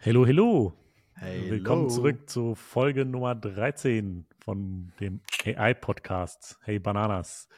Hello, 0.00 0.24
hello. 0.26 0.72
Hello. 1.14 1.50
Willkommen 1.50 1.90
zurück 1.90 2.28
zu 2.30 2.54
Folge 2.54 3.04
Nummer 3.04 3.34
13 3.34 4.26
von 4.38 4.92
dem 5.00 5.20
AI-Podcast. 5.44 6.58
Hey 6.62 6.78
Bananas. 6.78 7.48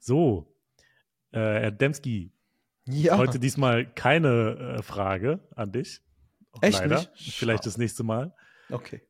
So, 0.00 0.52
äh, 1.32 1.38
Herr 1.38 1.70
Demski, 1.70 2.32
Ja, 2.86 3.16
heute 3.16 3.38
diesmal 3.38 3.86
keine 3.86 4.76
äh, 4.78 4.82
Frage 4.82 5.40
an 5.54 5.72
dich. 5.72 6.00
Echt 6.60 6.80
Leider. 6.80 6.98
nicht? 6.98 7.10
Vielleicht 7.36 7.66
das 7.66 7.78
nächste 7.78 8.02
Mal. 8.04 8.34
okay. 8.70 9.02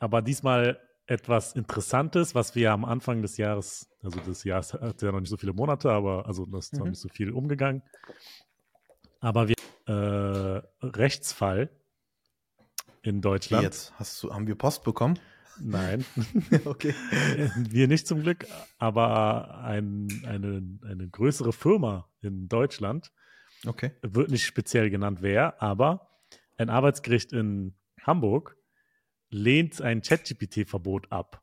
Aber 0.00 0.20
diesmal 0.22 0.80
etwas 1.06 1.52
Interessantes, 1.52 2.34
was 2.34 2.54
wir 2.54 2.72
am 2.72 2.84
Anfang 2.84 3.22
des 3.22 3.36
Jahres, 3.36 3.88
also 4.02 4.18
das 4.26 4.42
Jahr 4.44 4.62
hat 4.62 5.00
ja 5.02 5.12
noch 5.12 5.20
nicht 5.20 5.30
so 5.30 5.36
viele 5.36 5.52
Monate, 5.52 5.90
aber 5.90 6.26
also 6.26 6.44
das 6.46 6.66
ist 6.66 6.72
noch 6.74 6.84
Mhm. 6.84 6.90
nicht 6.90 7.00
so 7.00 7.08
viel 7.08 7.30
umgegangen. 7.30 7.82
Aber 9.20 9.48
wir 9.48 9.54
äh, 9.86 10.62
Rechtsfall 10.82 11.70
in 13.04 13.20
Deutschland. 13.20 13.62
jetzt? 13.62 13.92
Hast 13.98 14.22
du, 14.22 14.32
haben 14.32 14.46
wir 14.46 14.54
Post 14.56 14.82
bekommen? 14.82 15.18
Nein, 15.60 16.04
okay. 16.64 16.94
wir 17.56 17.86
nicht 17.86 18.08
zum 18.08 18.22
Glück, 18.22 18.44
aber 18.78 19.58
ein, 19.62 20.08
eine, 20.26 20.62
eine 20.84 21.08
größere 21.08 21.52
Firma 21.52 22.08
in 22.22 22.48
Deutschland, 22.48 23.12
Okay. 23.64 23.92
wird 24.02 24.30
nicht 24.30 24.44
speziell 24.44 24.90
genannt 24.90 25.18
wer, 25.22 25.62
aber 25.62 26.10
ein 26.56 26.70
Arbeitsgericht 26.70 27.32
in 27.32 27.74
Hamburg 28.02 28.56
lehnt 29.30 29.80
ein 29.80 30.02
ChatGPT-Verbot 30.02 31.10
ab. 31.12 31.42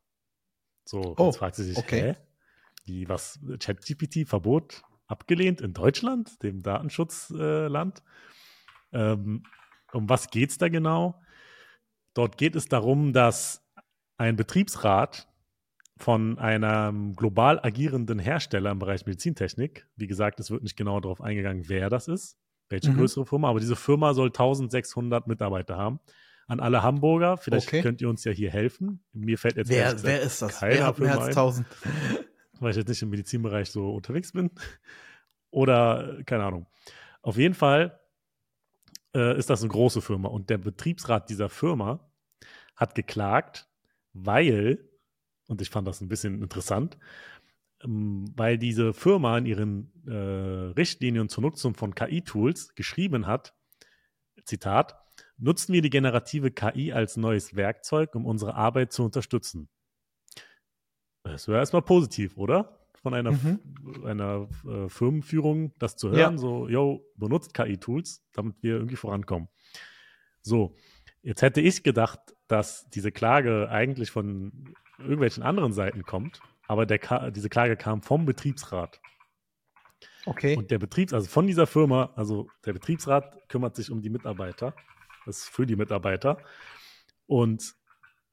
So, 0.84 1.14
Oh, 1.16 1.26
jetzt 1.26 1.38
fragt 1.38 1.56
sie 1.56 1.64
sich, 1.64 1.78
okay. 1.78 2.00
hä? 2.00 2.16
Wie, 2.84 3.08
was, 3.08 3.40
ChatGPT-Verbot 3.58 4.82
abgelehnt 5.06 5.60
in 5.60 5.72
Deutschland, 5.72 6.42
dem 6.42 6.62
Datenschutzland? 6.62 8.02
ähm, 8.92 9.42
um 9.92 10.08
was 10.08 10.28
geht's 10.30 10.58
da 10.58 10.68
genau? 10.68 11.20
Dort 12.14 12.36
geht 12.36 12.56
es 12.56 12.68
darum, 12.68 13.12
dass 13.12 13.64
ein 14.18 14.36
Betriebsrat 14.36 15.28
von 15.98 16.38
einem 16.38 17.14
global 17.14 17.60
agierenden 17.62 18.18
Hersteller 18.18 18.70
im 18.70 18.78
Bereich 18.78 19.06
Medizintechnik, 19.06 19.86
wie 19.96 20.06
gesagt, 20.06 20.40
es 20.40 20.50
wird 20.50 20.62
nicht 20.62 20.76
genau 20.76 21.00
darauf 21.00 21.20
eingegangen, 21.20 21.68
wer 21.68 21.90
das 21.90 22.08
ist, 22.08 22.38
welche 22.68 22.90
Mhm. 22.90 22.96
größere 22.96 23.26
Firma, 23.26 23.48
aber 23.48 23.60
diese 23.60 23.76
Firma 23.76 24.12
soll 24.14 24.32
1600 24.32 25.26
Mitarbeiter 25.26 25.76
haben. 25.76 26.00
An 26.48 26.60
alle 26.60 26.82
Hamburger, 26.82 27.36
vielleicht 27.36 27.68
Okay. 27.68 27.82
könnt 27.82 28.00
ihr 28.00 28.08
uns 28.08 28.24
ja 28.24 28.32
hier 28.32 28.50
helfen. 28.50 29.04
Mir 29.12 29.38
fällt 29.38 29.56
jetzt 29.56 29.68
Wer, 29.70 30.02
wer 30.02 30.20
ist 30.22 30.42
das? 30.42 30.60
Wer 30.60 30.84
hat 30.86 30.98
mehr 30.98 31.12
als 31.12 31.22
ein, 31.22 31.28
1000? 31.28 31.66
weil 32.60 32.70
ich 32.72 32.76
jetzt 32.76 32.88
nicht 32.88 33.02
im 33.02 33.10
Medizinbereich 33.10 33.70
so 33.70 33.94
unterwegs 33.94 34.32
bin. 34.32 34.50
Oder, 35.50 36.18
keine 36.26 36.44
Ahnung. 36.44 36.66
Auf 37.22 37.36
jeden 37.36 37.54
Fall 37.54 38.00
äh, 39.14 39.38
ist 39.38 39.50
das 39.50 39.62
eine 39.62 39.70
große 39.70 40.00
Firma 40.00 40.28
und 40.28 40.50
der 40.50 40.58
Betriebsrat 40.58 41.28
dieser 41.30 41.48
Firma 41.48 42.10
hat 42.76 42.94
geklagt, 42.94 43.68
weil, 44.12 44.88
und 45.48 45.60
ich 45.60 45.70
fand 45.70 45.86
das 45.86 46.00
ein 46.00 46.08
bisschen 46.08 46.42
interessant, 46.42 46.98
ähm, 47.82 48.24
weil 48.36 48.58
diese 48.58 48.92
Firma 48.92 49.38
in 49.38 49.46
ihren 49.46 49.92
äh, 50.06 50.72
Richtlinien 50.74 51.28
zur 51.28 51.42
Nutzung 51.42 51.74
von 51.74 51.94
KI-Tools 51.94 52.74
geschrieben 52.74 53.26
hat, 53.26 53.54
Zitat, 54.44 54.96
nutzen 55.36 55.72
wir 55.72 55.82
die 55.82 55.90
generative 55.90 56.50
KI 56.50 56.92
als 56.92 57.16
neues 57.16 57.54
Werkzeug, 57.54 58.14
um 58.14 58.26
unsere 58.26 58.54
Arbeit 58.54 58.92
zu 58.92 59.04
unterstützen. 59.04 59.68
Das 61.24 61.48
wäre 61.48 61.58
erstmal 61.58 61.82
positiv, 61.82 62.36
oder? 62.36 62.81
Von 63.02 63.14
einer, 63.14 63.32
Mhm. 63.32 63.60
einer 64.04 64.48
äh, 64.64 64.88
Firmenführung 64.88 65.72
das 65.78 65.96
zu 65.96 66.08
Ja. 66.08 66.14
hören, 66.14 66.38
so, 66.38 66.68
yo, 66.68 67.04
benutzt 67.16 67.52
KI-Tools, 67.52 68.24
damit 68.32 68.62
wir 68.62 68.74
irgendwie 68.74 68.96
vorankommen. 68.96 69.48
So, 70.40 70.76
jetzt 71.22 71.42
hätte 71.42 71.60
ich 71.60 71.82
gedacht, 71.82 72.20
dass 72.46 72.88
diese 72.90 73.10
Klage 73.12 73.68
eigentlich 73.70 74.10
von 74.10 74.74
irgendwelchen 74.98 75.42
anderen 75.42 75.72
Seiten 75.72 76.04
kommt, 76.04 76.40
aber 76.68 76.86
der, 76.86 77.30
diese 77.32 77.48
Klage 77.48 77.76
kam 77.76 78.02
vom 78.02 78.24
Betriebsrat. 78.24 79.00
Okay. 80.24 80.56
Und 80.56 80.70
der 80.70 80.78
Betriebs, 80.78 81.12
also 81.12 81.28
von 81.28 81.48
dieser 81.48 81.66
Firma, 81.66 82.12
also 82.14 82.48
der 82.64 82.72
Betriebsrat 82.72 83.48
kümmert 83.48 83.74
sich 83.74 83.90
um 83.90 84.00
die 84.00 84.10
Mitarbeiter. 84.10 84.74
Das 85.26 85.38
ist 85.38 85.48
für 85.48 85.66
die 85.66 85.74
Mitarbeiter. 85.76 86.38
Und 87.26 87.74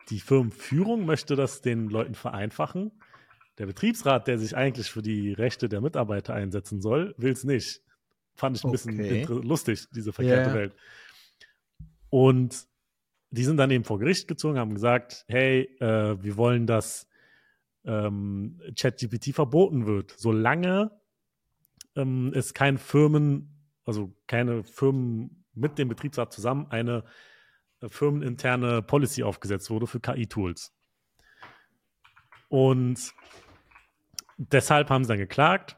die 0.09 0.19
Firmenführung 0.19 1.05
möchte 1.05 1.35
das 1.35 1.61
den 1.61 1.89
Leuten 1.89 2.13
vereinfachen. 2.13 2.91
Der 3.59 3.65
Betriebsrat, 3.65 4.27
der 4.27 4.39
sich 4.39 4.55
eigentlich 4.55 4.89
für 4.89 5.01
die 5.01 5.33
Rechte 5.33 5.67
der 5.69 5.81
Mitarbeiter 5.81 6.33
einsetzen 6.33 6.81
soll, 6.81 7.13
will 7.17 7.33
es 7.33 7.43
nicht. 7.43 7.81
Fand 8.35 8.57
ich 8.57 8.63
ein 8.63 8.71
bisschen 8.71 8.93
Okay. 8.99 9.21
inter- 9.21 9.43
lustig, 9.43 9.85
diese 9.93 10.13
verkehrte 10.13 10.49
Ja. 10.51 10.55
Welt. 10.55 10.75
Und 12.09 12.65
die 13.31 13.43
sind 13.43 13.57
dann 13.57 13.69
eben 13.69 13.83
vor 13.83 13.99
Gericht 13.99 14.27
gezogen, 14.27 14.57
haben 14.57 14.73
gesagt, 14.73 15.25
hey, 15.27 15.63
äh, 15.81 16.23
wir 16.23 16.37
wollen, 16.37 16.65
dass 16.65 17.07
ähm, 17.85 18.61
ChatGPT 18.77 19.33
verboten 19.35 19.85
wird, 19.85 20.15
solange 20.17 20.91
ähm, 21.95 22.31
es 22.33 22.53
kein 22.53 22.77
Firmen, 22.77 23.67
also 23.85 24.15
keine 24.25 24.63
Firmen 24.63 25.43
mit 25.53 25.77
dem 25.77 25.89
Betriebsrat 25.89 26.31
zusammen 26.33 26.67
eine 26.69 27.03
äh, 27.81 27.89
firmeninterne 27.89 28.81
Policy 28.81 29.23
aufgesetzt 29.23 29.69
wurde 29.69 29.85
für 29.87 29.99
KI-Tools. 29.99 30.73
Und 32.47 33.13
deshalb 34.39 34.89
haben 34.89 35.03
sie 35.03 35.09
dann 35.09 35.17
geklagt 35.17 35.77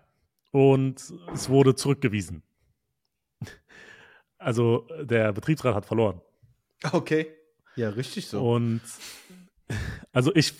und 0.51 0.95
es 1.33 1.49
wurde 1.49 1.75
zurückgewiesen. 1.75 2.43
Also 4.37 4.87
der 5.03 5.33
Betriebsrat 5.33 5.75
hat 5.75 5.85
verloren. 5.85 6.19
Okay. 6.91 7.27
Ja, 7.75 7.89
richtig 7.89 8.27
so. 8.27 8.41
Und 8.53 8.81
also 10.11 10.33
ich 10.35 10.53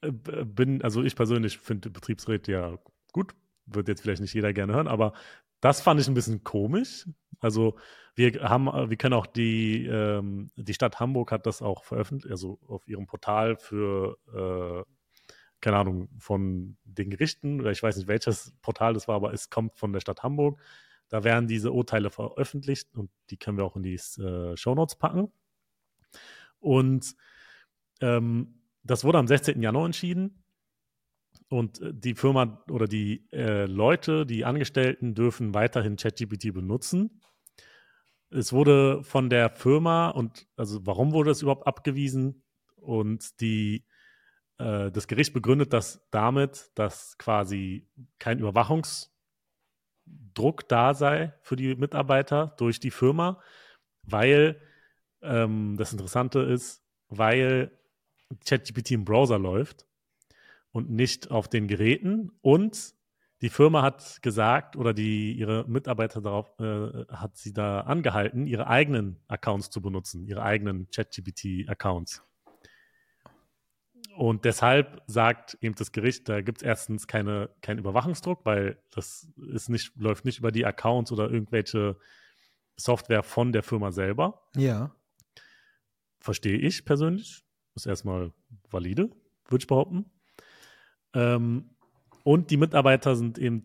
äh, 0.00 0.10
bin, 0.10 0.82
also 0.82 1.02
ich 1.02 1.14
persönlich 1.14 1.58
finde 1.58 1.90
Betriebsräte 1.90 2.52
ja 2.52 2.78
gut, 3.12 3.34
wird 3.66 3.88
jetzt 3.88 4.02
vielleicht 4.02 4.20
nicht 4.20 4.34
jeder 4.34 4.52
gerne 4.52 4.74
hören, 4.74 4.88
aber 4.88 5.12
das 5.60 5.80
fand 5.80 6.00
ich 6.00 6.08
ein 6.08 6.14
bisschen 6.14 6.42
komisch. 6.44 7.06
Also 7.40 7.76
wir 8.14 8.32
haben, 8.42 8.66
wir 8.90 8.96
können 8.96 9.14
auch 9.14 9.26
die, 9.26 9.86
ähm, 9.86 10.50
die 10.56 10.74
Stadt 10.74 10.98
Hamburg 10.98 11.30
hat 11.30 11.46
das 11.46 11.62
auch 11.62 11.84
veröffentlicht, 11.84 12.32
also 12.32 12.58
auf 12.66 12.86
ihrem 12.88 13.06
Portal 13.06 13.56
für, 13.56 14.18
äh, 14.34 14.97
keine 15.60 15.76
Ahnung, 15.76 16.08
von 16.18 16.76
den 16.84 17.10
Gerichten, 17.10 17.60
oder 17.60 17.70
ich 17.70 17.82
weiß 17.82 17.96
nicht 17.96 18.08
welches 18.08 18.52
Portal 18.62 18.94
das 18.94 19.08
war, 19.08 19.16
aber 19.16 19.32
es 19.32 19.50
kommt 19.50 19.78
von 19.78 19.92
der 19.92 20.00
Stadt 20.00 20.22
Hamburg. 20.22 20.60
Da 21.08 21.24
werden 21.24 21.48
diese 21.48 21.72
Urteile 21.72 22.10
veröffentlicht 22.10 22.94
und 22.94 23.10
die 23.30 23.36
können 23.36 23.56
wir 23.56 23.64
auch 23.64 23.76
in 23.76 23.82
die 23.82 23.94
äh, 23.94 24.56
Shownotes 24.56 24.96
packen. 24.96 25.32
Und 26.60 27.16
ähm, 28.00 28.60
das 28.82 29.04
wurde 29.04 29.18
am 29.18 29.26
16. 29.26 29.60
Januar 29.62 29.86
entschieden. 29.86 30.42
Und 31.48 31.80
äh, 31.80 31.92
die 31.94 32.14
Firma 32.14 32.62
oder 32.70 32.86
die 32.86 33.26
äh, 33.32 33.64
Leute, 33.66 34.26
die 34.26 34.44
Angestellten 34.44 35.14
dürfen 35.14 35.54
weiterhin 35.54 35.96
ChatGPT 35.96 36.52
benutzen. 36.52 37.20
Es 38.30 38.52
wurde 38.52 39.02
von 39.02 39.30
der 39.30 39.50
Firma 39.50 40.10
und 40.10 40.46
also 40.56 40.84
warum 40.86 41.12
wurde 41.12 41.30
es 41.30 41.40
überhaupt 41.40 41.66
abgewiesen? 41.66 42.42
Und 42.76 43.40
die, 43.40 43.84
äh, 44.58 44.90
das 44.90 45.06
Gericht 45.06 45.32
begründet 45.32 45.72
das 45.72 46.06
damit, 46.10 46.70
dass 46.74 47.16
quasi 47.18 47.86
kein 48.18 48.38
Überwachungsdruck 48.38 49.08
da 50.68 50.94
sei 50.94 51.32
für 51.42 51.56
die 51.56 51.74
Mitarbeiter 51.74 52.54
durch 52.58 52.80
die 52.80 52.90
Firma, 52.90 53.40
weil 54.02 54.60
ähm, 55.22 55.76
das 55.78 55.92
Interessante 55.92 56.40
ist, 56.40 56.84
weil 57.08 57.70
ChatGPT 58.46 58.92
im 58.92 59.04
Browser 59.04 59.38
läuft 59.38 59.86
und 60.72 60.90
nicht 60.90 61.30
auf 61.30 61.48
den 61.48 61.66
Geräten 61.66 62.30
und 62.42 62.94
die 63.40 63.50
Firma 63.50 63.82
hat 63.82 64.20
gesagt 64.20 64.74
oder 64.76 64.92
die 64.92 65.32
ihre 65.32 65.64
Mitarbeiter 65.68 66.20
darauf 66.20 66.58
äh, 66.58 67.04
hat 67.08 67.36
sie 67.36 67.52
da 67.52 67.82
angehalten, 67.82 68.48
ihre 68.48 68.66
eigenen 68.66 69.20
Accounts 69.28 69.70
zu 69.70 69.80
benutzen, 69.80 70.24
ihre 70.24 70.42
eigenen 70.42 70.90
ChatGPT-Accounts. 70.90 72.27
Und 74.18 74.44
deshalb 74.44 75.00
sagt 75.06 75.56
eben 75.60 75.76
das 75.76 75.92
Gericht, 75.92 76.28
da 76.28 76.40
gibt 76.40 76.58
es 76.58 76.64
erstens 76.64 77.06
keine, 77.06 77.50
keinen 77.60 77.78
Überwachungsdruck, 77.78 78.44
weil 78.44 78.82
das 78.90 79.28
ist 79.52 79.68
nicht, 79.68 79.94
läuft 79.94 80.24
nicht 80.24 80.40
über 80.40 80.50
die 80.50 80.66
Accounts 80.66 81.12
oder 81.12 81.30
irgendwelche 81.30 81.96
Software 82.74 83.22
von 83.22 83.52
der 83.52 83.62
Firma 83.62 83.92
selber. 83.92 84.42
ja. 84.56 84.92
Verstehe 86.18 86.58
ich 86.58 86.84
persönlich. 86.84 87.44
Ist 87.76 87.86
erstmal 87.86 88.32
valide, 88.68 89.08
würde 89.48 89.62
ich 89.62 89.68
behaupten. 89.68 90.10
Ähm, 91.14 91.70
und 92.24 92.50
die 92.50 92.56
Mitarbeiter 92.56 93.14
sind 93.14 93.38
eben 93.38 93.62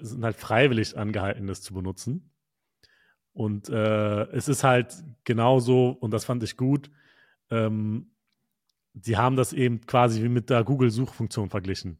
sind 0.00 0.22
halt 0.22 0.36
freiwillig 0.36 0.96
angehalten, 0.96 1.48
das 1.48 1.60
zu 1.60 1.74
benutzen. 1.74 2.30
Und 3.32 3.68
äh, 3.68 4.28
es 4.30 4.46
ist 4.46 4.62
halt 4.62 4.94
genauso, 5.24 5.88
und 5.90 6.12
das 6.12 6.24
fand 6.24 6.44
ich 6.44 6.56
gut, 6.56 6.88
ähm, 7.50 8.12
sie 8.94 9.16
haben 9.16 9.36
das 9.36 9.52
eben 9.52 9.80
quasi 9.86 10.22
wie 10.22 10.28
mit 10.28 10.50
der 10.50 10.64
Google-Suchfunktion 10.64 11.50
verglichen. 11.50 11.98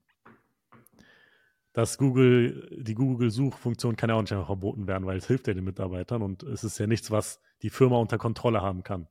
Das 1.73 1.97
Google, 1.97 2.69
die 2.83 2.95
Google-Suchfunktion 2.95 3.97
kann 3.97 4.11
ja 4.11 4.17
auch 4.17 4.21
nicht 4.21 4.33
einfach 4.33 4.47
verboten 4.47 4.87
werden, 4.87 5.07
weil 5.07 5.17
es 5.17 5.27
hilft 5.27 5.47
ja 5.49 5.55
den 5.55 5.65
Mitarbeitern 5.65 6.21
und 6.21 6.43
es 6.43 6.65
ist 6.65 6.79
ja 6.79 6.87
nichts, 6.87 7.11
was 7.11 7.41
die 7.63 7.71
Firma 7.71 7.97
unter 7.97 8.19
Kontrolle 8.19 8.61
haben 8.61 8.83
kann. 8.83 9.09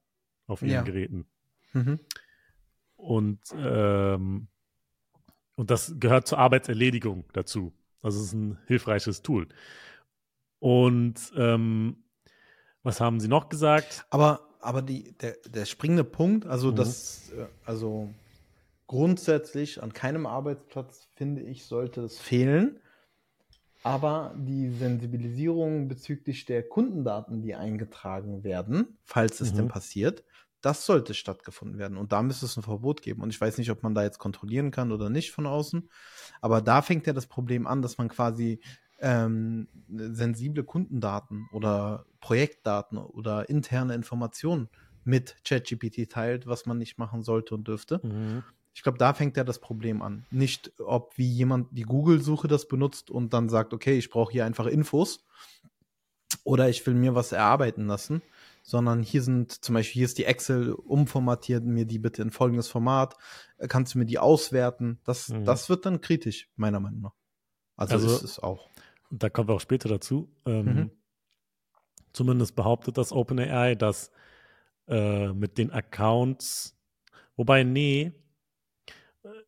auf 0.48 0.62
ihren 0.64 0.72
Ja. 0.72 0.82
Geräten. 0.82 1.26
Mhm. 1.72 2.00
Und, 2.98 3.40
ähm, 3.56 4.50
und 5.56 5.72
das 5.72 5.96
gehört 5.98 6.28
zur 6.28 6.40
Arbeitserledigung 6.40 7.24
dazu. 7.32 7.74
Also 8.02 8.20
es 8.20 8.26
ist 8.28 8.34
ein 8.34 8.58
hilfreiches 8.68 9.22
Tool. 9.22 9.48
Und 10.60 11.32
ähm, 11.38 12.04
was 12.84 13.00
haben 13.00 13.22
Sie 13.22 13.30
noch 13.30 13.48
gesagt? 13.48 14.06
Aber, 14.10 14.42
aber 14.62 14.82
die, 14.82 15.18
der, 15.18 15.38
der 15.48 15.66
springende 15.66 16.04
Punkt, 16.04 16.46
also 16.46 16.72
Mhm. 16.72 16.78
das, 16.78 17.32
äh, 17.32 17.48
also 17.66 18.10
grundsätzlich 18.88 19.82
an 19.84 19.94
keinem 19.94 20.26
Arbeitsplatz, 20.26 21.08
finde 21.16 21.44
ich, 21.44 21.66
sollte 21.66 22.02
es 22.04 22.20
fehlen. 22.20 22.80
Aber 23.84 24.36
die 24.38 24.70
Sensibilisierung 24.70 25.88
bezüglich 25.88 26.46
der 26.46 26.68
Kundendaten, 26.68 27.42
die 27.42 27.56
eingetragen 27.56 28.44
werden, 28.44 29.00
falls 29.06 29.42
es 29.42 29.50
Mhm. 29.50 29.56
denn 29.56 29.68
passiert, 29.68 30.24
das 30.62 30.86
sollte 30.86 31.16
stattgefunden 31.16 31.80
werden. 31.80 31.98
Und 31.98 32.12
da 32.12 32.22
müsste 32.22 32.46
es 32.46 32.56
ein 32.58 32.62
Verbot 32.62 33.02
geben. 33.02 33.24
Und 33.24 33.32
ich 33.32 33.42
weiß 33.42 33.58
nicht, 33.58 33.72
ob 33.72 33.82
man 33.82 33.96
da 33.96 34.04
jetzt 34.04 34.20
kontrollieren 34.20 34.70
kann 34.70 34.92
oder 34.92 35.10
nicht 35.10 35.32
von 35.32 35.48
außen. 35.48 35.90
Aber 36.42 36.62
da 36.62 36.84
fängt 36.84 37.08
ja 37.08 37.14
das 37.14 37.26
Problem 37.26 37.66
an, 37.66 37.82
dass 37.82 37.98
man 37.98 38.10
quasi 38.10 38.62
ähm, 39.02 39.68
sensible 39.90 40.64
Kundendaten 40.64 41.48
oder 41.52 42.06
Projektdaten 42.20 42.98
oder 42.98 43.50
interne 43.50 43.94
Informationen 43.96 44.70
mit 45.04 45.36
ChatGPT 45.44 46.10
teilt, 46.10 46.46
was 46.48 46.66
man 46.66 46.78
nicht 46.78 46.98
machen 46.98 47.24
sollte 47.24 47.56
und 47.56 47.68
dürfte. 47.68 48.00
Ich 48.74 48.84
glaube, 48.84 48.98
da 49.00 49.14
fängt 49.14 49.36
ja 49.36 49.44
das 49.44 49.60
Problem 49.60 50.02
an. 50.02 50.26
Nicht, 50.32 50.72
ob 50.80 51.18
wie 51.18 51.28
jemand 51.28 51.68
die 51.76 51.82
Google-Suche 51.84 52.48
das 52.48 52.68
benutzt 52.68 53.10
und 53.12 53.34
dann 53.34 53.50
sagt, 53.50 53.74
okay, 53.74 53.98
ich 53.98 54.10
brauche 54.10 54.32
hier 54.32 54.46
einfach 54.46 54.68
Infos 54.68 55.26
oder 56.44 56.70
ich 56.70 56.86
will 56.86 56.94
mir 56.94 57.14
was 57.16 57.32
erarbeiten 57.32 57.88
lassen, 57.88 58.22
sondern 58.64 59.04
hier 59.04 59.22
sind 59.22 59.52
zum 59.64 59.74
Beispiel, 59.76 60.00
hier 60.00 60.06
ist 60.06 60.18
die 60.18 60.26
Excel, 60.26 60.72
umformatiert 60.74 61.64
mir 61.66 61.86
die 61.86 62.00
bitte 62.00 62.22
in 62.22 62.32
folgendes 62.32 62.68
Format, 62.68 63.16
Äh, 63.58 63.68
kannst 63.68 63.94
du 63.94 64.00
mir 64.00 64.06
die 64.06 64.18
auswerten? 64.20 65.00
Das, 65.04 65.30
Mhm. 65.30 65.46
das 65.46 65.70
wird 65.70 65.86
dann 65.86 66.02
kritisch, 66.02 66.50
meiner 66.56 66.80
Meinung 66.80 67.02
nach. 67.02 67.14
Also, 67.76 67.94
Also- 67.96 68.16
ist 68.16 68.24
es 68.24 68.40
auch. 68.40 68.70
Da 69.12 69.30
kommen 69.30 69.48
wir 69.50 69.56
auch 69.56 69.62
später 69.62 69.90
dazu. 69.90 70.30
Ähm, 70.46 70.66
Mhm. 70.66 70.92
Zumindest 72.14 72.56
behauptet 72.56 72.98
das 72.98 73.12
OpenAI, 73.14 73.76
dass 73.76 74.12
äh, 74.88 75.32
mit 75.32 75.58
den 75.58 75.72
Accounts, 75.72 76.78
wobei, 77.38 77.64
nee, 77.64 78.12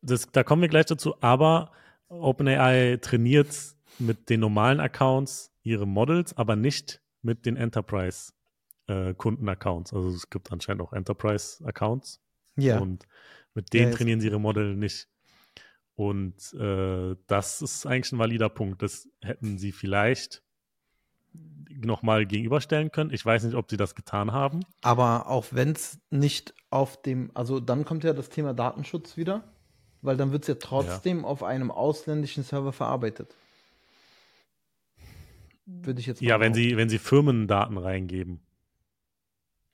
das, 0.00 0.30
da 0.32 0.42
kommen 0.44 0.62
wir 0.62 0.68
gleich 0.70 0.86
dazu, 0.86 1.14
aber 1.20 1.72
OpenAI 2.08 2.96
trainiert 3.02 3.76
mit 3.98 4.30
den 4.30 4.40
normalen 4.40 4.80
Accounts 4.80 5.52
ihre 5.62 5.86
Models, 5.86 6.34
aber 6.36 6.56
nicht 6.56 7.02
mit 7.22 7.44
den 7.44 7.56
Enterprise-Kunden-Accounts. 7.56 9.92
also 9.92 10.08
es 10.10 10.30
gibt 10.30 10.50
anscheinend 10.52 10.82
auch 10.82 10.92
Enterprise-Accounts 10.92 12.20
Ja. 12.56 12.78
und 12.80 13.06
mit 13.54 13.72
denen 13.72 13.90
Ja, 13.90 13.96
trainieren 13.96 14.20
sie 14.20 14.28
ihre 14.28 14.38
Model 14.40 14.76
nicht. 14.76 15.08
Und 15.96 16.52
äh, 16.54 17.16
das 17.26 17.62
ist 17.62 17.86
eigentlich 17.86 18.12
ein 18.12 18.18
valider 18.18 18.48
Punkt. 18.48 18.82
Das 18.82 19.08
hätten 19.22 19.58
sie 19.58 19.72
vielleicht 19.72 20.42
nochmal 21.68 22.26
gegenüberstellen 22.26 22.90
können. 22.90 23.10
Ich 23.12 23.24
weiß 23.24 23.44
nicht, 23.44 23.54
ob 23.54 23.70
sie 23.70 23.76
das 23.76 23.94
getan 23.94 24.32
haben. 24.32 24.60
Aber 24.82 25.28
auch 25.28 25.46
wenn 25.50 25.72
es 25.72 25.98
nicht 26.10 26.54
auf 26.70 27.00
dem, 27.02 27.30
also 27.34 27.60
dann 27.60 27.84
kommt 27.84 28.04
ja 28.04 28.12
das 28.12 28.28
Thema 28.28 28.54
Datenschutz 28.54 29.16
wieder, 29.16 29.44
weil 30.02 30.16
dann 30.16 30.32
wird 30.32 30.42
es 30.42 30.48
ja 30.48 30.54
trotzdem 30.56 31.24
auf 31.24 31.42
einem 31.42 31.70
ausländischen 31.70 32.44
Server 32.44 32.72
verarbeitet. 32.72 33.36
Würde 35.66 36.00
ich 36.00 36.06
jetzt 36.06 36.20
mal 36.20 36.28
Ja, 36.28 36.40
wenn 36.40 36.54
sie, 36.54 36.76
wenn 36.76 36.88
sie 36.88 36.98
Firmendaten 36.98 37.78
reingeben. 37.78 38.40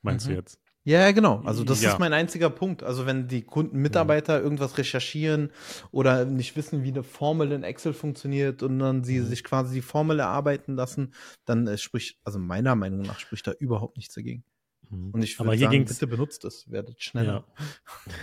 Meinst 0.02 0.26
Mhm. 0.26 0.30
du 0.30 0.36
jetzt? 0.36 0.60
Ja, 0.84 1.00
ja, 1.00 1.12
genau. 1.12 1.42
Also 1.44 1.62
das 1.62 1.82
Ja. 1.82 1.92
ist 1.92 1.98
mein 1.98 2.12
einziger 2.14 2.48
Punkt. 2.48 2.82
Also 2.82 3.04
wenn 3.04 3.28
die 3.28 3.42
Kunden, 3.42 3.78
Mitarbeiter 3.78 4.40
irgendwas 4.40 4.78
recherchieren 4.78 5.50
oder 5.90 6.24
nicht 6.24 6.56
wissen, 6.56 6.82
wie 6.84 6.88
eine 6.88 7.02
Formel 7.02 7.52
in 7.52 7.62
Excel 7.64 7.92
funktioniert 7.92 8.62
und 8.62 8.78
dann 8.78 9.04
sie 9.04 9.18
Mhm. 9.20 9.26
sich 9.26 9.44
quasi 9.44 9.74
die 9.74 9.82
Formel 9.82 10.20
erarbeiten 10.20 10.76
lassen, 10.76 11.12
dann 11.44 11.66
äh, 11.66 11.76
spricht, 11.76 12.18
also 12.24 12.38
meiner 12.38 12.74
Meinung 12.76 13.02
nach 13.02 13.18
spricht 13.20 13.46
da 13.46 13.52
überhaupt 13.52 13.98
nichts 13.98 14.14
dagegen. 14.14 14.42
Mhm. 14.88 15.10
Und 15.10 15.22
ich 15.22 15.38
Aber 15.38 15.50
würde 15.50 15.58
hier 15.58 15.66
sagen, 15.70 15.84
bitte 15.84 16.06
benutzt 16.06 16.44
es, 16.46 16.70
werdet 16.70 17.02
schneller. 17.02 17.44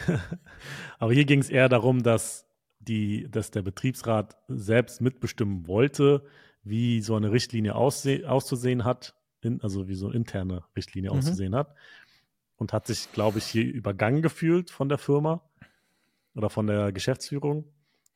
Ja. 0.07 0.19
Aber 0.99 1.13
hier 1.13 1.25
ging 1.25 1.39
es 1.39 1.49
eher 1.49 1.69
darum, 1.69 2.01
dass, 2.01 2.47
die, 2.79 3.29
dass 3.29 3.51
der 3.51 3.61
Betriebsrat 3.61 4.35
selbst 4.47 4.99
mitbestimmen 5.01 5.67
wollte, 5.67 6.25
wie 6.63 7.01
so 7.01 7.15
eine 7.15 7.31
Richtlinie 7.31 7.75
auszusehen 7.75 8.83
hat, 8.83 9.13
in, 9.41 9.61
also 9.61 9.87
wie 9.87 9.95
so 9.95 10.07
eine 10.07 10.15
interne 10.15 10.63
Richtlinie 10.75 11.11
Mhm. 11.11 11.17
auszusehen 11.19 11.55
hat. 11.55 11.75
Und 12.57 12.73
hat 12.73 12.87
sich, 12.87 13.11
glaube 13.11 13.37
ich, 13.37 13.45
hier 13.45 13.65
übergangen 13.65 14.21
gefühlt 14.21 14.71
von 14.71 14.89
der 14.89 14.97
Firma 14.97 15.41
oder 16.35 16.49
von 16.49 16.67
der 16.67 16.91
Geschäftsführung. 16.91 17.65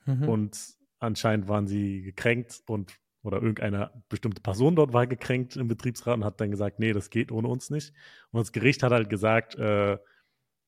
Mhm. 0.06 0.28
Und 0.28 0.58
anscheinend 1.00 1.48
waren 1.48 1.68
sie 1.68 2.02
gekränkt 2.02 2.64
und 2.68 2.98
oder 3.24 3.38
irgendeine 3.38 3.92
bestimmte 4.10 4.42
Person 4.42 4.76
dort 4.76 4.94
war 4.94 5.06
gekränkt 5.06 5.56
im 5.56 5.68
Betriebsrat 5.68 6.16
und 6.16 6.26
hat 6.26 6.42
dann 6.42 6.50
gesagt, 6.50 6.80
nee, 6.80 6.92
das 6.92 7.12
geht 7.12 7.32
ohne 7.32 7.48
uns 7.48 7.70
nicht. 7.70 7.94
Und 8.32 8.40
das 8.40 8.52
Gericht 8.52 8.82
hat 8.82 8.92
halt 8.92 9.10
gesagt, 9.10 9.56
äh, 9.56 10.00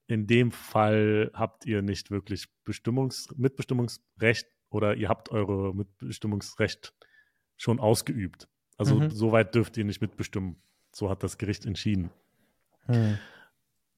in 0.05 0.27
dem 0.27 0.51
Fall 0.51 1.31
habt 1.33 1.65
ihr 1.65 1.81
nicht 1.81 2.11
wirklich 2.11 2.47
Bestimmungs 2.63 3.33
Mitbestimmungsrecht 3.37 4.47
oder 4.69 4.95
ihr 4.95 5.09
habt 5.09 5.29
eure 5.31 5.73
Mitbestimmungsrecht 5.73 6.93
schon 7.57 7.79
ausgeübt. 7.79 8.47
Also 8.77 8.95
Mhm. 8.95 9.09
soweit 9.09 9.55
dürft 9.55 9.77
ihr 9.77 9.85
nicht 9.85 10.01
mitbestimmen. 10.01 10.57
So 10.91 11.09
hat 11.09 11.23
das 11.23 11.37
Gericht 11.37 11.65
entschieden. 11.65 12.11
Hm. 12.85 13.17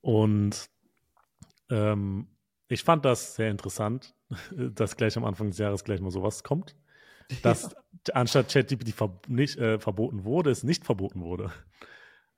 Und 0.06 0.70
ähm, 1.72 2.28
ich 2.68 2.84
fand 2.84 3.06
das 3.06 3.36
sehr 3.36 3.50
interessant, 3.50 4.14
dass 4.56 4.98
gleich 4.98 5.18
am 5.18 5.26
Anfang 5.26 5.48
des 5.48 5.58
Jahres 5.58 5.84
gleich 5.84 6.00
mal 6.00 6.12
sowas 6.12 6.44
kommt. 6.44 6.76
Dass 7.42 7.76
anstatt 8.14 8.50
ChatGPT 8.50 8.94
ver 8.94 9.20
nicht, 9.28 9.58
äh, 9.58 9.80
verboten 9.80 10.24
wurde, 10.24 10.52
es 10.52 10.64
nicht 10.64 10.86
verboten 10.86 11.24
wurde. 11.24 11.52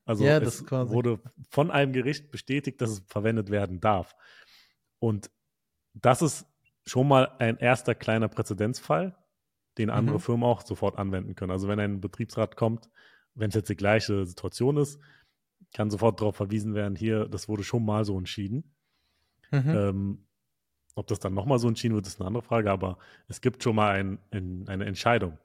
Also 0.06 0.24
Ja, 0.24 0.38
es 0.38 0.64
wurde 0.72 1.20
von 1.50 1.70
einem 1.70 1.92
Gericht 1.92 2.32
bestätigt, 2.32 2.80
dass 2.80 2.90
es 2.90 3.00
verwendet 3.06 3.50
werden 3.50 3.82
darf. 3.82 4.16
Und 5.00 5.30
das 5.94 6.22
ist 6.22 6.46
schon 6.86 7.10
mal 7.10 7.36
ein 7.40 7.58
erster 7.58 7.96
kleiner 7.96 8.30
Präzedenzfall, 8.30 9.18
den 9.78 9.90
andere 9.90 10.16
Mhm. 10.16 10.22
Firmen 10.22 10.44
auch 10.46 10.62
sofort 10.62 10.98
anwenden 10.98 11.36
können. 11.36 11.52
Also 11.52 11.68
wenn 11.68 11.82
ein 11.82 12.00
Betriebsrat 12.00 12.56
kommt, 12.56 12.90
wenn 13.36 13.50
es 13.50 13.56
jetzt 13.56 13.70
die 13.70 13.76
gleiche 13.76 14.26
Situation 14.26 14.78
ist, 14.78 15.02
kann 15.74 15.90
sofort 15.90 16.20
darauf 16.22 16.36
verwiesen 16.36 16.74
werden, 16.74 16.96
hier, 16.96 17.28
das 17.28 17.48
wurde 17.48 17.64
schon 17.64 17.86
mal 17.86 18.06
so 18.06 18.18
entschieden. 18.18 18.76
Mhm. 19.52 19.70
Ähm, 19.70 20.28
ob 20.96 21.08
das 21.08 21.20
dann 21.20 21.34
nochmal 21.34 21.60
so 21.60 21.68
entschieden 21.68 21.96
wird, 21.96 22.08
ist 22.08 22.20
eine 22.20 22.28
andere 22.28 22.44
Frage, 22.44 22.72
aber 22.72 22.98
es 23.28 23.42
gibt 23.42 23.62
schon 23.64 23.76
mal 23.76 23.92
ein, 23.92 24.20
ein, 24.32 24.68
eine 24.68 24.86
Entscheidung. 24.86 25.38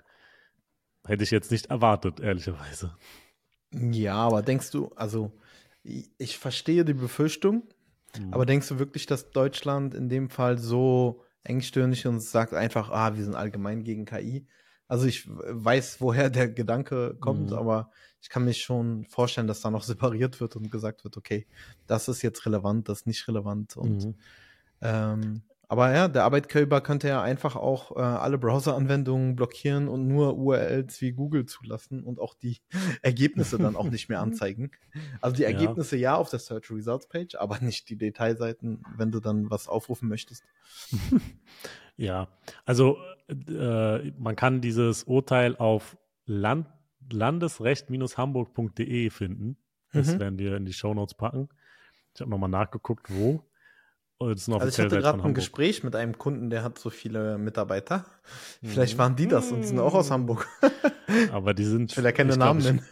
Hätte 1.04 1.24
ich 1.24 1.30
jetzt 1.30 1.50
nicht 1.50 1.66
erwartet, 1.66 2.20
ehrlicherweise. 2.20 2.96
Ja, 3.72 4.14
aber 4.16 4.42
denkst 4.42 4.70
du, 4.70 4.88
also 4.96 5.32
ich 5.82 6.38
verstehe 6.38 6.84
die 6.84 6.94
Befürchtung, 6.94 7.64
Mhm. 8.18 8.34
aber 8.34 8.44
denkst 8.44 8.68
du 8.68 8.78
wirklich, 8.78 9.06
dass 9.06 9.30
Deutschland 9.30 9.94
in 9.94 10.08
dem 10.10 10.28
Fall 10.28 10.58
so 10.58 11.24
engstirnig 11.44 12.06
und 12.06 12.20
sagt 12.20 12.52
einfach, 12.52 12.90
ah, 12.90 13.16
wir 13.16 13.24
sind 13.24 13.34
allgemein 13.34 13.84
gegen 13.84 14.04
KI? 14.04 14.46
Also 14.86 15.06
ich 15.06 15.26
weiß, 15.28 16.00
woher 16.00 16.28
der 16.28 16.48
Gedanke 16.50 17.16
kommt, 17.20 17.50
Mhm. 17.50 17.56
aber 17.56 17.90
ich 18.22 18.28
kann 18.30 18.44
mir 18.44 18.54
schon 18.54 19.04
vorstellen, 19.04 19.46
dass 19.48 19.60
da 19.60 19.70
noch 19.70 19.82
separiert 19.84 20.40
wird 20.40 20.56
und 20.56 20.70
gesagt 20.70 21.04
wird, 21.04 21.16
okay, 21.18 21.46
das 21.86 22.08
ist 22.08 22.22
jetzt 22.22 22.46
relevant, 22.46 22.88
das 22.88 23.00
ist 23.00 23.06
nicht 23.06 23.28
relevant 23.28 23.76
und 23.76 24.06
Mhm. 24.06 24.14
ähm, 24.80 25.42
aber 25.68 25.90
ja, 25.94 26.06
der 26.06 26.24
Arbeitgeber 26.24 26.82
könnte 26.82 27.08
ja 27.08 27.22
einfach 27.22 27.56
auch 27.56 27.96
äh, 27.96 28.00
alle 28.00 28.36
Browser-Anwendungen 28.36 29.36
blockieren 29.36 29.88
und 29.88 30.06
nur 30.06 30.36
URLs 30.36 31.00
wie 31.00 31.12
Google 31.12 31.46
zulassen 31.46 32.04
und 32.04 32.20
auch 32.20 32.34
die 32.34 32.58
Ergebnisse 33.02 33.56
dann 33.56 33.74
auch 33.74 33.88
nicht 33.88 34.10
mehr 34.10 34.20
anzeigen. 34.20 34.70
Also 35.22 35.36
die 35.36 35.44
Ja. 35.44 35.48
Ergebnisse 35.48 35.96
ja 35.96 36.14
auf 36.16 36.28
der 36.28 36.40
Search 36.40 36.70
Results 36.70 37.08
Page, 37.08 37.36
aber 37.36 37.58
nicht 37.60 37.88
die 37.88 37.96
Detailseiten, 37.96 38.84
wenn 38.98 39.10
du 39.12 39.20
dann 39.20 39.48
was 39.50 39.66
aufrufen 39.66 40.10
möchtest. 40.10 40.44
Ja, 41.96 42.28
also 42.66 42.98
äh, 43.28 44.10
man 44.18 44.36
kann 44.36 44.60
dieses 44.60 45.04
Urteil 45.04 45.56
auf 45.56 45.96
Land, 46.26 46.66
landesrecht-hamburg.de 47.10 49.10
finden. 49.10 49.56
Das 49.92 50.14
Mhm. 50.14 50.20
werden 50.20 50.38
wir 50.38 50.56
in 50.56 50.64
die 50.64 50.72
Shownotes 50.72 51.14
packen. 51.14 51.48
Ich 52.14 52.20
habe 52.20 52.30
nochmal 52.30 52.50
nachgeguckt, 52.50 53.06
wo. 53.10 53.42
Oh, 54.18 54.26
Also 54.26 54.52
ich 54.68 54.78
hatte 54.78 54.98
gerade 55.00 55.22
ein. 55.22 55.34
Gespräch 55.34 55.82
mit 55.82 55.96
einem 55.96 56.16
Kunden, 56.16 56.48
der 56.50 56.62
hat 56.62 56.78
so 56.78 56.90
viele 56.90 57.38
Mitarbeiter. 57.38 58.04
Vielleicht 58.62 58.94
Mhm. 58.94 58.98
waren 58.98 59.16
die 59.16 59.26
das 59.26 59.50
und 59.50 59.64
sind 59.64 59.80
auch 59.80 59.94
aus 59.94 60.10
Hamburg. 60.10 60.46
Aber 61.32 61.54
die 61.54 61.64
sind. 61.64 61.90
Ich 61.90 61.96
will 61.96 62.04
ja 62.04 62.12
keine 62.12 62.34
glaub, 62.34 62.46
Namen 62.48 62.60
ich, 62.60 62.66
nennen. 62.66 62.82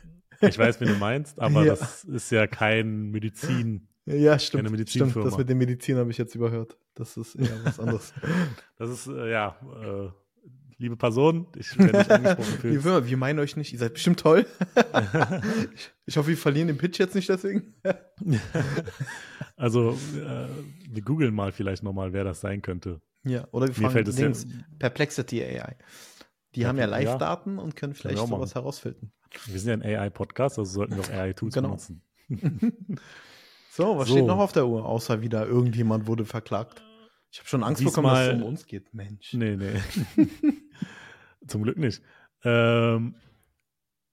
Ich 0.42 0.58
weiß, 0.58 0.80
wen 0.80 0.88
du 0.88 0.94
meinst, 0.94 1.38
aber 1.38 1.64
Ja. 1.66 1.74
das 1.74 2.02
ist 2.04 2.30
ja 2.32 2.46
kein 2.46 3.10
Medizin. 3.10 3.86
Ja, 4.06 4.38
stimmt. 4.38 4.64
Keine 4.64 4.68
Stimmt, 4.68 4.70
Medizinfirma. 4.70 5.24
das 5.28 5.36
mit 5.38 5.48
dem 5.50 5.58
Medizin 5.58 5.98
habe 5.98 6.10
ich 6.10 6.16
jetzt 6.18 6.34
überhört. 6.34 6.76
Das 6.94 7.16
ist 7.18 7.34
eher 7.36 7.62
was 7.64 7.78
anderes. 7.78 8.12
Das 8.78 8.88
ist, 8.90 9.06
äh, 9.06 9.30
ja, 9.30 9.54
äh, 9.82 10.08
liebe 10.80 10.96
Person, 10.96 11.46
ich 11.56 11.78
werde 11.78 11.99
nicht 11.99 12.10
angesprochen 12.10 12.54
fühlen. 12.60 12.84
wir, 12.84 13.06
wir 13.06 13.16
meinen 13.16 13.38
euch 13.38 13.54
nicht, 13.56 13.72
ihr 13.72 13.78
seid 13.78 13.92
bestimmt 13.94 14.18
toll. 14.20 14.46
ich, 15.75 15.90
ich 16.06 16.16
hoffe, 16.16 16.28
wir 16.28 16.37
verlieren 16.37 16.68
den 16.68 16.78
Pitch 16.78 16.99
jetzt 16.99 17.14
nicht 17.14 17.28
deswegen. 17.28 17.75
also, 19.56 19.90
äh, 20.16 20.49
wir 20.88 21.02
googeln 21.02 21.34
mal 21.34 21.52
vielleicht 21.52 21.82
nochmal, 21.82 22.12
wer 22.12 22.25
das 22.25 22.40
sein 22.40 22.62
könnte. 22.62 23.00
Ja, 23.25 23.46
oder 23.52 23.66
wir 23.66 23.72
Mir 23.75 23.75
fragen 23.75 23.92
fällt 23.92 24.08
es 24.08 24.16
Dings, 24.16 24.44
ja- 24.44 24.50
Perplexity 24.78 25.42
AI. 25.44 25.76
Die 26.54 26.60
Ja, 26.62 26.68
haben 26.68 26.78
ja 26.78 26.84
ja. 26.84 26.90
Live-Daten 26.90 27.58
und 27.58 27.76
können 27.76 27.94
vielleicht 27.94 28.18
auch 28.18 28.28
sowas 28.28 28.54
herausfinden. 28.54 29.12
Wir 29.46 29.60
sind 29.60 29.82
ja 29.84 29.88
ein 29.90 30.00
AI-Podcast, 30.00 30.58
also 30.58 30.70
sollten 30.72 30.96
wir 30.96 31.02
auch 31.04 31.10
AI-Tools 31.10 31.54
Genau. 31.54 31.68
benutzen. 31.68 32.02
So, 33.70 33.96
was 33.99 34.08
So. 34.08 34.14
steht 34.14 34.26
noch 34.26 34.38
auf 34.38 34.52
der 34.52 34.66
Uhr, 34.66 34.84
außer 34.87 35.20
wieder 35.20 35.46
irgendjemand 35.46 36.06
wurde 36.08 36.25
verklagt? 36.25 36.82
Ich 37.30 37.38
habe 37.38 37.49
schon 37.49 37.62
Angst 37.62 37.84
bekommen, 37.84 38.08
dass 38.08 38.28
es 38.28 38.34
um 38.34 38.42
uns 38.42 38.66
geht. 38.66 38.92
Mensch. 38.92 39.34
Nee, 39.34 39.56
nee. 39.56 39.80
Zum 41.46 41.62
Glück 41.62 41.78
nicht. 41.78 42.02
Ähm, 42.42 43.14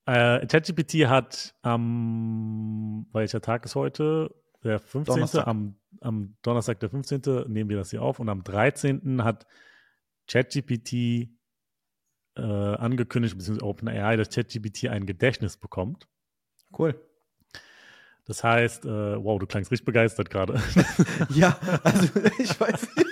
äh, 0.06 0.46
ChatGPT 0.46 1.08
hat 1.08 1.56
am, 1.62 3.08
welcher 3.12 3.42
Tag 3.42 3.66
ist 3.66 3.76
heute? 3.76 4.34
Der 4.64 4.80
15. 4.80 5.16
Donnerstag. 5.16 5.48
Am, 5.48 5.76
am 6.02 6.38
Donnerstag, 6.42 6.80
der 6.80 6.90
15. 6.90 7.22
nehmen 7.48 7.70
wir 7.70 7.78
das 7.78 7.90
hier 7.90 8.02
auf 8.02 8.20
und 8.20 8.30
am 8.30 8.44
13. 8.44 9.24
hat 9.24 9.48
ChatGPT 10.28 11.30
äh, 12.36 12.42
angekündigt, 12.42 13.38
beziehungsweise 13.38 13.66
OpenAI, 13.66 14.16
dass 14.16 14.30
ChatGPT 14.30 14.88
ein 14.90 15.06
Gedächtnis 15.06 15.58
bekommt. 15.58 16.08
Cool. 16.78 17.00
Das 18.28 18.44
heißt, 18.44 18.86
äh, 18.86 19.24
wow, 19.24 19.40
du 19.40 19.48
klangst 19.48 19.72
richtig 19.72 19.86
begeistert 19.86 20.30
gerade. 20.30 20.62
Ja, 21.30 21.58
also 21.84 22.08
ich 22.40 22.60
weiß 22.60 22.96
nicht. 22.96 23.08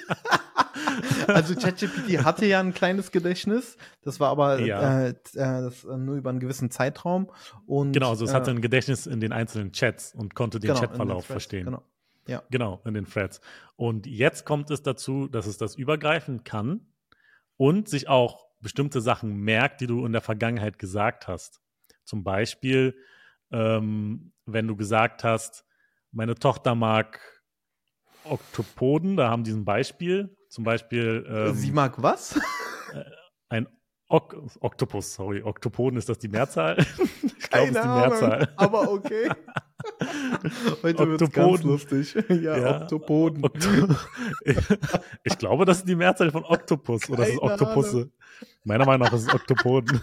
Also 1.28 1.56
ChatGPT 1.56 2.24
hatte 2.24 2.46
ja 2.46 2.60
ein 2.60 2.74
kleines 2.74 3.12
Gedächtnis, 3.12 3.78
das 4.04 4.20
war 4.20 4.30
aber 4.30 4.60
Ja. 4.60 5.08
äh, 5.08 5.10
äh, 5.10 5.14
das, 5.34 5.84
äh, 5.84 5.98
nur 5.98 6.16
über 6.16 6.30
einen 6.30 6.40
gewissen 6.40 6.70
Zeitraum. 6.70 7.32
Und, 7.66 7.94
genau, 7.94 8.10
also 8.10 8.26
es 8.26 8.34
hatte 8.34 8.52
äh, 8.52 8.56
ein 8.56 8.62
Gedächtnis 8.62 9.08
in 9.08 9.20
den 9.20 9.32
einzelnen 9.32 9.72
Chats 9.72 10.14
und 10.14 10.36
konnte 10.36 10.60
den 10.60 10.70
genau, 10.70 10.80
Chatverlauf 10.80 11.26
verstehen. 11.26 11.66
Genau. 11.66 11.84
Ja. 12.28 12.44
Genau, 12.50 12.82
in 12.86 12.94
den 12.94 13.06
Threads. 13.06 13.40
Und 13.76 14.08
jetzt 14.08 14.46
kommt 14.46 14.72
es 14.72 14.82
dazu, 14.82 15.28
dass 15.28 15.46
es 15.46 15.58
das 15.58 15.76
übergreifen 15.76 16.44
kann 16.44 16.82
und 17.58 17.88
sich 17.88 18.08
auch 18.10 18.48
bestimmte 18.62 19.00
Sachen 19.02 19.36
merkt, 19.38 19.82
die 19.82 19.88
du 19.88 20.06
in 20.06 20.12
der 20.12 20.22
Vergangenheit 20.22 20.80
gesagt 20.80 21.28
hast. 21.28 21.62
Zum 22.04 22.24
Beispiel, 22.24 22.96
ähm, 23.52 24.32
wenn 24.46 24.68
du 24.68 24.76
gesagt 24.76 25.24
hast, 25.24 25.66
meine 26.12 26.36
Tochter 26.36 26.76
mag 26.76 27.20
Oktopoden, 28.24 29.18
da 29.18 29.30
haben 29.30 29.44
die 29.44 29.52
ein 29.52 29.66
Beispiel. 29.66 30.36
Zum 30.50 30.64
Beispiel 30.64 31.26
ähm, 31.30 31.56
Sie 31.56 31.72
mag 31.72 32.02
was? 32.02 32.40
ein 33.50 33.68
ok 34.08 34.36
Oktopus, 34.62 35.14
sorry, 35.14 35.44
Oktopoden 35.44 35.98
ist 35.98 36.10
das 36.10 36.20
die 36.20 36.28
Mehrzahl? 36.28 36.78
ich 37.38 37.50
glaube, 37.50 37.68
ist 37.68 37.74
die 37.74 37.80
Ahnung, 37.80 38.10
Mehrzahl. 38.10 38.54
aber 38.56 38.92
okay. 38.92 39.30
Heute 40.84 41.10
wird's 41.10 41.32
ganz 41.32 41.64
lustig. 41.64 42.16
Ja, 42.30 42.58
Ja, 42.58 42.82
Oktopoden. 42.82 43.44
Okto 43.44 43.96
ich 45.24 45.38
glaube, 45.38 45.66
das 45.66 45.80
ist 45.80 45.88
die 45.88 45.96
Mehrzahl 45.96 46.32
von 46.32 46.44
Oktopus 46.44 47.10
oder 47.10 47.24
das 47.24 47.30
ist 47.30 47.40
Keine 47.40 47.52
Oktopusse. 47.52 48.12
Meiner 48.64 48.86
Meinung 48.86 49.08
nach 49.08 49.14
ist 49.14 49.28
es 49.28 49.34
Oktopoden. 49.34 50.02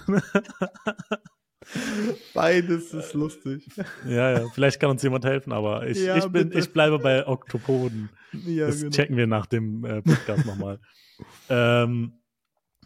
Beides 2.34 2.92
ist 2.92 3.14
lustig. 3.14 3.66
ja, 4.06 4.32
ja, 4.40 4.48
vielleicht 4.52 4.80
kann 4.80 4.90
uns 4.90 5.02
jemand 5.02 5.24
helfen, 5.24 5.52
aber 5.52 5.86
ich, 5.86 5.98
Ja, 5.98 6.16
ich, 6.16 6.24
bin, 6.24 6.48
bitte. 6.48 6.58
ich 6.58 6.72
bleibe 6.72 6.98
bei 6.98 7.26
Oktopoden. 7.26 8.10
Ja, 8.46 8.66
Das 8.66 8.80
genau. 8.80 8.90
checken 8.90 9.16
wir 9.16 9.26
nach 9.26 9.46
dem 9.46 9.84
äh, 9.84 10.02
Podcast 10.02 10.46
nochmal. 10.46 10.80
ähm, 11.48 12.12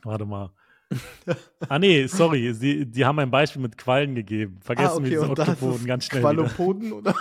warte 0.03 0.25
mal. 0.27 0.51
ah 1.69 1.79
nee, 1.81 2.07
sorry, 2.07 2.55
sie, 2.55 2.87
die 2.87 3.05
haben 3.05 3.19
ein 3.19 3.31
Beispiel 3.31 3.61
mit 3.63 3.77
Quallen 3.77 4.15
gegeben. 4.15 4.59
Vergessen 4.61 5.03
wir 5.03 5.11
diese 5.11 5.25
Ah, 5.25 5.29
und 5.29 5.39
da 5.39 5.43
ist 5.43 5.49
Oktopoden 5.51 5.87
ganz 5.87 6.05
schnell 6.05 6.21
wieder. 6.23 6.31
Quallopoden 6.33 6.93
oder 6.93 7.15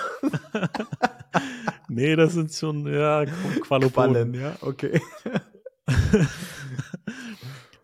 Nee, 1.87 2.15
das 2.15 2.33
sind 2.33 2.51
schon, 2.53 2.85
ja, 2.91 3.25
Quallopoden. 3.61 3.91
Quallen, 3.91 4.33
ja, 4.35 4.55
okay. 4.61 5.01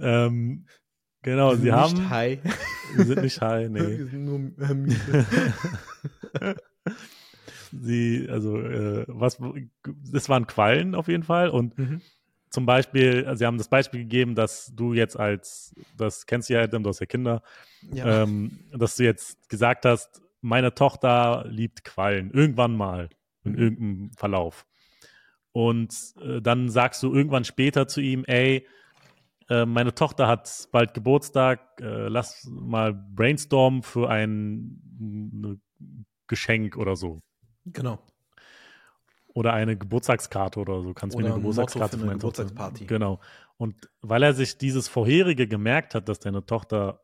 Ähm, 0.04 0.66
genau, 1.22 1.56
sie 1.56 1.64
Nicht 1.64 1.72
haben, 1.74 2.10
High. 2.10 2.40
sie 2.98 3.04
sind 3.06 3.22
nicht 3.22 3.42
high, 3.42 3.70
nee. 3.70 3.98
Wir 3.98 4.08
sind 4.08 4.26
nur 4.26 4.40
äh, 4.70 4.74
müde. 4.74 5.26
Sie, 7.72 8.28
also, 8.30 8.58
äh, 8.60 9.06
was, 9.08 9.38
das 10.12 10.30
waren 10.30 10.46
Quallen 10.48 10.94
auf 10.96 11.08
jeden 11.08 11.24
Fall. 11.24 11.50
Und 11.50 11.78
Mhm. 11.78 12.02
zum 12.50 12.66
Beispiel, 12.66 13.26
also 13.26 13.40
sie 13.40 13.46
haben 13.46 13.58
das 13.58 13.70
Beispiel 13.70 14.02
gegeben, 14.02 14.36
dass 14.36 14.72
du 14.76 14.94
jetzt 14.94 15.18
als, 15.18 15.74
das 15.96 16.26
kennst 16.26 16.50
du 16.50 16.54
ja, 16.54 16.62
Adam, 16.62 16.84
du 16.84 16.90
hast 16.90 17.00
ja 17.00 17.06
Kinder, 17.06 17.42
Ja. 17.82 18.24
ähm, 18.24 18.66
dass 18.78 18.98
du 18.98 19.04
jetzt 19.04 19.48
gesagt 19.50 19.86
hast, 19.86 20.22
meine 20.42 20.74
Tochter 20.74 21.46
liebt 21.48 21.84
Quallen, 21.86 22.32
irgendwann 22.32 22.76
mal, 22.76 23.10
in 23.44 23.54
Mhm. 23.54 23.58
irgendeinem 23.58 24.12
Verlauf. 24.18 24.66
Und 25.54 25.94
äh, 26.22 26.42
dann 26.42 26.70
sagst 26.70 27.02
du 27.04 27.14
irgendwann 27.14 27.44
später 27.46 27.88
zu 27.88 28.02
ihm, 28.02 28.24
ey, 28.26 28.68
äh, 29.52 29.66
meine 29.66 29.94
Tochter 29.94 30.28
hat 30.28 30.70
bald 30.72 30.94
Geburtstag, 30.94 31.60
äh, 31.82 32.08
lass 32.08 32.48
mal 32.50 32.94
brainstormen 32.94 33.84
für 33.84 34.10
ein 34.10 35.60
Geschenk 36.28 36.78
oder 36.78 36.96
so. 36.96 37.22
genau. 37.66 38.00
Oder 39.34 39.54
eine 39.54 39.78
Geburtstagskarte 39.78 40.60
oder 40.60 40.82
so. 40.82 40.94
Kannst 40.94 41.14
du 41.16 41.20
mir 41.20 41.24
Oder 41.24 41.36
eine 41.36 41.40
ein 41.40 41.44
Geburtstagskarte 41.44 41.96
für 41.96 42.02
eine 42.04 42.12
meine 42.12 42.20
Tochter- 42.20 42.44
Geburtstagsparty. 42.44 42.86
Genau. 42.86 43.22
Und 43.56 43.90
weil 44.02 44.24
er 44.24 44.34
sich 44.34 44.58
dieses 44.58 44.90
vorherige 44.90 45.48
gemerkt 45.48 45.96
hat, 45.96 46.10
dass 46.10 46.20
deine 46.20 46.46
Tochter 46.46 47.00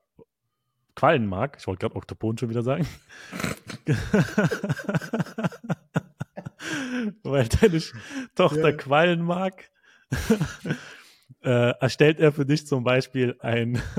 Quallen 0.96 1.26
mag, 1.26 1.56
ich 1.58 1.68
wollte 1.68 1.80
gerade 1.86 1.96
Oktopon 1.96 2.38
schon 2.38 2.50
wieder 2.50 2.64
sagen. 2.64 2.86
weil 7.24 7.48
deine 7.48 7.82
Tochter 8.36 8.72
Ja. 8.72 8.76
Quallen 8.76 9.22
mag, 9.22 9.70
äh, 11.48 11.72
erstellt 11.80 12.20
er 12.20 12.34
für 12.34 12.46
dich 12.46 12.68
zum 12.68 12.84
Beispiel 12.84 13.38
ein 13.40 13.82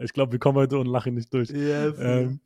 ich 0.00 0.12
glaube, 0.12 0.32
wir 0.32 0.38
kommen 0.38 0.58
heute 0.58 0.78
und 0.78 0.86
lachen 0.86 1.14
nicht 1.14 1.32
durch. 1.32 1.50
Yes. 1.50 1.96
Ähm, 1.98 2.40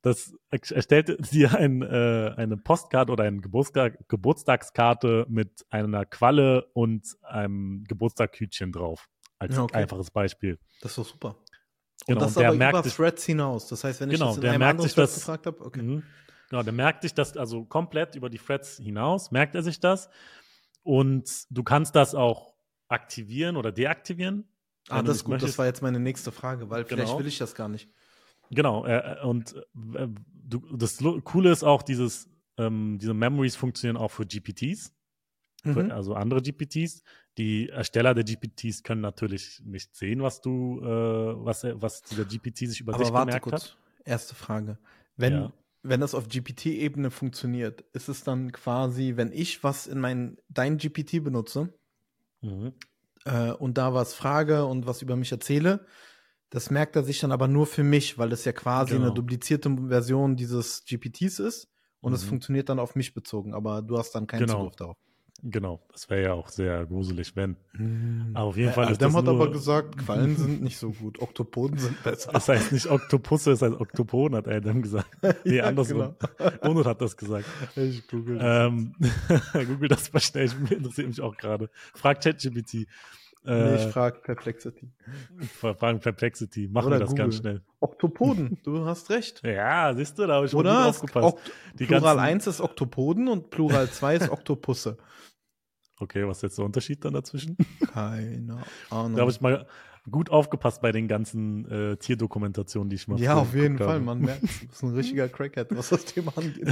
das 0.00 0.32
erstellte 0.50 1.18
sie 1.22 1.46
ein, 1.46 1.82
äh, 1.82 2.32
eine 2.36 2.56
Postkarte 2.56 3.12
oder 3.12 3.24
eine 3.24 3.40
Geburtstag, 3.40 3.98
Geburtstagskarte 4.08 5.26
mit 5.28 5.66
einer 5.70 6.06
Qualle 6.06 6.66
und 6.72 7.04
einem 7.22 7.84
Geburtstagshütchen 7.86 8.72
drauf. 8.72 9.08
Als 9.38 9.56
Ja, 9.56 9.62
okay. 9.64 9.76
einfaches 9.76 10.10
Beispiel. 10.10 10.58
das 10.80 10.92
ist 10.92 10.98
doch 10.98 11.06
super. 11.06 11.36
Genau, 12.06 12.18
und 12.18 12.22
das 12.22 12.36
und 12.36 12.40
der 12.40 12.48
aber 12.48 12.56
merkt 12.58 12.74
über 12.74 12.82
sich- 12.84 12.94
Threads 12.94 13.24
hinaus. 13.26 13.68
Das 13.68 13.84
heißt, 13.84 14.00
wenn 14.00 14.10
ich 14.10 14.18
Genau, 14.18 14.34
das 14.34 14.38
in 14.38 14.48
einem 14.48 14.62
anderen 14.62 14.88
sich 14.88 14.94
das- 14.94 15.14
gefragt 15.14 15.46
habe, 15.46 15.60
okay. 15.64 15.82
Mhm. 15.82 16.02
Genau, 16.50 16.62
der 16.62 16.72
merkt 16.72 17.02
sich 17.02 17.14
das 17.14 17.36
also 17.36 17.64
komplett 17.64 18.14
über 18.16 18.30
die 18.30 18.38
Threads 18.38 18.76
hinaus, 18.78 19.30
merkt 19.32 19.54
er 19.54 19.62
sich 19.62 19.80
das. 19.80 20.08
Und 20.84 21.46
du 21.50 21.62
kannst 21.64 21.96
das 21.96 22.14
auch 22.14 22.54
aktivieren 22.88 23.56
oder 23.56 23.72
deaktivieren. 23.72 24.46
Ah, 24.88 25.02
das 25.02 25.16
ist 25.16 25.24
gut. 25.24 25.34
Das 25.34 25.42
möchtest. 25.42 25.58
war 25.58 25.66
jetzt 25.66 25.82
meine 25.82 25.98
nächste 25.98 26.30
Frage, 26.30 26.70
weil 26.70 26.84
vielleicht 26.84 27.08
Genau. 27.08 27.18
will 27.18 27.26
ich 27.26 27.38
das 27.38 27.54
gar 27.54 27.68
nicht. 27.68 27.88
Genau, 28.50 28.84
äh, 28.86 29.16
und 29.24 29.54
äh, 29.96 30.06
du, 30.46 30.76
das 30.76 30.98
Coole 31.24 31.50
ist 31.50 31.64
auch, 31.64 31.82
dieses, 31.82 32.28
ähm, 32.58 32.98
diese 33.00 33.14
Memories 33.14 33.56
funktionieren 33.56 33.96
auch 33.96 34.10
für 34.10 34.26
GPTs, 34.26 34.94
für, 35.64 35.82
Mhm. 35.84 35.90
also 35.90 36.14
andere 36.14 36.42
GPTs. 36.42 37.02
Die 37.38 37.70
Ersteller 37.70 38.14
der 38.14 38.22
GPTs 38.24 38.82
können 38.82 39.00
natürlich 39.00 39.62
nicht 39.64 39.96
sehen, 39.96 40.22
was 40.22 40.42
du, 40.42 40.80
äh, 40.82 41.44
was, 41.44 41.64
was 41.64 42.02
dieser 42.02 42.26
GPT 42.26 42.68
sich 42.68 42.80
über 42.80 42.92
Aber 42.94 43.02
dich 43.02 43.12
warte 43.14 43.26
gemerkt 43.28 43.44
kurz. 43.44 43.62
hat. 43.70 43.78
Erste 44.04 44.34
Frage. 44.34 44.78
Wenn, 45.16 45.32
Ja. 45.32 45.52
Wenn 45.84 46.00
das 46.00 46.14
auf 46.14 46.28
GPT-Ebene 46.28 47.10
funktioniert, 47.10 47.82
ist 47.92 48.08
es 48.08 48.24
dann 48.24 48.52
quasi, 48.52 49.16
wenn 49.16 49.32
ich 49.32 49.62
was 49.64 49.86
in 49.86 50.00
mein, 50.00 50.38
dein 50.48 50.78
GPT 50.78 51.20
benutze 51.22 51.74
Mhm. 52.42 52.74
äh, 53.24 53.52
und 53.52 53.78
da 53.78 53.94
was 53.94 54.14
frage 54.14 54.64
und 54.66 54.86
was 54.86 55.02
über 55.02 55.16
mich 55.16 55.32
erzähle, 55.32 55.86
das 56.50 56.70
merkt 56.70 56.96
er 56.96 57.02
sich 57.04 57.18
dann 57.20 57.32
aber 57.32 57.48
nur 57.48 57.66
für 57.66 57.82
mich, 57.84 58.18
weil 58.18 58.32
es 58.32 58.44
ja 58.44 58.52
quasi 58.52 58.94
Genau. 58.94 59.06
eine 59.06 59.14
duplizierte 59.14 59.74
Version 59.88 60.36
dieses 60.36 60.84
GPTs 60.84 61.38
ist 61.40 61.68
und 62.00 62.12
es 62.12 62.22
Mhm. 62.22 62.28
funktioniert 62.28 62.68
dann 62.68 62.78
auf 62.78 62.94
mich 62.94 63.14
bezogen, 63.14 63.54
aber 63.54 63.82
du 63.82 63.98
hast 63.98 64.12
dann 64.14 64.26
keinen 64.26 64.46
Genau. 64.46 64.60
Zugriff 64.60 64.76
darauf. 64.76 64.96
Genau, 65.42 65.82
das 65.92 66.08
wäre 66.08 66.22
ja 66.22 66.32
auch 66.32 66.48
sehr 66.48 66.86
gruselig, 66.86 67.36
wenn. 67.36 67.56
Aber 68.32 68.46
auf 68.46 68.56
jeden 68.56 68.72
Fall 68.72 68.88
Äh, 68.88 68.92
ist 68.92 69.02
Adam 69.02 69.12
das 69.12 69.18
hat 69.18 69.24
nur, 69.26 69.34
aber 69.34 69.50
gesagt, 69.52 69.98
Quallen 69.98 70.36
sind 70.36 70.62
nicht 70.62 70.78
so 70.78 70.90
gut, 70.92 71.20
Oktopoden 71.20 71.76
sind 71.76 72.02
besser. 72.02 72.32
Das 72.32 72.48
heißt 72.48 72.72
nicht 72.72 72.86
Oktopusse, 72.86 73.52
es 73.52 73.60
heißt 73.60 73.78
Oktopon, 73.78 74.34
hat 74.36 74.48
Adam 74.48 74.80
gesagt. 74.80 75.08
Nee, 75.44 75.56
Ja, 75.56 75.64
andersrum. 75.64 76.14
genau. 76.38 76.50
Onut 76.62 76.86
hat 76.86 77.02
das 77.02 77.14
gesagt. 77.16 77.44
Ich 77.76 78.06
google 78.08 78.38
das. 78.38 78.68
Ähm, 78.68 78.94
Google 79.66 79.88
das 79.88 80.10
mal 80.12 80.20
schnell, 80.20 80.46
ich- 80.46 80.70
interessiert 80.70 81.08
mich 81.08 81.20
auch 81.20 81.36
gerade. 81.36 81.68
Frag 81.94 82.22
ChatGPT. 82.22 82.86
Nee, 83.44 83.52
Äh, 83.52 83.76
ich 83.86 83.92
frage 83.92 84.20
Perplexity. 84.20 84.90
Fragen 85.60 86.00
Perplexity. 86.00 86.68
Machen 86.68 86.86
Oder 86.86 86.96
wir 86.96 87.00
das 87.00 87.14
ganz 87.14 87.36
Google. 87.36 87.40
schnell. 87.52 87.62
Oktopoden, 87.80 88.58
du 88.64 88.84
hast 88.86 89.10
recht. 89.10 89.42
Ja, 89.44 89.94
siehst 89.94 90.18
du, 90.18 90.26
da 90.26 90.34
habe 90.36 90.46
ich 90.46 90.54
Oder? 90.54 90.86
aufgepasst. 90.88 91.34
Ok 91.36 91.40
Die 91.78 91.86
Plural 91.86 92.16
ganzen- 92.16 92.20
1 92.20 92.46
ist 92.46 92.60
Oktopoden 92.60 93.28
und 93.28 93.50
Plural 93.50 93.88
2 93.90 94.16
ist 94.16 94.28
Oktopusse. 94.30 94.96
Okay, 96.00 96.26
was 96.26 96.38
ist 96.38 96.42
jetzt 96.42 96.58
der 96.58 96.64
Unterschied 96.64 97.04
dann 97.04 97.12
dazwischen? 97.14 97.56
Keine 97.92 98.58
Ahnung. 98.90 99.14
Da 99.14 99.20
habe 99.20 99.30
ich 99.30 99.40
mal 99.40 99.66
gut 100.10 100.28
aufgepasst 100.28 100.82
bei 100.82 100.90
den 100.90 101.06
ganzen 101.06 101.70
äh, 101.70 101.96
Tierdokumentationen, 101.96 102.90
die 102.90 102.96
ich 102.96 103.06
mal 103.08 103.18
ja, 103.20 103.36
auf 103.36 103.54
jeden 103.54 103.78
Fall. 103.78 103.86
habe. 103.88 104.00
Man 104.00 104.18
merkt, 104.18 104.42
du 104.42 104.66
bist 104.66 104.82
ein 104.82 104.90
richtiger 104.94 105.28
Crackhead, 105.30 105.68
was 105.70 105.90
das 105.90 106.04
Thema 106.04 106.32
angeht. 106.36 106.68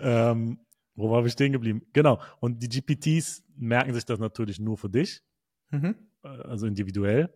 ähm, 0.00 0.58
wo 0.96 1.10
war 1.10 1.24
ich 1.24 1.32
stehen 1.32 1.52
geblieben? 1.52 1.82
Genau. 1.92 2.20
Und 2.40 2.60
die 2.62 2.68
GPTs 2.68 3.43
merken 3.56 3.94
sich 3.94 4.04
das 4.04 4.18
natürlich 4.18 4.58
nur 4.60 4.76
für 4.76 4.88
dich, 4.90 5.22
Mhm. 5.70 5.96
äh, 6.22 6.28
also 6.28 6.66
individuell. 6.66 7.32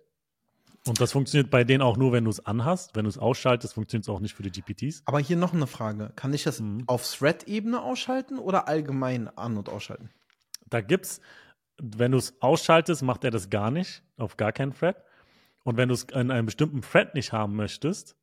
Und 0.86 1.00
das 1.00 1.12
funktioniert 1.12 1.50
bei 1.50 1.64
denen 1.64 1.82
auch 1.82 1.96
nur, 1.96 2.12
wenn 2.12 2.24
du 2.24 2.30
es 2.30 2.44
anhast. 2.46 2.94
Wenn 2.96 3.04
du 3.04 3.08
es 3.10 3.18
ausschaltest, 3.18 3.74
funktioniert 3.74 4.04
es 4.04 4.08
auch 4.08 4.20
nicht 4.20 4.34
für 4.34 4.42
die 4.42 4.50
GPTs. 4.50 5.02
Aber 5.06 5.18
hier 5.18 5.36
noch 5.36 5.52
eine 5.52 5.66
Frage. 5.66 6.12
Kann 6.16 6.32
ich 6.32 6.44
das 6.44 6.60
Mhm. 6.60 6.84
auf 6.86 7.04
Thread-Ebene 7.06 7.82
ausschalten 7.82 8.38
oder 8.38 8.68
allgemein 8.68 9.28
an- 9.36 9.56
und 9.58 9.68
ausschalten? 9.68 10.10
Da 10.70 10.80
gibt's, 10.80 11.20
wenn 11.80 12.12
du 12.12 12.18
es 12.18 12.40
ausschaltest, 12.40 13.02
macht 13.02 13.24
er 13.24 13.30
das 13.30 13.50
gar 13.50 13.70
nicht, 13.70 14.02
auf 14.16 14.36
gar 14.36 14.52
keinen 14.52 14.72
Thread. 14.72 14.96
Und 15.64 15.76
wenn 15.76 15.88
du 15.88 15.94
es 15.94 16.04
in 16.04 16.30
einem 16.30 16.46
bestimmten 16.46 16.80
Thread 16.80 17.14
nicht 17.14 17.32
haben 17.32 17.54
möchtest, 17.56 18.16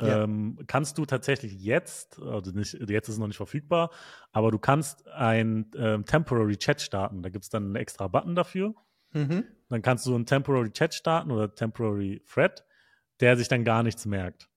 Ja. 0.00 0.24
ähm, 0.24 0.58
kannst 0.66 0.98
du 0.98 1.06
tatsächlich 1.06 1.54
jetzt, 1.54 2.20
also 2.20 2.50
nicht, 2.50 2.74
jetzt 2.74 3.08
ist 3.08 3.14
es 3.14 3.18
noch 3.18 3.28
nicht 3.28 3.36
verfügbar, 3.36 3.90
aber 4.32 4.50
du 4.50 4.58
kannst 4.58 5.06
ein 5.08 5.70
ähm, 5.76 6.04
Temporary 6.04 6.56
Chat 6.56 6.80
starten. 6.80 7.22
Da 7.22 7.28
gibt 7.28 7.44
es 7.44 7.50
dann 7.50 7.64
einen 7.64 7.76
extra 7.76 8.08
Button 8.08 8.34
dafür. 8.34 8.74
Mhm. 9.12 9.44
Dann 9.68 9.82
kannst 9.82 10.06
du 10.06 10.14
einen 10.14 10.26
Temporary 10.26 10.72
Chat 10.72 10.94
starten 10.94 11.30
oder 11.30 11.54
Temporary 11.54 12.22
Thread, 12.28 12.64
der 13.20 13.36
sich 13.36 13.46
dann 13.48 13.64
gar 13.64 13.82
nichts 13.84 14.04
merkt. 14.04 14.48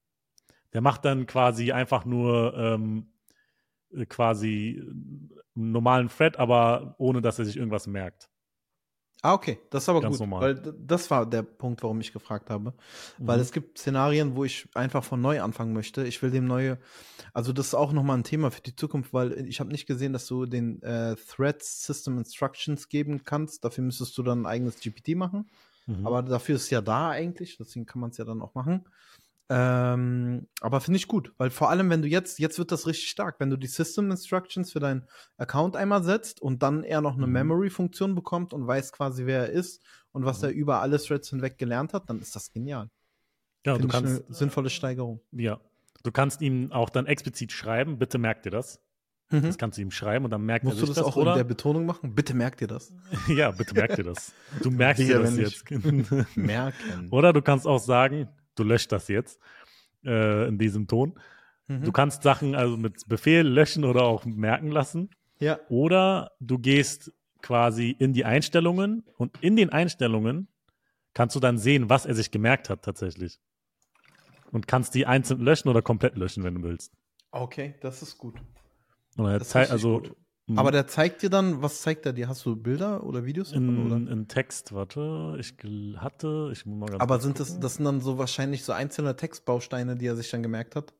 Der 0.74 0.82
macht 0.82 1.06
dann 1.06 1.28
quasi 1.28 1.72
einfach 1.72 2.06
nur 2.06 2.56
ähm, 2.58 3.12
äh, 3.92 4.06
quasi 4.06 4.82
einen 4.82 5.72
normalen 5.72 6.10
Thread, 6.10 6.38
aber 6.38 6.96
ohne 6.98 7.22
dass 7.22 7.40
er 7.40 7.46
sich 7.46 7.58
irgendwas 7.58 7.86
merkt. 7.88 8.30
Ah, 9.24 9.34
okay. 9.34 9.60
Das 9.72 9.84
ist 9.84 9.90
aber 9.90 10.02
Ganz 10.02 10.14
gut. 10.20 10.28
normal. 10.28 10.42
Weil 10.42 10.74
das 10.80 11.10
war 11.10 11.26
der 11.26 11.42
Punkt, 11.42 11.82
warum 11.84 12.00
ich 12.00 12.14
gefragt 12.14 12.50
habe. 12.50 12.74
Weil 13.18 13.38
Mhm. 13.38 13.42
es 13.42 13.52
gibt 13.52 13.78
Szenarien, 13.80 14.36
wo 14.36 14.44
ich 14.46 14.68
einfach 14.76 15.04
von 15.04 15.20
neu 15.22 15.42
anfangen 15.42 15.74
möchte. 15.74 16.06
Ich 16.06 16.22
will 16.22 16.30
dem 16.30 16.46
neue, 16.46 16.78
also 17.34 17.52
das 17.52 17.68
ist 17.68 17.74
auch 17.74 17.94
nochmal 17.94 18.18
ein 18.18 18.24
Thema 18.24 18.52
für 18.52 18.62
die 18.62 18.76
Zukunft, 18.76 19.14
weil 19.14 19.48
ich 19.48 19.60
habe 19.60 19.72
nicht 19.72 19.88
gesehen, 19.88 20.14
dass 20.14 20.28
du 20.28 20.46
den 20.46 20.82
äh, 20.84 21.16
Thread 21.16 21.64
System 21.64 22.18
Instructions 22.20 22.90
geben 22.90 23.24
kannst. 23.24 23.66
Dafür 23.66 23.84
müsstest 23.84 24.18
du 24.18 24.24
dann 24.24 24.44
ein 24.44 24.46
eigenes 24.46 24.80
GPT 24.80 25.16
machen. 25.16 25.50
Mhm. 25.88 26.06
Aber 26.06 26.22
dafür 26.22 26.56
ist 26.56 26.64
es 26.64 26.70
ja 26.70 26.82
da 26.82 27.10
eigentlich, 27.10 27.58
deswegen 27.58 27.86
kann 27.86 28.02
man 28.02 28.12
es 28.12 28.18
ja 28.18 28.26
dann 28.26 28.42
auch 28.42 28.54
machen. 28.54 28.86
Ähm, 29.50 30.48
aber 30.60 30.82
finde 30.82 30.98
ich 30.98 31.08
gut, 31.08 31.34
weil 31.38 31.50
vor 31.50 31.70
allem, 31.70 31.90
wenn 31.90 32.02
du 32.02 32.08
jetzt, 32.10 32.38
jetzt 32.40 32.60
wird 32.60 32.72
das 32.72 32.86
richtig 32.86 33.10
stark, 33.10 33.40
wenn 33.40 33.50
du 33.50 33.56
die 33.56 33.68
System 33.68 34.12
Instructions 34.12 34.74
für 34.74 34.80
deinen 34.82 35.08
Account 35.38 35.78
einmal 35.78 36.04
setzt 36.04 36.42
und 36.42 36.64
dann 36.64 36.84
er 36.84 37.00
noch 37.02 37.16
eine 37.16 37.28
Mhm. 37.28 37.34
Memory-Funktion 37.34 38.14
bekommt 38.14 38.52
und 38.54 38.68
weiß 38.68 38.92
quasi, 38.92 39.26
wer 39.26 39.44
er 39.48 39.50
ist 39.52 39.82
und 40.12 40.26
was 40.26 40.40
Mhm. 40.42 40.48
er 40.50 40.52
über 40.52 40.82
alle 40.82 40.98
Threads 41.00 41.30
hinweg 41.30 41.58
gelernt 41.58 41.94
hat, 41.94 42.10
dann 42.10 42.20
ist 42.20 42.36
das 42.36 42.52
genial. 42.52 42.90
ja, 43.66 43.74
du 43.78 43.80
Finde 43.80 43.88
ich 43.88 43.92
kannst, 43.94 44.26
eine 44.28 44.36
sinnvolle 44.36 44.70
Steigerung. 44.70 45.22
ja, 45.32 45.60
du 46.04 46.12
kannst 46.12 46.42
ihm 46.42 46.72
auch 46.74 46.90
dann 46.90 47.06
explizit 47.06 47.52
schreiben, 47.54 47.98
bitte 48.00 48.18
merk 48.18 48.44
dir 48.44 48.52
das. 48.52 48.82
Mhm. 49.30 49.42
Das 49.42 49.58
kannst 49.58 49.78
du 49.78 49.82
ihm 49.82 49.92
schreiben 49.92 50.24
und 50.24 50.32
dann 50.32 50.46
merkt 50.46 50.64
Musst 50.64 50.78
er 50.78 50.82
du 50.82 50.86
sich 50.88 50.96
das 50.96 51.04
das, 51.06 51.14
auch 51.14 51.18
in 51.18 51.26
der 51.26 51.34
oder? 51.36 51.44
Betonung 51.44 51.86
machen? 51.86 52.16
Bitte 52.16 52.34
merkt 52.34 52.62
ihr 52.62 52.68
das. 52.68 52.94
ja, 53.28 53.52
bitte 53.52 53.74
merk 53.76 53.96
dir 53.96 54.04
das. 54.04 54.34
Du 54.62 54.72
merkst 54.72 55.04
dir 55.04 55.20
das 55.20 55.36
jetzt. 55.38 55.66
Merken. 56.38 57.08
oder 57.12 57.34
du 57.34 57.42
kannst 57.42 57.68
auch 57.68 57.80
sagen, 57.80 58.30
du 58.60 58.64
löscht 58.64 58.92
das 58.92 59.08
jetzt 59.08 59.40
äh, 60.06 60.48
in 60.48 60.58
diesem 60.58 60.88
Ton. 60.88 61.20
Mhm. 61.68 61.84
Du 61.84 61.92
kannst 61.92 62.24
Sachen 62.24 62.56
also 62.56 62.78
mit 62.78 63.08
Befehl 63.08 63.46
löschen 63.48 63.84
oder 63.86 64.04
auch 64.04 64.26
merken 64.26 64.72
lassen. 64.72 65.10
ja, 65.40 65.60
Oder 65.70 66.32
du 66.40 66.58
gehst 66.60 67.12
quasi 67.42 67.96
in 67.98 68.14
die 68.14 68.26
Einstellungen 68.26 69.04
und 69.18 69.38
in 69.42 69.56
den 69.56 69.70
Einstellungen 69.70 70.48
kannst 71.14 71.36
du 71.36 71.40
dann 71.40 71.58
sehen, 71.58 71.90
was 71.90 72.06
er 72.06 72.16
sich 72.16 72.32
gemerkt 72.32 72.70
hat 72.70 72.84
tatsächlich. 72.84 73.40
Und 74.52 74.68
kannst 74.68 74.96
die 74.96 75.06
einzeln 75.06 75.42
löschen 75.42 75.68
oder 75.70 75.82
komplett 75.82 76.16
löschen, 76.18 76.44
wenn 76.44 76.56
du 76.56 76.64
willst. 76.64 76.94
okay, 77.32 77.76
das 77.82 78.02
ist 78.02 78.18
gut. 78.18 78.36
Und 79.18 79.26
Das 79.26 79.42
ist 79.44 79.50
zei- 79.50 79.60
richtig 79.62 79.72
also 79.74 80.00
gut. 80.02 80.16
Mh, 80.48 80.60
Aber 80.60 80.72
der 80.72 80.88
zeigt 80.88 81.22
dir 81.22 81.30
dann, 81.30 81.62
was 81.62 81.82
zeigt 81.82 82.06
er 82.06 82.14
dir? 82.14 82.28
Hast 82.28 82.46
du 82.46 82.56
Bilder 82.56 83.04
oder 83.04 83.26
Videos 83.26 83.52
davon? 83.52 83.86
Oder? 83.86 83.96
in, 83.98 84.08
in 84.08 84.28
Text, 84.28 84.74
warte, 84.74 85.38
ich 85.40 85.56
hatte, 85.98 86.50
ich 86.52 86.66
muss 86.66 86.80
mal 86.80 86.90
ganz 86.90 87.02
Aber 87.02 87.20
sind 87.20 87.40
das, 87.40 87.60
das 87.60 87.76
sind 87.76 87.86
dann 87.86 88.02
so 88.02 88.18
wahrscheinlich 88.18 88.64
so 88.64 88.74
einzelne 88.74 89.16
Textbausteine, 89.16 89.96
die 89.96 90.08
er 90.08 90.16
sich 90.16 90.30
dann 90.30 90.44
gemerkt 90.44 90.76
hat? 90.76 90.94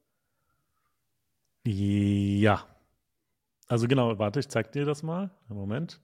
Ja. 1.66 2.66
Also 3.68 3.88
genau, 3.88 4.18
warte, 4.20 4.40
ich 4.40 4.48
zeig 4.48 4.72
dir 4.72 4.86
das 4.86 5.04
mal. 5.04 5.32
Moment. 5.50 6.00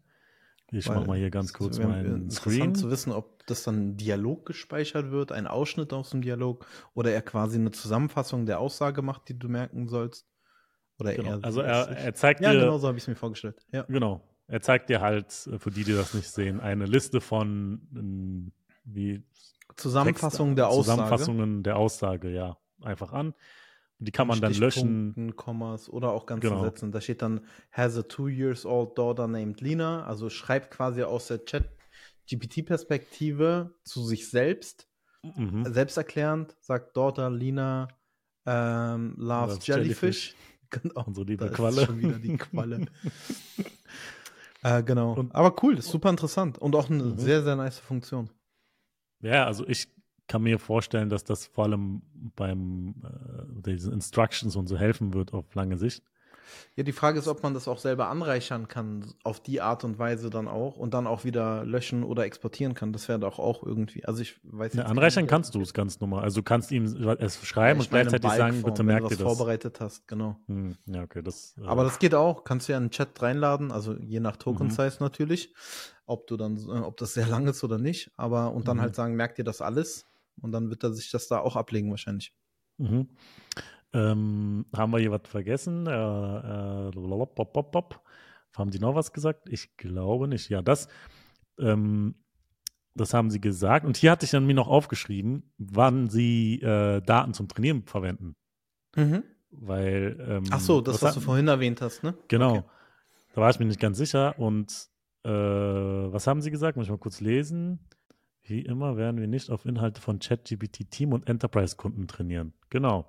Ich 0.71 0.87
Weil 0.87 0.95
mach 0.99 1.05
mal 1.05 1.17
hier 1.17 1.29
ganz 1.29 1.53
kurz 1.53 1.79
meinen 1.79 2.23
Interessant 2.23 2.33
Screen. 2.33 2.75
zu 2.75 2.89
wissen, 2.89 3.11
ob 3.11 3.45
das 3.45 3.63
dann 3.63 3.89
ein 3.91 3.97
Dialog 3.97 4.45
gespeichert 4.45 5.11
wird, 5.11 5.31
ein 5.31 5.47
Ausschnitt 5.47 5.93
aus 5.93 6.09
dem 6.09 6.21
Dialog, 6.21 6.65
oder 6.95 7.11
er 7.11 7.21
quasi 7.21 7.57
eine 7.57 7.71
Zusammenfassung 7.71 8.45
der 8.45 8.59
Aussage 8.59 9.01
macht, 9.01 9.29
die 9.29 9.37
du 9.37 9.49
merken 9.49 9.87
sollst. 9.87 10.27
Oder 10.99 11.13
Genau. 11.15 11.31
er 11.37 11.43
Also 11.43 11.61
er, 11.61 11.87
er 11.89 12.13
zeigt 12.13 12.41
Ja, 12.41 12.51
dir, 12.51 12.59
genau 12.61 12.77
so 12.77 12.87
habe 12.87 12.97
ich 12.97 13.03
es 13.03 13.07
mir 13.07 13.15
vorgestellt. 13.15 13.55
Ja. 13.71 13.83
genau, 13.83 14.21
er 14.47 14.61
zeigt 14.61 14.89
dir 14.89 15.01
halt, 15.01 15.47
äh, 15.51 15.57
für 15.59 15.71
die, 15.71 15.83
die 15.83 15.93
das 15.93 16.13
nicht 16.13 16.29
sehen, 16.29 16.59
eine 16.59 16.85
Liste 16.85 17.21
von 17.21 17.81
ähm, 17.95 18.51
wie 18.83 19.23
Zusammenfassung 19.75 20.49
Text- 20.49 20.57
der 20.59 20.67
Aussage. 20.67 20.83
Zusammenfassungen 20.85 21.63
der 21.63 21.77
Aussage, 21.77 22.29
ja, 22.29 22.57
einfach 22.81 23.11
an. 23.13 23.33
Und 23.99 24.07
die 24.07 24.11
kann 24.11 24.27
man 24.27 24.41
dann 24.41 24.53
löschen. 24.53 25.33
Kommas 25.35 25.89
oder 25.89 26.11
auch 26.11 26.25
ganzen 26.25 26.49
Genau. 26.49 26.63
Sätzen. 26.63 26.91
Da 26.91 26.99
steht 26.99 27.21
dann, 27.21 27.45
has 27.71 27.95
a 27.97 28.01
two 28.03 28.27
years 28.27 28.65
old 28.65 28.97
daughter 28.97 29.27
named 29.27 29.61
Lina. 29.61 30.03
Also 30.05 30.29
schreibt 30.29 30.71
quasi 30.71 31.03
aus 31.03 31.27
der 31.27 31.45
Chat-GPT-Perspektive 31.45 33.73
zu 33.83 34.03
sich 34.05 34.29
selbst, 34.29 34.87
Mhm. 35.23 35.65
selbsterklärend, 35.71 36.57
sagt 36.59 36.97
Daughter 36.97 37.29
Lina 37.29 37.87
ähm, 38.45 39.13
loves 39.17 39.53
Loves 39.55 39.67
Jellyfish. 39.67 40.35
Genau. 40.81 41.03
Unsere 41.05 41.25
liebe 41.27 41.45
Da 41.45 41.51
ist 41.51 41.55
Qualle. 41.55 41.85
schon 41.85 41.99
wieder 41.99 42.17
die 42.19 42.35
Qualle. 42.37 42.87
äh, 44.63 44.83
genau. 44.83 45.13
Und- 45.13 45.33
Aber 45.35 45.55
cool, 45.63 45.77
ist 45.77 45.89
super 45.89 46.09
interessant 46.09 46.57
und 46.57 46.75
auch 46.75 46.89
eine 46.89 47.03
Mhm. 47.03 47.17
sehr, 47.17 47.43
sehr 47.43 47.55
nice 47.55 47.79
Funktion. 47.79 48.29
Ja, 49.21 49.45
also 49.45 49.67
ich 49.67 49.87
kann 50.27 50.41
mir 50.43 50.57
vorstellen, 50.59 51.09
dass 51.09 51.23
das 51.23 51.47
vor 51.47 51.65
allem 51.65 52.01
beim 52.35 52.95
äh, 53.03 53.61
diesen 53.71 53.93
Instructions 53.93 54.55
und 54.55 54.67
so 54.67 54.77
helfen 54.77 55.13
wird 55.13 55.33
auf 55.33 55.53
lange 55.55 55.77
Sicht. 55.77 56.03
Ja, 56.75 56.83
die 56.83 56.91
Frage 56.91 57.19
ist, 57.19 57.27
ob 57.27 57.43
man 57.43 57.53
das 57.53 57.67
auch 57.67 57.77
selber 57.79 58.09
anreichern 58.09 58.67
kann, 58.67 59.13
auf 59.23 59.41
die 59.41 59.61
Art 59.61 59.83
und 59.83 59.99
Weise 59.99 60.29
dann 60.29 60.47
auch 60.47 60.77
und 60.77 60.93
dann 60.93 61.07
auch 61.07 61.23
wieder 61.23 61.65
löschen 61.65 62.03
oder 62.03 62.25
exportieren 62.25 62.73
kann. 62.73 62.93
Das 62.93 63.07
wäre 63.07 63.19
doch 63.19 63.39
auch 63.39 63.63
irgendwie. 63.63 64.05
Also 64.05 64.21
ich 64.21 64.39
weiß 64.43 64.73
Ja, 64.75 64.83
anreichern 64.85 65.23
nicht, 65.23 65.29
kannst 65.29 65.55
du 65.55 65.61
es 65.61 65.73
ganz 65.73 65.99
normal. 65.99 66.23
Also 66.23 66.41
du 66.41 66.43
kannst 66.43 66.71
ihm 66.71 66.85
es 66.85 67.45
schreiben 67.45 67.79
ich 67.79 67.85
und 67.85 67.89
gleichzeitig 67.91 68.31
sagen, 68.31 68.63
bitte 68.63 68.79
wenn 68.79 68.85
merk 68.87 69.03
du 69.03 69.09
dir 69.09 69.23
das. 69.23 69.23
vorbereitet 69.23 69.79
hast, 69.79 70.07
genau. 70.07 70.37
Hm, 70.47 70.75
ja, 70.87 71.03
okay, 71.03 71.21
das. 71.21 71.55
äh, 71.57 71.65
Aber 71.65 71.83
das 71.83 71.99
geht 71.99 72.15
auch. 72.15 72.43
Kannst 72.43 72.67
du 72.67 72.73
ja 72.73 72.77
einen 72.77 72.91
Chat 72.91 73.21
reinladen, 73.21 73.71
also 73.71 73.95
je 73.95 74.19
nach 74.19 74.37
Token 74.37 74.67
Mhm. 74.67 74.71
Size 74.71 74.97
natürlich, 74.99 75.53
ob 76.05 76.27
du 76.27 76.37
dann, 76.37 76.57
äh, 76.57 76.79
ob 76.79 76.97
das 76.97 77.13
sehr 77.13 77.27
lang 77.27 77.47
ist 77.47 77.63
oder 77.63 77.77
nicht. 77.77 78.11
Aber 78.17 78.51
und 78.53 78.67
dann 78.67 78.77
Mhm. 78.77 78.81
halt 78.81 78.95
sagen, 78.95 79.15
merkt 79.15 79.37
dir 79.37 79.43
das 79.43 79.61
alles 79.61 80.05
und 80.41 80.51
dann 80.51 80.69
wird 80.69 80.83
er 80.83 80.93
sich 80.93 81.11
das 81.11 81.27
da 81.27 81.39
auch 81.39 81.55
ablegen 81.55 81.89
wahrscheinlich. 81.91 82.33
Mhm. 82.77 83.07
Ähm, 83.93 84.65
haben 84.75 84.91
wir 84.91 84.99
hier 84.99 85.11
was 85.11 85.21
vergessen? 85.25 85.85
Äh, 85.87 85.91
äh, 85.91 86.91
pop, 86.91 87.53
pop, 87.53 87.71
pop. 87.71 88.01
Haben 88.55 88.71
die 88.71 88.79
noch 88.79 88.95
was 88.95 89.13
gesagt? 89.13 89.49
Ich 89.49 89.77
glaube 89.77 90.27
nicht. 90.27 90.49
Ja, 90.49 90.61
das, 90.61 90.87
ähm, 91.59 92.15
das 92.95 93.13
haben 93.13 93.29
sie 93.31 93.41
gesagt. 93.41 93.85
Und 93.85 93.97
hier 93.97 94.11
hatte 94.11 94.25
ich 94.25 94.31
dann 94.31 94.45
mir 94.45 94.53
noch 94.55 94.67
aufgeschrieben, 94.67 95.51
wann 95.57 96.09
sie 96.09 96.61
äh, 96.61 97.01
Daten 97.01 97.33
zum 97.33 97.47
Trainieren 97.47 97.83
verwenden. 97.85 98.35
Weil. 99.51 100.17
Ähm, 100.27 100.43
Ach 100.51 100.59
so, 100.59 100.81
das, 100.81 101.01
was, 101.01 101.09
hat- 101.09 101.15
du 101.15 101.21
vorhin 101.21 101.47
erwähnt 101.47 101.81
hast, 101.81 102.03
ne? 102.03 102.15
Genau. 102.27 102.57
Okay. 102.57 102.63
Da 103.35 103.41
war 103.41 103.49
ich 103.49 103.59
mir 103.59 103.65
nicht 103.65 103.79
ganz 103.79 103.97
sicher. 103.97 104.37
Und 104.37 104.87
äh, 105.23 105.29
was 105.29 106.27
haben 106.27 106.41
sie 106.41 106.51
gesagt? 106.51 106.77
Muss 106.77 106.85
ich 106.87 106.91
mal 106.91 106.97
kurz 106.97 107.21
lesen. 107.21 107.79
Wie 108.43 108.61
immer 108.61 108.97
werden 108.97 109.19
wir 109.19 109.27
nicht 109.27 109.49
auf 109.49 109.65
Inhalte 109.65 110.01
von 110.01 110.19
ChatGPT 110.19 110.91
Team 110.91 111.13
und 111.13 111.27
Enterprise-Kunden 111.29 112.07
trainieren. 112.07 112.53
Genau. 112.69 113.07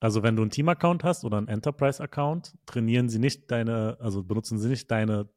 Also 0.00 0.22
wenn 0.22 0.34
du 0.34 0.42
einen 0.42 0.50
Team-Account 0.50 1.04
hast 1.04 1.24
oder 1.24 1.36
einen 1.36 1.48
Enterprise-Account, 1.48 2.56
trainieren 2.64 3.10
sie 3.10 3.18
nicht 3.18 3.50
deine, 3.50 3.98
also 4.00 4.24
benutzen 4.24 4.58
sie 4.58 4.68
nicht 4.68 4.90
deine 4.90 5.28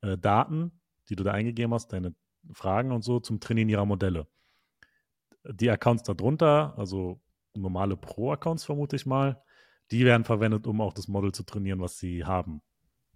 äh, 0.00 0.18
Daten, 0.18 0.72
die 1.08 1.14
du 1.14 1.22
da 1.22 1.30
eingegeben 1.32 1.72
hast, 1.72 1.92
deine 1.92 2.14
Fragen 2.52 2.90
und 2.90 3.02
so 3.02 3.20
zum 3.20 3.38
Trainieren 3.38 3.68
ihrer 3.68 3.86
Modelle. 3.86 4.26
Die 5.44 5.70
Accounts 5.70 6.02
darunter, 6.02 6.74
also 6.76 7.20
normale 7.54 7.96
Pro-Accounts 7.96 8.64
vermute 8.64 8.96
ich 8.96 9.06
mal, 9.06 9.40
die 9.92 10.04
werden 10.04 10.24
verwendet, 10.24 10.66
um 10.66 10.80
auch 10.80 10.92
das 10.92 11.06
Model 11.06 11.30
zu 11.30 11.44
trainieren, 11.44 11.80
was 11.80 11.98
sie 11.98 12.24
haben. 12.24 12.62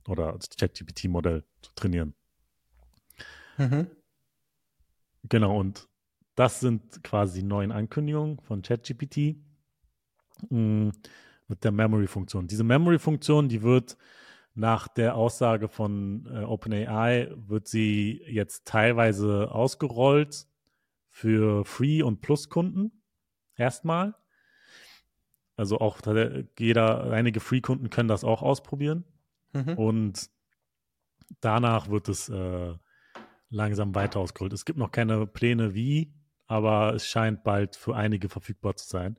Oder 0.07 0.33
das 0.33 0.51
ChatGPT-Modell 0.51 1.45
zu 1.63 1.75
trainieren. 1.75 2.15
Mhm. 3.59 3.89
Genau, 5.25 5.59
und 5.59 5.89
das 6.37 6.61
sind 6.61 7.03
quasi 7.03 7.41
die 7.41 7.47
neuen 7.47 7.73
Ankündigungen 7.73 8.41
von 8.41 8.63
ChatGPT 8.63 9.37
mh, 10.49 10.93
mit 11.49 11.65
der 11.65 11.73
Memory-Funktion. 11.73 12.47
Diese 12.47 12.65
Memory-Funktion, 12.65 13.49
die 13.49 13.63
wird 13.63 13.97
nach 14.55 14.89
der 14.89 15.15
Aussage 15.15 15.69
von 15.69 16.27
äh, 16.27 16.45
OpenAI 16.45 17.31
wird 17.35 17.69
sie 17.69 18.23
jetzt 18.27 18.67
teilweise 18.67 19.53
ausgerollt 19.53 20.47
für 21.09 21.65
Free- 21.65 22.03
und 22.03 22.21
Plus-Kunden. 22.21 23.03
Erstmal. 23.57 24.15
Also 25.57 25.79
auch 25.79 25.99
jeder, 26.59 27.11
einige 27.11 27.41
Free-Kunden 27.41 27.91
können 27.91 28.09
das 28.09 28.25
auch 28.25 28.43
ausprobieren. 28.43 29.05
Mhm. 29.53 29.75
Und 29.75 30.31
danach 31.41 31.89
wird 31.89 32.09
es 32.09 32.29
äh, 32.29 32.75
langsam 33.51 33.95
weiter 33.95 34.21
ausgerollt. 34.21 34.53
Es 34.53 34.65
gibt 34.65 34.79
noch 34.79 34.91
keine 34.91 35.27
Pläne 35.27 35.75
wie, 35.75 36.15
aber 36.47 36.95
es 36.95 37.07
scheint 37.07 37.45
bald 37.45 37.77
für 37.77 37.95
einige 37.95 38.29
verfügbar 38.29 38.77
zu 38.77 38.89
sein. 38.89 39.19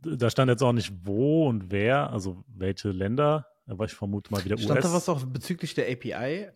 Da 0.00 0.30
stand 0.30 0.50
jetzt 0.50 0.62
auch 0.62 0.72
nicht 0.72 0.92
wo 1.04 1.48
und 1.48 1.70
wer, 1.70 2.10
also 2.10 2.44
welche 2.48 2.90
Länder, 2.90 3.46
aber 3.66 3.84
ich 3.84 3.92
vermute 3.92 4.32
mal 4.32 4.44
wieder 4.44 4.56
stand 4.56 4.70
US. 4.70 4.78
Stand 4.78 4.94
da 4.94 4.96
was 4.96 5.08
auch 5.08 5.24
bezüglich 5.24 5.74
der 5.74 5.90
API? 5.90 6.48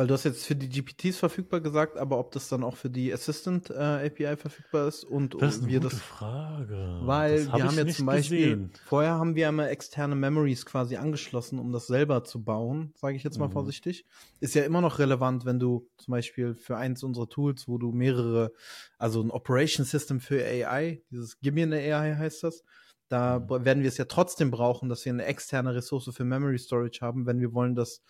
Weil 0.00 0.06
du 0.06 0.14
hast 0.14 0.24
jetzt 0.24 0.46
für 0.46 0.56
die 0.56 0.70
GPTs 0.70 1.18
verfügbar 1.18 1.60
gesagt, 1.60 1.98
aber 1.98 2.18
ob 2.18 2.32
das 2.32 2.48
dann 2.48 2.64
auch 2.64 2.74
für 2.74 2.88
die 2.88 3.12
Assistant 3.12 3.68
äh, 3.68 4.06
API 4.06 4.34
verfügbar 4.38 4.88
ist 4.88 5.04
und 5.04 5.34
das 5.42 5.56
ist 5.56 5.60
eine 5.60 5.72
wir 5.72 5.80
gute 5.80 5.92
das 5.92 6.00
Frage. 6.00 7.00
Weil 7.02 7.44
das 7.44 7.54
wir 7.54 7.64
haben 7.64 7.76
jetzt 7.76 7.96
zum 7.98 8.06
Beispiel 8.06 8.38
gesehen. 8.38 8.72
vorher 8.86 9.18
haben 9.18 9.34
wir 9.34 9.46
immer 9.50 9.68
externe 9.68 10.14
Memories 10.14 10.64
quasi 10.64 10.96
angeschlossen, 10.96 11.58
um 11.58 11.70
das 11.70 11.86
selber 11.86 12.24
zu 12.24 12.42
bauen, 12.42 12.94
sage 12.96 13.14
ich 13.14 13.24
jetzt 13.24 13.38
mal 13.38 13.48
mhm. 13.48 13.52
vorsichtig. 13.52 14.06
Ist 14.40 14.54
ja 14.54 14.62
immer 14.62 14.80
noch 14.80 15.00
relevant, 15.00 15.44
wenn 15.44 15.58
du 15.58 15.86
zum 15.98 16.12
Beispiel 16.12 16.54
für 16.54 16.78
eins 16.78 17.02
unserer 17.02 17.28
Tools, 17.28 17.68
wo 17.68 17.76
du 17.76 17.92
mehrere, 17.92 18.54
also 18.96 19.20
ein 19.20 19.30
Operation 19.30 19.84
System 19.84 20.20
für 20.20 20.42
AI, 20.42 21.02
dieses 21.10 21.38
Give 21.40 21.54
me 21.54 21.64
an 21.64 21.74
AI 21.74 22.16
heißt 22.16 22.42
das, 22.42 22.64
da 23.10 23.40
mhm. 23.40 23.66
werden 23.66 23.82
wir 23.82 23.88
es 23.88 23.98
ja 23.98 24.06
trotzdem 24.06 24.50
brauchen, 24.50 24.88
dass 24.88 25.04
wir 25.04 25.12
eine 25.12 25.26
externe 25.26 25.74
Ressource 25.74 26.08
für 26.10 26.24
Memory 26.24 26.58
Storage 26.58 27.00
haben, 27.02 27.26
wenn 27.26 27.40
wir 27.40 27.52
wollen, 27.52 27.74
dass 27.74 28.02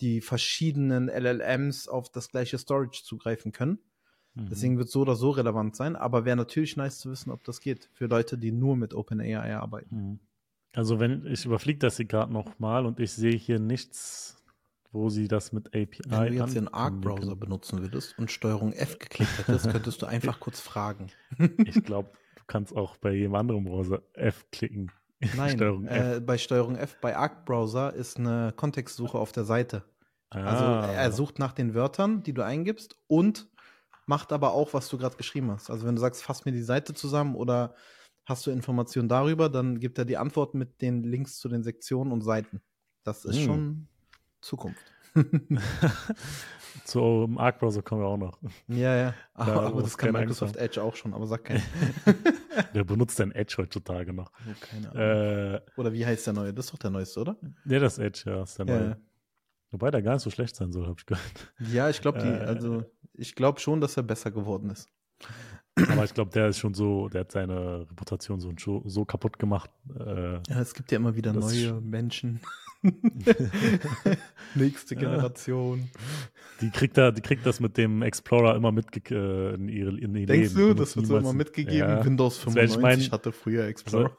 die 0.00 0.20
verschiedenen 0.20 1.08
LLMs 1.08 1.88
auf 1.88 2.10
das 2.10 2.30
gleiche 2.30 2.58
Storage 2.58 3.02
zugreifen 3.04 3.52
können. 3.52 3.78
Mhm. 4.34 4.48
Deswegen 4.50 4.78
wird 4.78 4.88
so 4.88 5.00
oder 5.00 5.16
so 5.16 5.30
relevant 5.30 5.76
sein, 5.76 5.96
aber 5.96 6.24
wäre 6.24 6.36
natürlich 6.36 6.76
nice 6.76 6.98
zu 6.98 7.10
wissen, 7.10 7.30
ob 7.30 7.44
das 7.44 7.60
geht 7.60 7.90
für 7.92 8.06
Leute, 8.06 8.38
die 8.38 8.52
nur 8.52 8.76
mit 8.76 8.94
OpenAI 8.94 9.56
arbeiten. 9.56 9.96
Mhm. 9.96 10.20
Also 10.74 11.00
wenn 11.00 11.26
ich 11.26 11.44
überfliege 11.44 11.78
das 11.78 11.96
hier 11.96 12.06
gerade 12.06 12.32
nochmal 12.32 12.86
und 12.86 13.00
ich 13.00 13.12
sehe 13.12 13.34
hier 13.34 13.58
nichts, 13.58 14.42
wo 14.92 15.08
sie 15.08 15.28
das 15.28 15.52
mit 15.52 15.68
API 15.68 16.00
Wenn 16.06 16.32
du 16.32 16.34
jetzt 16.34 16.54
den 16.54 16.68
Arc-Browser 16.68 17.36
benutzen 17.36 17.80
würdest 17.80 18.18
und 18.18 18.30
Steuerung 18.30 18.72
F 18.72 18.98
geklickt 18.98 19.38
hättest, 19.38 19.70
könntest 19.72 20.02
du 20.02 20.06
einfach 20.06 20.40
kurz 20.40 20.60
fragen. 20.60 21.08
ich 21.64 21.82
glaube, 21.84 22.10
du 22.36 22.42
kannst 22.46 22.76
auch 22.76 22.96
bei 22.96 23.12
jedem 23.12 23.34
anderen 23.34 23.64
Browser 23.64 24.02
F 24.12 24.46
klicken. 24.50 24.90
Nein, 25.36 25.56
Steuerung 25.56 25.86
äh, 25.86 26.20
bei 26.24 26.38
Steuerung 26.38 26.76
F 26.76 26.96
bei 27.00 27.16
Arc 27.16 27.44
Browser 27.44 27.92
ist 27.92 28.18
eine 28.18 28.52
Kontextsuche 28.54 29.18
auf 29.18 29.32
der 29.32 29.44
Seite. 29.44 29.84
Ah. 30.30 30.44
Also 30.44 30.92
er 30.92 31.12
sucht 31.12 31.38
nach 31.38 31.52
den 31.52 31.74
Wörtern, 31.74 32.22
die 32.22 32.32
du 32.32 32.42
eingibst 32.42 32.96
und 33.08 33.48
macht 34.06 34.32
aber 34.32 34.52
auch, 34.52 34.74
was 34.74 34.88
du 34.88 34.98
gerade 34.98 35.16
geschrieben 35.16 35.50
hast. 35.50 35.70
Also 35.70 35.86
wenn 35.86 35.94
du 35.94 36.00
sagst, 36.00 36.22
fass 36.22 36.44
mir 36.44 36.52
die 36.52 36.62
Seite 36.62 36.94
zusammen 36.94 37.34
oder 37.34 37.74
hast 38.26 38.46
du 38.46 38.50
Informationen 38.50 39.08
darüber, 39.08 39.48
dann 39.48 39.80
gibt 39.80 39.98
er 39.98 40.04
die 40.04 40.16
Antwort 40.16 40.54
mit 40.54 40.80
den 40.82 41.02
Links 41.02 41.38
zu 41.38 41.48
den 41.48 41.62
Sektionen 41.62 42.12
und 42.12 42.22
Seiten. 42.22 42.60
Das 43.02 43.24
ist 43.24 43.38
hm. 43.38 43.44
schon 43.44 43.88
Zukunft. 44.40 44.84
Zum 46.84 47.38
Arc-Browser 47.38 47.82
kommen 47.82 48.02
wir 48.02 48.08
auch 48.08 48.16
noch. 48.16 48.38
Ja, 48.68 48.96
ja. 48.96 49.14
Aber, 49.34 49.52
da, 49.52 49.60
aber 49.66 49.82
das 49.82 49.98
kann 49.98 50.12
Microsoft 50.12 50.56
Edge 50.56 50.82
auch 50.82 50.94
schon, 50.94 51.12
aber 51.12 51.26
sag 51.26 51.44
keinen. 51.44 51.62
Wer 52.72 52.84
benutzt 52.84 53.18
denn 53.18 53.32
Edge 53.32 53.56
heutzutage 53.58 54.12
noch? 54.12 54.30
Oh, 54.48 54.54
keine 54.60 54.90
Ahnung. 54.90 55.54
Äh, 55.54 55.60
oder 55.76 55.92
wie 55.92 56.04
heißt 56.04 56.26
der 56.26 56.34
neue? 56.34 56.54
Das 56.54 56.66
ist 56.66 56.72
doch 56.72 56.78
der 56.78 56.90
neueste, 56.90 57.20
oder? 57.20 57.36
Ja, 57.64 57.78
das 57.78 57.98
Edge, 57.98 58.22
ja, 58.26 58.42
ist 58.42 58.58
der 58.58 58.66
ja. 58.66 58.78
neue. 58.78 58.96
Wobei 59.70 59.90
der 59.90 60.02
gar 60.02 60.14
nicht 60.14 60.22
so 60.22 60.30
schlecht 60.30 60.56
sein 60.56 60.72
soll, 60.72 60.86
habe 60.86 60.96
ich 60.98 61.06
gehört. 61.06 61.52
Ja, 61.72 61.90
ich 61.90 62.00
glaube, 62.00 62.20
äh, 62.20 62.44
also 62.44 62.84
ich 63.12 63.34
glaube 63.34 63.60
schon, 63.60 63.80
dass 63.80 63.96
er 63.96 64.02
besser 64.02 64.30
geworden 64.30 64.70
ist. 64.70 64.88
Aber 65.76 66.04
ich 66.04 66.14
glaube, 66.14 66.30
der 66.30 66.48
ist 66.48 66.58
schon 66.58 66.74
so, 66.74 67.08
der 67.08 67.20
hat 67.20 67.32
seine 67.32 67.86
Reputation 67.90 68.40
so, 68.40 68.82
so 68.84 69.04
kaputt 69.04 69.38
gemacht. 69.38 69.70
Äh, 69.98 70.34
ja, 70.34 70.60
es 70.60 70.74
gibt 70.74 70.90
ja 70.90 70.96
immer 70.96 71.14
wieder 71.14 71.32
neue 71.32 71.80
Menschen. 71.80 72.40
Nächste 74.54 74.94
Generation. 74.94 75.90
Die 76.60 76.70
kriegt, 76.70 76.96
da, 76.96 77.10
die 77.10 77.20
kriegt 77.20 77.44
das 77.44 77.60
mit 77.60 77.76
dem 77.76 78.02
Explorer 78.02 78.54
immer 78.54 78.72
mitge 78.72 79.00
äh, 79.10 79.54
in 79.54 79.68
ihre 79.68 79.98
in 79.98 80.14
ihr 80.14 80.26
Denkst 80.26 80.54
Leben. 80.54 80.68
du, 80.68 80.74
das 80.74 80.96
wird 80.96 81.06
so 81.06 81.18
immer 81.18 81.32
mitgegeben? 81.32 81.78
Ja. 81.78 82.04
Windows 82.04 82.38
95 82.38 82.80
mein, 82.80 83.00
hatte 83.10 83.32
früher 83.32 83.66
Explorer. 83.66 84.16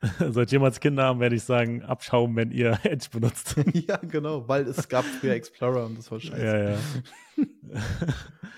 Also, 0.00 0.32
sollt 0.32 0.52
jemals 0.52 0.80
Kinder 0.80 1.04
haben, 1.04 1.20
werde 1.20 1.36
ich 1.36 1.42
sagen, 1.42 1.82
abschauen, 1.82 2.34
wenn 2.36 2.50
ihr 2.50 2.78
Edge 2.84 3.08
benutzt. 3.12 3.56
ja, 3.72 3.96
genau, 3.96 4.48
weil 4.48 4.66
es 4.66 4.88
gab 4.88 5.04
früher 5.04 5.34
Explorer 5.34 5.86
und 5.86 5.98
das 5.98 6.10
war 6.10 6.20
scheiße. 6.20 6.44
Ja, 6.44 6.70
ja. 6.70 6.78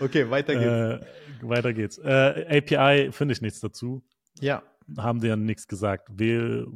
okay, 0.00 0.30
weiter 0.30 0.54
geht's. 0.54 1.04
Äh, 1.42 1.48
weiter 1.48 1.72
geht's. 1.72 1.98
Äh, 1.98 2.58
API 2.58 3.12
finde 3.12 3.32
ich 3.32 3.42
nichts 3.42 3.60
dazu. 3.60 4.02
Ja. 4.40 4.62
Haben 4.96 5.20
die 5.20 5.28
ja 5.28 5.36
nichts 5.36 5.66
gesagt. 5.66 6.08
Wir 6.12 6.66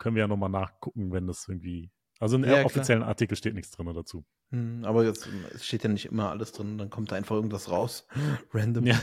können 0.00 0.16
wir 0.16 0.22
ja 0.22 0.28
nochmal 0.28 0.50
nachgucken, 0.50 1.12
wenn 1.12 1.28
das 1.28 1.46
irgendwie. 1.48 1.90
Also 2.18 2.36
in 2.36 2.44
ja, 2.44 2.64
offiziellen 2.64 3.02
klar. 3.02 3.10
Artikel 3.10 3.36
steht 3.36 3.54
nichts 3.54 3.70
drin 3.70 3.86
dazu. 3.94 4.24
Hm, 4.50 4.84
aber 4.84 5.04
jetzt 5.04 5.28
steht 5.60 5.84
ja 5.84 5.88
nicht 5.88 6.06
immer 6.06 6.30
alles 6.30 6.52
drin, 6.52 6.76
dann 6.76 6.90
kommt 6.90 7.12
da 7.12 7.16
einfach 7.16 7.36
irgendwas 7.36 7.70
raus. 7.70 8.06
Random. 8.52 8.84
Ja. 8.84 9.00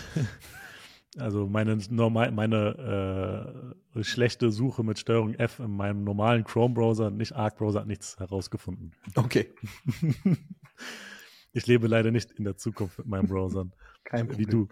Also 1.17 1.47
meine 1.47 1.77
normal, 1.89 2.31
meine 2.31 3.73
äh, 3.95 4.03
schlechte 4.03 4.51
Suche 4.51 4.83
mit 4.83 4.99
Steuerung 4.99 5.33
F 5.35 5.59
in 5.59 5.71
meinem 5.71 6.03
normalen 6.03 6.43
Chrome-Browser, 6.43 7.09
nicht 7.09 7.33
Arc-Browser, 7.33 7.79
hat 7.79 7.87
nichts 7.87 8.19
herausgefunden. 8.19 8.93
Okay. 9.15 9.51
ich 11.53 11.65
lebe 11.65 11.87
leider 11.87 12.11
nicht 12.11 12.31
in 12.33 12.43
der 12.43 12.57
Zukunft 12.57 12.99
mit 12.99 13.07
meinen 13.07 13.27
Browsern. 13.27 13.73
Kein 14.03 14.27
Problem. 14.27 14.47
Wie 14.47 14.51
du. 14.51 14.67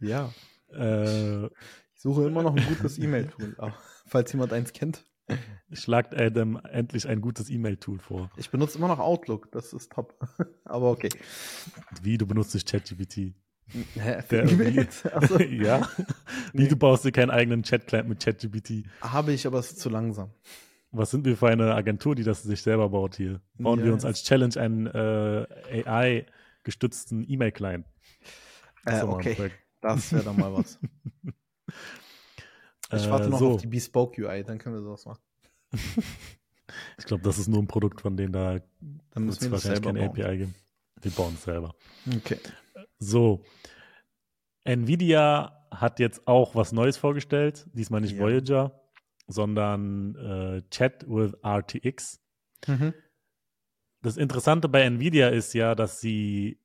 ja. 0.00 0.32
Äh, 0.72 1.46
ich 1.46 2.00
suche 2.02 2.26
immer 2.26 2.42
noch 2.42 2.56
ein 2.56 2.64
gutes 2.66 2.98
E-Mail-Tool, 2.98 3.56
falls 4.10 4.32
jemand 4.32 4.52
eins 4.52 4.72
kennt. 4.72 5.04
Schlagt 5.72 6.20
Adam 6.20 6.60
endlich 6.70 7.08
ein 7.08 7.20
gutes 7.20 7.48
E-Mail-Tool 7.48 8.00
vor. 8.00 8.30
Ich 8.36 8.50
benutze 8.50 8.78
immer 8.78 8.88
noch 8.88 8.98
Outlook, 8.98 9.52
das 9.52 9.72
ist 9.72 9.92
top. 9.92 10.18
Aber 10.64 10.90
okay. 10.90 11.10
Wie, 12.02 12.18
du 12.18 12.26
benutzt 12.26 12.54
nicht 12.54 12.68
ChatGPT? 12.68 13.34
Hä? 13.94 14.22
Der, 14.28 14.88
also, 15.12 15.38
ja. 15.40 15.88
Wie, 16.52 16.62
nee. 16.62 16.68
du 16.68 16.76
baust 16.76 17.04
dir 17.04 17.12
keinen 17.12 17.30
eigenen 17.30 17.62
Chat-Client 17.62 18.08
mit 18.08 18.20
ChatGPT? 18.20 18.84
Habe 19.00 19.32
ich, 19.32 19.46
aber 19.46 19.60
es 19.60 19.70
ist 19.70 19.80
zu 19.80 19.88
langsam. 19.88 20.30
Was 20.90 21.12
sind 21.12 21.24
wir 21.24 21.36
für 21.36 21.46
eine 21.46 21.72
Agentur, 21.76 22.16
die 22.16 22.24
das 22.24 22.42
sich 22.42 22.62
selber 22.62 22.88
baut 22.88 23.14
hier? 23.14 23.40
Bauen 23.58 23.78
ja. 23.78 23.86
wir 23.86 23.92
uns 23.92 24.04
als 24.04 24.24
Challenge 24.24 24.56
einen 24.56 24.88
äh, 24.88 25.84
AI-gestützten 25.86 27.24
E-Mail-Client? 27.30 27.86
Äh, 28.86 29.02
okay, 29.02 29.52
das 29.80 30.12
wäre 30.12 30.24
doch 30.24 30.36
mal 30.36 30.52
was. 30.52 30.80
Ich 32.92 33.10
warte 33.10 33.28
noch 33.28 33.38
so. 33.38 33.52
auf 33.52 33.60
die 33.60 33.66
Bespoke 33.66 34.22
UI, 34.22 34.42
dann 34.44 34.58
können 34.58 34.74
wir 34.74 34.82
sowas 34.82 35.06
machen. 35.06 35.22
ich 36.98 37.04
glaube, 37.04 37.22
das 37.22 37.38
ist 37.38 37.48
nur 37.48 37.60
ein 37.60 37.68
Produkt, 37.68 38.00
von 38.00 38.16
denen 38.16 38.32
da 38.32 38.60
dann 39.10 39.24
müssen 39.24 39.42
wir 39.42 39.52
wahrscheinlich 39.52 39.82
keine 39.82 40.00
bauen. 40.00 40.20
API 40.20 40.38
geben. 40.38 40.54
Die 41.04 41.10
bauen 41.10 41.34
es 41.34 41.44
selber. 41.44 41.74
Okay. 42.16 42.38
So. 42.98 43.44
Nvidia 44.64 45.66
hat 45.70 45.98
jetzt 46.00 46.26
auch 46.26 46.54
was 46.54 46.72
Neues 46.72 46.96
vorgestellt. 46.96 47.66
Diesmal 47.72 48.00
nicht 48.00 48.16
ja. 48.16 48.20
Voyager, 48.20 48.80
sondern 49.26 50.14
äh, 50.16 50.62
Chat 50.70 51.08
with 51.08 51.34
RTX. 51.44 52.20
Mhm. 52.66 52.94
Das 54.02 54.16
Interessante 54.16 54.68
bei 54.68 54.82
Nvidia 54.82 55.28
ist 55.28 55.54
ja, 55.54 55.74
dass 55.74 56.00
sie 56.00 56.58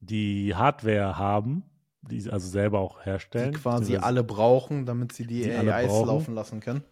die 0.00 0.54
Hardware 0.54 1.18
haben, 1.18 1.69
die 2.02 2.20
sie 2.20 2.30
also 2.30 2.48
selber 2.48 2.80
auch 2.80 3.04
herstellen. 3.04 3.52
Die 3.52 3.58
quasi 3.58 3.96
alle 3.96 4.24
brauchen, 4.24 4.86
damit 4.86 5.12
sie 5.12 5.26
die, 5.26 5.42
die 5.42 5.52
AIs 5.52 5.90
laufen 5.90 6.34
lassen 6.34 6.60
können. 6.60 6.82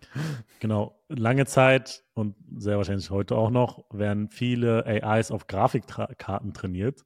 Genau. 0.61 1.01
Lange 1.09 1.47
Zeit 1.47 2.05
und 2.15 2.37
sehr 2.57 2.77
wahrscheinlich 2.77 3.11
heute 3.11 3.37
auch 3.37 3.51
noch 3.51 3.85
werden 3.91 4.29
viele 4.29 4.85
AIs 4.87 5.31
auf 5.31 5.47
Grafikkarten 5.47 6.53
trainiert. 6.53 7.05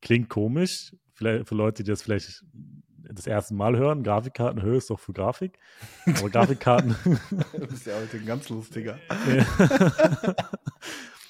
Klingt 0.00 0.30
komisch, 0.30 0.96
vielleicht 1.12 1.48
für 1.48 1.54
Leute, 1.54 1.82
die 1.82 1.90
das 1.90 2.02
vielleicht 2.02 2.44
das 3.12 3.26
erste 3.26 3.54
Mal 3.54 3.76
hören. 3.76 4.02
Grafikkarten 4.02 4.62
höre 4.62 4.78
ist 4.78 4.88
doch 4.88 5.00
für 5.00 5.12
Grafik. 5.12 5.58
Aber 6.06 6.30
Grafikkarten. 6.30 6.96
du 7.04 7.66
bist 7.66 7.86
ja 7.86 7.94
heute 7.96 8.16
ein 8.16 8.26
ganz 8.26 8.48
lustiger. 8.48 8.98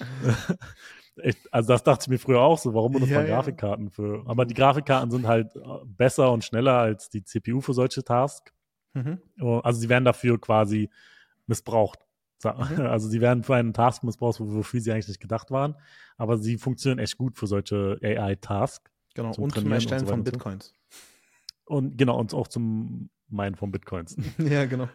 Echt, 1.22 1.52
also 1.52 1.68
das 1.68 1.82
dachte 1.82 2.04
ich 2.04 2.08
mir 2.08 2.18
früher 2.18 2.40
auch 2.40 2.58
so, 2.58 2.74
warum 2.74 2.92
benutzt 2.92 3.12
ja, 3.12 3.18
man 3.18 3.26
Grafikkarten 3.26 3.86
ja. 3.86 3.90
für? 3.90 4.22
Aber 4.26 4.44
die 4.44 4.54
Grafikkarten 4.54 5.10
sind 5.10 5.26
halt 5.26 5.54
äh, 5.56 5.60
besser 5.84 6.32
und 6.32 6.44
schneller 6.44 6.78
als 6.78 7.08
die 7.10 7.24
CPU 7.24 7.60
für 7.60 7.74
solche 7.74 8.02
Tasks. 8.02 8.52
Mhm. 8.94 9.20
Oh, 9.40 9.58
also 9.58 9.80
sie 9.80 9.88
werden 9.88 10.04
dafür 10.04 10.40
quasi 10.40 10.90
missbraucht. 11.46 12.00
Mhm. 12.00 12.06
Also 12.86 13.08
sie 13.08 13.20
werden 13.20 13.42
für 13.42 13.54
einen 13.54 13.74
Task 13.74 14.02
missbraucht, 14.02 14.40
wofür 14.40 14.80
sie 14.80 14.92
eigentlich 14.92 15.08
nicht 15.08 15.20
gedacht 15.20 15.50
waren. 15.50 15.76
Aber 16.16 16.38
sie 16.38 16.56
funktionieren 16.56 16.98
echt 16.98 17.18
gut 17.18 17.38
für 17.38 17.46
solche 17.46 17.98
AI-Tasks. 18.02 18.90
Genau, 19.14 19.32
und 19.34 19.54
zum 19.54 19.72
Erstellen 19.72 20.00
so 20.00 20.06
von 20.06 20.24
Bitcoins. 20.24 20.74
Und 21.64 21.98
genau, 21.98 22.18
und 22.18 22.32
auch 22.32 22.48
zum 22.48 23.10
Meinen 23.28 23.56
von 23.56 23.70
Bitcoins. 23.70 24.16
ja, 24.38 24.64
genau. 24.64 24.88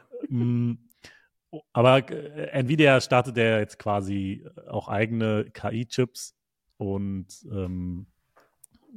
Aber 1.74 2.10
äh, 2.10 2.50
Nvidia 2.52 3.02
startet 3.02 3.38
ja 3.38 3.60
jetzt 3.60 3.80
quasi 3.80 4.46
auch 4.68 4.88
eigene 4.88 5.46
KI-Chips 5.52 6.36
und 6.78 7.28
ähm, 7.52 8.08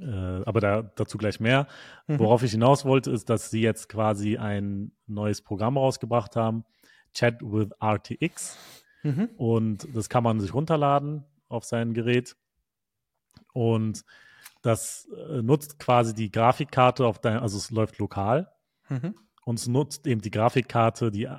äh, 0.00 0.42
aber 0.44 0.60
da, 0.60 0.82
dazu 0.82 1.18
gleich 1.18 1.40
mehr. 1.40 1.66
Mhm. 2.06 2.18
Worauf 2.20 2.42
ich 2.42 2.52
hinaus 2.52 2.84
wollte, 2.84 3.10
ist, 3.10 3.28
dass 3.30 3.50
sie 3.50 3.60
jetzt 3.60 3.88
quasi 3.88 4.36
ein 4.36 4.92
neues 5.06 5.42
Programm 5.42 5.76
rausgebracht 5.76 6.36
haben, 6.36 6.64
Chat 7.12 7.42
with 7.42 7.70
RTX. 7.82 8.56
Mhm. 9.02 9.30
Und 9.36 9.88
das 9.96 10.08
kann 10.08 10.24
man 10.24 10.40
sich 10.40 10.54
runterladen 10.54 11.24
auf 11.48 11.64
sein 11.64 11.94
Gerät. 11.94 12.36
Und 13.52 14.04
das 14.62 15.08
äh, 15.16 15.42
nutzt 15.42 15.78
quasi 15.78 16.14
die 16.14 16.30
Grafikkarte 16.30 17.06
auf 17.06 17.18
dein, 17.18 17.38
also 17.38 17.56
es 17.56 17.70
läuft 17.70 17.98
lokal. 17.98 18.52
Mhm. 18.88 19.14
Und 19.48 19.66
nutzt 19.66 20.06
eben 20.06 20.20
die 20.20 20.30
Grafikkarte, 20.30 21.10
die 21.10 21.24
äh, 21.24 21.30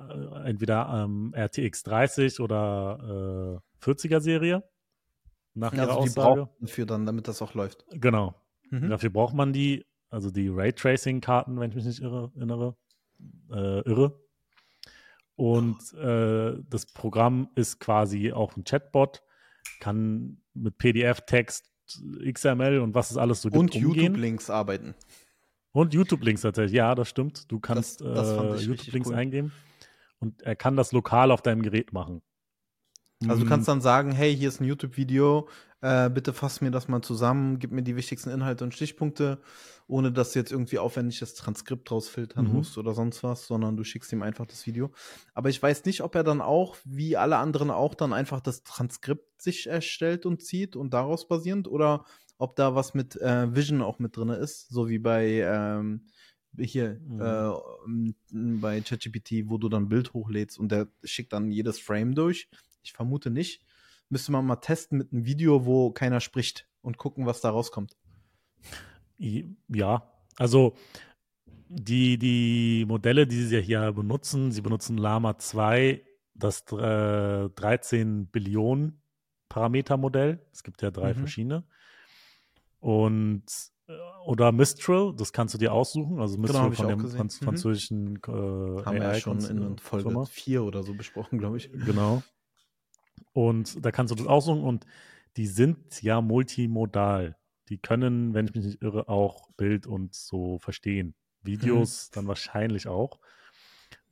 entweder 0.44 1.06
ähm, 1.06 1.32
RTX 1.38 1.84
30 1.84 2.40
oder 2.40 3.62
äh, 3.84 3.86
40er 3.86 4.20
Serie. 4.20 4.64
Nach 5.54 5.72
ihrer 5.72 5.90
Also 5.90 5.94
die 5.94 6.10
Aussage. 6.10 6.42
brauchen 6.42 6.56
dafür 6.60 6.86
dann, 6.88 7.06
damit 7.06 7.28
das 7.28 7.40
auch 7.44 7.54
läuft. 7.54 7.86
Genau. 7.92 8.34
Mhm. 8.72 8.90
Dafür 8.90 9.12
braucht 9.12 9.36
man 9.36 9.54
die, 9.54 9.86
also 10.10 10.32
die 10.32 10.48
Raytracing-Karten, 10.48 11.60
wenn 11.60 11.70
ich 11.70 11.76
mich 11.76 11.86
nicht 11.86 12.02
irre, 12.02 12.32
erinnere. 12.36 12.76
Äh, 13.52 13.82
irre. 13.82 14.20
Und 15.36 15.94
äh, 15.94 16.64
das 16.68 16.88
Programm 16.88 17.50
ist 17.54 17.80
quasi 17.80 18.32
auch 18.32 18.58
ein 18.58 18.64
Chatbot, 18.64 19.22
kann 19.82 20.42
mit 20.56 20.80
PDF-Text, 20.80 21.72
XML 22.24 22.80
und 22.80 22.96
was 22.96 23.12
es 23.12 23.18
alles 23.18 23.44
so 23.44 23.52
gibt 23.52 23.60
Und. 23.60 23.76
YouTube-Links 23.76 24.50
arbeiten. 24.50 24.96
Und 25.72 25.94
YouTube-Links 25.94 26.42
tatsächlich, 26.42 26.76
ja, 26.76 26.96
das 26.96 27.10
stimmt. 27.10 27.52
Du 27.52 27.60
kannst 27.60 28.02
äh, 28.02 28.60
YouTube-Links 28.60 29.12
cool. 29.12 29.14
eingeben 29.14 29.54
und 30.20 30.42
er 30.44 30.56
kann 30.56 30.78
das 30.78 30.92
lokal 30.94 31.32
auf 31.32 31.42
deinem 31.42 31.62
Gerät 31.64 31.94
machen. 31.94 32.22
Also 33.28 33.44
du 33.44 33.46
Mm, 33.46 33.50
kannst 33.50 33.68
dann 33.68 33.82
sagen, 33.82 34.12
hey, 34.12 34.36
hier 34.36 34.48
ist 34.48 34.60
ein 34.62 34.66
YouTube-Video, 34.66 35.50
äh, 35.82 36.10
bitte 36.10 36.34
fass 36.34 36.62
mir 36.62 36.72
das 36.72 36.88
mal 36.88 37.02
zusammen, 37.02 37.60
gib 37.60 37.72
mir 37.72 37.84
die 37.84 37.96
wichtigsten 37.96 38.30
Inhalte 38.32 38.64
und 38.64 38.74
Stichpunkte, 38.74 39.42
ohne 39.88 40.12
dass 40.12 40.32
du 40.32 40.40
jetzt 40.40 40.52
irgendwie 40.52 40.80
aufwendig 40.80 41.20
das 41.20 41.36
Transkript 41.36 41.92
rausfiltern 41.92 42.46
Mhm. 42.46 42.52
musst 42.52 42.78
oder 42.78 42.94
sonst 42.94 43.22
was, 43.24 43.46
sondern 43.46 43.78
du 43.78 43.84
schickst 43.84 44.12
ihm 44.14 44.24
einfach 44.24 44.46
das 44.46 44.66
Video. 44.66 44.92
Aber 45.34 45.50
ich 45.50 45.62
weiß 45.62 45.86
nicht, 45.86 46.02
ob 46.02 46.16
er 46.16 46.24
dann 46.24 46.42
auch, 46.42 46.78
wie 46.86 47.18
alle 47.18 47.38
anderen 47.38 47.72
auch, 47.72 47.94
dann 47.94 48.14
einfach 48.14 48.40
das 48.40 48.64
Transkript 48.64 49.42
sich 49.42 49.68
erstellt 49.68 50.26
und 50.26 50.42
zieht 50.42 50.76
und 50.76 50.94
daraus 50.94 51.28
basierend 51.28 51.68
oder 51.68 52.06
ob 52.40 52.56
da 52.56 52.74
was 52.74 52.96
mit 52.96 53.16
äh, 53.18 53.54
Vision 53.56 53.82
auch 53.84 54.00
mit 54.00 54.18
drin 54.18 54.30
ist, 54.30 54.70
so 54.70 54.90
wie 54.90 54.98
bei 54.98 55.42
ähm, 55.42 56.08
hier 56.58 57.00
Mhm. 57.08 57.22
äh, 57.22 58.60
bei 58.60 58.82
ChatGPT, 58.82 59.44
wo 59.50 59.58
du 59.60 59.70
dann 59.70 59.84
ein 59.84 59.90
Bild 59.90 60.14
hochlädst 60.14 60.58
und 60.58 60.72
der 60.72 60.88
schickt 61.04 61.32
dann 61.34 61.52
jedes 61.52 61.80
Frame 61.80 62.16
durch. 62.16 62.50
Ich 62.82 62.94
vermute 62.94 63.30
nicht. 63.30 63.64
Müsste 64.10 64.32
man 64.32 64.46
mal 64.46 64.56
testen 64.56 64.98
mit 64.98 65.14
einem 65.14 65.26
Video, 65.26 65.66
wo 65.68 65.92
keiner 65.92 66.20
spricht 66.20 66.68
und 66.82 66.98
gucken, 66.98 67.28
was 67.28 67.42
da 67.42 67.52
rauskommt. 67.52 67.96
Ja, 69.68 70.10
also 70.38 70.76
die, 71.68 72.18
die 72.18 72.86
Modelle, 72.88 73.28
die 73.28 73.44
sie 73.44 73.62
hier 73.62 73.92
benutzen, 73.92 74.52
sie 74.52 74.62
benutzen 74.62 74.98
Lama 74.98 75.38
2, 75.38 76.04
das 76.34 76.64
äh, 76.72 77.50
13 77.50 78.28
Billionen 78.28 79.02
Parameter 79.50 79.98
Modell. 79.98 80.40
Es 80.52 80.64
gibt 80.64 80.82
ja 80.82 80.90
drei 80.92 81.14
Mhm. 81.14 81.18
verschiedene. 81.18 81.64
Und 82.80 83.44
äh, 83.88 83.94
oder 84.26 84.52
Mistral, 84.52 85.14
das 85.16 85.34
kannst 85.34 85.54
du 85.54 85.58
dir 85.58 85.74
aussuchen. 85.74 86.20
Also 86.20 86.38
Mistral 86.38 86.64
hab 86.64 86.72
ich 86.74 86.78
von 86.80 86.88
dem. 86.88 87.00
Franz 87.10 87.40
Mhm. 87.42 87.46
französischen 87.46 88.16
äh, 88.18 88.32
Haben 88.32 88.94
wir 88.94 89.04
ja 89.04 89.16
schon 89.16 89.44
in 89.46 89.78
Folge 89.78 90.10
Firma. 90.10 90.26
4 90.26 90.64
oder 90.64 90.84
so 90.84 90.94
besprochen, 90.94 91.40
glaube 91.40 91.58
ich. 91.58 91.72
Genau. 91.72 92.24
Und 93.34 93.84
da 93.86 93.92
kannst 93.92 94.12
du 94.12 94.16
das 94.16 94.28
aussuchen 94.28 94.64
und 94.64 94.86
die 95.38 95.48
sind 95.48 96.02
ja 96.02 96.22
multimodal. 96.22 97.38
Die 97.70 97.78
können, 97.78 98.34
wenn 98.34 98.48
ich 98.48 98.56
mich 98.56 98.66
nicht 98.66 98.82
irre, 98.82 99.08
auch 99.08 99.52
Bild 99.52 99.86
und 99.86 100.16
so 100.16 100.58
verstehen. 100.60 101.14
Videos 101.44 102.10
dann 102.10 102.28
wahrscheinlich 102.28 102.88
auch. 102.88 103.20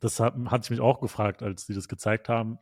Das 0.00 0.20
hat, 0.20 0.34
hatte 0.46 0.66
ich 0.66 0.70
mich 0.70 0.80
auch 0.80 1.00
gefragt, 1.00 1.42
als 1.42 1.66
die 1.66 1.74
das 1.74 1.88
gezeigt 1.88 2.28
haben, 2.28 2.58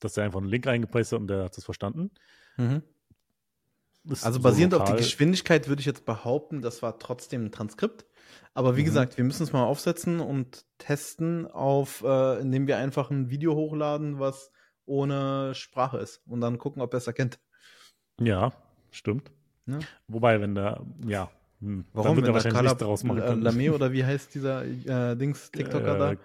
dass 0.00 0.16
er 0.16 0.24
einfach 0.24 0.40
einen 0.40 0.48
Link 0.48 0.66
eingepresst 0.66 1.12
hat 1.12 1.20
und 1.20 1.28
der 1.28 1.44
hat 1.44 1.56
das 1.56 1.64
verstanden. 1.64 2.10
Mhm. 2.56 2.82
Also 4.10 4.32
so 4.38 4.40
basierend 4.40 4.74
auf 4.74 4.80
lokal. 4.80 4.96
die 4.96 5.02
Geschwindigkeit 5.02 5.68
würde 5.68 5.80
ich 5.80 5.86
jetzt 5.86 6.04
behaupten, 6.04 6.62
das 6.62 6.82
war 6.82 6.98
trotzdem 6.98 7.46
ein 7.46 7.52
Transkript. 7.52 8.06
Aber 8.54 8.76
wie 8.76 8.80
Mhm. 8.82 8.86
gesagt, 8.86 9.16
wir 9.16 9.24
müssen 9.24 9.42
es 9.42 9.52
mal 9.52 9.64
aufsetzen 9.64 10.20
und 10.20 10.64
testen 10.78 11.46
auf, 11.46 12.02
äh, 12.04 12.40
indem 12.40 12.66
wir 12.66 12.78
einfach 12.78 13.10
ein 13.10 13.30
Video 13.30 13.54
hochladen, 13.54 14.18
was 14.18 14.50
ohne 14.86 15.54
Sprache 15.54 15.98
ist 15.98 16.22
und 16.26 16.40
dann 16.40 16.58
gucken, 16.58 16.80
ob 16.82 16.94
er 16.94 16.98
es 16.98 17.06
erkennt. 17.06 17.38
Ja, 18.20 18.52
stimmt. 18.90 19.30
Ne? 19.66 19.80
Wobei, 20.08 20.40
wenn 20.40 20.54
der, 20.54 20.80
ja, 21.06 21.28
hm, 21.60 21.84
dann 21.92 22.04
Warum? 22.04 22.16
wird 22.16 22.28
er 22.28 22.34
wahrscheinlich 22.34 22.56
Kala- 22.56 22.68
nichts 22.70 22.78
daraus 22.78 23.02
machen 23.04 23.18
äh, 23.18 23.26
können. 23.26 23.42
Lame 23.42 23.72
oder 23.72 23.92
wie 23.92 24.04
heißt 24.06 24.34
dieser 24.34 24.64
äh, 24.64 25.16
Dings 25.16 25.50
TikToker 25.50 25.98
da? 25.98 26.12
Äh, 26.12 26.16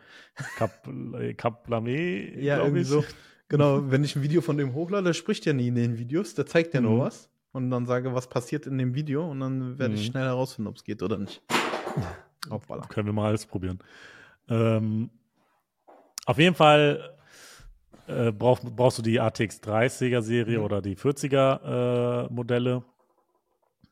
Kap, 0.58 0.88
äh, 1.20 1.34
Kap 1.34 1.68
Lame, 1.68 2.40
Ja, 2.40 2.60
irgendwie 2.60 2.82
ich. 2.82 2.88
so. 2.88 3.04
Genau, 3.50 3.82
wenn 3.92 4.04
ich 4.04 4.16
ein 4.16 4.22
Video 4.24 4.42
von 4.42 4.58
dem 4.58 4.74
hochlade, 4.74 5.06
der 5.06 5.14
spricht 5.14 5.46
ja 5.46 5.54
nie 5.54 5.68
in 5.70 5.76
den 5.76 5.98
Videos, 5.98 6.36
der 6.36 6.46
zeigt 6.46 6.74
ja 6.76 6.82
nur 6.82 6.94
Mhm. 6.98 7.00
was 7.00 7.30
und 7.54 7.70
dann 7.70 7.86
sage, 7.86 8.14
was 8.14 8.28
passiert 8.30 8.66
in 8.68 8.78
dem 8.78 8.94
Video 8.96 9.30
und 9.30 9.40
dann 9.40 9.78
werde 9.80 9.96
ich 9.96 10.02
Mhm. 10.08 10.12
schnell 10.12 10.26
herausfinden, 10.26 10.70
ob 10.70 10.78
es 10.78 10.84
geht 10.84 11.02
oder 11.04 11.18
nicht. 11.18 11.42
Hoppala. 12.50 12.82
Können 12.88 13.08
wir 13.08 13.14
mal 13.14 13.28
alles 13.28 13.46
probieren. 13.46 13.80
Ähm, 14.50 15.10
auf 16.26 16.38
jeden 16.38 16.56
Fall 16.56 17.18
äh, 18.08 18.32
brauch, 18.32 18.60
brauchst 18.62 18.98
du 18.98 19.02
die 19.02 19.20
ATX 19.20 19.62
30er 19.62 20.22
Serie 20.22 20.60
Mhm. 20.60 20.64
oder 20.66 20.82
die 20.82 20.96
40er 20.98 22.26
äh, 22.28 22.34
Modelle. 22.34 22.84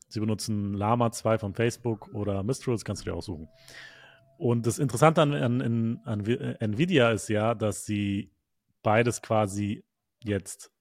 Sie 0.08 0.18
benutzen 0.20 0.74
Lama 0.74 1.12
2 1.12 1.38
von 1.38 1.54
Facebook 1.54 2.08
oder 2.12 2.42
Mistral, 2.42 2.74
das 2.74 2.84
kannst 2.84 3.02
du 3.06 3.10
dir 3.10 3.16
aussuchen. 3.16 3.48
Und 4.38 4.66
das 4.66 4.78
Interessante 4.78 5.22
an, 5.22 5.34
an, 5.34 5.60
an, 5.62 6.00
an 6.04 6.24
Nvidia 6.26 7.10
ist 7.12 7.28
ja, 7.28 7.54
dass 7.54 7.84
sie 7.84 8.32
beides 8.82 9.22
quasi 9.22 9.84
jetzt 10.24 10.72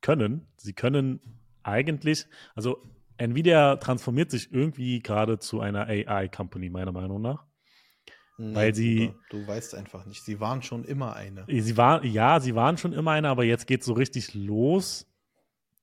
können. 0.00 0.46
Sie 0.56 0.72
können 0.72 1.20
eigentlich, 1.64 2.26
also 2.54 2.82
Nvidia 3.16 3.76
transformiert 3.76 4.30
sich 4.30 4.52
irgendwie 4.52 5.00
gerade 5.00 5.38
zu 5.38 5.60
einer 5.60 5.86
AI-Company, 5.86 6.70
meiner 6.70 6.92
Meinung 6.92 7.20
nach. 7.22 7.44
Weil 8.38 8.74
sie- 8.74 9.12
Du 9.30 9.46
weißt 9.46 9.74
einfach 9.74 10.04
nicht. 10.06 10.24
Sie 10.24 10.40
waren 10.40 10.62
schon 10.62 10.84
immer 10.84 11.14
eine. 11.14 11.44
Sie 11.48 11.76
war, 11.76 12.04
ja, 12.04 12.40
sie 12.40 12.54
waren 12.54 12.76
schon 12.78 12.92
immer 12.92 13.12
eine, 13.12 13.28
aber 13.28 13.44
jetzt 13.44 13.66
geht 13.66 13.84
so 13.84 13.92
richtig 13.92 14.34
los, 14.34 15.06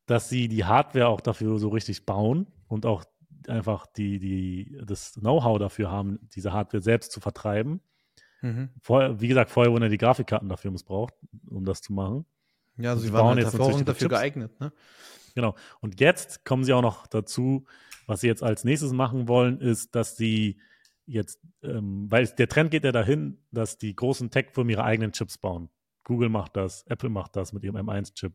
dass 0.07 0.27
sie 0.29 0.47
die 0.47 0.65
Hardware 0.65 1.07
auch 1.07 1.21
dafür 1.21 1.59
so 1.59 1.69
richtig 1.69 2.05
bauen 2.05 2.47
und 2.67 2.85
auch 2.85 3.05
einfach 3.47 3.85
die, 3.87 4.19
die, 4.19 4.77
das 4.83 5.13
Know-how 5.13 5.59
dafür 5.59 5.89
haben, 5.91 6.19
diese 6.35 6.51
Hardware 6.51 6.81
selbst 6.81 7.11
zu 7.11 7.21
vertreiben. 7.21 7.79
Mhm. 8.41 8.69
Vorher, 8.81 9.21
wie 9.21 9.27
gesagt, 9.27 9.51
vorher 9.51 9.71
wurden 9.71 9.83
ja 9.83 9.89
die 9.89 9.97
Grafikkarten 9.97 10.49
dafür 10.49 10.71
missbraucht, 10.71 11.13
um 11.47 11.63
das 11.65 11.81
zu 11.81 11.93
machen. 11.93 12.25
Ja, 12.77 12.91
also 12.91 13.03
Sie 13.03 13.13
waren 13.13 13.27
halt 13.27 13.39
jetzt 13.39 13.53
dafür 13.53 13.83
Chips. 13.83 14.09
geeignet. 14.09 14.59
Ne? 14.59 14.71
Genau. 15.35 15.55
Und 15.81 15.99
jetzt 15.99 16.45
kommen 16.45 16.63
sie 16.63 16.73
auch 16.73 16.81
noch 16.81 17.07
dazu, 17.07 17.65
was 18.07 18.21
sie 18.21 18.27
jetzt 18.27 18.43
als 18.43 18.63
nächstes 18.63 18.91
machen 18.91 19.27
wollen, 19.27 19.59
ist, 19.61 19.95
dass 19.95 20.17
sie 20.17 20.59
jetzt, 21.05 21.39
ähm, 21.63 22.07
weil 22.09 22.27
der 22.27 22.47
Trend 22.47 22.71
geht 22.71 22.83
ja 22.83 22.91
dahin, 22.91 23.39
dass 23.51 23.77
die 23.77 23.95
großen 23.95 24.29
Tech-Firmen 24.31 24.71
ihre 24.71 24.83
eigenen 24.83 25.11
Chips 25.11 25.37
bauen. 25.37 25.69
Google 26.03 26.29
macht 26.29 26.55
das, 26.55 26.83
Apple 26.87 27.09
macht 27.09 27.35
das 27.35 27.53
mit 27.53 27.63
ihrem 27.63 27.75
M1-Chip. 27.77 28.33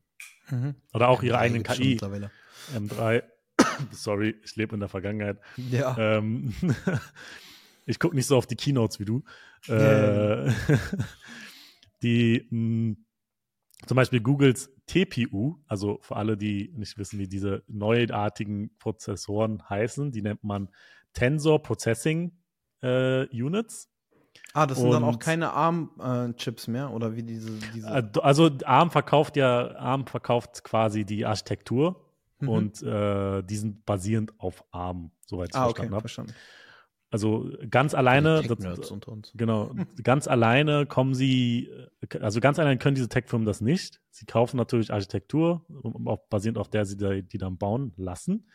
Mhm. 0.51 0.75
Oder 0.93 1.09
auch 1.09 1.23
ihre 1.23 1.35
Ja, 1.35 1.41
eigenen 1.41 1.63
KI. 1.65 1.91
mittlerweile. 1.91 2.31
M3. 2.75 3.23
Sorry, 3.91 4.37
ich 4.45 4.55
lebe 4.57 4.75
in 4.75 4.81
der 4.81 4.89
Vergangenheit. 4.89 5.39
Ja. 5.57 5.97
Ähm, 5.99 6.55
ich 7.87 7.99
gucke 7.99 8.15
nicht 8.15 8.27
so 8.27 8.37
auf 8.37 8.47
die 8.47 8.57
Keynotes 8.57 9.01
wie 9.01 9.05
du. 9.05 9.23
Äh, 9.69 10.53
die 12.03 12.47
mh, 12.51 12.97
zum 13.87 13.97
Beispiel 13.97 14.20
Googles 14.20 14.70
TPU, 14.87 15.57
also 15.66 15.99
für 16.03 16.16
alle, 16.16 16.37
die 16.37 16.73
nicht 16.77 16.97
wissen, 16.99 17.18
wie 17.18 17.29
diese 17.29 17.62
neuartigen 17.68 18.77
Prozessoren 18.79 19.62
heißen, 19.68 20.12
die 20.12 20.23
nennt 20.23 20.44
man 20.44 20.68
Tensor 21.12 21.62
Processing 21.62 22.33
äh, 22.83 23.27
Units. 23.31 23.88
ah, 24.53 24.66
das 24.66 24.79
sind 24.79 24.90
dann 24.90 25.05
auch 25.05 25.09
und- 25.14 25.20
keine 25.20 25.53
ARM-Chips 25.53 26.66
mehr 26.68 26.90
oder 26.92 27.14
wie 27.16 27.23
diese. 27.23 27.51
diese 27.75 27.87
Äh, 27.88 28.03
Also 28.20 28.51
ARM 28.64 28.90
verkauft 28.90 29.37
ja, 29.37 29.75
ARM 29.77 30.07
verkauft 30.07 30.64
quasi 30.64 31.05
die 31.05 31.25
Architektur 31.25 32.01
Mhm. 32.40 32.49
und 32.49 32.83
äh, 32.83 33.42
die 33.42 33.57
sind 33.57 33.87
basierend 33.87 34.33
auf 34.38 34.64
ARM, 34.73 35.12
soweit 35.25 35.51
ich 35.51 35.55
ah, 35.55 35.64
okay, 35.66 35.75
verstanden 35.88 35.92
habe. 35.94 36.01
verstanden. 36.03 36.35
Also 37.14 37.48
ganz 37.70 37.94
alleine, 37.94 38.42
das, 38.42 39.31
genau, 39.35 39.72
ganz 40.03 40.27
alleine 40.27 40.85
kommen 40.85 41.14
sie, 41.14 41.70
also 42.20 42.40
ganz 42.40 42.59
alleine 42.59 42.77
können 42.77 42.96
diese 42.96 43.09
Tech-Firmen 43.09 43.46
das 43.46 43.61
nicht. 43.61 44.00
Sie 44.11 44.27
kaufen 44.27 44.57
natürlich 44.57 44.92
Architektur, 44.92 45.64
basierend 46.29 46.59
auf 46.59 46.68
der 46.68 46.85
sie 46.85 46.96
da, 46.96 47.14
die 47.14 47.38
dann 47.38 47.57
bauen 47.57 47.92
lassen. 47.96 48.50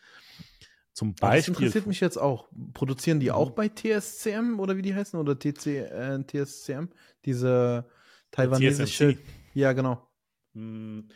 Zum 0.92 1.12
Aber 1.22 1.38
das 1.38 1.46
Beispiel. 1.46 1.54
interessiert 1.54 1.88
mich 1.88 2.02
jetzt 2.02 2.18
auch. 2.18 2.50
Produzieren 2.74 3.22
die 3.22 3.28
Mhm. 3.28 3.32
auch 3.32 3.52
bei 3.52 3.70
TSCM 3.70 4.60
oder 4.60 4.76
wie 4.76 4.82
die 4.82 4.94
heißen? 4.94 5.18
Oder 5.18 5.40
TC, 5.40 5.78
äh, 5.78 6.22
TSCM? 6.26 6.90
Diese 7.24 7.86
taiwanesische. 8.32 9.14
TSMC. 9.14 9.20
Ja, 9.54 9.72
genau. 9.72 10.06
Hm, 10.54 11.08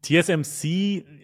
TSMC, 0.00 0.64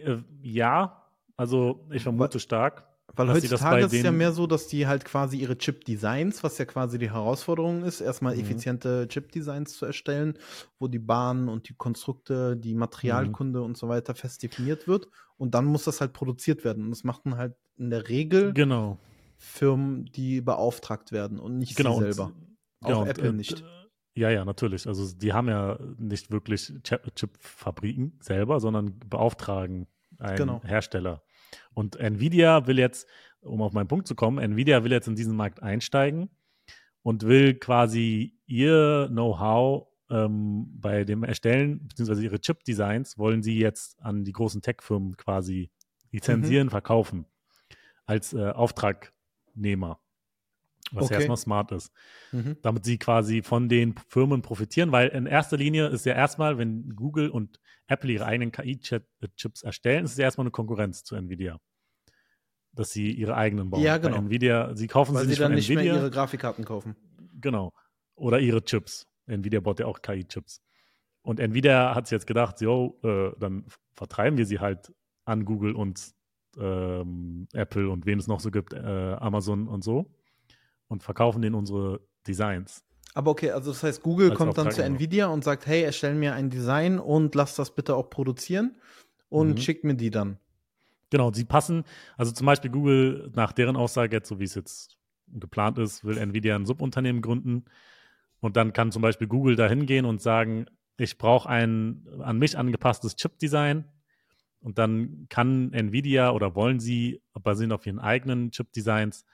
äh, 0.04 0.18
ja, 0.42 1.02
also 1.34 1.86
ich 1.92 2.02
vermute 2.02 2.40
stark. 2.40 2.86
Weil 3.16 3.30
heutzutage 3.32 3.84
ist 3.86 3.92
es 3.94 4.02
ja 4.02 4.12
mehr 4.12 4.32
so, 4.32 4.46
dass 4.46 4.68
die 4.68 4.86
halt 4.86 5.04
quasi 5.04 5.38
ihre 5.38 5.56
Chip-Designs, 5.58 6.44
was 6.44 6.58
ja 6.58 6.66
quasi 6.66 6.98
die 6.98 7.10
Herausforderung 7.10 7.82
ist, 7.82 8.00
erstmal 8.00 8.34
Mhm. 8.36 8.40
effiziente 8.42 9.08
Chip-Designs 9.08 9.76
zu 9.76 9.86
erstellen, 9.86 10.34
wo 10.78 10.86
die 10.88 10.98
Bahnen 11.00 11.48
und 11.48 11.68
die 11.68 11.74
Konstrukte, 11.74 12.56
die 12.56 12.74
Materialkunde 12.74 13.62
und 13.62 13.76
so 13.76 13.88
weiter 13.88 14.14
fest 14.14 14.42
definiert 14.42 14.86
wird. 14.86 15.08
Und 15.36 15.54
dann 15.54 15.64
muss 15.64 15.84
das 15.84 16.00
halt 16.00 16.12
produziert 16.12 16.64
werden. 16.64 16.84
Und 16.84 16.90
das 16.90 17.02
machen 17.02 17.36
halt 17.36 17.54
in 17.76 17.90
der 17.90 18.08
Regel 18.08 18.52
Genau. 18.52 18.98
Firmen, 19.36 20.04
die 20.06 20.40
beauftragt 20.40 21.10
werden 21.12 21.38
und 21.40 21.58
nicht 21.58 21.76
Genau. 21.76 21.98
sie 21.98 22.04
und- 22.06 22.12
selber. 22.12 22.32
genau, 22.82 22.96
Auch 22.98 23.02
und, 23.02 23.08
Apple 23.08 23.28
äh, 23.28 23.32
nicht. 23.32 23.64
Ja, 24.14 24.30
ja, 24.30 24.44
natürlich. 24.44 24.86
Also 24.86 25.16
die 25.16 25.32
haben 25.32 25.48
ja 25.48 25.78
nicht 25.96 26.30
wirklich 26.30 26.72
Chip- 26.82 27.14
Chip-Fabriken 27.14 28.18
selber, 28.20 28.60
sondern 28.60 28.98
beauftragen 28.98 29.86
einen 30.18 30.36
Genau. 30.36 30.60
Hersteller. 30.64 31.22
Und 31.74 31.96
Nvidia 31.96 32.66
will 32.66 32.78
jetzt, 32.78 33.08
um 33.40 33.62
auf 33.62 33.72
meinen 33.72 33.88
Punkt 33.88 34.06
zu 34.08 34.14
kommen, 34.14 34.38
Nvidia 34.38 34.84
will 34.84 34.92
jetzt 34.92 35.08
in 35.08 35.14
diesen 35.16 35.36
Markt 35.36 35.62
einsteigen 35.62 36.30
und 37.02 37.22
will 37.24 37.54
quasi 37.54 38.34
ihr 38.46 39.08
Know-how 39.10 39.86
ähm, 40.10 40.66
bei 40.80 41.04
dem 41.04 41.22
Erstellen, 41.24 41.86
beziehungsweise 41.86 42.24
ihre 42.24 42.40
Chip-Designs, 42.40 43.18
wollen 43.18 43.42
sie 43.42 43.58
jetzt 43.58 44.00
an 44.00 44.24
die 44.24 44.32
großen 44.32 44.62
Tech-Firmen 44.62 45.16
quasi 45.16 45.70
lizenzieren, 46.10 46.66
Mhm. 46.68 46.70
verkaufen. 46.70 47.26
Als 48.06 48.32
äh, 48.32 48.50
Auftragnehmer. 48.50 50.00
Was 50.92 51.04
Okay. 51.04 51.14
erstmal 51.14 51.36
smart 51.36 51.72
ist 51.72 51.92
Mhm. 52.32 52.56
damit 52.62 52.84
sie 52.84 52.98
quasi 52.98 53.42
von 53.42 53.68
den 53.68 53.94
Firmen 54.08 54.42
profitieren, 54.42 54.92
weil 54.92 55.08
in 55.08 55.26
erster 55.26 55.56
Linie 55.56 55.88
ist 55.88 56.04
ja 56.06 56.14
erstmal, 56.14 56.58
wenn 56.58 56.94
Google 56.94 57.30
und 57.30 57.58
Apple 57.86 58.10
ihre 58.12 58.26
eigenen 58.26 58.52
KI-Chips 58.52 59.62
erstellen, 59.62 60.04
ist 60.04 60.12
es 60.12 60.18
ja 60.18 60.24
erstmal 60.24 60.44
eine 60.44 60.50
Konkurrenz 60.50 61.04
zu 61.04 61.14
Nvidia. 61.16 61.58
Dass 62.72 62.90
sie 62.90 63.10
ihre 63.12 63.34
eigenen 63.34 63.70
bauen. 63.70 63.82
Ja, 63.82 63.96
genau. 63.98 64.16
Bei 64.16 64.22
Nvidia, 64.22 64.74
sie 64.76 64.86
kaufen 64.86 65.14
Weil 65.14 65.22
sie 65.24 65.30
nicht 65.30 65.40
dann 65.40 65.54
nicht 65.54 65.68
Nvidia. 65.70 65.92
mehr 65.94 66.02
ihre 66.02 66.10
Grafikkarten 66.10 66.64
kaufen. 66.64 66.96
Genau. 67.40 67.72
Oder 68.14 68.40
ihre 68.40 68.62
Chips. 68.64 69.06
Nvidia 69.26 69.60
baut 69.60 69.80
ja 69.80 69.86
auch 69.86 70.00
KI-Chips. 70.02 70.60
Und 71.22 71.40
Nvidia 71.40 71.94
hat 71.94 72.06
sich 72.06 72.12
jetzt 72.12 72.26
gedacht, 72.26 72.60
jo, 72.60 72.98
äh, 73.02 73.32
dann 73.38 73.64
vertreiben 73.94 74.38
wir 74.38 74.46
sie 74.46 74.60
halt 74.60 74.92
an 75.24 75.44
Google 75.44 75.74
und 75.74 76.12
ähm, 76.58 77.48
Apple 77.52 77.88
und 77.90 78.06
wen 78.06 78.18
es 78.18 78.26
noch 78.26 78.40
so 78.40 78.50
gibt, 78.50 78.72
äh, 78.72 78.78
Amazon 78.78 79.68
und 79.68 79.82
so. 79.84 80.06
Und 80.88 81.02
verkaufen 81.02 81.42
denen 81.42 81.54
unsere 81.54 82.00
Designs. 82.26 82.82
Aber 83.14 83.30
okay, 83.30 83.50
also 83.50 83.72
das 83.72 83.82
heißt, 83.82 84.02
Google 84.02 84.30
Als 84.30 84.38
kommt 84.38 84.58
dann 84.58 84.70
zu. 84.70 84.82
Nvidia 84.82 85.26
und 85.26 85.44
sagt, 85.44 85.66
hey, 85.66 85.82
erstell 85.82 86.14
mir 86.14 86.34
ein 86.34 86.50
Design 86.50 86.98
und 86.98 87.34
lass 87.34 87.56
das 87.56 87.74
bitte 87.74 87.94
auch 87.96 88.10
produzieren 88.10 88.76
und 89.28 89.50
Mhm. 89.50 89.56
schickt 89.58 89.84
mir 89.84 89.94
die 89.94 90.10
dann. 90.10 90.38
Genau, 91.10 91.32
sie 91.32 91.44
passen, 91.44 91.84
also 92.16 92.32
zum 92.32 92.46
Beispiel 92.46 92.70
Google, 92.70 93.30
nach 93.34 93.52
deren 93.52 93.76
Aussage 93.76 94.16
jetzt, 94.16 94.28
so 94.28 94.38
wie 94.40 94.44
es 94.44 94.54
jetzt 94.54 94.98
geplant 95.28 95.78
ist, 95.78 96.04
will 96.04 96.18
Nvidia 96.18 96.54
ein 96.54 96.66
Subunternehmen 96.66 97.22
gründen. 97.22 97.64
Und 98.40 98.56
dann 98.56 98.72
kann 98.72 98.92
zum 98.92 99.02
Beispiel 99.02 99.26
Google 99.26 99.56
da 99.56 99.68
hingehen 99.68 100.04
und 100.04 100.20
sagen, 100.22 100.66
ich 100.98 101.18
brauche 101.18 101.48
ein 101.48 102.06
an 102.20 102.38
mich 102.38 102.56
angepasstes 102.56 103.16
Chip-Design. 103.16 103.84
Und 104.60 104.78
dann 104.78 105.26
kann 105.28 105.72
Nvidia 105.72 106.30
oder 106.32 106.54
wollen 106.54 106.78
sie, 106.80 107.22
basierend 107.32 107.72
auf 107.72 107.86
ihren 107.86 108.00
eigenen 108.00 108.50
Chip-Designs, 108.50 109.24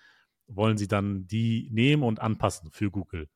wollen 0.49 0.77
sie 0.79 0.89
dann 0.89 1.27
die 1.27 1.69
nehmen 1.73 2.03
und 2.03 2.21
anpassen 2.21 2.71
für 2.73 2.91
Google. 2.91 3.29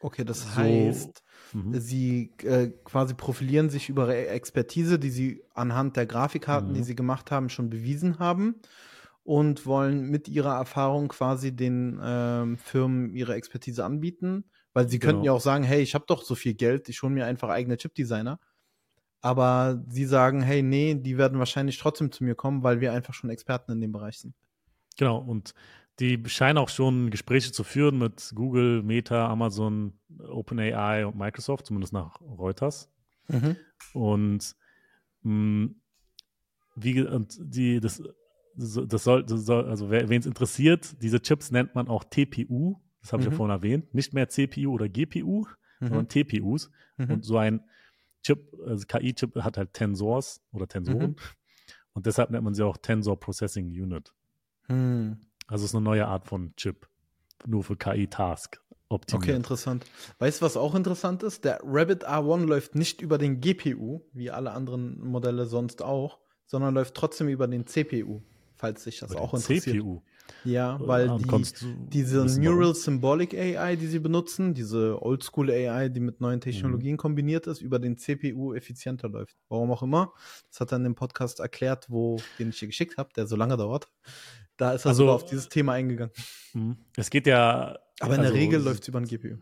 Okay, 0.00 0.24
das 0.24 0.44
So- 0.44 0.54
heißt, 0.56 1.22
Mhm. 1.52 1.80
sie 1.80 2.32
äh, 2.42 2.68
quasi 2.84 3.14
profilieren 3.14 3.68
sich 3.70 3.88
über 3.88 4.04
ihre 4.06 4.28
Expertise, 4.28 4.98
die 4.98 5.10
sie 5.10 5.42
anhand 5.54 5.96
der 5.96 6.06
Grafikkarten, 6.06 6.72
Mhm. 6.72 6.74
die 6.74 6.82
sie 6.84 6.94
gemacht 6.94 7.30
haben, 7.30 7.48
schon 7.48 7.68
bewiesen 7.70 8.18
haben 8.18 8.60
und 9.24 9.66
wollen 9.66 10.04
mit 10.10 10.28
ihrer 10.28 10.54
Erfahrung 10.56 11.08
quasi 11.08 11.54
den 11.54 12.00
ähm, 12.02 12.58
Firmen 12.58 13.14
ihre 13.14 13.34
Expertise 13.34 13.84
anbieten, 13.84 14.50
weil 14.72 14.88
sie 14.88 14.98
könnten 15.00 15.24
Genau. 15.24 15.26
ja 15.26 15.32
auch 15.32 15.40
sagen, 15.40 15.64
hey, 15.64 15.82
ich 15.82 15.94
habe 15.94 16.04
doch 16.06 16.22
so 16.22 16.34
viel 16.36 16.54
Geld, 16.54 16.88
ich 16.88 17.02
hole 17.02 17.12
mir 17.12 17.26
einfach 17.26 17.48
eigene 17.48 17.76
Chipdesigner. 17.76 18.38
Aber 19.22 19.84
sie 19.88 20.06
sagen, 20.06 20.42
hey, 20.42 20.62
nee, 20.62 20.94
die 20.96 21.18
werden 21.18 21.38
wahrscheinlich 21.40 21.78
trotzdem 21.78 22.12
zu 22.12 22.24
mir 22.24 22.34
kommen, 22.36 22.62
weil 22.64 22.80
wir 22.80 22.92
einfach 22.92 23.14
schon 23.14 23.30
Experten 23.30 23.72
in 23.72 23.80
dem 23.80 23.92
Bereich 23.92 24.18
sind. 24.20 24.34
Genau, 24.96 25.18
und 25.18 25.54
die 26.00 26.22
scheinen 26.28 26.58
auch 26.58 26.68
schon 26.68 27.10
Gespräche 27.10 27.50
zu 27.52 27.64
führen 27.64 27.98
mit 27.98 28.32
Google, 28.34 28.82
Meta, 28.82 29.28
Amazon, 29.28 29.98
OpenAI 30.18 31.06
und 31.06 31.16
Microsoft, 31.16 31.66
zumindest 31.66 31.92
nach 31.92 32.20
Reuters. 32.20 32.90
Und 33.92 34.54
mh, 35.22 35.70
wie 36.76 36.92
ge- 36.94 37.08
und 37.08 37.36
die, 37.40 37.80
das, 37.80 38.02
das 38.54 39.04
soll, 39.04 39.24
das 39.24 39.44
soll 39.44 39.66
also 39.66 39.90
wen 39.90 40.10
es 40.20 40.26
interessiert, 40.26 41.02
diese 41.02 41.20
Chips 41.20 41.50
nennt 41.50 41.74
man 41.74 41.88
auch 41.88 42.04
TPU, 42.04 42.76
das 43.00 43.12
habe 43.12 43.22
ich 43.22 43.26
ja 43.26 43.32
Mhm. 43.32 43.36
vorhin 43.36 43.56
erwähnt, 43.56 43.94
nicht 43.94 44.14
mehr 44.14 44.28
CPU 44.28 44.72
oder 44.72 44.88
GPU, 44.88 45.46
sondern 45.80 46.04
Mhm. 46.04 46.08
TPUs. 46.08 46.70
Mhm. 46.96 47.10
Und 47.10 47.24
so 47.24 47.36
ein 47.38 47.60
Chip, 48.22 48.52
also 48.66 48.84
KI-Chip 48.86 49.34
hat 49.36 49.56
halt 49.58 49.72
Tensors 49.74 50.40
oder 50.52 50.66
Tensoren. 50.66 51.10
Mhm. 51.10 51.16
Und 51.92 52.06
deshalb 52.06 52.30
nennt 52.30 52.44
man 52.44 52.54
sie 52.54 52.64
auch 52.64 52.76
Tensor 52.76 53.18
Processing 53.18 53.66
Unit. 53.66 54.12
Hm. 54.66 55.18
Also 55.48 55.64
es 55.64 55.70
ist 55.70 55.74
eine 55.74 55.84
neue 55.84 56.06
Art 56.06 56.26
von 56.26 56.54
Chip. 56.56 56.86
Nur 57.46 57.62
für 57.64 57.76
KI-Task 57.76 58.60
optimiert. 58.88 59.28
Okay, 59.28 59.36
interessant. 59.36 59.84
Weißt 60.18 60.40
du, 60.40 60.44
was 60.44 60.56
auch 60.56 60.74
interessant 60.74 61.22
ist? 61.22 61.44
Der 61.44 61.60
Rabbit 61.62 62.06
R1 62.08 62.46
läuft 62.46 62.74
nicht 62.74 63.00
über 63.00 63.18
den 63.18 63.40
GPU, 63.40 64.00
wie 64.12 64.30
alle 64.30 64.52
anderen 64.52 65.00
Modelle 65.00 65.46
sonst 65.46 65.82
auch, 65.82 66.18
sondern 66.46 66.74
läuft 66.74 66.94
trotzdem 66.94 67.28
über 67.28 67.46
den 67.46 67.66
CPU, 67.66 68.22
falls 68.56 68.82
sich 68.84 68.98
das 69.00 69.12
Über 69.12 69.20
auch 69.20 69.30
den 69.30 69.38
interessiert. 69.40 69.76
CPU. 69.76 70.02
Ja, 70.44 70.78
weil 70.82 71.08
Und 71.08 71.30
die, 71.30 71.42
diese 71.90 72.26
Neural? 72.26 72.74
Symbolic 72.74 73.34
AI, 73.34 73.76
die 73.76 73.86
sie 73.86 73.98
benutzen, 73.98 74.52
diese 74.52 75.00
Oldschool 75.00 75.50
AI, 75.50 75.88
die 75.88 76.00
mit 76.00 76.20
Mhm. 76.20 76.26
neuen 76.26 76.40
Technologien 76.40 76.96
kombiniert 76.98 77.46
ist, 77.46 77.62
über 77.62 77.78
den 77.78 77.96
CPU 77.96 78.52
effizienter 78.52 79.08
läuft. 79.08 79.36
Warum 79.48 79.70
auch 79.70 79.82
immer. 79.82 80.12
Das 80.50 80.60
hat 80.60 80.72
er 80.72 80.76
in 80.76 80.84
dem 80.84 80.94
Podcast 80.96 81.40
erklärt, 81.40 81.86
wo, 81.88 82.16
den 82.38 82.50
ich 82.50 82.58
dir 82.58 82.66
geschickt 82.66 82.98
habe, 82.98 83.10
der 83.16 83.26
so 83.26 83.36
lange 83.36 83.56
dauert. 83.56 83.88
Da 84.58 84.72
ist 84.72 84.84
er 84.84 84.90
Also, 84.90 85.04
sogar 85.04 85.14
auf 85.14 85.24
dieses 85.24 85.48
Thema 85.48 85.72
eingegangen. 85.72 86.12
Mhm. 86.52 86.76
Es 86.96 87.08
geht 87.08 87.26
ja. 87.26 87.78
Aber 88.00 88.14
in 88.14 88.20
der 88.20 88.30
also, 88.30 88.34
Regel 88.34 88.60
sie- 88.60 88.66
läuft 88.66 88.82
es 88.82 88.88
über 88.88 89.00
den 89.00 89.08
GPU. 89.08 89.36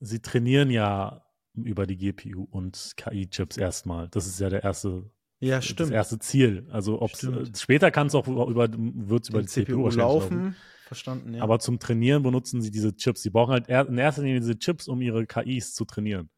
Sie 0.00 0.18
trainieren 0.20 0.70
ja 0.70 1.24
über 1.54 1.86
die 1.86 1.96
GPU 1.96 2.48
und 2.50 2.92
KI-Chips 2.96 3.56
erstmal. 3.56 4.08
Das 4.08 4.26
ist 4.26 4.40
ja 4.40 4.48
der 4.50 4.64
erste, 4.64 5.08
Ja, 5.40 5.56
das 5.56 5.66
stimmt. 5.66 5.92
erste 5.92 6.18
Ziel. 6.18 6.66
Also 6.70 7.00
ob's, 7.00 7.22
äh, 7.22 7.30
Stimmt. 7.30 7.58
später 7.58 7.90
kann 7.92 8.08
es 8.08 8.14
auch 8.16 8.26
über, 8.26 8.68
wird's 8.72 9.28
über 9.28 9.38
Den 9.38 9.46
die 9.46 9.52
CPU, 9.52 9.64
CPU 9.72 9.84
wahrscheinlich 9.84 9.96
laufen. 10.04 10.56
Verstanden, 10.86 11.34
ja. 11.34 11.42
Aber 11.42 11.58
zum 11.60 11.78
Trainieren 11.78 12.22
benutzen 12.22 12.60
sie 12.60 12.70
diese 12.70 12.94
Chips. 12.96 13.22
Sie 13.22 13.30
brauchen 13.30 13.52
halt 13.52 13.68
in 13.68 13.96
erster 13.96 14.22
Linie 14.22 14.40
diese 14.40 14.58
Chips, 14.58 14.88
um 14.88 15.00
ihre 15.00 15.26
KIs 15.26 15.74
zu 15.74 15.84
trainieren. 15.84 16.28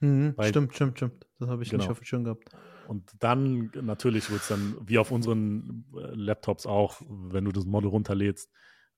Mhm, 0.00 0.34
stimmt, 0.42 0.74
stimmt, 0.74 0.96
stimmt. 0.98 1.26
Das 1.38 1.48
habe 1.48 1.62
ich 1.62 1.72
nicht 1.72 1.80
Genau. 1.80 1.90
auf 1.90 1.98
dem 1.98 2.04
Schirm 2.04 2.24
gehabt. 2.24 2.44
Und 2.86 3.10
dann 3.20 3.70
natürlich 3.82 4.30
wird 4.30 4.42
es 4.42 4.48
dann, 4.48 4.76
wie 4.86 4.98
auf 4.98 5.10
unseren 5.10 5.84
äh, 5.94 6.14
Laptops 6.14 6.66
auch, 6.66 7.00
wenn 7.08 7.44
du 7.44 7.52
das 7.52 7.64
Model 7.66 7.88
runterlädst, 7.90 8.50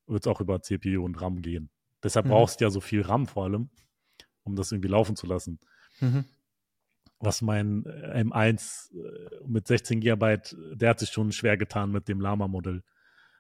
wird 0.07 0.25
es 0.25 0.27
auch 0.27 0.41
über 0.41 0.61
CPU 0.63 1.05
und 1.05 1.21
RAM 1.21 1.43
gehen. 1.43 1.71
Deshalb 2.03 2.27
Mhm. 2.27 2.31
brauchst 2.31 2.61
du 2.61 2.65
ja 2.65 2.71
so 2.71 2.81
viel 2.81 3.03
RAM 3.03 3.27
vor 3.27 3.45
allem, 3.45 3.71
um 4.45 4.57
das 4.57 4.73
irgendwie 4.73 4.89
laufen 4.89 5.17
zu 5.17 5.27
lassen. 5.27 5.59
Mhm. 6.01 6.25
Was 7.21 7.43
mein 7.43 7.85
äh, 7.87 8.23
M1 8.23 8.95
äh, 8.95 9.47
mit 9.47 9.67
16 9.67 10.01
GB, 10.01 10.39
der 10.75 10.91
hat 10.91 11.01
sich 11.01 11.11
schon 11.11 11.33
schwer 11.33 11.57
getan 11.57 11.91
mit 11.91 12.07
dem 12.09 12.21
Lama-Modell. 12.21 12.83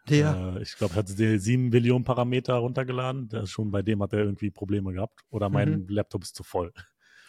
Ja. 0.08 0.56
Äh, 0.56 0.62
ich 0.62 0.74
glaube, 0.76 0.94
er 0.94 0.98
hat 0.98 1.18
die 1.18 1.38
7 1.38 1.70
Billionen 1.70 2.04
Parameter 2.04 2.54
runtergeladen. 2.54 3.28
Der 3.28 3.46
schon 3.46 3.70
bei 3.70 3.82
dem 3.82 4.02
hat 4.02 4.12
er 4.12 4.20
irgendwie 4.20 4.50
Probleme 4.50 4.92
gehabt. 4.92 5.20
Oder 5.30 5.48
mein 5.48 5.82
Mhm. 5.82 5.88
Laptop 5.88 6.22
ist 6.24 6.34
zu 6.34 6.42
voll. 6.42 6.72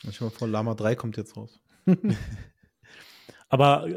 Ich 0.04 0.22
mal 0.22 0.30
vor, 0.32 0.48
Lama 0.48 0.74
3 0.76 0.96
kommt 0.96 1.18
jetzt 1.18 1.36
raus. 1.38 1.60
Aber 3.50 3.88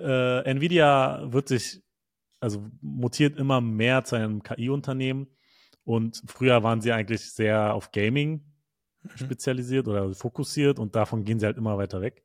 äh, 0.45 0.51
Nvidia 0.51 1.31
wird 1.33 1.49
sich, 1.49 1.83
also 2.41 2.65
mutiert 2.81 3.39
immer 3.39 3.61
mehr 3.61 4.05
zu 4.05 4.17
einem 4.17 4.43
KI-Unternehmen. 4.43 5.29
Und 5.85 6.23
früher 6.27 6.63
waren 6.63 6.81
sie 6.81 6.93
eigentlich 6.93 7.33
sehr 7.33 7.75
auf 7.75 7.93
Gaming 7.93 8.45
spezialisiert 9.17 9.89
oder 9.89 10.13
fokussiert 10.15 10.79
und 10.79 10.95
davon 10.95 11.25
gehen 11.25 11.41
sie 11.41 11.47
halt 11.47 11.57
immer 11.57 11.77
weiter 11.77 12.01
weg. 12.01 12.23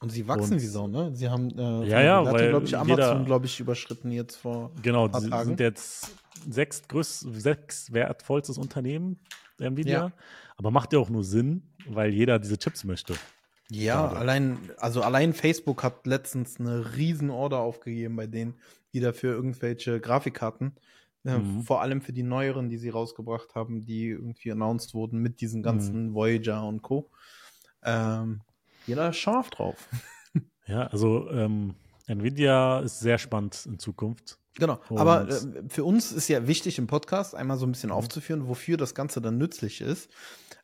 Und 0.00 0.10
sie 0.10 0.26
wachsen 0.26 0.54
Und- 0.54 0.62
wie 0.62 0.66
Sau, 0.66 0.88
ne? 0.88 1.14
Sie 1.14 1.28
haben, 1.28 1.50
äh, 1.58 1.86
Ja, 1.86 2.00
ja, 2.00 2.24
weil 2.24 2.50
glaube 2.50 2.66
ich, 2.66 2.76
Amazon, 2.76 3.24
glaube 3.24 3.46
ich, 3.46 3.60
überschritten 3.60 4.10
jetzt 4.10 4.36
vor. 4.36 4.72
Genau, 4.82 5.08
Paar 5.08 5.20
sie 5.20 5.30
Tagen. 5.30 5.48
sind 5.50 5.60
jetzt 5.60 6.14
sechs, 6.48 6.82
größt, 6.88 7.26
sechs 7.34 7.92
wertvollstes 7.92 8.58
Unternehmen 8.58 9.20
Nvidia. 9.58 9.92
Ja. 10.06 10.12
Aber 10.56 10.70
macht 10.70 10.92
ja 10.92 10.98
auch 10.98 11.10
nur 11.10 11.22
Sinn, 11.22 11.74
weil 11.86 12.12
jeder 12.12 12.38
diese 12.38 12.58
Chips 12.58 12.82
möchte. 12.84 13.14
Ja, 13.70 14.06
Gerade. 14.06 14.16
allein, 14.16 14.58
also 14.78 15.02
allein 15.02 15.32
Facebook 15.32 15.82
hat 15.82 16.06
letztens 16.06 16.58
eine 16.58 16.96
riesen 16.96 17.30
Order 17.30 17.58
aufgegeben 17.60 18.16
bei 18.16 18.26
denen, 18.26 18.54
wieder 18.92 19.14
für 19.14 19.28
irgendwelche 19.28 20.00
Grafikkarten. 20.00 20.76
Äh, 21.24 21.38
Mhm. 21.38 21.62
Vor 21.62 21.82
allem 21.82 22.00
für 22.00 22.12
die 22.12 22.22
neueren, 22.22 22.68
die 22.70 22.78
sie 22.78 22.88
rausgebracht 22.88 23.54
haben, 23.54 23.84
die 23.84 24.08
irgendwie 24.08 24.50
announced 24.50 24.94
wurden 24.94 25.18
mit 25.20 25.40
diesen 25.40 25.62
ganzen 25.62 26.14
Voyager 26.14 26.66
und 26.66 26.80
Co. 26.82 27.10
Ähm, 27.82 28.40
jeder 28.86 29.12
scharf 29.12 29.50
drauf. 29.50 29.88
Ja, 30.66 30.86
also 30.86 31.28
ähm, 31.30 31.74
Nvidia 32.06 32.78
ist 32.80 33.00
sehr 33.00 33.18
spannend 33.18 33.66
in 33.66 33.80
Zukunft. 33.80 34.38
Genau, 34.56 34.80
Und- 34.88 34.98
aber 34.98 35.28
äh, 35.28 35.40
für 35.68 35.84
uns 35.84 36.10
ist 36.12 36.28
ja 36.28 36.46
wichtig 36.46 36.78
im 36.78 36.86
Podcast 36.88 37.34
einmal 37.34 37.56
so 37.56 37.66
ein 37.66 37.68
Mhm. 37.68 37.72
bisschen 37.72 37.90
aufzuführen, 37.92 38.48
wofür 38.48 38.76
das 38.76 38.94
Ganze 38.94 39.20
dann 39.20 39.38
nützlich 39.38 39.80
ist. 39.80 40.10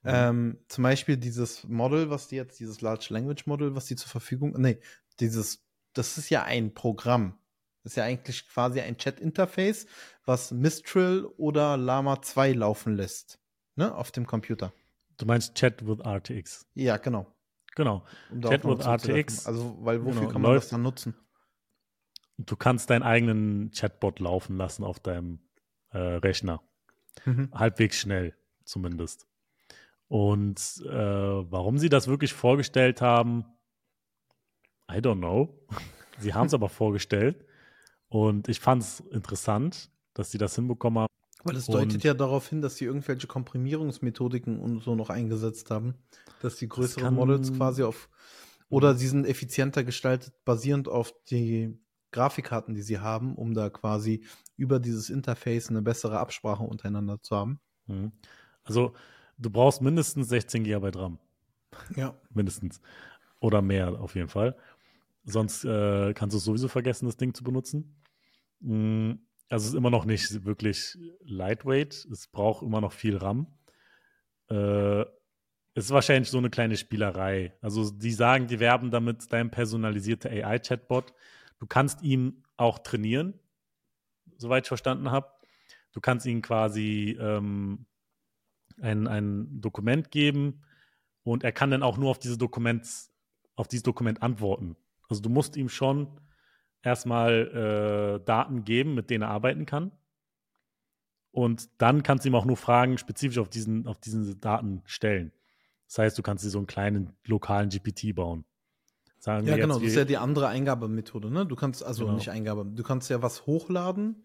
Ähm, 0.04 0.58
zum 0.68 0.82
Beispiel 0.84 1.16
dieses 1.16 1.64
Model, 1.64 2.10
was 2.10 2.28
die 2.28 2.36
jetzt, 2.36 2.60
dieses 2.60 2.80
Large 2.80 3.06
Language 3.10 3.46
Model, 3.46 3.74
was 3.74 3.86
die 3.86 3.96
zur 3.96 4.08
Verfügung, 4.08 4.54
nee, 4.58 4.78
dieses, 5.20 5.64
das 5.94 6.16
ist 6.18 6.30
ja 6.30 6.44
ein 6.44 6.74
Programm. 6.74 7.38
Das 7.82 7.92
ist 7.92 7.96
ja 7.96 8.04
eigentlich 8.04 8.48
quasi 8.48 8.80
ein 8.80 8.98
Chat-Interface, 8.98 9.86
was 10.24 10.50
Mistral 10.52 11.24
oder 11.36 11.76
Llama 11.76 12.22
2 12.22 12.52
laufen 12.52 12.94
lässt. 12.96 13.38
Ne, 13.76 13.94
auf 13.94 14.10
dem 14.10 14.26
Computer. 14.26 14.72
Du 15.18 15.26
meinst 15.26 15.54
Chat 15.54 15.86
with 15.86 16.00
RTX. 16.04 16.66
Ja, 16.74 16.96
genau. 16.98 17.26
Genau. 17.74 18.04
Um 18.32 18.40
Chat 18.42 18.64
with. 18.64 18.84
RTX. 18.86 19.46
Also, 19.46 19.76
weil 19.80 20.04
wofür 20.04 20.20
Genau, 20.22 20.32
kann 20.32 20.42
man 20.42 20.52
läuft- 20.52 20.64
das 20.64 20.70
dann 20.70 20.82
nutzen? 20.82 21.14
Du 22.38 22.56
kannst 22.56 22.90
deinen 22.90 23.02
eigenen 23.02 23.70
Chatbot 23.72 24.20
laufen 24.20 24.56
lassen 24.56 24.84
auf 24.84 25.00
deinem 25.00 25.40
äh, 25.90 25.98
Rechner. 25.98 26.62
Mhm. 27.24 27.50
halbwegs 27.54 27.96
schnell 27.98 28.34
zumindest. 28.64 29.26
Und 30.06 30.60
äh, 30.84 30.90
warum 30.92 31.78
sie 31.78 31.88
das 31.88 32.08
wirklich 32.08 32.34
vorgestellt 32.34 33.00
haben, 33.00 33.44
I 34.90 34.96
don't 34.98 35.18
know. 35.18 35.58
sie 36.20 36.34
haben 36.34 36.46
es 36.46 36.54
aber 36.54 36.68
vorgestellt 36.68 37.44
und 38.08 38.48
ich 38.48 38.60
fand 38.60 38.82
es 38.82 39.00
interessant, 39.00 39.90
dass 40.14 40.30
sie 40.30 40.38
das 40.38 40.54
hinbekommen 40.54 41.00
haben. 41.00 41.12
Weil 41.44 41.56
es 41.56 41.66
deutet 41.66 41.94
Und- 41.94 42.04
ja 42.04 42.12
darauf 42.14 42.48
hin, 42.48 42.60
dass 42.60 42.76
sie 42.76 42.84
irgendwelche 42.84 43.26
Komprimierungsmethodiken 43.26 44.60
und 44.60 44.82
so 44.82 44.94
noch 44.94 45.08
eingesetzt 45.10 45.70
haben, 45.70 45.94
dass 46.42 46.56
die 46.56 46.68
größeren 46.68 47.04
kann- 47.04 47.14
Models 47.14 47.52
quasi 47.54 47.82
auf 47.82 48.10
oder 48.68 48.94
sie 48.94 49.06
sind 49.08 49.26
effizienter 49.26 49.84
gestaltet, 49.84 50.34
basierend 50.44 50.88
auf 50.88 51.14
die 51.30 51.78
Grafikkarten, 52.12 52.74
die 52.74 52.82
sie 52.82 52.98
haben, 52.98 53.34
um 53.34 53.54
da 53.54 53.70
quasi 53.70 54.24
über 54.56 54.78
dieses 54.80 55.10
Interface 55.10 55.68
eine 55.70 55.82
bessere 55.82 56.18
Absprache 56.18 56.62
untereinander 56.62 57.20
zu 57.20 57.36
haben. 57.36 57.60
Mhm. 57.86 58.12
Also 58.64 58.94
du 59.38 59.50
brauchst 59.50 59.82
mindestens 59.82 60.28
16 60.28 60.64
GB 60.64 60.90
RAM, 60.94 61.18
Ja. 61.94 62.14
mindestens. 62.30 62.80
Oder 63.40 63.62
mehr 63.62 64.00
auf 64.00 64.14
jeden 64.14 64.28
Fall. 64.28 64.56
Sonst 65.24 65.64
äh, 65.64 66.14
kannst 66.14 66.34
du 66.34 66.38
es 66.38 66.44
sowieso 66.44 66.68
vergessen, 66.68 67.06
das 67.06 67.16
Ding 67.16 67.34
zu 67.34 67.44
benutzen. 67.44 67.96
Mm, 68.60 69.12
Also 69.48 69.64
es 69.64 69.68
ist 69.72 69.74
immer 69.76 69.90
noch 69.90 70.04
nicht 70.04 70.44
wirklich 70.44 70.96
lightweight. 71.24 72.06
Es 72.10 72.28
braucht 72.28 72.62
immer 72.62 72.80
noch 72.80 72.92
viel 72.92 73.16
RAM. 73.16 73.46
Äh, 74.48 75.02
es 75.74 75.84
ist 75.86 75.90
wahrscheinlich 75.90 76.30
so 76.30 76.38
eine 76.38 76.48
kleine 76.48 76.76
Spielerei. 76.76 77.54
Also 77.60 77.90
die 77.90 78.12
sagen, 78.12 78.46
die 78.46 78.60
werben 78.60 78.90
damit 78.90 79.30
dein 79.30 79.50
personalisierte 79.50 80.30
AI-Chatbot. 80.30 81.12
Du 81.58 81.66
kannst 81.66 82.02
ihn 82.02 82.44
auch 82.56 82.78
trainieren, 82.78 83.38
soweit 84.36 84.64
ich 84.64 84.68
verstanden 84.68 85.10
habe. 85.10 85.30
Du 85.92 86.00
kannst 86.00 86.26
ihm 86.26 86.42
quasi 86.42 87.16
ähm, 87.20 87.86
ein, 88.80 89.06
ein 89.06 89.60
Dokument 89.60 90.10
geben 90.10 90.62
und 91.22 91.44
er 91.44 91.52
kann 91.52 91.70
dann 91.70 91.82
auch 91.82 91.96
nur 91.96 92.10
auf 92.10 92.18
diese 92.18 92.38
Dokument, 92.38 92.86
auf 93.54 93.68
dieses 93.68 93.82
Dokument 93.82 94.22
antworten. 94.22 94.76
Also 95.08 95.22
du 95.22 95.28
musst 95.28 95.56
ihm 95.56 95.68
schon 95.68 96.20
erstmal 96.82 98.18
äh, 98.20 98.24
Daten 98.24 98.64
geben, 98.64 98.94
mit 98.94 99.10
denen 99.10 99.22
er 99.22 99.30
arbeiten 99.30 99.66
kann. 99.66 99.92
Und 101.30 101.68
dann 101.78 102.02
kannst 102.02 102.24
du 102.24 102.30
ihm 102.30 102.34
auch 102.34 102.46
nur 102.46 102.56
Fragen 102.56 102.96
spezifisch 102.96 103.38
auf 103.38 103.50
diesen, 103.50 103.86
auf 103.86 103.98
diesen 103.98 104.40
Daten 104.40 104.82
stellen. 104.86 105.32
Das 105.86 105.98
heißt, 105.98 106.18
du 106.18 106.22
kannst 106.22 106.44
dir 106.44 106.50
so 106.50 106.58
einen 106.58 106.66
kleinen 106.66 107.12
lokalen 107.24 107.68
GPT 107.68 108.14
bauen. 108.14 108.44
Sagen 109.18 109.46
Ja, 109.46 109.56
genau, 109.56 109.74
das 109.74 109.88
ist 109.88 109.96
ja 109.96 110.04
die 110.04 110.16
andere 110.18 110.48
Eingabemethode, 110.48 111.30
ne? 111.30 111.46
Du 111.46 111.56
kannst, 111.56 111.84
also 111.84 112.04
Genau. 112.04 112.16
nicht 112.16 112.30
Eingabe, 112.30 112.64
du 112.64 112.82
kannst 112.82 113.10
ja 113.10 113.22
was 113.22 113.46
hochladen 113.46 114.24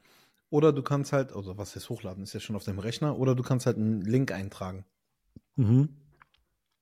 oder 0.49 0.73
du 0.73 0.83
kannst 0.83 1.13
halt, 1.13 1.33
also 1.33 1.57
was 1.57 1.75
heißt 1.75 1.89
hochladen, 1.89 2.23
ist 2.23 2.33
ja 2.33 2.39
schon 2.39 2.55
auf 2.55 2.63
deinem 2.63 2.79
Rechner, 2.79 3.17
oder 3.17 3.35
du 3.35 3.43
kannst 3.43 3.65
halt 3.65 3.77
einen 3.77 4.01
Link 4.01 4.31
eintragen. 4.31 4.85
Mhm. 5.55 5.89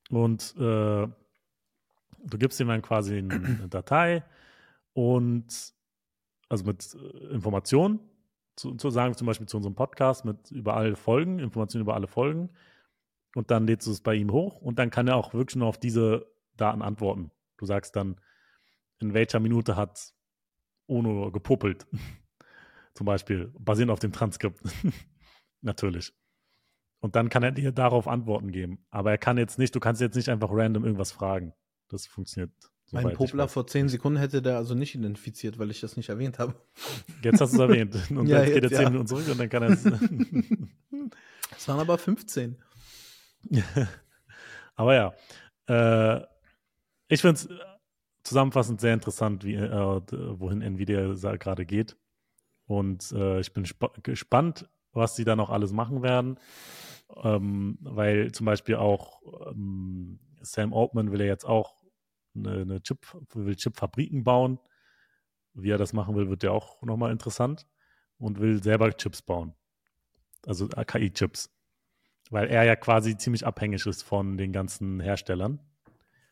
Und 0.10 0.56
äh, 0.58 1.08
du 1.08 2.38
gibst 2.38 2.60
ihm 2.60 2.68
dann 2.68 2.82
quasi 2.82 3.18
eine, 3.18 3.34
eine 3.34 3.68
Datei 3.70 4.24
und 4.94 5.74
also 6.50 6.66
mit 6.66 6.96
äh, 6.96 7.34
Informationen, 7.34 8.00
zu, 8.56 8.76
zu 8.76 8.90
sagen, 8.90 9.16
zum 9.16 9.28
Beispiel 9.28 9.48
zu 9.48 9.58
unserem 9.58 9.76
Podcast 9.76 10.26
mit 10.26 10.52
über 10.52 10.76
alle 10.76 10.96
Folgen, 10.96 11.40
Informationen 11.40 11.84
über 11.84 11.96
alle 11.96 12.08
Folgen. 12.08 12.50
Und 13.36 13.52
dann 13.52 13.68
lädst 13.68 13.88
du 13.88 13.92
es 13.92 14.02
bei 14.02 14.16
ihm 14.16 14.32
hoch 14.32 14.62
und 14.62 14.80
dann 14.80 14.90
kann 14.90 15.08
er 15.08 15.16
auch 15.16 15.34
wirklich 15.34 15.56
nur 15.56 15.68
auf 15.68 15.78
diese 15.78 16.26
Daten 16.58 16.82
antworten. 16.82 17.32
Du 17.60 17.66
sagst 17.66 17.96
dann, 17.98 18.16
in 19.00 19.14
welcher 19.14 19.40
Minute 19.42 19.76
hat 19.76 20.14
Ono 20.88 21.30
gepuppelt. 21.32 21.86
Zum 22.94 23.06
Beispiel, 23.06 23.54
basierend 23.60 23.92
auf 23.92 24.00
dem 24.00 24.14
Transkript. 24.14 24.62
Natürlich. 25.62 26.14
Und 27.02 27.16
dann 27.16 27.30
kann 27.30 27.44
er 27.44 27.52
dir 27.52 27.72
darauf 27.72 28.08
Antworten 28.08 28.52
geben. 28.52 28.86
Aber 28.90 29.12
er 29.12 29.18
kann 29.18 29.38
jetzt 29.38 29.60
nicht, 29.60 29.76
du 29.76 29.80
kannst 29.80 30.02
jetzt 30.02 30.16
nicht 30.16 30.30
einfach 30.30 30.50
random 30.52 30.86
irgendwas 30.86 31.12
fragen. 31.12 31.54
Das 31.90 32.08
funktioniert. 32.08 32.52
Mein 32.92 33.14
Popler 33.14 33.48
vor 33.48 33.68
10 33.68 33.90
Sekunden 33.90 34.18
hätte 34.18 34.42
der 34.42 34.58
also 34.58 34.74
nicht 34.74 34.96
identifiziert, 34.96 35.60
weil 35.60 35.70
ich 35.70 35.82
das 35.82 35.96
nicht 35.96 36.10
erwähnt 36.10 36.40
habe. 36.40 36.56
Jetzt 37.24 37.40
hast 37.40 37.54
du 37.54 37.58
es 37.58 37.70
erwähnt. 37.70 37.96
Und 38.10 38.28
Ja, 38.28 38.44
jetzt 38.44 38.54
geht 38.54 38.64
er 38.64 38.70
10 38.70 38.82
ja. 38.82 38.90
Minuten 38.90 39.08
zurück 39.08 39.28
und 39.30 39.38
dann 39.38 39.50
kann 39.50 39.64
er 39.64 39.70
es. 39.70 39.86
Es 41.56 41.68
waren 41.68 41.80
aber 41.80 41.98
15. 41.98 42.58
Aber 44.76 44.96
ja, 44.96 45.14
äh, 45.68 46.26
ich 47.10 47.22
finde 47.22 47.36
es 47.42 47.50
zusammenfassend 48.24 48.82
sehr 48.82 48.94
interessant, 48.94 49.44
wie, 49.44 49.56
äh, 49.56 50.02
wohin 50.40 50.62
Nvidia 50.62 51.14
gerade 51.38 51.66
geht. 51.66 51.98
Und 52.68 53.12
äh, 53.14 53.40
ich 53.42 53.54
bin 53.54 53.66
spa- 53.66 53.94
gespannt, 54.04 54.70
was 54.94 55.16
sie 55.16 55.26
da 55.26 55.36
noch 55.36 55.50
alles 55.50 55.74
machen 55.74 56.04
werden. 56.04 56.40
Ähm, 57.24 57.78
weil 57.82 58.32
zum 58.32 58.46
Beispiel 58.46 58.76
auch 58.76 59.22
ähm, 59.52 60.20
Sam 60.42 60.74
Altman 60.74 61.12
will 61.12 61.22
ja 61.22 61.28
jetzt 61.28 61.46
auch 61.46 61.76
eine, 62.36 62.62
eine 62.62 62.82
Chip, 62.84 63.06
will 63.34 63.56
Chipfabriken 63.56 64.24
bauen. 64.24 64.60
Wie 65.54 65.72
er 65.72 65.78
das 65.78 65.94
machen 65.94 66.16
will, 66.16 66.30
wird 66.30 66.44
ja 66.44 66.52
auch 66.52 66.82
nochmal 66.82 67.12
interessant. 67.12 67.68
Und 68.18 68.40
will 68.40 68.62
selber 68.64 68.92
Chips 68.96 69.22
bauen. 69.22 69.54
Also 70.46 70.70
äh, 70.72 70.86
KI-Chips. 70.86 71.52
Weil 72.32 72.50
er 72.50 72.64
ja 72.66 72.76
quasi 72.76 73.18
ziemlich 73.18 73.46
abhängig 73.48 73.86
ist 73.88 74.04
von 74.04 74.38
den 74.38 74.54
ganzen 74.54 75.00
Herstellern. 75.00 75.60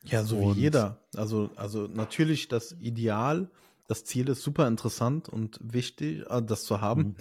Ja, 0.10 0.24
so 0.24 0.38
Und- 0.38 0.56
wie 0.58 0.62
jeder. 0.62 0.98
Also, 1.16 1.50
also 1.56 1.88
natürlich 1.88 2.48
das 2.48 2.72
Ideal, 2.74 3.50
das 3.88 4.04
Ziel 4.06 4.30
ist 4.30 4.42
super 4.44 4.68
interessant 4.68 5.30
und 5.30 5.60
wichtig, 5.62 6.26
äh, 6.30 6.42
das 6.42 6.64
zu 6.66 6.82
haben. 6.82 7.02
Mhm. 7.02 7.16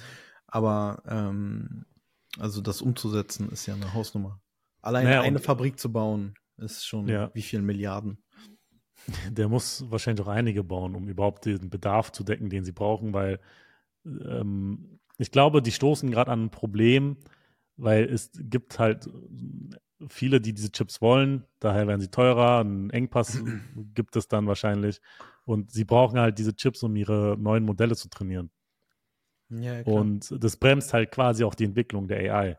Aber 0.46 1.02
ähm, 1.08 1.86
also 2.38 2.60
das 2.60 2.82
umzusetzen 2.82 3.50
ist 3.50 3.66
ja 3.66 3.74
eine 3.74 3.92
Hausnummer. 3.94 4.40
Alleine 4.82 5.08
Naja, 5.08 5.22
eine 5.22 5.38
Fabrik 5.40 5.78
zu 5.80 5.90
bauen, 5.92 6.34
ist 6.58 6.86
schon 6.86 7.08
Ja. 7.08 7.30
wie 7.34 7.42
viel 7.42 7.62
Milliarden. 7.62 8.18
Der 9.30 9.48
muss 9.48 9.84
wahrscheinlich 9.90 10.24
auch 10.24 10.30
einige 10.30 10.62
bauen, 10.64 10.94
um 10.94 11.08
überhaupt 11.08 11.44
den 11.46 11.70
Bedarf 11.70 12.12
zu 12.12 12.24
decken, 12.24 12.50
den 12.50 12.64
sie 12.64 12.72
brauchen, 12.72 13.12
weil 13.12 13.40
ähm, 14.04 14.98
ich 15.18 15.30
glaube, 15.30 15.62
die 15.62 15.72
stoßen 15.72 16.10
gerade 16.10 16.30
an 16.30 16.44
ein 16.46 16.50
Problem, 16.50 17.16
weil 17.76 18.04
es 18.04 18.30
gibt 18.34 18.78
halt 18.78 19.08
viele, 20.08 20.40
die 20.40 20.52
diese 20.54 20.72
Chips 20.72 21.00
wollen, 21.00 21.44
daher 21.60 21.86
werden 21.88 22.00
sie 22.00 22.10
teurer, 22.10 22.60
einen 22.60 22.90
Engpass 22.90 23.42
gibt 23.94 24.16
es 24.16 24.28
dann 24.28 24.46
wahrscheinlich 24.46 25.00
und 25.44 25.70
sie 25.72 25.84
brauchen 25.84 26.18
halt 26.20 26.38
diese 26.38 26.54
Chips, 26.54 26.82
um 26.82 26.96
ihre 26.96 27.36
neuen 27.38 27.64
Modelle 27.64 27.96
zu 27.96 28.08
trainieren. 28.08 28.50
Ja, 29.50 29.84
Und 29.84 30.34
das 30.42 30.56
bremst 30.56 30.92
halt 30.92 31.12
quasi 31.12 31.44
auch 31.44 31.54
die 31.54 31.64
Entwicklung 31.64 32.08
der 32.08 32.34
AI, 32.34 32.58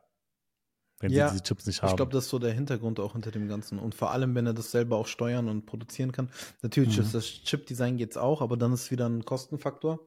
wenn 0.99 1.13
Ja, 1.13 1.15
sie 1.15 1.23
diese 1.25 1.41
Chips 1.43 1.65
nicht 1.67 1.83
haben. 1.83 1.89
Ich 1.89 1.95
glaube, 1.95 2.11
das 2.11 2.25
ist 2.25 2.29
so 2.31 2.39
der 2.39 2.53
Hintergrund 2.53 2.99
auch 2.99 3.13
hinter 3.13 3.31
dem 3.31 3.47
Ganzen. 3.47 3.79
Und 3.79 3.95
vor 3.95 4.11
allem, 4.11 4.35
wenn 4.35 4.45
er 4.45 4.53
das 4.53 4.71
selber 4.71 4.97
auch 4.97 5.07
steuern 5.07 5.47
und 5.47 5.65
produzieren 5.65 6.11
kann. 6.11 6.29
Natürlich 6.61 6.97
Mhm. 6.97 6.99
ist 6.99 7.13
das 7.13 7.25
Chip-Design 7.25 7.97
jetzt 7.97 8.17
auch, 8.17 8.41
aber 8.41 8.57
dann 8.57 8.73
ist 8.73 8.83
es 8.83 8.91
wieder 8.91 9.07
ein 9.07 9.23
Kostenfaktor. 9.23 9.99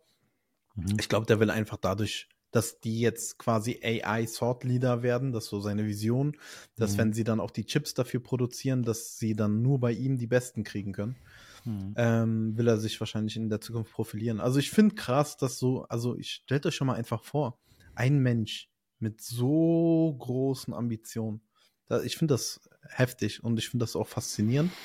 Mhm. 0.76 1.00
Ich 1.00 1.08
glaube, 1.08 1.26
der 1.26 1.40
will 1.40 1.50
einfach 1.50 1.76
dadurch, 1.78 2.28
dass 2.50 2.80
die 2.80 3.00
jetzt 3.00 3.38
quasi 3.38 3.80
AI-Sort-Leader 3.82 5.02
werden, 5.02 5.32
das 5.32 5.44
ist 5.44 5.50
so 5.50 5.60
seine 5.60 5.86
Vision, 5.86 6.36
dass 6.76 6.94
Mhm. 6.94 6.98
wenn 6.98 7.12
sie 7.12 7.24
dann 7.24 7.40
auch 7.40 7.50
die 7.50 7.64
Chips 7.66 7.94
dafür 7.94 8.20
produzieren, 8.22 8.82
dass 8.82 9.18
sie 9.18 9.34
dann 9.36 9.62
nur 9.62 9.80
bei 9.80 9.92
ihm 9.92 10.18
die 10.18 10.26
besten 10.26 10.64
kriegen 10.64 10.92
können, 10.92 11.16
Mhm. 11.64 11.94
ähm, 11.96 12.56
will 12.56 12.68
er 12.68 12.78
sich 12.78 12.98
wahrscheinlich 13.00 13.36
in 13.36 13.48
der 13.50 13.60
Zukunft 13.60 13.92
profilieren. 13.92 14.40
Also 14.40 14.58
ich 14.58 14.70
finde 14.70 14.94
krass, 14.94 15.36
dass 15.36 15.58
so, 15.58 15.84
also 15.84 16.16
ich 16.16 16.30
stellt 16.32 16.66
euch 16.66 16.74
schon 16.74 16.86
mal 16.86 16.94
einfach 16.96 17.24
vor, 17.24 17.58
ein 17.94 18.18
Mensch 18.20 18.70
mit 18.98 19.20
so 19.20 20.14
großen 20.18 20.72
Ambitionen. 20.74 21.42
Da, 21.88 22.02
ich 22.02 22.16
finde 22.16 22.34
das 22.34 22.60
heftig 22.88 23.42
und 23.42 23.58
ich 23.58 23.68
finde 23.68 23.84
das 23.84 23.96
auch 23.96 24.08
faszinierend. 24.08 24.78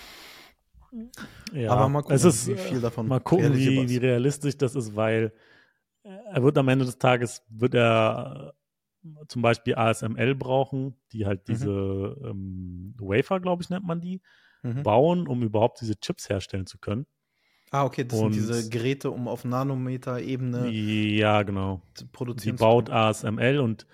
Ja, 1.54 1.72
Aber 1.74 1.90
mal 1.90 2.02
gucken, 2.02 2.16
es 2.16 2.26
ist, 2.26 2.48
wie 2.48 2.56
viel 2.58 2.82
davon 2.82 3.08
mal 3.08 3.20
gucken, 3.20 3.54
wie, 3.56 3.90
wie 3.90 3.98
realistisch 3.98 4.58
das 4.58 4.76
ist, 4.76 4.96
weil 4.96 5.34
er 6.06 6.44
wird 6.44 6.58
am 6.58 6.68
Ende 6.68 6.86
des 6.86 6.98
Tages, 6.98 7.44
wird 7.50 7.74
er 7.74 8.54
äh, 9.04 9.10
zum 9.28 9.42
Beispiel 9.42 9.76
ASML 9.76 10.36
brauchen, 10.36 10.96
die 11.12 11.26
halt 11.26 11.48
Mhm. 11.48 11.54
diese 11.54 12.18
ähm, 12.24 12.96
Wafer, 13.00 13.40
glaube 13.40 13.64
ich, 13.64 13.70
nennt 13.70 13.86
man 13.86 14.02
die, 14.02 14.22
mhm. 14.64 14.84
bauen, 14.84 15.28
um 15.28 15.42
überhaupt 15.44 15.82
diese 15.82 16.00
Chips 16.00 16.30
herstellen 16.30 16.68
zu 16.68 16.78
können. 16.78 17.06
Ah, 17.72 17.84
okay, 17.84 18.06
das 18.06 18.20
und, 18.20 18.34
sind 18.34 18.44
diese 18.44 18.70
Geräte, 18.70 19.12
um 19.12 19.28
auf 19.28 19.44
Nanometer-Ebene 19.44 20.70
ja, 20.70 21.42
genau. 21.44 21.82
zu 21.94 22.08
produzieren. 22.08 22.56
Die 22.56 22.60
baut 22.60 22.90
ASML 22.90 23.60
und 23.60 23.86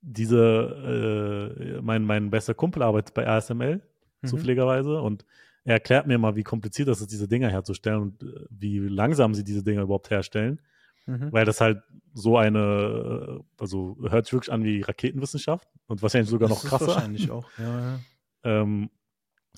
diese, 0.00 1.76
äh, 1.76 1.82
mein, 1.82 2.04
mein 2.04 2.30
bester 2.30 2.54
Kumpel 2.54 2.82
arbeitet 2.82 3.14
bei 3.14 3.26
ASML, 3.26 3.82
mhm. 4.22 4.26
zufälligerweise, 4.26 5.00
und 5.00 5.24
er 5.64 5.74
erklärt 5.74 6.06
mir 6.06 6.16
mal, 6.18 6.36
wie 6.36 6.44
kompliziert 6.44 6.88
das 6.88 7.00
ist, 7.00 7.10
diese 7.10 7.28
Dinger 7.28 7.50
herzustellen 7.50 8.00
und 8.00 8.22
äh, 8.22 8.46
wie 8.50 8.78
langsam 8.78 9.34
sie 9.34 9.44
diese 9.44 9.62
Dinger 9.62 9.82
überhaupt 9.82 10.10
herstellen. 10.10 10.60
Mhm. 11.06 11.32
Weil 11.32 11.44
das 11.44 11.60
halt 11.60 11.82
so 12.14 12.36
eine, 12.36 13.38
äh, 13.38 13.44
also 13.58 13.96
hört 14.08 14.26
sich 14.26 14.32
wirklich 14.32 14.52
an 14.52 14.64
wie 14.64 14.80
Raketenwissenschaft 14.80 15.68
und 15.86 16.02
wahrscheinlich 16.02 16.30
sogar 16.30 16.48
das 16.48 16.64
noch 16.64 16.70
krasser. 16.70 16.88
wahrscheinlich 16.88 17.30
auch, 17.30 17.48
ja, 17.58 17.80
ja. 17.80 17.98
ähm, 18.44 18.90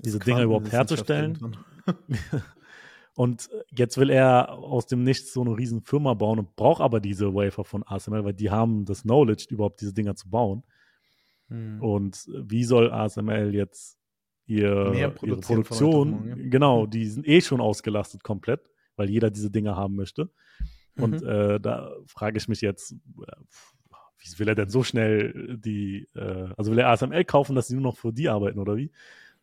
diese 0.04 0.18
Dinger 0.18 0.42
überhaupt 0.42 0.70
herzustellen. 0.70 1.56
und 3.14 3.48
jetzt 3.70 3.96
will 3.96 4.10
er 4.10 4.52
aus 4.52 4.86
dem 4.86 5.02
Nichts 5.04 5.32
so 5.32 5.40
eine 5.40 5.56
riesen 5.56 5.82
Firma 5.82 6.14
bauen 6.14 6.38
und 6.38 6.54
braucht 6.54 6.82
aber 6.82 7.00
diese 7.00 7.34
Wafer 7.34 7.64
von 7.64 7.82
ASML, 7.84 8.24
weil 8.24 8.34
die 8.34 8.50
haben 8.50 8.84
das 8.84 9.02
Knowledge, 9.02 9.46
überhaupt 9.48 9.80
diese 9.80 9.94
Dinger 9.94 10.14
zu 10.14 10.28
bauen. 10.28 10.64
Mhm. 11.48 11.82
Und 11.82 12.26
wie 12.28 12.64
soll 12.64 12.92
ASML 12.92 13.54
jetzt 13.54 13.98
ihr, 14.46 14.92
ihre 15.22 15.40
Produktion, 15.40 16.50
genau, 16.50 16.86
die 16.86 17.06
sind 17.06 17.26
eh 17.26 17.40
schon 17.40 17.60
ausgelastet 17.60 18.22
komplett, 18.22 18.70
weil 18.96 19.08
jeder 19.10 19.30
diese 19.30 19.50
Dinger 19.50 19.76
haben 19.76 19.96
möchte. 19.96 20.30
Und 20.98 21.22
mhm. 21.22 21.28
äh, 21.28 21.60
da 21.60 21.92
frage 22.06 22.38
ich 22.38 22.48
mich 22.48 22.60
jetzt, 22.60 22.94
wie 24.18 24.38
will 24.38 24.48
er 24.48 24.54
denn 24.54 24.68
so 24.68 24.82
schnell 24.82 25.56
die, 25.58 26.08
äh, 26.14 26.48
also 26.56 26.72
will 26.72 26.78
er 26.78 26.88
ASML 26.88 27.24
kaufen, 27.24 27.54
dass 27.54 27.68
sie 27.68 27.74
nur 27.74 27.82
noch 27.82 27.96
für 27.96 28.12
die 28.12 28.28
arbeiten 28.28 28.58
oder 28.58 28.76
wie? 28.76 28.90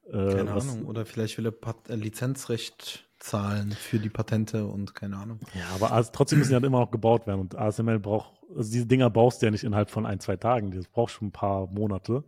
Äh, 0.08 0.12
keine 0.12 0.56
was, 0.56 0.70
Ahnung. 0.70 0.86
Oder 0.86 1.06
vielleicht 1.06 1.38
will 1.38 1.46
er 1.46 1.52
Pat 1.52 1.90
äh, 1.90 1.96
Lizenzrecht 1.96 3.08
zahlen 3.20 3.72
für 3.72 3.98
die 3.98 4.10
Patente 4.10 4.66
und 4.66 4.94
keine 4.94 5.18
Ahnung. 5.18 5.40
Ja, 5.54 5.68
aber 5.74 5.92
also, 5.92 6.12
trotzdem 6.14 6.40
müssen 6.40 6.50
die 6.50 6.56
halt 6.56 6.66
immer 6.66 6.82
noch 6.82 6.92
gebaut 6.92 7.26
werden 7.26 7.40
und 7.40 7.56
ASML 7.56 8.00
braucht, 8.00 8.34
also 8.56 8.72
diese 8.72 8.86
Dinger 8.86 9.10
brauchst 9.10 9.42
du 9.42 9.48
ja 9.48 9.52
nicht 9.52 9.64
innerhalb 9.64 9.90
von 9.90 10.06
ein, 10.06 10.20
zwei 10.20 10.36
Tagen, 10.36 10.72
das 10.72 10.88
braucht 10.88 11.12
schon 11.12 11.30
ein 11.30 11.32
paar 11.32 11.68
Monate. 11.68 12.24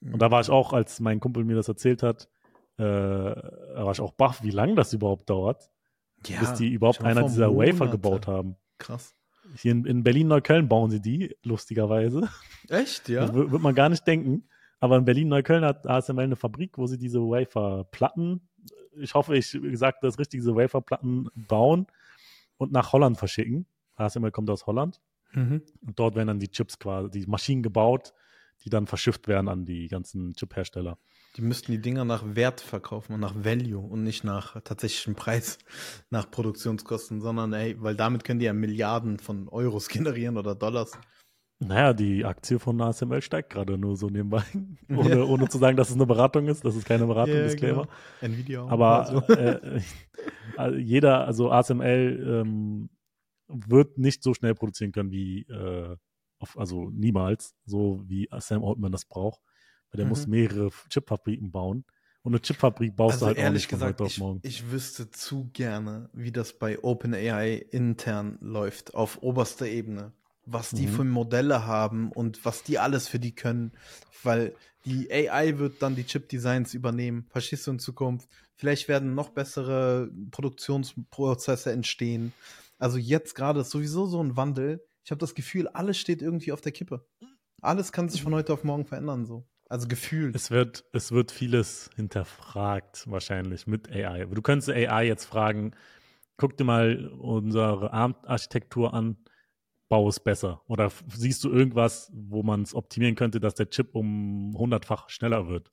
Und 0.00 0.22
da 0.22 0.30
war 0.30 0.40
ich 0.40 0.50
auch, 0.50 0.72
als 0.72 1.00
mein 1.00 1.18
Kumpel 1.18 1.44
mir 1.44 1.56
das 1.56 1.66
erzählt 1.66 2.02
hat, 2.02 2.28
äh, 2.76 2.82
da 2.82 3.84
war 3.84 3.92
ich 3.92 4.00
auch 4.00 4.12
baff, 4.12 4.42
wie 4.42 4.50
lange 4.50 4.74
das 4.76 4.92
überhaupt 4.92 5.28
dauert, 5.28 5.70
ja, 6.26 6.40
bis 6.40 6.54
die 6.54 6.72
überhaupt 6.72 7.02
einer 7.02 7.24
dieser 7.24 7.50
Monate. 7.50 7.72
Wafer 7.72 7.90
gebaut 7.90 8.26
haben. 8.26 8.56
Krass. 8.78 9.14
Hier 9.56 9.72
in, 9.72 9.84
in 9.84 10.02
Berlin-Neukölln 10.02 10.68
bauen 10.68 10.90
sie 10.90 11.00
die, 11.00 11.36
lustigerweise. 11.42 12.28
Echt, 12.68 13.08
ja? 13.08 13.26
Das 13.26 13.34
wird 13.34 13.62
man 13.62 13.74
gar 13.74 13.88
nicht 13.88 14.06
denken. 14.06 14.48
Aber 14.80 14.96
in 14.96 15.04
Berlin-Neukölln 15.04 15.64
hat 15.64 15.86
ASML 15.86 16.20
eine 16.20 16.36
Fabrik, 16.36 16.78
wo 16.78 16.86
sie 16.86 16.98
diese 16.98 17.20
Wafer-Platten, 17.20 18.48
ich 19.00 19.14
hoffe, 19.14 19.36
ich 19.36 19.52
gesagt 19.52 20.04
das 20.04 20.18
richtig, 20.18 20.40
diese 20.40 20.54
Wafer-Platten 20.54 21.28
bauen 21.34 21.86
und 22.58 22.72
nach 22.72 22.92
Holland 22.92 23.16
verschicken. 23.16 23.66
ASML 23.96 24.30
kommt 24.30 24.50
aus 24.50 24.66
Holland. 24.66 25.00
Mhm. 25.32 25.62
Und 25.86 25.98
dort 25.98 26.14
werden 26.14 26.28
dann 26.28 26.40
die 26.40 26.50
Chips 26.50 26.78
quasi, 26.78 27.10
die 27.10 27.26
Maschinen 27.26 27.62
gebaut, 27.62 28.12
die 28.64 28.70
dann 28.70 28.86
verschifft 28.86 29.28
werden 29.28 29.48
an 29.48 29.64
die 29.64 29.88
ganzen 29.88 30.34
Chip-Hersteller. 30.34 30.98
Die 31.38 31.44
müssten 31.44 31.70
die 31.70 31.80
Dinger 31.80 32.04
nach 32.04 32.34
Wert 32.34 32.60
verkaufen 32.60 33.12
und 33.12 33.20
nach 33.20 33.44
Value 33.44 33.78
und 33.78 34.02
nicht 34.02 34.24
nach 34.24 34.60
tatsächlichen 34.62 35.14
Preis, 35.14 35.58
nach 36.10 36.28
Produktionskosten, 36.28 37.20
sondern 37.20 37.52
ey, 37.52 37.80
weil 37.80 37.94
damit 37.94 38.24
können 38.24 38.40
die 38.40 38.46
ja 38.46 38.52
Milliarden 38.52 39.20
von 39.20 39.48
Euros 39.48 39.88
generieren 39.88 40.36
oder 40.36 40.56
Dollars. 40.56 40.98
Naja, 41.60 41.92
die 41.92 42.24
Aktie 42.24 42.58
von 42.58 42.80
ASML 42.80 43.22
steigt 43.22 43.50
gerade 43.50 43.78
nur 43.78 43.96
so 43.96 44.08
nebenbei, 44.08 44.42
ohne, 44.90 45.10
ja. 45.10 45.22
ohne 45.22 45.48
zu 45.48 45.58
sagen, 45.58 45.76
dass 45.76 45.90
es 45.90 45.94
eine 45.94 46.06
Beratung 46.06 46.48
ist. 46.48 46.64
Das 46.64 46.74
ist 46.74 46.84
keine 46.84 47.06
Beratung, 47.06 47.34
yeah, 47.34 47.44
Disclaimer. 47.44 47.82
Genau. 47.82 48.32
Nvidia 48.32 48.62
auch. 48.62 48.70
Aber 48.70 49.06
also. 49.06 49.32
äh, 49.32 49.80
äh, 50.58 50.76
jeder, 50.76 51.24
also 51.24 51.52
ASML 51.52 52.42
ähm, 52.42 52.90
wird 53.46 53.96
nicht 53.96 54.24
so 54.24 54.34
schnell 54.34 54.54
produzieren 54.56 54.90
können 54.90 55.12
wie, 55.12 55.42
äh, 55.42 55.96
auf, 56.40 56.58
also 56.58 56.90
niemals, 56.90 57.54
so 57.64 58.02
wie 58.06 58.28
Sam 58.38 58.64
Altman 58.64 58.90
das 58.90 59.04
braucht. 59.04 59.40
Weil 59.90 59.98
der 59.98 60.04
mhm. 60.06 60.10
muss 60.10 60.26
mehrere 60.26 60.70
Chipfabriken 60.88 61.50
bauen. 61.50 61.84
Und 62.22 62.32
eine 62.34 62.42
Chipfabrik 62.42 62.94
baust 62.94 63.14
also 63.14 63.24
du 63.24 63.28
halt 63.28 63.38
ehrlich 63.38 63.48
auch 63.48 63.54
nicht 63.54 63.68
gesagt, 63.68 64.00
ich, 64.00 64.18
morgen. 64.18 64.40
Ich 64.42 64.70
wüsste 64.70 65.10
zu 65.10 65.50
gerne, 65.52 66.10
wie 66.12 66.32
das 66.32 66.52
bei 66.52 66.82
OpenAI 66.82 67.54
intern 67.70 68.38
läuft, 68.40 68.94
auf 68.94 69.22
oberster 69.22 69.66
Ebene 69.66 70.12
was 70.50 70.70
die 70.70 70.86
mhm. 70.86 70.92
für 70.92 71.04
Modelle 71.04 71.66
haben 71.66 72.10
und 72.12 72.44
was 72.44 72.62
die 72.62 72.78
alles 72.78 73.08
für 73.08 73.18
die 73.18 73.34
können, 73.34 73.72
weil 74.22 74.54
die 74.84 75.10
AI 75.10 75.58
wird 75.58 75.82
dann 75.82 75.96
die 75.96 76.04
Chip-Designs 76.04 76.74
übernehmen, 76.74 77.26
verstehst 77.30 77.66
du 77.66 77.72
in 77.72 77.78
Zukunft? 77.78 78.28
Vielleicht 78.56 78.88
werden 78.88 79.14
noch 79.14 79.30
bessere 79.30 80.10
Produktionsprozesse 80.30 81.70
entstehen. 81.72 82.32
Also 82.78 82.98
jetzt 82.98 83.34
gerade 83.34 83.60
ist 83.60 83.70
sowieso 83.70 84.06
so 84.06 84.22
ein 84.22 84.36
Wandel. 84.36 84.84
Ich 85.04 85.10
habe 85.10 85.18
das 85.18 85.34
Gefühl, 85.34 85.68
alles 85.68 85.98
steht 85.98 86.22
irgendwie 86.22 86.52
auf 86.52 86.60
der 86.60 86.72
Kippe. 86.72 87.06
Alles 87.60 87.92
kann 87.92 88.08
sich 88.08 88.22
von 88.22 88.34
heute 88.34 88.52
auf 88.52 88.64
morgen 88.64 88.84
verändern, 88.84 89.26
so. 89.26 89.46
Also 89.68 89.86
gefühlt. 89.86 90.34
Es 90.34 90.50
wird, 90.50 90.84
es 90.92 91.12
wird 91.12 91.30
vieles 91.30 91.90
hinterfragt, 91.96 93.04
wahrscheinlich 93.10 93.66
mit 93.66 93.90
AI. 93.90 94.24
Du 94.24 94.40
könntest 94.40 94.70
AI 94.70 95.06
jetzt 95.06 95.26
fragen, 95.26 95.72
guck 96.36 96.56
dir 96.56 96.64
mal 96.64 97.08
unsere 97.08 97.92
ARM-Architektur 97.92 98.94
an 98.94 99.16
bau 99.88 100.08
es 100.08 100.20
besser? 100.20 100.62
Oder 100.68 100.90
siehst 101.08 101.42
du 101.44 101.50
irgendwas, 101.50 102.10
wo 102.14 102.42
man 102.42 102.62
es 102.62 102.74
optimieren 102.74 103.14
könnte, 103.14 103.40
dass 103.40 103.54
der 103.54 103.70
Chip 103.70 103.94
um 103.94 104.54
hundertfach 104.56 105.08
schneller 105.08 105.48
wird? 105.48 105.72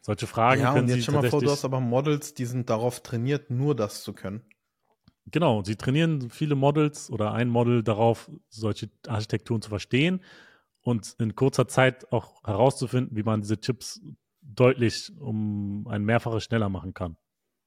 Solche 0.00 0.26
Fragen 0.26 0.62
ja, 0.62 0.72
können 0.72 0.84
und 0.84 0.94
jetzt 0.94 1.04
stell 1.04 1.14
mal 1.14 1.30
vor, 1.30 1.40
du 1.40 1.50
hast 1.50 1.64
aber 1.64 1.80
Models, 1.80 2.34
die 2.34 2.44
sind 2.44 2.68
darauf 2.68 3.02
trainiert, 3.02 3.50
nur 3.50 3.74
das 3.76 4.02
zu 4.02 4.12
können. 4.12 4.42
Genau, 5.26 5.62
sie 5.62 5.76
trainieren 5.76 6.30
viele 6.30 6.56
Models 6.56 7.08
oder 7.08 7.32
ein 7.32 7.48
Model 7.48 7.82
darauf, 7.82 8.30
solche 8.48 8.90
Architekturen 9.06 9.62
zu 9.62 9.68
verstehen 9.68 10.20
und 10.82 11.14
in 11.18 11.34
kurzer 11.34 11.68
Zeit 11.68 12.12
auch 12.12 12.42
herauszufinden, 12.44 13.16
wie 13.16 13.22
man 13.22 13.40
diese 13.40 13.58
Chips 13.60 14.00
deutlich 14.42 15.12
um 15.18 15.86
ein 15.88 16.04
Mehrfaches 16.04 16.44
schneller 16.44 16.68
machen 16.68 16.94
kann. 16.94 17.16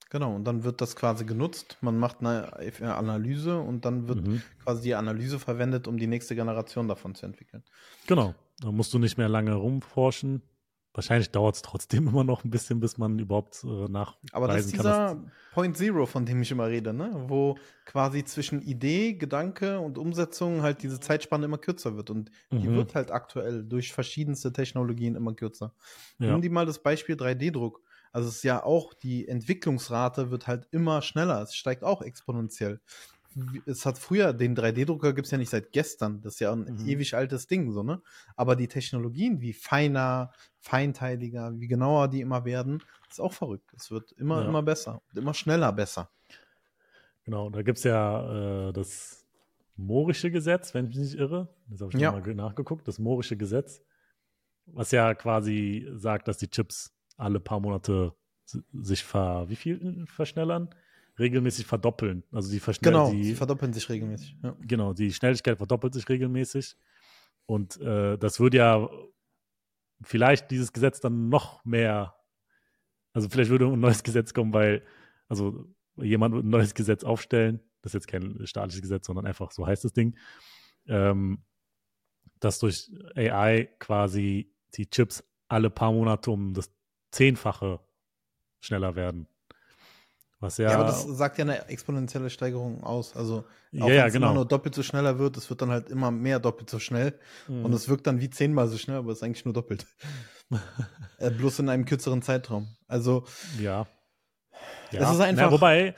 Genau, 0.08 0.36
und 0.36 0.44
dann 0.44 0.62
wird 0.62 0.80
das 0.80 0.94
quasi 0.94 1.24
genutzt. 1.24 1.78
Man 1.80 1.98
macht 1.98 2.20
eine 2.20 2.96
Analyse 2.96 3.58
und 3.58 3.84
dann 3.84 4.06
wird 4.06 4.26
mhm. 4.26 4.42
quasi 4.62 4.82
die 4.82 4.94
Analyse 4.94 5.40
verwendet, 5.40 5.88
um 5.88 5.98
die 5.98 6.06
nächste 6.06 6.36
Generation 6.36 6.86
davon 6.86 7.16
zu 7.16 7.26
entwickeln. 7.26 7.64
Genau, 8.06 8.34
da 8.60 8.70
musst 8.70 8.94
du 8.94 9.00
nicht 9.00 9.18
mehr 9.18 9.28
lange 9.28 9.54
rumforschen. 9.54 10.42
Wahrscheinlich 10.96 11.30
dauert 11.30 11.56
es 11.56 11.62
trotzdem 11.62 12.08
immer 12.08 12.24
noch 12.24 12.42
ein 12.42 12.50
bisschen, 12.50 12.80
bis 12.80 12.96
man 12.96 13.18
überhaupt 13.18 13.62
äh, 13.64 13.88
nach. 13.88 14.16
Aber 14.32 14.48
das 14.48 14.64
ist 14.64 14.72
dieser 14.72 15.08
kann, 15.08 15.30
Point 15.52 15.76
Zero, 15.76 16.06
von 16.06 16.24
dem 16.24 16.40
ich 16.40 16.50
immer 16.50 16.68
rede, 16.68 16.94
ne? 16.94 17.24
Wo 17.28 17.58
quasi 17.84 18.24
zwischen 18.24 18.62
Idee, 18.62 19.12
Gedanke 19.12 19.78
und 19.78 19.98
Umsetzung 19.98 20.62
halt 20.62 20.82
diese 20.82 20.98
Zeitspanne 20.98 21.44
immer 21.44 21.58
kürzer 21.58 21.96
wird. 21.96 22.08
Und 22.08 22.30
die 22.50 22.68
mhm. 22.68 22.76
wird 22.76 22.94
halt 22.94 23.10
aktuell 23.10 23.62
durch 23.62 23.92
verschiedenste 23.92 24.54
Technologien 24.54 25.16
immer 25.16 25.34
kürzer. 25.34 25.74
Ja. 26.18 26.32
Nimm 26.32 26.40
die 26.40 26.48
mal 26.48 26.64
das 26.64 26.82
Beispiel 26.82 27.14
3D-Druck. 27.14 27.82
Also 28.10 28.30
es 28.30 28.36
ist 28.36 28.44
ja 28.44 28.64
auch, 28.64 28.94
die 28.94 29.28
Entwicklungsrate 29.28 30.30
wird 30.30 30.46
halt 30.46 30.66
immer 30.70 31.02
schneller. 31.02 31.42
Es 31.42 31.54
steigt 31.54 31.84
auch 31.84 32.00
exponentiell. 32.00 32.80
Es 33.66 33.84
hat 33.84 33.98
früher, 33.98 34.32
den 34.32 34.56
3D-Drucker 34.56 35.12
gibt 35.12 35.26
es 35.26 35.30
ja 35.30 35.38
nicht 35.38 35.50
seit 35.50 35.72
gestern. 35.72 36.20
Das 36.22 36.34
ist 36.34 36.40
ja 36.40 36.52
ein 36.52 36.64
mhm. 36.64 36.88
ewig 36.88 37.14
altes 37.14 37.46
Ding, 37.46 37.70
so, 37.70 37.82
ne? 37.82 38.00
Aber 38.34 38.56
die 38.56 38.68
Technologien, 38.68 39.40
wie 39.40 39.52
feiner, 39.52 40.32
feinteiliger, 40.60 41.52
wie 41.58 41.68
genauer 41.68 42.08
die 42.08 42.22
immer 42.22 42.44
werden, 42.44 42.82
ist 43.10 43.20
auch 43.20 43.32
verrückt. 43.32 43.72
Es 43.74 43.90
wird 43.90 44.12
immer, 44.12 44.42
ja. 44.42 44.48
immer 44.48 44.62
besser. 44.62 45.02
Immer 45.14 45.34
schneller 45.34 45.72
besser. 45.72 46.10
Genau, 47.24 47.50
da 47.50 47.62
gibt 47.62 47.78
es 47.78 47.84
ja 47.84 48.68
äh, 48.68 48.72
das 48.72 49.26
Moorische 49.76 50.30
Gesetz, 50.30 50.72
wenn 50.72 50.86
ich 50.86 50.96
mich 50.96 50.98
nicht 50.98 51.18
irre. 51.18 51.54
Das 51.68 51.80
habe 51.80 51.92
ich 51.92 52.00
ja. 52.00 52.12
mal 52.12 52.34
nachgeguckt. 52.34 52.88
Das 52.88 52.98
Moorische 52.98 53.36
Gesetz, 53.36 53.82
was 54.66 54.90
ja 54.92 55.14
quasi 55.14 55.86
sagt, 55.96 56.28
dass 56.28 56.38
die 56.38 56.48
Chips 56.48 56.94
alle 57.16 57.40
paar 57.40 57.60
Monate 57.60 58.14
sich 58.72 59.04
ver, 59.04 59.48
wie 59.48 59.56
viel 59.56 60.06
verschnellern? 60.06 60.70
Regelmäßig 61.18 61.66
verdoppeln. 61.66 62.24
Also 62.30 62.50
die. 62.50 62.60
Genau, 62.82 63.10
die, 63.10 63.34
verdoppeln 63.34 63.72
sich 63.72 63.88
regelmäßig. 63.88 64.36
Ja. 64.42 64.56
Genau, 64.60 64.92
die 64.92 65.12
Schnelligkeit 65.12 65.56
verdoppelt 65.56 65.94
sich 65.94 66.08
regelmäßig. 66.08 66.76
Und 67.46 67.80
äh, 67.80 68.18
das 68.18 68.40
würde 68.40 68.58
ja 68.58 68.88
vielleicht 70.02 70.50
dieses 70.50 70.72
Gesetz 70.72 71.00
dann 71.00 71.28
noch 71.28 71.64
mehr, 71.64 72.14
also 73.12 73.28
vielleicht 73.28 73.50
würde 73.50 73.66
ein 73.66 73.80
neues 73.80 74.02
Gesetz 74.02 74.34
kommen, 74.34 74.52
weil, 74.52 74.84
also 75.28 75.66
jemand 75.96 76.34
ein 76.34 76.48
neues 76.50 76.74
Gesetz 76.74 77.04
aufstellen, 77.04 77.60
das 77.82 77.90
ist 77.90 77.94
jetzt 77.94 78.08
kein 78.08 78.46
staatliches 78.46 78.82
Gesetz, 78.82 79.06
sondern 79.06 79.26
einfach 79.26 79.52
so 79.52 79.66
heißt 79.66 79.84
das 79.84 79.92
Ding, 79.92 80.18
ähm, 80.86 81.44
dass 82.40 82.58
durch 82.58 82.90
AI 83.14 83.68
quasi 83.78 84.52
die 84.74 84.90
Chips 84.90 85.24
alle 85.48 85.70
paar 85.70 85.92
Monate 85.92 86.30
um 86.30 86.52
das 86.52 86.70
Zehnfache 87.12 87.80
schneller 88.60 88.96
werden. 88.96 89.28
Was 90.40 90.58
ja, 90.58 90.70
Ja, 90.70 90.74
aber 90.76 90.84
das 90.84 91.02
sagt 91.04 91.38
ja 91.38 91.44
eine 91.44 91.66
exponentielle 91.68 92.28
Steigerung 92.28 92.82
aus. 92.84 93.16
Also, 93.16 93.44
Ja, 93.70 93.84
auch 93.84 93.88
ja, 93.88 93.94
wenn 94.02 94.06
es 94.08 94.12
genau. 94.12 94.26
immer 94.26 94.34
nur 94.34 94.44
doppelt 94.46 94.74
so 94.74 94.82
schneller 94.82 95.18
wird, 95.18 95.36
es 95.38 95.48
wird 95.48 95.62
dann 95.62 95.70
halt 95.70 95.88
immer 95.88 96.10
mehr 96.10 96.38
doppelt 96.40 96.68
so 96.68 96.78
schnell. 96.78 97.18
Mhm. 97.48 97.64
Und 97.64 97.72
es 97.72 97.88
wirkt 97.88 98.06
dann 98.06 98.20
wie 98.20 98.28
zehnmal 98.28 98.68
so 98.68 98.76
schnell, 98.76 98.96
aber 98.98 99.12
es 99.12 99.18
ist 99.18 99.22
eigentlich 99.22 99.44
nur 99.46 99.54
doppelt. 99.54 99.86
äh, 101.18 101.30
bloß 101.30 101.60
in 101.60 101.68
einem 101.68 101.84
kürzeren 101.86 102.20
Zeitraum. 102.22 102.68
Also, 102.86 103.24
ja. 103.60 103.86
ja. 104.92 105.00
Es 105.00 105.10
ist 105.14 105.20
einfach- 105.20 105.46
Na, 105.46 105.52
wobei, 105.52 105.94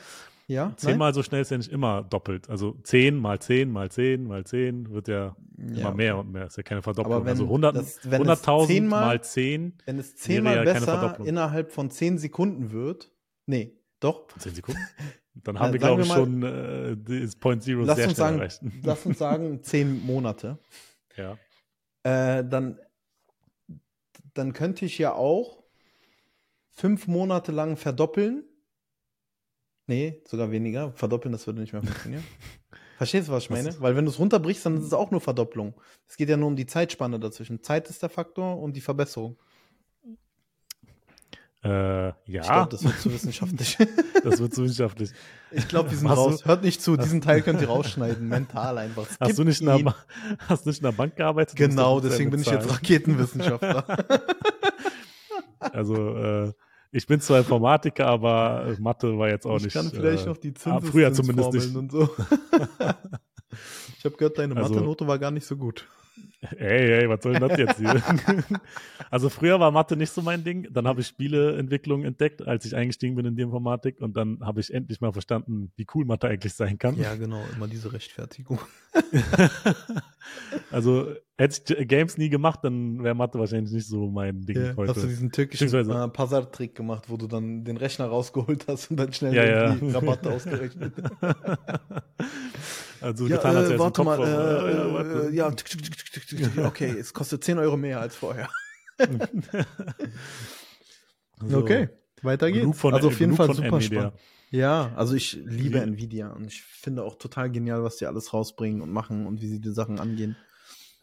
ja. 0.47 0.67
nein? 0.67 0.75
zehnmal 0.79 1.13
so 1.15 1.23
schnell 1.25 1.43
ist 1.43 1.51
ja 1.51 1.59
nicht 1.59 1.73
immer 1.73 2.03
doppelt. 2.05 2.49
Also 2.49 2.77
10 2.85 3.17
mal 3.17 3.41
10 3.41 3.71
mal 3.71 3.91
10 3.91 4.25
mal 4.25 4.45
10 4.45 4.91
wird 4.91 5.09
ja, 5.09 5.37
Ja, 5.59 5.81
immer 5.81 5.95
mehr 5.95 6.17
und 6.17 6.31
mehr. 6.33 6.47
Ist 6.47 6.57
ja 6.57 6.63
keine 6.63 6.83
Verdopplung. 6.83 7.13
Aber 7.17 7.25
wenn 7.25 7.33
also 7.33 7.45
100 7.45 7.77
das- 7.77 7.99
wenn 8.05 8.23
es 8.23 8.29
100.000 8.43 8.67
zehnmal- 8.69 9.01
mal 9.07 9.23
10 9.23 9.75
Wenn 9.85 9.99
es 9.99 10.15
zehnmal 10.17 10.57
ja 10.57 10.63
besser 10.63 11.19
innerhalb 11.25 11.73
von 11.73 11.91
zehn 11.91 12.19
Sekunden 12.19 12.71
wird, 12.71 13.11
nee, 13.47 13.75
doch, 14.01 14.27
10 14.39 14.55
Sekunden. 14.55 14.81
Dann 15.45 15.55
Ja, 15.55 15.61
haben 15.61 15.73
wir, 15.73 15.81
sagen 15.81 15.97
glaube 15.97 16.03
ich, 16.03 16.09
wir 16.09 16.15
schon 16.17 17.19
äh, 17.19 17.23
das 17.27 17.37
Point 17.37 17.63
Zero 17.63 17.83
lass 17.83 17.97
sehr 17.97 18.07
uns, 18.09 18.15
schnell 18.17 18.27
sagen, 18.27 18.39
erreicht. 18.39 18.61
lass 18.83 19.07
uns 19.07 19.19
sagen 19.19 19.63
zehn 19.63 20.05
Monate, 20.05 20.59
Ja. 21.17 21.39
äh, 22.03 22.45
dann, 22.45 22.81
dann 24.35 24.53
könnte 24.53 24.85
ich 24.85 24.99
ja 24.99 25.13
auch 25.15 25.63
fünf 26.71 27.07
Monate 27.07 27.53
lang 27.53 27.77
verdoppeln. 27.77 28.45
Nee, 29.87 30.23
sogar 30.27 30.51
weniger. 30.51 30.93
Verdoppeln, 30.93 31.33
das 31.33 31.47
würde 31.47 31.61
nicht 31.61 31.73
mehr 31.73 31.83
funktionieren. 31.83 32.25
Verstehst 32.99 33.29
du, 33.29 33.33
was 33.33 33.45
ich 33.45 33.51
Was 33.51 33.57
meine? 33.59 33.69
ist- 33.69 33.81
Weil 33.81 33.95
wenn 33.95 34.05
du 34.05 34.11
es 34.11 34.19
runterbrichst, 34.19 34.67
dann 34.67 34.77
ist 34.79 34.85
es 34.85 34.93
auch 34.93 35.11
nur 35.13 35.21
Verdopplung. 35.21 35.81
Es 36.09 36.17
geht 36.17 36.29
ja 36.29 36.37
nur 36.37 36.49
um 36.49 36.57
die 36.57 36.67
Zeitspanne 36.67 37.21
dazwischen. 37.21 37.63
Zeit 37.63 37.89
ist 37.89 38.03
der 38.03 38.09
Faktor 38.11 38.59
und 38.61 38.75
die 38.75 38.81
Verbesserung. 38.81 39.39
Äh, 41.65 42.09
Ich 42.09 42.15
ja, 42.27 42.43
glaube, 42.43 42.71
das 42.71 42.85
wird 42.85 43.01
zu 43.01 43.13
wissenschaftlich. 43.13 43.77
das 44.25 44.39
wird 44.41 44.55
so 44.55 44.63
wissenschaftlich. 44.63 45.11
Ich 45.51 45.67
glaube, 45.67 45.91
wir 45.91 45.99
sind 45.99 46.09
Hast 46.09 46.17
du- 46.17 46.23
raus. 46.23 46.45
Hört 46.45 46.63
nicht 46.63 46.81
zu, 46.81 46.97
diesen 46.97 47.21
Teil 47.21 47.43
könnt 47.43 47.61
ihr 47.61 47.69
rausschneiden, 47.69 48.29
mental 48.29 48.79
einfach. 48.79 49.07
Hast 49.19 49.39
du, 49.39 49.45
nicht 49.45 49.61
in. 49.61 49.85
Ba- 49.85 49.97
hast 50.49 50.65
du 50.67 50.71
nicht 50.71 50.79
in 50.79 50.85
der 50.85 50.93
Bank 50.93 51.17
gearbeitet? 51.17 51.59
Du 51.59 51.67
Genau, 51.69 51.99
deswegen 52.01 52.31
bin 52.31 52.41
ich 52.41 52.47
jetzt. 52.47 52.71
Raketenwissenschaftler. 52.71 53.85
Also, 55.61 56.17
äh, 56.17 56.53
ich 56.93 57.07
bin 57.07 57.21
zwar 57.21 57.41
Informatiker, 57.41 58.07
aber 58.07 58.67
äh, 58.69 58.81
Mathe 58.81 59.19
war 59.19 59.29
jetzt 59.29 59.45
auch 59.45 59.57
ich 59.57 59.65
nicht. 59.65 59.75
kann 59.75 59.91
vielleicht 59.91 60.25
äh, 60.25 60.29
noch 60.29 60.37
die 60.37 60.55
ah, 60.65 60.81
früher 60.81 61.13
zumindest 61.13 61.51
Zinseszinsformeln 61.53 61.77
und 61.77 61.91
so. 61.91 62.09
ich 63.99 64.05
habe 64.05 64.17
gehört, 64.17 64.39
deine 64.39 64.57
Also- 64.57 64.75
Mathe-Note 64.75 65.07
war 65.07 65.19
gar 65.19 65.31
nicht 65.33 65.47
so 65.47 65.57
gut. 65.57 65.87
Ey, 66.57 66.93
ey, 66.93 67.09
was 67.09 67.23
soll 67.23 67.33
denn 67.33 67.49
das 67.49 67.59
jetzt 67.59 67.79
hier? 67.79 68.01
also 69.11 69.29
früher 69.29 69.59
war 69.59 69.73
Mathe 69.73 69.97
nicht 69.97 70.13
so 70.13 70.23
mein 70.23 70.45
Ding. 70.45 70.69
Dann 70.71 70.87
habe 70.87 71.01
ich 71.01 71.09
Spieleentwicklung 71.09 72.05
entdeckt, 72.05 72.47
als 72.47 72.65
ich 72.65 72.77
eingestiegen 72.77 73.17
bin 73.17 73.27
in 73.27 73.35
die 73.35 73.43
Informatik. 73.43 74.01
Und 74.01 74.17
dann 74.17 74.39
habe 74.41 74.61
ich 74.61 74.73
endlich 74.73 75.01
mal 75.01 75.13
verstanden, 75.13 75.73
wie 75.77 75.87
cool 75.95 76.05
Mathe 76.05 76.29
eigentlich 76.29 76.55
sein 76.55 76.79
kann. 76.79 76.97
Ja, 76.97 77.17
genau, 77.17 77.43
immer 77.57 77.67
diese 77.67 77.93
Rechtfertigung. 77.93 78.61
Also 80.71 81.15
hätte 81.37 81.75
ich 81.75 81.89
Games 81.89 82.19
nie 82.19 82.29
gemacht, 82.29 82.61
dann 82.63 83.03
wäre 83.03 83.15
Mathe 83.15 83.39
wahrscheinlich 83.39 83.73
nicht 83.73 83.89
so 83.89 84.11
mein 84.11 84.43
Ding 84.43 84.57
Ja, 84.57 84.77
heute. 84.77 84.95
hast 84.95 85.03
du 85.03 85.07
diesen 85.07 85.33
türkischen 85.33 85.91
äh, 85.91 86.09
Pazar-Trick 86.09 86.75
gemacht, 86.75 87.05
wo 87.09 87.17
du 87.17 87.27
dann 87.27 87.65
den 87.65 87.77
Rechner 87.77 88.07
rausgeholt 88.07 88.67
hast 88.69 88.91
und 88.91 88.99
dann 88.99 89.13
schnell 89.13 89.35
Ja, 89.35 89.45
ja. 89.45 89.75
die 89.75 89.91
Rabatte 89.91 90.31
ausgerechnet. 90.31 90.93
also 93.01 93.27
ja, 93.27 93.37
getan, 93.37 93.53
äh, 93.53 93.61
wär's 93.61 93.71
ein 93.71 93.79
warte 93.79 94.05
mal, 94.05 94.21
äh, 94.23 95.29
äh, 95.29 95.35
ja, 95.35 95.53
okay, 96.67 96.97
es 96.99 97.13
kostet 97.13 97.45
10 97.45 97.59
Euro 97.59 97.77
mehr 97.77 98.01
als 98.01 98.17
vorher. 98.17 98.49
So. 101.47 101.59
Okay, 101.59 101.89
weiter 102.23 102.51
geht's. 102.51 102.81
von, 102.81 102.95
also 102.95 103.09
auf 103.09 103.21
jeden 103.21 103.37
Fall 103.37 103.55
super 103.55 103.77
Nvidia. 103.77 104.01
spannend. 104.01 104.13
Ja, 104.51 104.93
also 104.97 105.15
ich 105.15 105.35
liebe 105.45 105.81
Nvidia 105.81 106.31
und 106.31 106.47
ich 106.47 106.63
finde 106.63 107.05
auch 107.05 107.17
total 107.17 107.51
genial, 107.51 107.85
was 107.85 107.97
die 107.97 108.07
alles 108.07 108.33
rausbringen 108.33 108.81
und 108.81 108.91
machen 108.91 109.27
und 109.27 109.43
wie 109.43 109.47
sie 109.47 109.61
die 109.61 109.71
Sachen 109.71 110.01
angehen. 110.01 110.37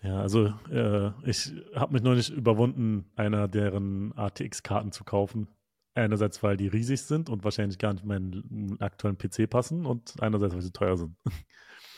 Ja, 0.01 0.19
also 0.19 0.53
äh, 0.71 1.11
ich 1.23 1.51
habe 1.73 1.93
mich 1.93 2.03
noch 2.03 2.15
nicht 2.15 2.29
überwunden, 2.29 3.11
einer 3.15 3.47
deren 3.47 4.13
ATX-Karten 4.17 4.91
zu 4.91 5.03
kaufen. 5.03 5.47
Einerseits, 5.93 6.43
weil 6.43 6.57
die 6.57 6.67
riesig 6.67 7.03
sind 7.03 7.29
und 7.29 7.45
wahrscheinlich 7.45 7.77
gar 7.77 7.93
nicht 7.93 8.03
meinen 8.03 8.75
aktuellen 8.81 9.17
PC 9.17 9.49
passen 9.49 9.85
und 9.85 10.21
einerseits, 10.21 10.53
weil 10.53 10.61
sie 10.61 10.71
teuer 10.71 10.97
sind. 10.97 11.15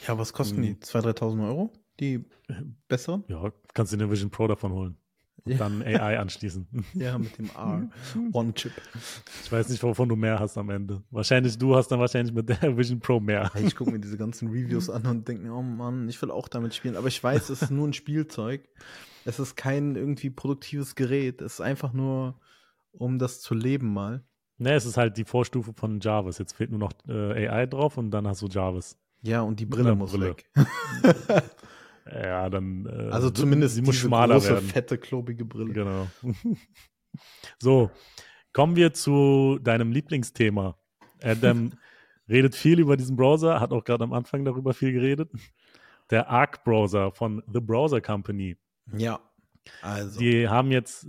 Ja, 0.07 0.17
was 0.17 0.33
kosten 0.33 0.61
die? 0.61 0.73
2.000, 0.75 1.17
3.000 1.19 1.47
Euro? 1.47 1.73
Die 1.99 2.25
besseren? 2.87 3.23
Ja, 3.27 3.51
kannst 3.73 3.91
du 3.93 3.97
den 3.97 4.09
Vision 4.09 4.29
Pro 4.29 4.47
davon 4.47 4.71
holen. 4.71 4.97
Und 5.43 5.51
Ja. 5.53 5.57
dann 5.57 5.81
AI 5.81 6.17
anschließen. 6.19 6.67
Ja, 6.93 7.17
mit 7.17 7.37
dem 7.37 7.49
R. 7.49 7.89
One-Chip. 8.33 8.71
Ich 9.43 9.51
weiß 9.51 9.69
nicht, 9.69 9.81
wovon 9.83 10.09
du 10.09 10.15
mehr 10.15 10.39
hast 10.39 10.57
am 10.57 10.69
Ende. 10.69 11.03
Wahrscheinlich, 11.11 11.57
du 11.57 11.75
hast 11.75 11.87
dann 11.89 11.99
wahrscheinlich 11.99 12.33
mit 12.33 12.49
der 12.49 12.57
Vision 12.77 12.99
Pro 12.99 13.19
mehr. 13.19 13.51
Ich 13.55 13.75
gucke 13.75 13.91
mir 13.91 13.99
diese 13.99 14.17
ganzen 14.17 14.49
Reviews 14.49 14.89
an 14.89 15.05
und 15.05 15.27
denke 15.27 15.43
mir, 15.43 15.53
oh 15.53 15.61
Mann, 15.61 16.07
ich 16.09 16.21
will 16.21 16.31
auch 16.31 16.47
damit 16.47 16.73
spielen. 16.75 16.95
Aber 16.95 17.07
ich 17.07 17.23
weiß, 17.23 17.49
es 17.49 17.61
ist 17.63 17.71
nur 17.71 17.87
ein 17.87 17.93
Spielzeug. 17.93 18.67
Es 19.25 19.39
ist 19.39 19.55
kein 19.55 19.95
irgendwie 19.95 20.29
produktives 20.29 20.95
Gerät. 20.95 21.41
Es 21.41 21.53
ist 21.55 21.61
einfach 21.61 21.93
nur, 21.93 22.39
um 22.91 23.19
das 23.19 23.41
zu 23.41 23.53
leben 23.53 23.91
mal. 23.93 24.23
Ne, 24.57 24.73
es 24.73 24.85
ist 24.85 24.97
halt 24.97 25.17
die 25.17 25.25
Vorstufe 25.25 25.73
von 25.73 25.99
Jarvis. 25.99 26.37
Jetzt 26.39 26.53
fehlt 26.53 26.71
nur 26.71 26.79
noch 26.79 26.93
äh, 27.07 27.47
AI 27.47 27.65
drauf 27.67 27.97
und 27.97 28.09
dann 28.11 28.27
hast 28.27 28.41
du 28.41 28.47
Jarvis. 28.47 28.97
Ja, 29.21 29.41
und 29.41 29.59
die 29.59 29.65
Brille 29.65 29.89
Ja, 29.89 29.95
muss 29.95 30.11
Brille. 30.11 30.35
weg. 30.35 30.49
Ja, 32.09 32.49
dann. 32.49 32.85
Äh, 32.85 33.11
Also 33.11 33.29
zumindest 33.29 33.75
sie 33.75 33.81
muss 33.81 33.95
diese 33.95 34.07
schmaler 34.07 34.35
große, 34.35 34.49
werden. 34.51 34.69
fette, 34.69 34.97
klobige 34.97 35.43
Brille. 35.43 35.73
Genau. 35.73 36.07
so, 37.59 37.91
kommen 38.53 38.75
wir 38.75 38.93
zu 38.93 39.59
deinem 39.61 39.91
Lieblingsthema. 39.91 40.77
Adam 41.21 41.71
redet 42.29 42.55
viel 42.55 42.79
über 42.79 42.95
diesen 42.97 43.15
Browser, 43.17 43.59
hat 43.59 43.71
auch 43.71 43.83
gerade 43.83 44.03
am 44.03 44.13
Anfang 44.13 44.45
darüber 44.45 44.73
viel 44.73 44.93
geredet. 44.93 45.29
Der 46.09 46.29
Arc-Browser 46.29 47.11
von 47.11 47.43
The 47.51 47.59
Browser 47.59 47.99
Company. 47.99 48.55
Ja. 48.95 49.19
Also. 49.81 50.19
Die 50.19 50.47
haben 50.47 50.71
jetzt 50.71 51.07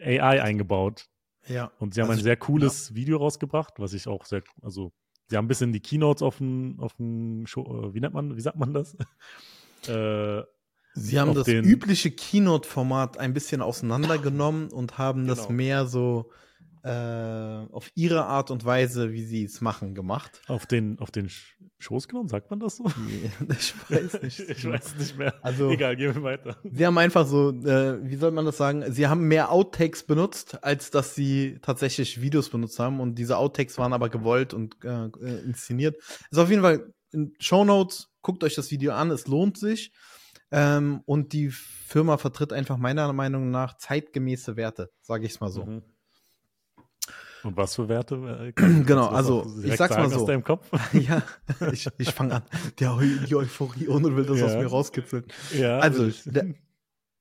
äh, 0.00 0.18
AI 0.18 0.42
eingebaut 0.42 1.06
ja. 1.46 1.70
und 1.78 1.94
sie 1.94 2.00
haben 2.02 2.10
Also 2.10 2.20
ein 2.20 2.24
sehr 2.24 2.36
cooles 2.36 2.92
Video 2.96 3.18
rausgebracht, 3.18 3.74
was 3.78 3.92
ich 3.92 4.08
auch 4.08 4.24
sehr, 4.24 4.42
also 4.62 4.92
sie 5.32 5.38
haben 5.38 5.46
ein 5.46 5.48
bisschen 5.48 5.72
die 5.72 5.80
Keynotes 5.80 6.22
auf 6.22 6.36
dem, 6.36 6.78
auf 6.78 6.92
dem 6.96 7.46
Show, 7.46 7.62
äh, 7.88 7.94
wie 7.94 8.00
nennt 8.00 8.12
man, 8.12 8.36
wie 8.36 8.40
sagt 8.42 8.58
man 8.58 8.74
das? 8.74 8.94
äh, 9.88 10.42
Sie 10.94 11.18
haben 11.18 11.32
das 11.32 11.48
übliche 11.48 12.10
Keynote-Format 12.10 13.16
ein 13.16 13.32
bisschen 13.32 13.62
auseinandergenommen 13.62 14.70
und 14.70 14.98
haben 14.98 15.26
das 15.26 15.44
Genau. 15.44 15.52
mehr 15.52 15.86
so 15.86 16.30
äh, 16.84 16.88
auf 17.72 17.90
ihre 17.94 18.24
Art 18.26 18.50
und 18.50 18.64
Weise, 18.64 19.12
wie 19.12 19.22
sie 19.24 19.44
es 19.44 19.60
machen, 19.60 19.94
gemacht. 19.94 20.40
auf 20.48 20.66
den, 20.66 20.98
auf 20.98 21.10
den 21.10 21.28
Sch- 21.28 21.54
Schoß 21.78 22.08
genommen, 22.08 22.28
sagt 22.28 22.50
man 22.50 22.58
das 22.60 22.76
so? 22.76 22.84
Ich 23.50 23.74
weiß 23.90 24.22
nicht. 24.22 24.38
ich 24.48 24.64
weiß 24.68 24.96
nicht 24.96 25.16
mehr. 25.18 25.34
Also- 25.44 25.70
Egal, 25.70 25.96
gehen 25.96 26.14
wir 26.14 26.22
weiter. 26.22 26.56
Sie 26.64 26.84
haben 26.86 26.98
einfach 26.98 27.26
so, 27.26 27.50
äh, 27.50 27.98
wie 28.08 28.16
soll 28.16 28.30
man 28.32 28.44
das 28.44 28.56
sagen? 28.56 28.84
Sie 28.92 29.06
haben 29.06 29.28
mehr 29.28 29.50
Outtakes 29.52 30.02
benutzt, 30.04 30.62
als 30.64 30.90
dass 30.90 31.14
sie 31.14 31.58
tatsächlich 31.62 32.20
Videos 32.20 32.50
benutzt 32.50 32.78
haben. 32.78 33.00
Und 33.00 33.14
diese 33.16 33.36
Outtakes 33.36 33.78
waren 33.78 33.92
aber 33.92 34.08
gewollt 34.08 34.52
und 34.54 34.76
äh, 34.84 35.06
äh, 35.06 35.40
inszeniert. 35.44 35.96
Ist 36.30 36.38
auf 36.38 36.50
jeden 36.50 36.62
Fall 36.62 36.92
in 37.12 37.34
Show 37.38 37.64
Notes. 37.64 38.08
Guckt 38.22 38.42
euch 38.44 38.54
das 38.54 38.70
Video 38.70 38.92
an, 38.92 39.10
es 39.10 39.26
lohnt 39.26 39.56
sich. 39.58 39.92
Ähm, 40.50 41.00
und 41.06 41.32
die 41.32 41.50
Firma 41.50 42.18
vertritt 42.18 42.52
einfach 42.52 42.76
meiner 42.76 43.12
Meinung 43.12 43.50
nach 43.50 43.78
zeitgemäße 43.78 44.56
Werte, 44.56 44.90
sage 45.00 45.24
ich 45.26 45.32
es 45.32 45.40
mal 45.40 45.48
so. 45.50 45.64
Mhm. 45.64 45.82
Und 47.44 47.56
was 47.56 47.74
für 47.76 47.88
Werte? 47.88 48.14
äh, 48.14 48.52
Genau, 48.86 49.06
also, 49.08 49.44
ich 49.64 49.76
sag's 49.76 49.96
mal 49.96 50.08
so. 50.10 50.20
Aus 50.20 50.26
deinem 50.26 50.44
Kopf? 50.44 50.68
ja, 50.92 51.22
ich, 51.72 51.88
ich 51.98 52.10
fange 52.10 52.36
an. 52.36 52.42
Der, 52.78 52.96
die 53.28 53.34
Euphorie 53.34 53.88
ohne 53.88 54.14
will 54.16 54.24
das 54.24 54.38
Ja. 54.38 54.46
aus 54.46 54.52
mir 54.54 54.66
rauskitzeln. 54.66 55.24
ja, 55.56 55.78
Also, 55.78 56.06
ich. 56.06 56.22
der- 56.24 56.54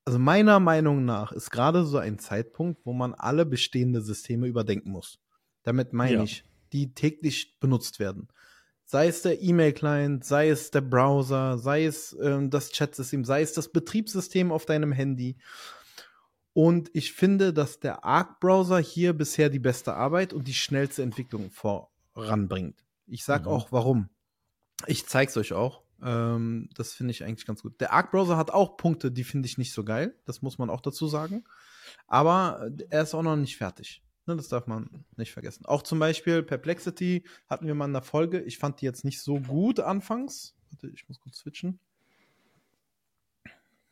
Also 0.05 0.17
meiner 0.19 0.59
Meinung 0.59 1.05
nach 1.05 1.31
ist 1.31 1.51
gerade 1.51 1.85
so 1.85 1.97
ein 1.97 2.19
Zeitpunkt, 2.19 2.81
wo 2.85 2.93
man 2.93 3.13
alle 3.13 3.45
bestehende 3.45 4.01
Systeme 4.01 4.47
überdenken 4.47 4.91
muss. 4.91 5.19
Damit 5.63 5.93
meine 5.93 6.13
Ja. 6.15 6.23
ich, 6.23 6.43
die 6.73 6.93
täglich 6.93 7.59
benutzt 7.59 7.99
werden. 7.99 8.27
Sei 8.85 9.07
es 9.07 9.21
der 9.21 9.41
E-Mail-Client, 9.41 10.25
sei 10.25 10.49
es 10.49 10.69
der 10.71 10.81
Browser, 10.81 11.57
sei 11.57 11.85
es 11.85 12.15
ähm, 12.21 12.49
das 12.49 12.71
Chatsystem, 12.71 13.23
sei 13.23 13.41
es 13.41 13.53
das 13.53 13.69
Betriebssystem 13.71 14.51
auf 14.51 14.65
deinem 14.65 14.91
Handy. 14.91 15.37
Und 16.53 16.89
ich 16.93 17.13
finde, 17.13 17.53
dass 17.53 17.79
der 17.79 18.03
Arc-Browser 18.03 18.79
hier 18.79 19.13
bisher 19.13 19.49
die 19.49 19.59
beste 19.59 19.93
Arbeit 19.93 20.33
und 20.33 20.47
die 20.47 20.53
schnellste 20.53 21.01
Entwicklung 21.03 21.49
voranbringt. 21.51 22.83
Ich 23.07 23.23
sag 23.23 23.43
Mhm. 23.43 23.47
auch 23.47 23.71
warum. 23.71 24.09
Ich 24.87 25.07
zeig's 25.07 25.37
euch 25.37 25.53
auch. 25.53 25.83
Ähm, 26.03 26.69
das 26.75 26.93
finde 26.93 27.11
ich 27.11 27.23
eigentlich 27.23 27.45
ganz 27.45 27.61
gut. 27.61 27.79
Der 27.79 27.93
Arc-Browser 27.93 28.35
hat 28.35 28.51
auch 28.51 28.75
Punkte, 28.75 29.11
die 29.11 29.23
finde 29.23 29.45
ich 29.45 29.57
nicht 29.57 29.71
so 29.73 29.83
geil. 29.83 30.15
Das 30.25 30.41
muss 30.41 30.57
man 30.57 30.69
auch 30.69 30.81
dazu 30.81 31.07
sagen. 31.07 31.43
Aber 32.07 32.67
äh, 32.79 32.85
er 32.89 33.03
ist 33.03 33.13
auch 33.13 33.21
noch 33.23 33.35
nicht 33.35 33.57
fertig. 33.57 34.03
Ne, 34.25 34.35
das 34.35 34.47
darf 34.49 34.67
man 34.67 35.05
nicht 35.17 35.31
vergessen. 35.31 35.65
Auch 35.65 35.81
zum 35.83 35.99
Beispiel 35.99 36.43
Perplexity 36.43 37.23
hatten 37.47 37.65
wir 37.65 37.75
mal 37.75 37.85
in 37.85 37.93
der 37.93 38.01
Folge. 38.01 38.41
Ich 38.41 38.57
fand 38.57 38.81
die 38.81 38.85
jetzt 38.85 39.03
nicht 39.05 39.21
so 39.21 39.39
gut 39.39 39.79
anfangs. 39.79 40.55
Warte, 40.69 40.87
ich 40.89 41.07
muss 41.07 41.19
kurz 41.19 41.37
switchen. 41.39 41.79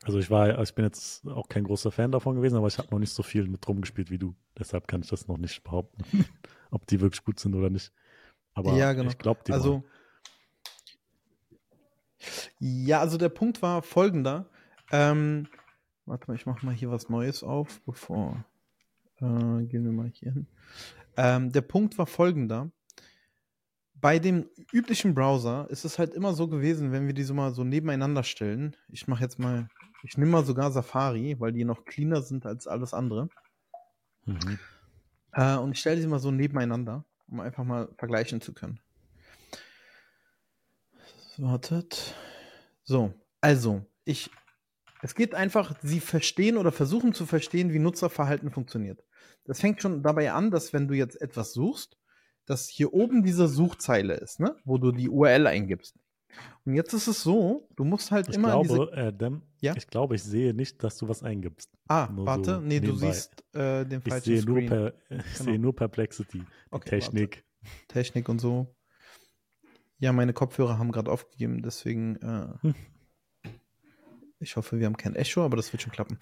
Also 0.05 0.17
ich 0.19 0.29
war, 0.31 0.45
also 0.47 0.63
ich 0.63 0.75
bin 0.75 0.85
jetzt 0.85 1.27
auch 1.27 1.49
kein 1.49 1.65
großer 1.65 1.91
Fan 1.91 2.11
davon 2.11 2.35
gewesen, 2.35 2.55
aber 2.55 2.67
ich 2.67 2.77
habe 2.77 2.87
noch 2.91 2.99
nicht 2.99 3.11
so 3.13 3.21
viel 3.21 3.47
mit 3.47 3.67
rumgespielt 3.67 4.09
wie 4.09 4.17
du. 4.17 4.33
Deshalb 4.57 4.87
kann 4.87 5.01
ich 5.01 5.09
das 5.09 5.27
noch 5.27 5.37
nicht 5.37 5.61
behaupten, 5.63 6.03
ob 6.71 6.87
die 6.87 7.01
wirklich 7.01 7.23
gut 7.23 7.39
sind 7.39 7.53
oder 7.55 7.69
nicht. 7.69 7.91
Aber 8.53 8.73
Ja, 8.75 8.93
genau. 8.93 9.09
ich 9.09 9.17
glaube, 9.17 9.41
die 9.45 9.51
Also, 9.51 9.71
wollen. 9.71 9.83
ja, 12.59 12.99
also 12.99 13.17
der 13.17 13.29
Punkt 13.29 13.61
war 13.61 13.81
folgender. 13.81 14.49
Ähm, 14.91 15.47
warte 16.05 16.27
mal, 16.27 16.35
ich 16.35 16.45
mache 16.45 16.65
mal 16.65 16.73
hier 16.73 16.89
was 16.91 17.09
Neues 17.09 17.43
auf, 17.43 17.81
bevor. 17.81 18.43
Äh, 19.17 19.65
gehen 19.65 19.83
wir 19.83 19.91
mal 19.91 20.09
hier 20.13 20.31
hin. 20.31 20.47
Ähm, 21.17 21.51
der 21.51 21.61
Punkt 21.61 21.97
war 21.97 22.07
folgender. 22.07 22.71
Bei 23.95 24.17
dem 24.17 24.49
üblichen 24.71 25.13
Browser 25.13 25.67
ist 25.69 25.83
es 25.83 25.99
halt 25.99 26.13
immer 26.13 26.33
so 26.33 26.47
gewesen, 26.47 26.93
wenn 26.93 27.05
wir 27.05 27.13
die 27.13 27.23
so 27.23 27.33
mal 27.33 27.53
so 27.53 27.65
nebeneinander 27.65 28.23
stellen. 28.23 28.75
Ich 28.87 29.09
mache 29.09 29.23
jetzt 29.23 29.39
mal, 29.39 29.67
ich 30.03 30.17
nehme 30.17 30.31
mal 30.31 30.45
sogar 30.45 30.71
Safari, 30.71 31.39
weil 31.39 31.51
die 31.51 31.65
noch 31.65 31.85
cleaner 31.85 32.21
sind 32.21 32.45
als 32.45 32.67
alles 32.67 32.93
andere. 32.93 33.29
Mhm. 34.25 34.59
Äh, 35.33 35.57
und 35.57 35.71
ich 35.71 35.79
stelle 35.79 36.01
sie 36.01 36.07
mal 36.07 36.19
so 36.19 36.31
nebeneinander, 36.31 37.05
um 37.27 37.39
einfach 37.39 37.63
mal 37.63 37.89
vergleichen 37.97 38.41
zu 38.41 38.53
können. 38.53 38.79
Wartet. 41.37 42.15
So, 42.83 43.13
also, 43.41 43.85
ich. 44.05 44.29
Es 45.01 45.15
geht 45.15 45.33
einfach, 45.33 45.75
sie 45.81 46.01
verstehen 46.01 46.57
oder 46.57 46.73
versuchen 46.73 47.13
zu 47.13 47.25
verstehen, 47.25 47.71
wie 47.71 47.79
Nutzerverhalten 47.79 48.51
funktioniert. 48.51 49.01
Das 49.45 49.61
fängt 49.61 49.81
schon 49.81 50.03
dabei 50.03 50.33
an, 50.33 50.51
dass 50.51 50.73
wenn 50.73 50.89
du 50.89 50.93
jetzt 50.93 51.21
etwas 51.21 51.53
suchst, 51.53 51.97
dass 52.45 52.67
hier 52.67 52.93
oben 52.93 53.23
diese 53.23 53.47
Suchzeile 53.47 54.15
ist, 54.15 54.41
ne? 54.41 54.57
wo 54.65 54.77
du 54.77 54.91
die 54.91 55.07
URL 55.07 55.47
eingibst. 55.47 55.95
Und 56.65 56.75
jetzt 56.75 56.93
ist 56.93 57.07
es 57.07 57.23
so, 57.23 57.67
du 57.75 57.83
musst 57.83 58.11
halt 58.11 58.29
Ich 58.29 58.35
immer 58.35 58.49
glaube, 58.61 58.91
äh, 58.93 59.11
Dem, 59.11 59.41
Ja? 59.61 59.73
ich 59.75 59.87
glaube, 59.87 60.15
ich 60.15 60.23
sehe 60.23 60.53
nicht, 60.53 60.83
dass 60.83 60.97
du 60.97 61.07
was 61.07 61.23
eingibst. 61.23 61.69
Ah, 61.87 62.07
nur 62.13 62.25
warte, 62.27 62.55
so 62.55 62.61
nee, 62.61 62.79
du 62.79 62.87
nebenbei. 62.87 63.11
siehst 63.11 63.43
äh, 63.55 63.85
den 63.85 64.01
Ich 64.05 64.09
falschen 64.13 64.25
sehe 64.25 64.41
Screen. 64.41 64.67
per, 64.67 64.93
ich 65.09 65.33
Genau. 65.37 65.43
sehe 65.51 65.59
nur 65.59 65.75
Perplexity, 65.75 66.43
Okay, 66.71 66.89
Technik. 66.99 67.43
Technik 67.87 68.29
und 68.29 68.39
so. 68.39 68.75
Ja, 69.97 70.13
meine 70.13 70.31
Kopfhörer 70.33 70.77
haben 70.77 70.91
gerade 70.91 71.11
aufgegeben, 71.11 71.61
deswegen. 71.61 72.15
Äh, 72.17 72.47
Hm. 72.61 72.75
ich 74.39 74.55
hoffe, 74.55 74.79
wir 74.79 74.85
haben 74.85 74.95
kein 74.97 75.15
Echo, 75.15 75.43
aber 75.43 75.57
das 75.57 75.73
wird 75.73 75.81
schon 75.81 75.91
klappen. 75.91 76.19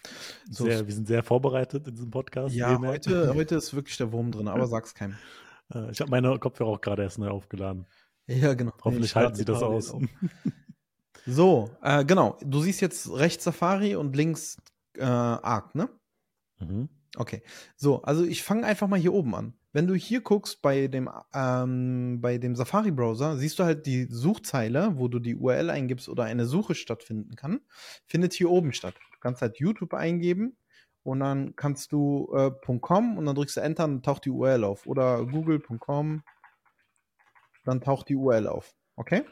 So, 0.49 0.65
Sehr, 0.65 0.87
wir 0.87 0.93
sind 0.93 1.07
sehr 1.07 1.21
vorbereitet 1.23 1.87
in 1.87 1.93
diesem 1.93 2.09
Podcast. 2.09 2.55
ja, 2.55 2.79
heute, 2.79 3.33
heute 3.35 3.55
ist 3.55 3.75
wirklich 3.75 3.97
der 3.97 4.11
Wurm 4.11 4.31
drin, 4.31 4.47
aber 4.47 4.65
sag's 4.67 4.95
keinem. 4.95 5.15
Äh, 5.73 5.91
Ich 5.91 5.99
habe 6.01 6.09
meine 6.09 6.39
Kopfhörer 6.39 6.69
auch 6.69 6.81
gerade 6.81 7.03
erst 7.03 7.19
neu 7.19 7.29
aufgeladen. 7.29 7.85
Ja, 8.27 8.53
genau. 8.53 8.73
Hoffentlich 8.83 9.11
Ich 9.11 9.15
halten 9.15 9.35
sie 9.35 9.45
das 9.45 9.61
aus. 9.63 9.91
auf. 9.91 10.03
So, 11.29 11.69
äh, 11.81 12.05
genau. 12.05 12.37
Du 12.41 12.61
siehst 12.61 12.79
jetzt 12.79 13.11
rechts 13.11 13.43
Safari 13.43 13.97
und 13.97 14.15
links 14.15 14.55
äh, 14.97 15.03
Arc, 15.03 15.75
ne? 15.75 15.89
Mhm. 16.59 16.87
Okay. 17.17 17.41
So, 17.75 18.01
also 18.03 18.23
ich 18.23 18.43
fange 18.43 18.65
einfach 18.65 18.87
mal 18.87 18.97
hier 18.99 19.13
oben 19.13 19.35
an. 19.35 19.53
Wenn 19.73 19.87
du 19.87 19.93
hier 19.93 20.21
guckst 20.21 20.61
bei 20.61 20.87
dem, 20.87 21.09
ähm, 21.33 22.21
bei 22.21 22.37
dem 22.37 22.55
Safari-Browser, 22.55 23.35
siehst 23.35 23.59
du 23.59 23.65
halt 23.65 23.85
die 23.85 24.07
Suchzeile, 24.09 24.93
wo 24.97 25.09
du 25.09 25.19
die 25.19 25.35
URL 25.35 25.69
eingibst 25.69 26.07
oder 26.07 26.23
eine 26.23 26.45
Suche 26.45 26.75
stattfinden 26.75 27.35
kann, 27.35 27.59
findet 28.05 28.31
hier 28.33 28.49
oben 28.49 28.71
statt. 28.71 28.95
Du 29.11 29.19
kannst 29.19 29.41
halt 29.41 29.59
YouTube 29.59 29.93
eingeben 29.93 30.55
und 31.03 31.19
dann 31.19 31.55
kannst 31.57 31.91
du 31.91 32.31
äh, 32.33 32.51
.com 32.79 33.17
und 33.17 33.25
dann 33.25 33.35
drückst 33.35 33.57
du 33.57 33.61
Enter 33.61 33.83
und 33.83 33.95
dann 33.95 34.03
taucht 34.03 34.23
die 34.25 34.29
URL 34.29 34.63
auf. 34.63 34.87
Oder 34.87 35.25
google.com, 35.25 36.23
dann 37.67 37.81
taucht 37.81 38.09
die 38.09 38.15
URL 38.15 38.47
auf. 38.47 38.73
Okay? 38.95 39.23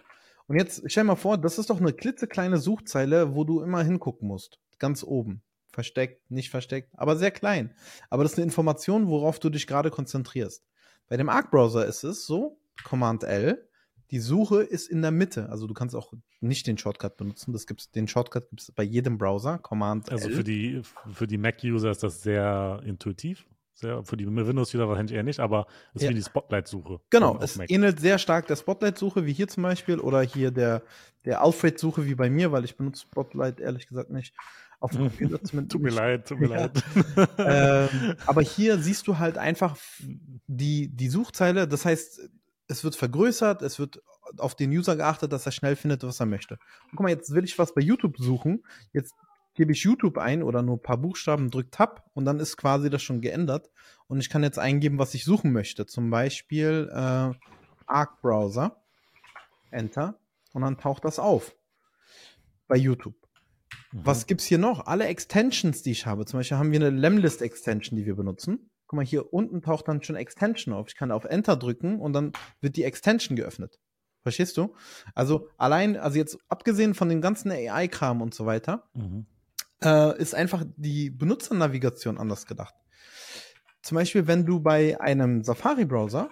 Und 0.47 0.57
jetzt 0.57 0.83
stell 0.87 1.03
mal 1.03 1.15
vor, 1.15 1.37
das 1.37 1.57
ist 1.57 1.69
doch 1.69 1.79
eine 1.79 1.93
klitzekleine 1.93 2.57
Suchzeile, 2.57 3.35
wo 3.35 3.43
du 3.43 3.61
immer 3.61 3.83
hingucken 3.83 4.27
musst. 4.27 4.59
Ganz 4.77 5.03
oben. 5.03 5.41
Versteckt, 5.71 6.29
nicht 6.31 6.49
versteckt, 6.49 6.89
aber 6.93 7.17
sehr 7.17 7.31
klein. 7.31 7.73
Aber 8.09 8.23
das 8.23 8.33
ist 8.33 8.37
eine 8.37 8.45
Information, 8.45 9.07
worauf 9.07 9.39
du 9.39 9.49
dich 9.49 9.67
gerade 9.67 9.89
konzentrierst. 9.89 10.65
Bei 11.09 11.17
dem 11.17 11.27
Arc-Browser 11.27 11.85
ist 11.85 12.03
es 12.03 12.25
so, 12.25 12.57
Command 12.83 13.23
L, 13.23 13.67
die 14.11 14.19
Suche 14.19 14.61
ist 14.61 14.87
in 14.87 15.01
der 15.01 15.11
Mitte. 15.11 15.49
Also 15.49 15.67
du 15.67 15.73
kannst 15.73 15.95
auch 15.95 16.13
nicht 16.39 16.67
den 16.67 16.77
Shortcut 16.77 17.17
benutzen. 17.17 17.51
Das 17.51 17.65
gibt's, 17.65 17.91
den 17.91 18.07
Shortcut 18.07 18.49
gibt 18.49 18.61
es 18.61 18.71
bei 18.71 18.83
jedem 18.83 19.17
Browser. 19.17 19.57
Command 19.57 20.11
Also 20.11 20.29
L. 20.29 20.35
für 20.35 20.43
die, 20.43 20.81
für 21.11 21.27
die 21.27 21.37
Mac-User 21.37 21.91
ist 21.91 22.03
das 22.03 22.21
sehr 22.21 22.81
intuitiv. 22.85 23.45
Sehr, 23.75 24.03
für 24.05 24.15
die 24.15 24.25
Windows-User 24.25 24.87
wahrscheinlich 24.87 25.15
eher 25.15 25.23
nicht, 25.23 25.39
aber 25.41 25.67
es 25.93 26.01
ist 26.01 26.03
Ja. 26.03 26.09
wie 26.11 26.15
die 26.15 26.23
Spotlight-Suche. 26.23 27.01
Genau, 27.09 27.37
es 27.41 27.57
Mac. 27.57 27.69
ähnelt 27.69 27.99
sehr 27.99 28.17
stark 28.17 28.47
der 28.47 28.55
Spotlight-Suche, 28.55 29.25
wie 29.25 29.33
hier 29.33 29.49
zum 29.49 29.63
Beispiel, 29.63 29.99
oder 29.99 30.21
hier 30.21 30.51
der, 30.51 30.81
der 31.25 31.41
Alfred-Suche 31.41 32.05
wie 32.05 32.15
bei 32.15 32.29
mir, 32.29 32.51
weil 32.53 32.63
ich 32.63 32.77
benutze 32.77 33.01
Spotlight 33.01 33.59
ehrlich 33.59 33.87
gesagt 33.87 34.09
nicht. 34.11 34.33
Auf 34.79 34.91
dem 34.91 35.01
Computer 35.09 35.43
zumindest. 35.43 35.71
Tut 35.73 35.81
mir 35.81 35.89
leid, 35.91 36.27
tut 36.27 36.39
mir 36.39 36.47
Ja. 36.49 36.55
leid. 36.55 36.83
ähm, 37.91 38.15
aber 38.25 38.41
hier 38.41 38.77
siehst 38.79 39.07
du 39.07 39.17
halt 39.19 39.37
einfach 39.37 39.75
die, 40.47 40.87
die 40.87 41.09
Suchzeile, 41.09 41.67
das 41.67 41.83
heißt, 41.83 42.29
es 42.67 42.83
wird 42.83 42.95
vergrößert, 42.95 43.61
es 43.61 43.77
wird 43.77 44.01
auf 44.37 44.55
den 44.55 44.71
User 44.71 44.95
geachtet, 44.95 45.31
dass 45.33 45.45
er 45.45 45.51
schnell 45.51 45.75
findet, 45.75 46.03
was 46.03 46.19
er 46.19 46.25
möchte. 46.25 46.55
Und 46.85 46.91
guck 46.91 47.01
mal, 47.01 47.09
jetzt 47.09 47.33
will 47.33 47.43
ich 47.43 47.59
was 47.59 47.73
bei 47.73 47.81
YouTube 47.81 48.17
suchen, 48.17 48.63
jetzt 48.93 49.13
gebe 49.55 49.71
ich 49.71 49.83
YouTube 49.83 50.17
ein 50.17 50.43
oder 50.43 50.61
nur 50.61 50.75
ein 50.75 50.81
paar 50.81 50.97
Buchstaben, 50.97 51.49
drück 51.49 51.71
Tab 51.71 52.09
und 52.13 52.25
dann 52.25 52.39
ist 52.39 52.57
quasi 52.57 52.89
das 52.89 53.01
schon 53.01 53.21
geändert 53.21 53.71
und 54.07 54.19
ich 54.19 54.29
kann 54.29 54.43
jetzt 54.43 54.59
eingeben, 54.59 54.99
was 54.99 55.13
ich 55.13 55.25
suchen 55.25 55.51
möchte. 55.51 55.85
Zum 55.85 56.09
Beispiel 56.09 56.89
äh, 56.91 57.31
Arc 57.87 58.21
Browser, 58.21 58.83
Enter 59.71 60.19
und 60.53 60.61
dann 60.61 60.77
taucht 60.77 61.05
das 61.05 61.19
auf 61.19 61.55
bei 62.67 62.75
YouTube. 62.75 63.15
Was 63.91 64.27
gibt's 64.27 64.45
hier 64.45 64.57
noch? 64.57 64.87
Alle 64.87 65.05
Extensions, 65.05 65.81
die 65.81 65.91
ich 65.91 66.05
habe. 66.05 66.25
Zum 66.25 66.39
Beispiel 66.39 66.57
haben 66.57 66.71
wir 66.71 66.79
eine 66.79 66.89
Lemlist 66.89 67.41
Extension, 67.41 67.97
die 67.97 68.05
wir 68.05 68.15
benutzen. 68.15 68.69
Guck 68.87 68.97
mal, 68.97 69.05
hier 69.05 69.33
unten 69.33 69.61
taucht 69.61 69.87
dann 69.87 70.03
schon 70.03 70.15
Extension 70.15 70.73
auf. 70.73 70.87
Ich 70.89 70.95
kann 70.95 71.11
auf 71.11 71.23
Enter 71.23 71.55
drücken 71.55 71.99
und 71.99 72.13
dann 72.13 72.33
wird 72.61 72.75
die 72.75 72.83
Extension 72.83 73.35
geöffnet. 73.35 73.79
Verstehst 74.21 74.57
du? 74.57 74.75
Also 75.13 75.49
allein, 75.57 75.97
also 75.97 76.17
jetzt 76.17 76.37
abgesehen 76.49 76.93
von 76.93 77.09
dem 77.09 77.21
ganzen 77.21 77.51
AI-Kram 77.51 78.21
und 78.21 78.33
so 78.33 78.45
weiter, 78.45 78.89
Mhm. 78.93 79.27
Äh, 79.83 80.17
ist 80.19 80.35
einfach 80.35 80.63
die 80.77 81.09
Benutzernavigation 81.09 82.17
anders 82.17 82.45
gedacht. 82.45 82.75
Zum 83.81 83.95
Beispiel, 83.95 84.27
wenn 84.27 84.45
du 84.45 84.59
bei 84.59 84.99
einem 84.99 85.43
Safari-Browser 85.43 86.29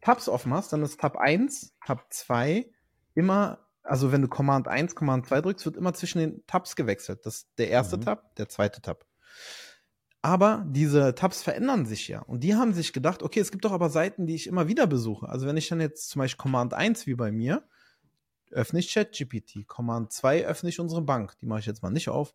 Tabs 0.00 0.28
offen 0.28 0.52
hast, 0.52 0.72
dann 0.72 0.82
ist 0.82 1.00
Tab 1.00 1.16
1, 1.16 1.74
Tab 1.86 2.12
2 2.12 2.70
immer, 3.14 3.66
also 3.82 4.12
wenn 4.12 4.22
du 4.22 4.28
Command 4.28 4.68
1, 4.68 4.94
Command 4.94 5.26
2 5.26 5.40
drückst, 5.42 5.64
wird 5.66 5.76
immer 5.76 5.94
zwischen 5.94 6.18
den 6.18 6.46
Tabs 6.46 6.76
gewechselt. 6.76 7.24
Das 7.24 7.36
ist 7.36 7.48
der 7.58 7.68
erste 7.68 7.96
Mhm. 7.96 8.02
Tab, 8.02 8.34
der 8.36 8.48
zweite 8.48 8.80
Tab. 8.80 9.04
Aber 10.22 10.64
diese 10.68 11.14
Tabs 11.14 11.42
verändern 11.42 11.86
sich 11.86 12.08
ja. 12.08 12.20
Und 12.20 12.44
die 12.44 12.54
haben 12.54 12.74
sich 12.74 12.92
gedacht, 12.92 13.22
okay, 13.22 13.40
es 13.40 13.50
gibt 13.50 13.64
doch 13.64 13.72
aber 13.72 13.88
Seiten, 13.88 14.26
die 14.26 14.34
ich 14.34 14.46
immer 14.46 14.68
wieder 14.68 14.86
besuche. 14.86 15.28
Also 15.28 15.46
wenn 15.46 15.56
ich 15.56 15.68
dann 15.68 15.80
jetzt 15.80 16.10
zum 16.10 16.20
Beispiel 16.20 16.42
Command 16.42 16.74
1 16.74 17.06
wie 17.06 17.14
bei 17.14 17.32
mir, 17.32 17.66
öffne 18.52 18.80
ich 18.80 18.92
ChatGPT. 18.92 19.66
Command 19.66 20.12
2 20.12 20.46
öffne 20.46 20.68
ich 20.68 20.80
unsere 20.80 21.02
Bank. 21.02 21.36
Die 21.40 21.46
mache 21.46 21.60
ich 21.60 21.66
jetzt 21.66 21.82
mal 21.82 21.90
nicht 21.90 22.08
auf. 22.08 22.34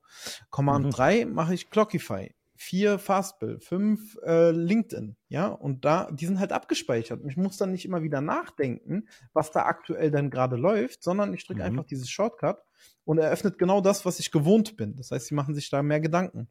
Command 0.49 0.85
Mhm. 0.87 0.91
3 0.91 1.25
mache 1.25 1.53
ich 1.53 1.69
Clockify. 1.69 2.33
4 2.57 2.99
Fastbill, 2.99 3.59
5 3.59 4.17
äh, 4.23 4.51
LinkedIn. 4.51 5.17
Ja, 5.27 5.47
und 5.47 5.83
da, 5.83 6.09
die 6.11 6.25
sind 6.25 6.39
halt 6.39 6.53
abgespeichert. 6.53 7.21
Und 7.21 7.29
ich 7.29 7.35
muss 7.35 7.57
dann 7.57 7.71
nicht 7.73 7.83
immer 7.83 8.01
wieder 8.01 8.21
nachdenken, 8.21 9.09
was 9.33 9.51
da 9.51 9.63
aktuell 9.65 10.09
dann 10.09 10.29
gerade 10.29 10.55
läuft, 10.55 11.03
sondern 11.03 11.33
ich 11.33 11.45
drücke 11.45 11.59
Mhm. 11.59 11.65
einfach 11.65 11.83
dieses 11.85 12.09
Shortcut 12.09 12.63
und 13.03 13.17
er 13.17 13.29
öffnet 13.29 13.59
genau 13.59 13.81
das, 13.81 14.05
was 14.05 14.19
ich 14.19 14.31
gewohnt 14.31 14.77
bin. 14.77 14.95
Das 14.95 15.11
heißt, 15.11 15.27
sie 15.27 15.35
machen 15.35 15.53
sich 15.53 15.69
da 15.69 15.83
mehr 15.83 15.99
Gedanken. 15.99 16.47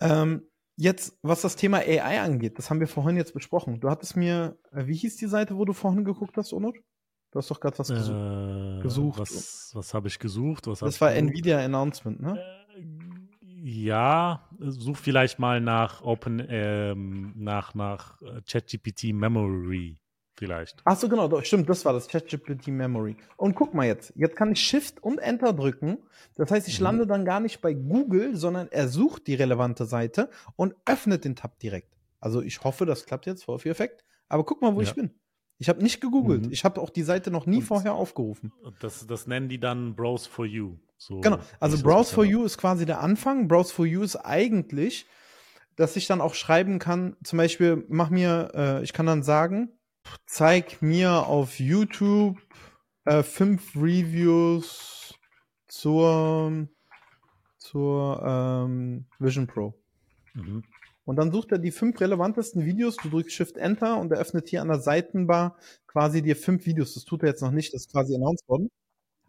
Ähm, 0.00 0.42
jetzt, 0.76 1.16
was 1.22 1.40
das 1.40 1.56
Thema 1.56 1.78
AI 1.78 2.20
angeht, 2.20 2.58
das 2.58 2.68
haben 2.68 2.80
wir 2.80 2.88
vorhin 2.88 3.16
jetzt 3.16 3.32
besprochen. 3.32 3.80
Du 3.80 3.88
hattest 3.90 4.16
mir, 4.16 4.58
äh, 4.72 4.86
wie 4.86 4.94
hieß 4.96 5.16
die 5.16 5.26
Seite, 5.26 5.56
wo 5.56 5.64
du 5.64 5.72
vorhin 5.72 6.04
geguckt 6.04 6.36
hast, 6.36 6.52
Onur? 6.52 6.74
Du 7.34 7.38
hast 7.40 7.50
doch 7.50 7.58
gerade 7.58 7.76
was 7.80 7.88
gesucht. 7.88 8.78
Äh, 8.78 8.80
gesucht. 8.80 9.18
Was, 9.18 9.72
was 9.74 9.92
habe 9.92 10.06
ich 10.06 10.20
gesucht? 10.20 10.68
Was 10.68 10.78
das 10.78 11.00
war 11.00 11.12
gesucht? 11.12 11.30
Nvidia 11.30 11.58
Announcement, 11.58 12.20
ne? 12.20 12.38
Äh, 12.38 12.80
Ja, 13.42 14.48
such 14.60 14.96
vielleicht 14.98 15.40
mal 15.40 15.60
nach 15.60 16.00
Open, 16.02 16.40
ähm, 16.48 17.32
nach, 17.34 17.74
nach 17.74 18.22
äh, 18.22 18.40
ChatGPT 18.48 19.12
Memory 19.12 19.98
vielleicht. 20.36 20.80
Ach 20.84 20.96
so, 20.96 21.08
genau, 21.08 21.26
doch, 21.26 21.44
stimmt, 21.44 21.68
das 21.68 21.84
war 21.84 21.92
das 21.92 22.06
ChatGPT 22.06 22.68
Memory. 22.68 23.16
Und 23.36 23.56
guck 23.56 23.74
mal 23.74 23.84
jetzt, 23.86 24.12
jetzt 24.14 24.36
kann 24.36 24.52
ich 24.52 24.60
Shift 24.60 25.02
und 25.02 25.18
Enter 25.18 25.52
drücken. 25.52 25.98
Das 26.36 26.52
heißt, 26.52 26.68
ich 26.68 26.78
Mhm. 26.78 26.84
lande 26.84 27.06
dann 27.08 27.24
gar 27.24 27.40
nicht 27.40 27.60
bei 27.60 27.74
Google, 27.74 28.36
sondern 28.36 28.68
er 28.68 28.86
sucht 28.86 29.26
die 29.26 29.34
relevante 29.34 29.86
Seite 29.86 30.30
und 30.54 30.76
öffnet 30.86 31.24
den 31.24 31.34
Tab 31.34 31.58
direkt. 31.58 31.96
Also 32.20 32.42
ich 32.42 32.62
hoffe, 32.62 32.86
das 32.86 33.06
klappt 33.06 33.26
jetzt 33.26 33.42
vor 33.42 33.56
Effekt. 33.66 34.04
Aber 34.28 34.44
guck 34.44 34.62
mal, 34.62 34.72
wo 34.76 34.80
Ja. 34.82 34.86
ich 34.88 34.94
bin. 34.94 35.10
Ich 35.58 35.68
habe 35.68 35.82
nicht 35.82 36.00
gegoogelt. 36.00 36.46
Mhm. 36.46 36.52
Ich 36.52 36.64
habe 36.64 36.80
auch 36.80 36.90
die 36.90 37.02
Seite 37.02 37.30
noch 37.30 37.46
nie 37.46 37.58
Und- 37.58 37.62
vorher 37.64 37.94
aufgerufen. 37.94 38.52
Das, 38.80 39.06
das 39.06 39.26
nennen 39.26 39.48
die 39.48 39.60
dann 39.60 39.94
Browse 39.94 40.28
for 40.28 40.44
You. 40.46 40.76
So, 40.98 41.20
Genau, 41.20 41.38
also 41.60 41.82
Browse 41.82 42.14
for 42.14 42.24
You 42.24 42.44
ist 42.44 42.58
quasi 42.58 42.86
der 42.86 43.00
Anfang. 43.00 43.46
Browse 43.48 43.72
for 43.72 43.86
You 43.86 44.02
ist 44.02 44.16
eigentlich, 44.16 45.06
dass 45.76 45.96
ich 45.96 46.06
dann 46.06 46.20
auch 46.20 46.34
schreiben 46.34 46.78
kann, 46.78 47.16
zum 47.24 47.36
Beispiel, 47.36 47.84
mach 47.88 48.10
mir, 48.10 48.50
äh, 48.54 48.82
ich 48.84 48.92
kann 48.92 49.06
dann 49.06 49.22
sagen, 49.22 49.70
zeig 50.26 50.82
mir 50.82 51.26
auf 51.26 51.58
YouTube 51.60 52.38
äh, 53.04 53.22
fünf 53.22 53.74
Reviews 53.76 55.14
zur, 55.68 56.68
zur 57.58 58.22
ähm, 58.24 59.06
Vision 59.18 59.46
Pro. 59.46 59.74
Mhm. 60.34 60.62
Und 61.04 61.16
dann 61.16 61.30
sucht 61.32 61.52
er 61.52 61.58
die 61.58 61.70
fünf 61.70 62.00
relevantesten 62.00 62.64
Videos, 62.64 62.96
du 62.96 63.10
drückst 63.10 63.34
Shift 63.34 63.56
Enter 63.58 63.98
und 63.98 64.10
er 64.12 64.18
öffnet 64.18 64.48
hier 64.48 64.62
an 64.62 64.68
der 64.68 64.80
Seitenbar 64.80 65.56
quasi 65.86 66.22
dir 66.22 66.34
fünf 66.36 66.64
Videos. 66.66 66.94
Das 66.94 67.04
tut 67.04 67.22
er 67.22 67.28
jetzt 67.28 67.42
noch 67.42 67.50
nicht, 67.50 67.74
das 67.74 67.82
ist 67.82 67.92
quasi 67.92 68.14
announced 68.14 68.48
worden. 68.48 68.70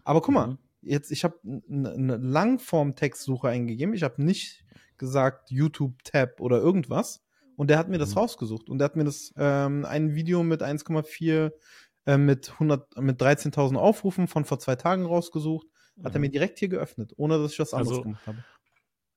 Aber 0.03 0.21
guck 0.21 0.34
mal, 0.34 0.47
Mhm. 0.47 0.57
jetzt, 0.82 1.11
ich 1.11 1.23
habe 1.23 1.38
eine 1.69 2.17
Langform-Textsuche 2.17 3.49
eingegeben. 3.49 3.93
Ich 3.93 4.03
habe 4.03 4.23
nicht 4.23 4.63
gesagt 4.97 5.51
YouTube-Tab 5.51 6.39
oder 6.39 6.57
irgendwas. 6.59 7.21
Und 7.57 7.69
der 7.69 7.78
hat 7.78 7.89
mir 7.89 7.97
das 7.97 8.11
Mhm. 8.11 8.19
rausgesucht. 8.19 8.69
Und 8.69 8.80
der 8.80 8.86
hat 8.86 8.95
mir 8.95 9.03
das 9.05 9.34
ähm, 9.38 9.86
ein 9.86 10.15
Video 10.15 10.43
mit 10.43 10.61
1,4 10.61 11.51
äh, 12.05 12.17
mit 12.17 12.51
100 12.59 12.97
mit 13.01 13.19
13.000 13.21 13.78
Aufrufen 13.78 14.28
von 14.28 14.45
vor 14.45 14.59
zwei 14.59 14.76
Tagen 14.76 15.05
rausgesucht. 15.05 15.67
Hat 16.03 16.13
er 16.13 16.19
mir 16.19 16.30
direkt 16.30 16.59
hier 16.59 16.67
geöffnet, 16.67 17.13
ohne 17.17 17.38
dass 17.39 17.53
ich 17.53 17.59
was 17.59 17.73
anderes 17.73 17.91
Also- 17.97 18.03
gemacht 18.03 18.28
habe. 18.28 18.43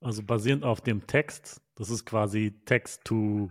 Also 0.01 0.23
basierend 0.23 0.65
auf 0.65 0.81
dem 0.81 1.07
Text, 1.09 1.61
das 1.79 1.91
ist 1.91 2.05
quasi 2.05 2.61
Text 2.65 3.05
to 3.05 3.51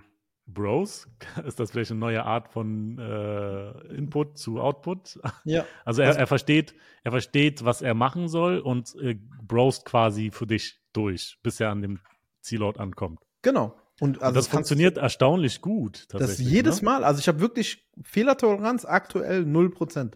Bros. 0.49 1.09
Ist 1.45 1.59
das 1.59 1.71
vielleicht 1.71 1.91
eine 1.91 1.99
neue 1.99 2.23
Art 2.23 2.47
von 2.47 2.97
äh, 2.99 3.71
Input 3.93 4.37
zu 4.37 4.59
Output? 4.61 5.19
Ja. 5.43 5.65
Also 5.83 6.01
er, 6.01 6.09
Also- 6.09 6.19
er 6.19 6.27
versteht, 6.27 6.73
er 7.03 7.11
versteht, 7.11 7.65
was 7.65 7.81
er 7.81 7.93
machen 7.93 8.27
soll 8.29 8.59
und 8.59 8.95
äh, 9.01 9.19
brost 9.43 9.85
quasi 9.85 10.31
für 10.31 10.47
dich 10.47 10.79
durch, 10.93 11.37
bis 11.43 11.59
er 11.59 11.71
an 11.71 11.81
dem 11.81 11.99
Zielort 12.41 12.79
ankommt. 12.79 13.19
Genau. 13.41 13.75
Und 13.99 14.17
also 14.21 14.27
und 14.29 14.35
das 14.35 14.47
funktioniert 14.47 14.97
erstaunlich 14.97 15.59
gut. 15.61 16.05
Das 16.09 16.37
jedes 16.37 16.81
ne? 16.81 16.85
Mal. 16.85 17.03
Also 17.03 17.19
ich 17.19 17.27
habe 17.27 17.39
wirklich 17.39 17.89
Fehlertoleranz 18.03 18.85
aktuell 18.85 19.41
0%. 19.43 20.13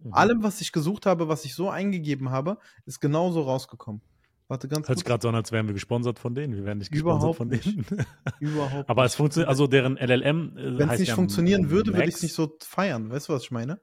Mhm. 0.00 0.12
Allem, 0.12 0.42
was 0.42 0.60
ich 0.60 0.72
gesucht 0.72 1.06
habe, 1.06 1.28
was 1.28 1.44
ich 1.44 1.54
so 1.54 1.70
eingegeben 1.70 2.30
habe, 2.30 2.58
ist 2.86 3.00
genauso 3.00 3.42
rausgekommen. 3.42 4.02
Warte 4.50 4.66
ganz 4.66 4.88
Hört 4.88 4.98
sich 4.98 5.04
gerade 5.06 5.22
so 5.22 5.28
an, 5.28 5.36
als 5.36 5.52
wären 5.52 5.66
wir 5.68 5.74
gesponsert 5.74 6.18
von 6.18 6.34
denen. 6.34 6.56
Wir 6.56 6.64
werden 6.64 6.78
nicht 6.78 6.90
gesponsert 6.90 7.20
Überhaupt 7.20 7.36
von 7.38 7.48
nicht. 7.48 7.64
denen. 7.66 7.86
Überhaupt 8.40 8.90
Aber 8.90 9.04
es 9.04 9.14
funktioniert, 9.14 9.48
also 9.48 9.68
deren 9.68 9.96
LLM 9.96 10.56
äh, 10.56 10.78
Wenn 10.78 10.90
es 10.90 10.98
nicht 10.98 11.08
ja 11.10 11.14
funktionieren 11.14 11.70
würde, 11.70 11.94
würde 11.94 12.08
ich 12.08 12.16
es 12.16 12.22
nicht 12.22 12.34
so 12.34 12.56
feiern. 12.60 13.10
Weißt 13.10 13.28
du, 13.28 13.32
was 13.32 13.42
ich 13.44 13.52
meine? 13.52 13.80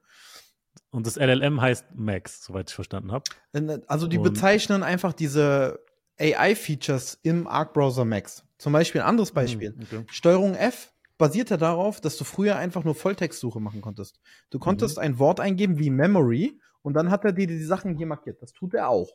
Und 0.90 1.06
das 1.06 1.16
LLM 1.16 1.60
heißt 1.60 1.86
Max, 1.94 2.44
soweit 2.44 2.68
ich 2.68 2.74
verstanden 2.74 3.12
habe. 3.12 3.24
Äh, 3.54 3.78
Also 3.86 4.06
die 4.08 4.18
Und- 4.18 4.24
bezeichnen 4.24 4.82
einfach 4.82 5.14
diese 5.14 5.80
AI-Features 6.20 7.18
im 7.22 7.46
Arc-Browser 7.46 8.04
Max. 8.04 8.44
Zum 8.58 8.72
Beispiel 8.74 9.00
ein 9.00 9.06
anderes 9.06 9.32
Beispiel. 9.32 9.70
Hm, 9.72 9.82
okay. 9.82 10.04
Steuerung 10.10 10.54
F 10.54 10.92
basiert 11.16 11.48
ja 11.50 11.56
darauf, 11.56 12.00
dass 12.02 12.16
du 12.18 12.24
früher 12.24 12.56
einfach 12.56 12.84
nur 12.84 12.94
Volltextsuche 12.94 13.58
machen 13.60 13.80
konntest. 13.80 14.20
Du 14.50 14.58
konntest 14.58 14.98
ein 14.98 15.18
Wort 15.18 15.40
eingeben 15.40 15.78
wie 15.78 15.90
Memory 15.90 16.60
und 16.82 16.94
dann 16.94 17.10
hat 17.10 17.24
er 17.24 17.32
dir 17.32 17.46
die 17.46 17.62
Sachen 17.62 17.96
hier 17.96 18.06
markiert. 18.06 18.42
Das 18.42 18.52
tut 18.52 18.74
er 18.74 18.88
auch. 18.90 19.08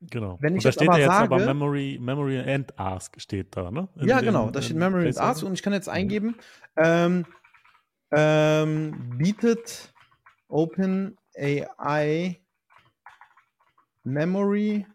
Genau. 0.00 0.38
Wenn 0.40 0.52
und 0.54 0.58
ich 0.58 0.62
da 0.62 0.68
jetzt 0.70 0.76
steht 0.76 0.88
aber 0.88 0.98
ja 0.98 1.06
jetzt 1.06 1.16
sage- 1.16 1.34
aber 1.34 1.44
Memory, 1.44 1.98
Memory 2.00 2.38
and 2.40 2.78
Ask 2.78 3.20
steht 3.20 3.54
da, 3.56 3.70
ne? 3.70 3.88
In 3.96 4.08
ja, 4.08 4.20
genau. 4.20 4.50
Da 4.50 4.62
steht 4.62 4.76
Memory 4.76 5.08
and. 5.08 5.18
Ask 5.18 5.42
und 5.42 5.52
ich 5.52 5.62
kann 5.62 5.72
jetzt 5.74 5.88
eingeben, 5.88 6.36
ähm, 6.76 7.26
ähm, 8.12 9.18
bietet 9.18 9.92
Open 10.48 11.16
AI 11.36 12.40
Memory 14.04 14.86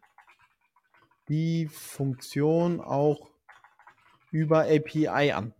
die 1.29 1.67
Funktion 1.67 2.81
auch 2.81 3.29
über 4.31 4.61
API 4.65 5.31
an. 5.31 5.53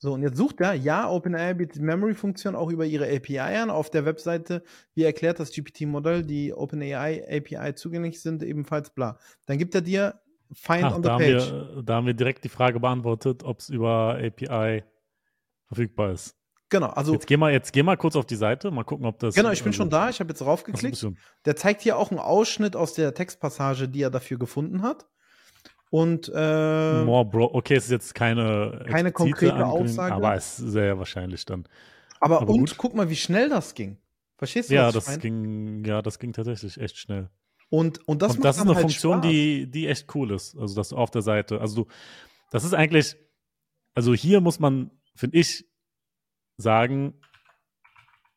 So, 0.00 0.12
und 0.12 0.22
jetzt 0.22 0.36
sucht 0.36 0.60
er, 0.60 0.74
ja, 0.74 1.08
OpenAI 1.10 1.54
bietet 1.54 1.82
Memory-Funktion 1.82 2.54
auch 2.54 2.70
über 2.70 2.84
ihre 2.86 3.04
API 3.12 3.38
an. 3.40 3.68
Auf 3.70 3.90
der 3.90 4.04
Webseite, 4.04 4.62
wie 4.94 5.02
erklärt 5.02 5.40
das 5.40 5.50
GPT-Modell, 5.50 6.22
die 6.22 6.52
OpenAI 6.54 7.24
API 7.28 7.74
zugänglich 7.74 8.20
sind, 8.22 8.42
ebenfalls 8.44 8.90
bla. 8.90 9.18
Dann 9.46 9.58
gibt 9.58 9.74
er 9.74 9.80
dir 9.80 10.20
Find 10.52 10.84
Ach, 10.84 10.94
on 10.96 11.02
the 11.02 11.08
da, 11.08 11.12
haben 11.14 11.18
Page. 11.22 11.52
wir, 11.52 11.82
da 11.82 11.94
haben 11.96 12.06
wir 12.06 12.14
direkt 12.14 12.42
die 12.42 12.48
Frage 12.48 12.80
beantwortet, 12.80 13.42
ob 13.44 13.58
es 13.58 13.68
über 13.68 14.18
API 14.18 14.82
verfügbar 15.66 16.12
ist. 16.12 16.34
Genau, 16.70 16.86
also 16.88 17.12
Jetzt 17.12 17.26
geh, 17.26 17.36
mal, 17.36 17.52
jetzt 17.52 17.72
geh 17.72 17.82
mal 17.82 17.96
kurz 17.96 18.16
auf 18.16 18.24
die 18.24 18.36
Seite, 18.36 18.70
mal 18.70 18.84
gucken, 18.84 19.04
ob 19.06 19.18
das. 19.18 19.34
Genau, 19.34 19.50
ich 19.50 19.62
bin 19.62 19.70
also- 19.70 19.76
schon 19.78 19.90
da. 19.90 20.08
Ich 20.08 20.20
habe 20.20 20.28
jetzt 20.30 20.40
Ach 20.40 20.46
so, 20.46 20.50
raufgeklickt. 20.50 20.92
bist 20.92 21.02
du- 21.02 21.14
Der 21.44 21.56
zeigt 21.56 21.82
hier 21.82 21.98
auch 21.98 22.10
einen 22.10 22.20
Ausschnitt 22.20 22.76
aus 22.76 22.94
der 22.94 23.12
Textpassage, 23.14 23.88
die 23.88 24.00
er 24.02 24.10
dafür 24.10 24.38
gefunden 24.38 24.82
hat. 24.82 25.06
Und 25.90 26.30
äh, 26.34 27.04
More 27.04 27.24
Bro. 27.24 27.50
Okay, 27.54 27.74
es 27.76 27.84
ist 27.84 27.90
jetzt 27.90 28.14
keine, 28.14 28.84
Keine 28.88 29.10
konkrete 29.12 29.54
Ankündigung, 29.54 29.84
Aussage. 29.88 30.14
Aber 30.14 30.34
es 30.34 30.58
ist 30.58 30.72
sehr 30.72 30.98
wahrscheinlich 30.98 31.44
dann. 31.46 31.66
aber, 32.20 32.42
aber 32.42 32.52
und 32.52 32.68
gut. 32.68 32.76
guck 32.76 32.94
mal, 32.94 33.08
wie 33.08 33.16
schnell 33.16 33.48
das 33.48 33.74
ging. 33.74 33.96
Verstehst 34.36 34.70
du, 34.70 34.74
Ja, 34.74 34.92
das 34.92 35.06
meine? 35.06 35.18
ging, 35.18 35.84
ja, 35.84 36.02
das 36.02 36.18
ging 36.18 36.32
tatsächlich 36.32 36.78
echt 36.78 36.98
schnell. 36.98 37.30
Und, 37.70 38.06
und 38.08 38.22
das, 38.22 38.36
und 38.36 38.44
das 38.44 38.56
ist 38.56 38.62
eine 38.62 38.74
halt 38.74 38.82
Funktion, 38.82 39.18
Spaß. 39.18 39.30
die, 39.30 39.70
die 39.70 39.88
echt 39.88 40.14
cool 40.14 40.30
ist. 40.30 40.56
Also, 40.56 40.74
dass 40.74 40.90
du 40.90 40.96
auf 40.96 41.10
der 41.10 41.22
Seite, 41.22 41.60
also 41.60 41.84
du, 41.84 41.90
das 42.50 42.64
ist 42.64 42.72
eigentlich, 42.74 43.16
also 43.94 44.14
hier 44.14 44.40
muss 44.40 44.58
man, 44.60 44.90
finde 45.14 45.38
ich, 45.38 45.66
sagen, 46.56 47.14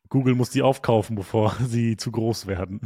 Google 0.08 0.34
muss 0.34 0.50
die 0.50 0.62
aufkaufen, 0.62 1.16
bevor 1.16 1.54
sie 1.66 1.96
zu 1.96 2.10
groß 2.12 2.46
werden. 2.46 2.80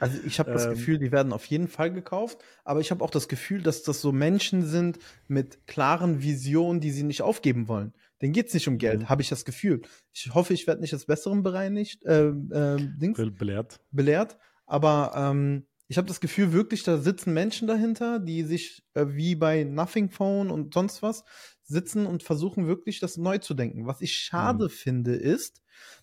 Also 0.00 0.18
ich 0.22 0.38
habe 0.38 0.50
das 0.52 0.68
Ähm. 0.68 0.68
Gefühl, 0.68 0.98
die 0.98 1.12
werden 1.12 1.32
auf 1.32 1.44
jeden 1.46 1.68
Fall 1.68 1.92
gekauft, 1.92 2.38
aber 2.64 2.80
ich 2.80 2.90
habe 2.90 3.04
auch 3.04 3.10
das 3.10 3.28
Gefühl, 3.28 3.62
dass 3.62 3.82
das 3.82 4.00
so 4.00 4.12
Menschen 4.12 4.64
sind 4.66 4.98
mit 5.26 5.66
klaren 5.66 6.22
Visionen, 6.22 6.80
die 6.80 6.90
sie 6.90 7.02
nicht 7.02 7.22
aufgeben 7.22 7.68
wollen. 7.68 7.92
Denen 8.22 8.32
geht's 8.32 8.54
nicht 8.54 8.68
um 8.68 8.78
Geld, 8.78 9.04
Mhm. 9.04 9.08
habe 9.08 9.22
ich 9.22 9.28
das 9.28 9.44
Gefühl. 9.44 9.82
Ich 10.12 10.30
hoffe, 10.34 10.54
ich 10.54 10.66
werde 10.66 10.80
nicht 10.80 10.92
des 10.92 11.06
Besseren 11.06 11.42
bereinigt, 11.42 12.04
äh, 12.04 12.28
äh, 12.28 12.78
Dings, 12.80 13.18
Be- 13.18 13.30
Belehrt. 13.30 13.80
belehrt, 13.90 14.38
aber 14.66 15.12
ähm, 15.16 15.66
ich 15.88 15.96
habe 15.96 16.06
das 16.08 16.20
Gefühl 16.20 16.52
wirklich, 16.52 16.82
da 16.82 16.98
sitzen 16.98 17.32
Menschen 17.32 17.66
dahinter, 17.66 18.18
die 18.18 18.42
sich 18.42 18.84
äh, 18.94 19.06
wie 19.08 19.34
bei 19.34 19.64
Nothing 19.64 20.10
Phone 20.10 20.50
und 20.50 20.74
sonst 20.74 21.02
was 21.02 21.24
sitzen 21.64 22.06
und 22.06 22.22
versuchen 22.22 22.66
wirklich 22.66 23.00
das 23.00 23.16
neu 23.16 23.38
zu 23.38 23.54
denken. 23.54 23.86
Was 23.86 24.00
ich 24.02 24.14
schade 24.14 24.68
Mhm. 24.68 24.68
finde, 24.68 25.14
ist, 25.14 25.62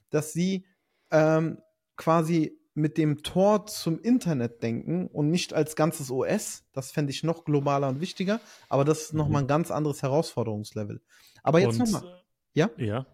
dass 0.10 0.34
sie 0.34 0.66
ähm, 1.12 1.60
quasi 1.98 2.60
mit 2.76 2.98
dem 2.98 3.24
Tor 3.24 3.66
zum 3.68 4.00
Internet 4.02 4.62
denken 4.62 5.08
und 5.08 5.32
nicht 5.32 5.54
als 5.54 5.76
ganzes 5.76 6.12
OS. 6.12 6.64
Das 6.74 6.92
fände 6.92 7.12
ich 7.12 7.24
noch 7.24 7.46
globaler 7.46 7.88
und 7.88 8.02
wichtiger, 8.02 8.40
aber 8.70 8.84
das 8.86 9.04
ist 9.04 9.14
Mhm. 9.14 9.18
nochmal 9.20 9.44
ein 9.44 9.48
ganz 9.48 9.72
anderes 9.72 10.02
Herausforderungslevel. 10.04 11.02
Aber 11.42 11.60
jetzt 11.60 11.80
nochmal. 11.80 12.22
Ja? 12.54 12.70
Ja. 12.78 13.06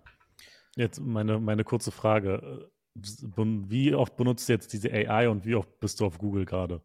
Jetzt 0.76 1.00
meine, 1.00 1.40
meine 1.40 1.64
kurze 1.64 1.92
Frage. 1.92 2.70
Ben- 2.94 3.70
Wie 3.70 3.94
oft 3.96 4.18
benutzt 4.18 4.50
du 4.50 4.54
jetzt 4.54 4.74
diese 4.74 4.92
AI 4.92 5.30
und 5.30 5.46
wie 5.46 5.56
oft 5.56 5.80
bist 5.80 6.00
du 6.00 6.06
auf 6.06 6.18
Google 6.18 6.46
gerade? 6.46 6.82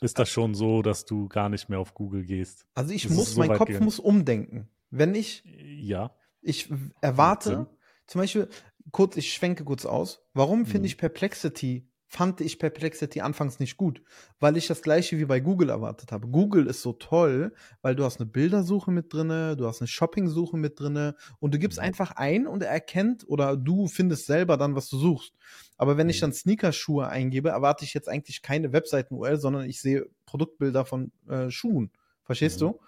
Ist 0.00 0.18
das 0.18 0.28
schon 0.28 0.54
so, 0.54 0.82
dass 0.82 1.04
du 1.06 1.26
gar 1.28 1.48
nicht 1.48 1.68
mehr 1.68 1.78
auf 1.78 1.94
Google 1.94 2.24
gehst? 2.24 2.66
Also 2.74 2.92
ich 2.92 3.06
ist 3.06 3.12
muss, 3.14 3.32
so 3.34 3.38
mein 3.40 3.56
Kopf 3.56 3.68
gegangen. 3.68 3.84
muss 3.84 3.98
umdenken. 3.98 4.68
Wenn 4.90 5.14
ich 5.14 5.42
Ja. 5.44 6.14
Ich 6.42 6.68
erwarte, 7.00 7.66
zum 8.06 8.20
Beispiel, 8.20 8.48
kurz, 8.92 9.16
ich 9.16 9.32
schwenke 9.32 9.64
kurz 9.64 9.84
aus. 9.86 10.22
Warum 10.34 10.60
Mhm. 10.60 10.66
finde 10.66 10.86
ich 10.86 10.98
Perplexity, 10.98 11.88
fand 12.08 12.40
ich 12.40 12.58
Perplexity 12.58 13.20
anfangs 13.20 13.58
nicht 13.58 13.76
gut? 13.76 14.00
Weil 14.38 14.56
ich 14.56 14.66
das 14.68 14.80
gleiche 14.82 15.18
wie 15.18 15.24
bei 15.24 15.40
Google 15.40 15.70
erwartet 15.70 16.12
habe. 16.12 16.28
Google 16.28 16.66
ist 16.68 16.82
so 16.82 16.92
toll, 16.92 17.52
weil 17.82 17.96
du 17.96 18.04
hast 18.04 18.20
eine 18.20 18.30
Bildersuche 18.30 18.90
mit 18.92 19.12
drinne, 19.12 19.56
du 19.56 19.66
hast 19.66 19.80
eine 19.80 19.88
Shoppingsuche 19.88 20.56
mit 20.56 20.78
drinne 20.78 21.16
und 21.40 21.52
du 21.52 21.58
gibst 21.58 21.78
Mhm. 21.78 21.84
einfach 21.84 22.12
ein 22.12 22.46
und 22.46 22.62
er 22.62 22.70
erkennt 22.70 23.24
oder 23.28 23.56
du 23.56 23.88
findest 23.88 24.26
selber 24.26 24.56
dann, 24.56 24.76
was 24.76 24.88
du 24.88 24.98
suchst. 24.98 25.32
Aber 25.76 25.96
wenn 25.96 26.08
ich 26.08 26.18
Mhm. 26.18 26.20
dann 26.22 26.32
Sneakerschuhe 26.32 27.08
eingebe, 27.08 27.48
erwarte 27.50 27.84
ich 27.84 27.92
jetzt 27.92 28.08
eigentlich 28.08 28.40
keine 28.42 28.72
Webseiten-URL, 28.72 29.38
sondern 29.38 29.68
ich 29.68 29.80
sehe 29.80 30.06
Produktbilder 30.26 30.84
von 30.84 31.10
äh, 31.28 31.50
Schuhen. 31.50 31.90
Verstehst 32.22 32.60
Mhm. 32.60 32.64
du? 32.66 32.80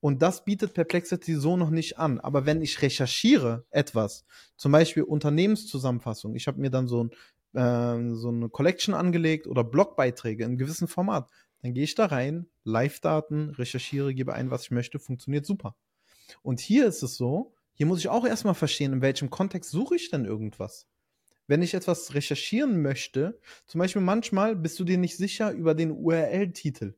Und 0.00 0.22
das 0.22 0.44
bietet 0.44 0.74
Perplexity 0.74 1.34
so 1.34 1.56
noch 1.56 1.70
nicht 1.70 1.98
an. 1.98 2.20
Aber 2.20 2.46
wenn 2.46 2.62
ich 2.62 2.80
recherchiere 2.80 3.66
etwas, 3.70 4.24
zum 4.56 4.72
Beispiel 4.72 5.02
Unternehmenszusammenfassung, 5.02 6.34
ich 6.34 6.46
habe 6.46 6.60
mir 6.60 6.70
dann 6.70 6.88
so, 6.88 7.04
ein, 7.04 7.10
äh, 7.52 8.14
so 8.14 8.28
eine 8.28 8.48
Collection 8.48 8.94
angelegt 8.94 9.46
oder 9.46 9.62
Blogbeiträge 9.62 10.44
in 10.44 10.50
einem 10.50 10.58
gewissen 10.58 10.88
Format, 10.88 11.28
dann 11.62 11.74
gehe 11.74 11.84
ich 11.84 11.94
da 11.94 12.06
rein, 12.06 12.46
Live-Daten, 12.64 13.50
recherchiere, 13.50 14.14
gebe 14.14 14.32
ein, 14.32 14.50
was 14.50 14.62
ich 14.62 14.70
möchte, 14.70 14.98
funktioniert 14.98 15.44
super. 15.44 15.76
Und 16.42 16.60
hier 16.60 16.86
ist 16.86 17.02
es 17.02 17.16
so, 17.16 17.54
hier 17.74 17.86
muss 17.86 17.98
ich 17.98 18.08
auch 18.08 18.26
erstmal 18.26 18.54
verstehen, 18.54 18.92
in 18.92 19.02
welchem 19.02 19.30
Kontext 19.30 19.70
suche 19.70 19.96
ich 19.96 20.10
denn 20.10 20.24
irgendwas. 20.24 20.86
Wenn 21.46 21.62
ich 21.62 21.74
etwas 21.74 22.14
recherchieren 22.14 22.80
möchte, 22.80 23.40
zum 23.66 23.80
Beispiel 23.80 24.02
manchmal 24.02 24.54
bist 24.54 24.78
du 24.78 24.84
dir 24.84 24.98
nicht 24.98 25.16
sicher 25.16 25.50
über 25.50 25.74
den 25.74 25.90
URL-Titel. 25.90 26.94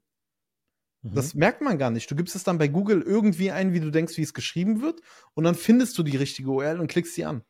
Mhm. 1.03 1.15
Das 1.15 1.35
merkt 1.35 1.61
man 1.61 1.79
gar 1.79 1.91
nicht. 1.91 2.11
Du 2.11 2.15
gibst 2.17 2.35
es 2.37 2.45
dann 2.45 2.59
bei 2.59 2.69
Google 2.69 3.03
irgendwie 3.03 3.51
ein, 3.51 3.73
wie 3.73 3.81
du 3.81 3.91
denkst, 3.91 4.17
wie 4.17 4.23
es 4.23 4.35
geschrieben 4.35 4.81
wird, 4.81 5.01
und 5.35 5.45
dann 5.45 5.55
findest 5.55 5.99
du 5.99 6.03
die 6.03 6.17
richtige 6.17 6.49
URL 6.51 6.79
und 6.81 6.87
klickst 6.89 7.15
sie 7.15 7.25
an. 7.25 7.43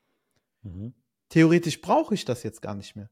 Mhm. 0.62 0.94
Theoretisch 1.28 1.80
brauche 1.80 2.14
ich 2.14 2.24
das 2.24 2.42
jetzt 2.42 2.60
gar 2.62 2.74
nicht 2.74 2.96
mehr. 2.96 3.08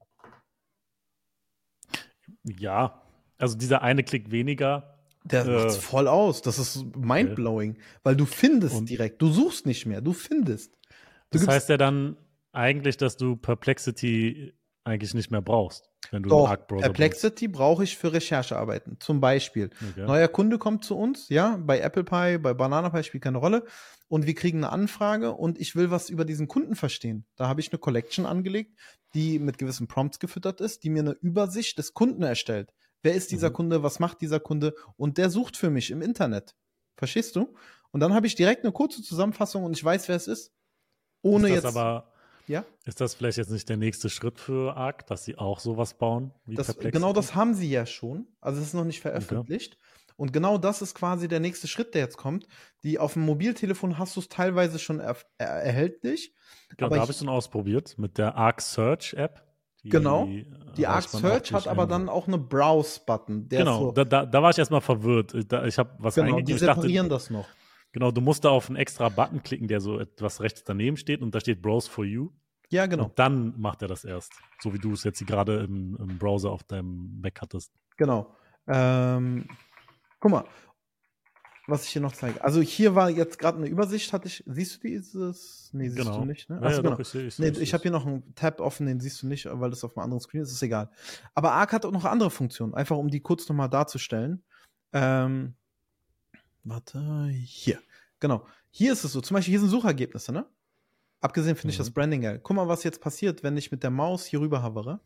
Ja. 2.44 3.02
Also 3.38 3.56
dieser 3.56 3.82
eine 3.82 4.04
Klick 4.04 4.30
weniger. 4.30 4.98
Der 5.24 5.44
Äh. 5.46 5.50
macht's 5.64 5.76
voll 5.76 6.08
aus. 6.08 6.42
Das 6.42 6.58
ist 6.58 6.84
mindblowing, 6.96 7.78
weil 8.02 8.16
du 8.16 8.26
findest 8.26 8.76
Und- 8.76 8.88
direkt. 8.90 9.20
Du 9.22 9.30
suchst 9.30 9.66
nicht 9.66 9.86
mehr, 9.86 10.00
du 10.00 10.12
findest. 10.12 10.74
Du 11.30 11.38
Das 11.38 11.46
heißt 11.46 11.68
ja 11.68 11.76
dann 11.76 12.16
eigentlich, 12.52 12.96
dass 12.96 13.16
du 13.16 13.36
Perplexity 13.36 14.54
eigentlich 14.84 15.14
nicht 15.14 15.30
mehr 15.30 15.42
brauchst. 15.42 15.89
Wenn 16.10 16.22
du 16.22 16.28
Doch, 16.28 16.66
Perplexity 16.66 17.48
brauche 17.48 17.84
ich 17.84 17.96
für 17.96 18.12
Recherchearbeiten. 18.12 18.98
Zum 19.00 19.20
Beispiel. 19.20 19.70
Okay. 19.90 20.04
neuer 20.06 20.28
Kunde 20.28 20.58
kommt 20.58 20.84
zu 20.84 20.96
uns, 20.96 21.28
ja, 21.28 21.56
bei 21.62 21.80
Apple 21.80 22.04
Pie, 22.04 22.38
bei 22.38 22.54
Banana 22.54 22.90
Pie 22.90 23.04
spielt 23.04 23.24
keine 23.24 23.38
Rolle. 23.38 23.64
Und 24.08 24.26
wir 24.26 24.34
kriegen 24.34 24.58
eine 24.58 24.70
Anfrage 24.72 25.32
und 25.32 25.60
ich 25.60 25.76
will 25.76 25.90
was 25.92 26.10
über 26.10 26.24
diesen 26.24 26.48
Kunden 26.48 26.74
verstehen. 26.74 27.26
Da 27.36 27.46
habe 27.46 27.60
ich 27.60 27.70
eine 27.70 27.78
Collection 27.78 28.26
angelegt, 28.26 28.76
die 29.14 29.38
mit 29.38 29.58
gewissen 29.58 29.86
Prompts 29.86 30.18
gefüttert 30.18 30.60
ist, 30.60 30.82
die 30.82 30.90
mir 30.90 31.00
eine 31.00 31.12
Übersicht 31.12 31.78
des 31.78 31.94
Kunden 31.94 32.22
erstellt. 32.24 32.72
Wer 33.02 33.14
ist 33.14 33.30
dieser 33.30 33.50
Mhm. 33.50 33.54
Kunde? 33.54 33.82
Was 33.84 34.00
macht 34.00 34.20
dieser 34.20 34.40
Kunde? 34.40 34.74
Und 34.96 35.16
der 35.16 35.30
sucht 35.30 35.56
für 35.56 35.70
mich 35.70 35.90
im 35.90 36.02
Internet. 36.02 36.54
Verstehst 36.96 37.36
du? 37.36 37.54
Und 37.92 38.00
dann 38.00 38.12
habe 38.12 38.26
ich 38.26 38.34
direkt 38.34 38.64
eine 38.64 38.72
kurze 38.72 39.02
Zusammenfassung 39.02 39.64
und 39.64 39.76
ich 39.76 39.82
weiß, 39.84 40.08
wer 40.08 40.16
es 40.16 40.26
ist. 40.26 40.52
Ohne 41.22 41.48
ist 41.48 41.54
jetzt. 41.54 41.64
aber, 41.66 42.09
ja, 42.50 42.64
ist 42.84 43.00
das 43.00 43.14
vielleicht 43.14 43.38
jetzt 43.38 43.50
nicht 43.50 43.68
der 43.68 43.76
nächste 43.76 44.10
Schritt 44.10 44.38
für 44.38 44.76
Arc, 44.76 45.06
dass 45.06 45.24
sie 45.24 45.38
auch 45.38 45.60
sowas 45.60 45.94
bauen 45.98 46.32
wie 46.46 46.54
das, 46.56 46.66
Perplexity? 46.66 46.92
genau 46.98 47.12
das 47.12 47.34
haben 47.34 47.54
sie 47.54 47.70
ja 47.70 47.86
schon. 47.86 48.26
Also 48.40 48.60
es 48.60 48.68
ist 48.68 48.74
noch 48.74 48.84
nicht 48.84 49.00
veröffentlicht. 49.00 49.78
Und 50.16 50.34
genau 50.34 50.58
das 50.58 50.82
ist 50.82 50.94
quasi 50.94 51.28
der 51.28 51.40
nächste 51.40 51.66
Schritt, 51.66 51.94
der 51.94 52.02
jetzt 52.02 52.18
kommt. 52.18 52.46
Die 52.82 52.98
auf 52.98 53.14
dem 53.14 53.22
Mobiltelefon 53.22 53.96
hast 53.98 54.16
du 54.16 54.20
es 54.20 54.28
teilweise 54.28 54.78
schon 54.78 55.00
er 55.00 55.16
er 55.38 55.46
erhältlich. 55.48 56.34
Genau, 56.76 56.86
aber 56.88 56.96
da 56.96 57.00
habe 57.02 57.10
ich- 57.12 57.16
ich 57.16 57.20
schon 57.20 57.28
ausprobiert 57.30 57.96
mit 57.96 58.18
der 58.18 58.34
Arc 58.36 58.60
Search 58.60 59.14
App. 59.14 59.42
Die, 59.82 59.88
Genau. 59.88 60.26
äh, 60.26 60.44
Die 60.76 60.86
Arc 60.86 61.08
Search 61.08 61.52
hat 61.54 61.66
aber 61.66 61.86
dann 61.86 62.10
auch 62.10 62.26
eine 62.28 62.36
Browse-Button. 62.36 63.48
Genau, 63.48 63.78
so, 63.86 63.92
da, 63.92 64.04
da, 64.04 64.26
da 64.26 64.42
war 64.42 64.50
ich 64.50 64.58
erstmal 64.58 64.82
verwirrt. 64.82 65.34
Da, 65.50 65.64
ich 65.64 65.78
habe 65.78 65.90
was 65.98 66.16
genau, 66.16 66.38
die 66.40 66.52
Ich 66.52 66.60
dachte, 66.60 66.82
separieren 66.82 67.08
das 67.08 67.30
noch. 67.30 67.48
genau, 67.92 68.10
du 68.10 68.20
musst 68.20 68.44
da 68.44 68.50
auf 68.50 68.68
einen 68.68 68.76
extra 68.76 69.08
Button 69.08 69.42
klicken, 69.42 69.68
der 69.68 69.80
so 69.80 69.98
etwas 69.98 70.42
rechts 70.42 70.64
daneben 70.64 70.98
steht 70.98 71.22
und 71.22 71.34
da 71.34 71.40
steht 71.40 71.62
Browse 71.62 71.88
for 71.90 72.04
You. 72.04 72.28
Ja, 72.70 72.86
genau. 72.86 73.04
Und 73.06 73.18
dann 73.18 73.60
macht 73.60 73.82
er 73.82 73.88
das 73.88 74.04
erst. 74.04 74.32
So 74.60 74.72
wie 74.72 74.78
du 74.78 74.92
es 74.92 75.04
jetzt 75.04 75.26
gerade 75.26 75.60
im, 75.64 75.96
im 75.96 76.18
Browser 76.18 76.50
auf 76.50 76.62
deinem 76.64 77.20
Mac 77.20 77.40
hattest. 77.40 77.72
Genau. 77.96 78.34
Ähm, 78.68 79.48
guck 80.20 80.30
mal, 80.30 80.44
was 81.66 81.84
ich 81.84 81.90
hier 81.90 82.02
noch 82.02 82.12
zeige. 82.12 82.42
Also 82.42 82.60
hier 82.60 82.94
war 82.94 83.10
jetzt 83.10 83.38
gerade 83.38 83.58
eine 83.58 83.68
Übersicht, 83.68 84.12
hatte 84.12 84.28
ich. 84.28 84.42
Siehst 84.46 84.76
du 84.76 84.88
dieses? 84.88 85.70
Nee, 85.72 85.88
siehst 85.88 85.98
Genau. 86.04 86.18
du 86.20 86.24
nicht, 86.24 86.48
ne? 86.48 86.56
Achso, 86.62 86.68
ja, 86.68 86.76
genau. 86.82 86.90
doch, 86.90 87.00
ich, 87.00 87.08
seh- 87.08 87.26
ich, 87.26 87.38
Nee, 87.38 87.48
ich 87.48 87.72
habe 87.74 87.82
hier 87.82 87.90
noch 87.90 88.06
einen 88.06 88.34
Tab 88.34 88.60
offen, 88.60 88.86
den 88.86 89.00
siehst 89.00 89.22
du 89.22 89.26
nicht, 89.26 89.46
weil 89.50 89.70
das 89.70 89.82
auf 89.84 89.96
einem 89.96 90.04
anderen 90.04 90.20
Screen 90.20 90.42
ist, 90.42 90.52
ist 90.52 90.62
egal. 90.62 90.90
Aber 91.34 91.52
Arc 91.52 91.72
hat 91.72 91.84
auch 91.84 91.92
noch 91.92 92.04
andere 92.04 92.30
Funktionen, 92.30 92.74
einfach 92.74 92.96
um 92.96 93.08
die 93.08 93.20
kurz 93.20 93.48
nochmal 93.48 93.68
darzustellen. 93.68 94.42
Ähm, 94.92 95.54
warte, 96.64 97.26
hier. 97.28 97.78
Genau. 98.20 98.46
Hier 98.70 98.92
ist 98.92 99.04
es 99.04 99.12
so, 99.12 99.20
zum 99.20 99.34
Beispiel, 99.36 99.52
hier 99.52 99.60
sind 99.60 99.70
Suchergebnisse, 99.70 100.32
ne? 100.32 100.46
Abgesehen 101.20 101.56
finde 101.56 101.72
ich 101.72 101.78
Mhm. 101.78 101.82
das 101.82 101.90
Branding 101.90 102.20
geil. 102.22 102.40
Guck 102.42 102.56
mal, 102.56 102.68
was 102.68 102.82
jetzt 102.84 103.00
passiert, 103.00 103.42
wenn 103.42 103.56
ich 103.56 103.70
mit 103.70 103.82
der 103.82 103.90
Maus 103.90 104.24
hier 104.24 104.40
rüber 104.40 104.62
hovere. 104.62 105.00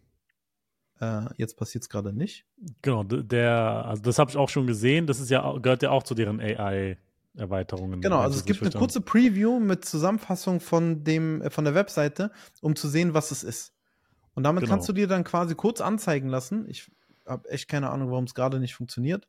Äh, 1.01 1.23
jetzt 1.39 1.57
passiert 1.57 1.83
es 1.83 1.89
gerade 1.89 2.13
nicht. 2.13 2.47
Genau, 2.83 3.03
der, 3.03 3.85
also 3.87 4.03
das 4.03 4.19
habe 4.19 4.31
ich 4.31 4.37
auch 4.37 4.49
schon 4.49 4.67
gesehen. 4.67 5.07
Das 5.09 5.19
ist 5.19 5.29
ja, 5.31 5.59
gehört 5.59 5.83
ja 5.83 5.91
auch 5.91 6.05
zu 6.05 6.15
deren 6.15 6.41
AI-Erweiterungen. 6.41 8.01
Genau, 8.01 8.21
also 8.21 8.39
es 8.39 8.45
gibt 8.45 8.63
eine 8.63 8.71
kurze 8.71 9.01
Preview 9.01 9.59
mit 9.59 9.85
Zusammenfassung 9.85 10.61
von 10.61 11.03
dem 11.03 11.43
äh, 11.43 11.51
von 11.51 11.65
der 11.65 11.75
Webseite, 11.75 12.31
um 12.61 12.77
zu 12.77 12.89
sehen, 12.89 13.13
was 13.15 13.31
es 13.33 13.43
ist. 13.43 13.73
Und 14.35 14.45
damit 14.45 14.63
Genau. 14.63 14.73
kannst 14.75 14.89
du 14.89 14.93
dir 14.93 15.09
dann 15.09 15.25
quasi 15.25 15.55
kurz 15.57 15.81
anzeigen 15.81 16.29
lassen. 16.29 16.69
Ich 16.69 16.91
habe 17.27 17.49
echt 17.51 17.69
keine 17.69 17.91
Ahnung, 17.91 18.11
warum 18.11 18.25
es 18.25 18.35
gerade 18.35 18.61
nicht 18.61 18.75
funktioniert. 18.75 19.27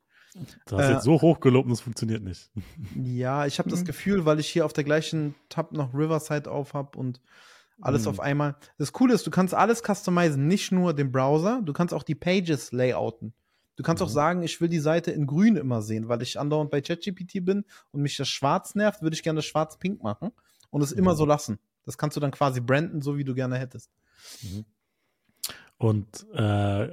Du 0.66 0.76
hast 0.76 0.88
äh, 0.88 0.92
jetzt 0.92 1.04
so 1.04 1.20
hoch 1.20 1.40
gelobt 1.40 1.66
und 1.66 1.72
es 1.72 1.80
funktioniert 1.80 2.22
nicht. 2.22 2.50
Ja, 3.04 3.46
ich 3.46 3.58
habe 3.58 3.68
das 3.70 3.80
Mhm. 3.80 3.86
Gefühl, 3.86 4.24
weil 4.26 4.38
ich 4.38 4.48
hier 4.48 4.64
auf 4.64 4.72
der 4.72 4.84
gleichen 4.84 5.34
Tab 5.48 5.72
noch 5.72 5.92
Riverside 5.94 6.50
auf 6.50 6.74
habe 6.74 6.98
und 6.98 7.20
alles 7.80 8.02
Mhm. 8.04 8.08
auf 8.08 8.20
einmal. 8.20 8.56
Das 8.78 8.92
Coole 8.92 9.14
ist, 9.14 9.26
du 9.26 9.30
kannst 9.30 9.54
alles 9.54 9.82
customizen, 9.82 10.46
nicht 10.46 10.72
nur 10.72 10.94
den 10.94 11.10
Browser, 11.12 11.62
du 11.62 11.72
kannst 11.72 11.92
auch 11.94 12.02
die 12.02 12.14
Pages 12.14 12.72
layouten. 12.72 13.34
Du 13.76 13.82
kannst 13.82 14.02
auch 14.02 14.08
Mhm. 14.08 14.12
sagen, 14.14 14.42
ich 14.42 14.60
will 14.60 14.68
die 14.68 14.78
Seite 14.78 15.10
in 15.10 15.26
grün 15.26 15.56
immer 15.56 15.82
sehen, 15.82 16.08
weil 16.08 16.22
ich 16.22 16.38
andauernd 16.40 16.70
bei 16.70 16.80
ChatGPT 16.80 17.44
bin 17.44 17.64
und 17.90 18.00
mich 18.02 18.16
das 18.16 18.28
schwarz 18.28 18.74
nervt, 18.74 19.02
würde 19.02 19.14
ich 19.14 19.22
gerne 19.22 19.38
das 19.38 19.44
schwarz-pink 19.46 20.02
machen 20.02 20.30
und 20.70 20.82
es 20.82 20.92
immer 20.92 21.12
Mhm. 21.12 21.16
so 21.16 21.24
lassen. 21.26 21.58
Das 21.84 21.98
kannst 21.98 22.16
du 22.16 22.20
dann 22.20 22.30
quasi 22.30 22.60
branden, 22.60 23.02
so 23.02 23.16
wie 23.18 23.24
du 23.24 23.34
gerne 23.34 23.58
hättest. 23.58 23.90
Und 25.78 26.26
äh, 26.32 26.84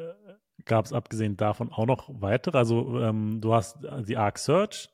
gab 0.65 0.85
es 0.85 0.93
abgesehen 0.93 1.37
davon 1.37 1.71
auch 1.71 1.85
noch 1.85 2.09
weitere? 2.21 2.57
Also 2.57 2.99
ähm, 2.99 3.41
du 3.41 3.53
hast 3.53 3.77
die 4.07 4.17
Arc 4.17 4.37
Search, 4.39 4.89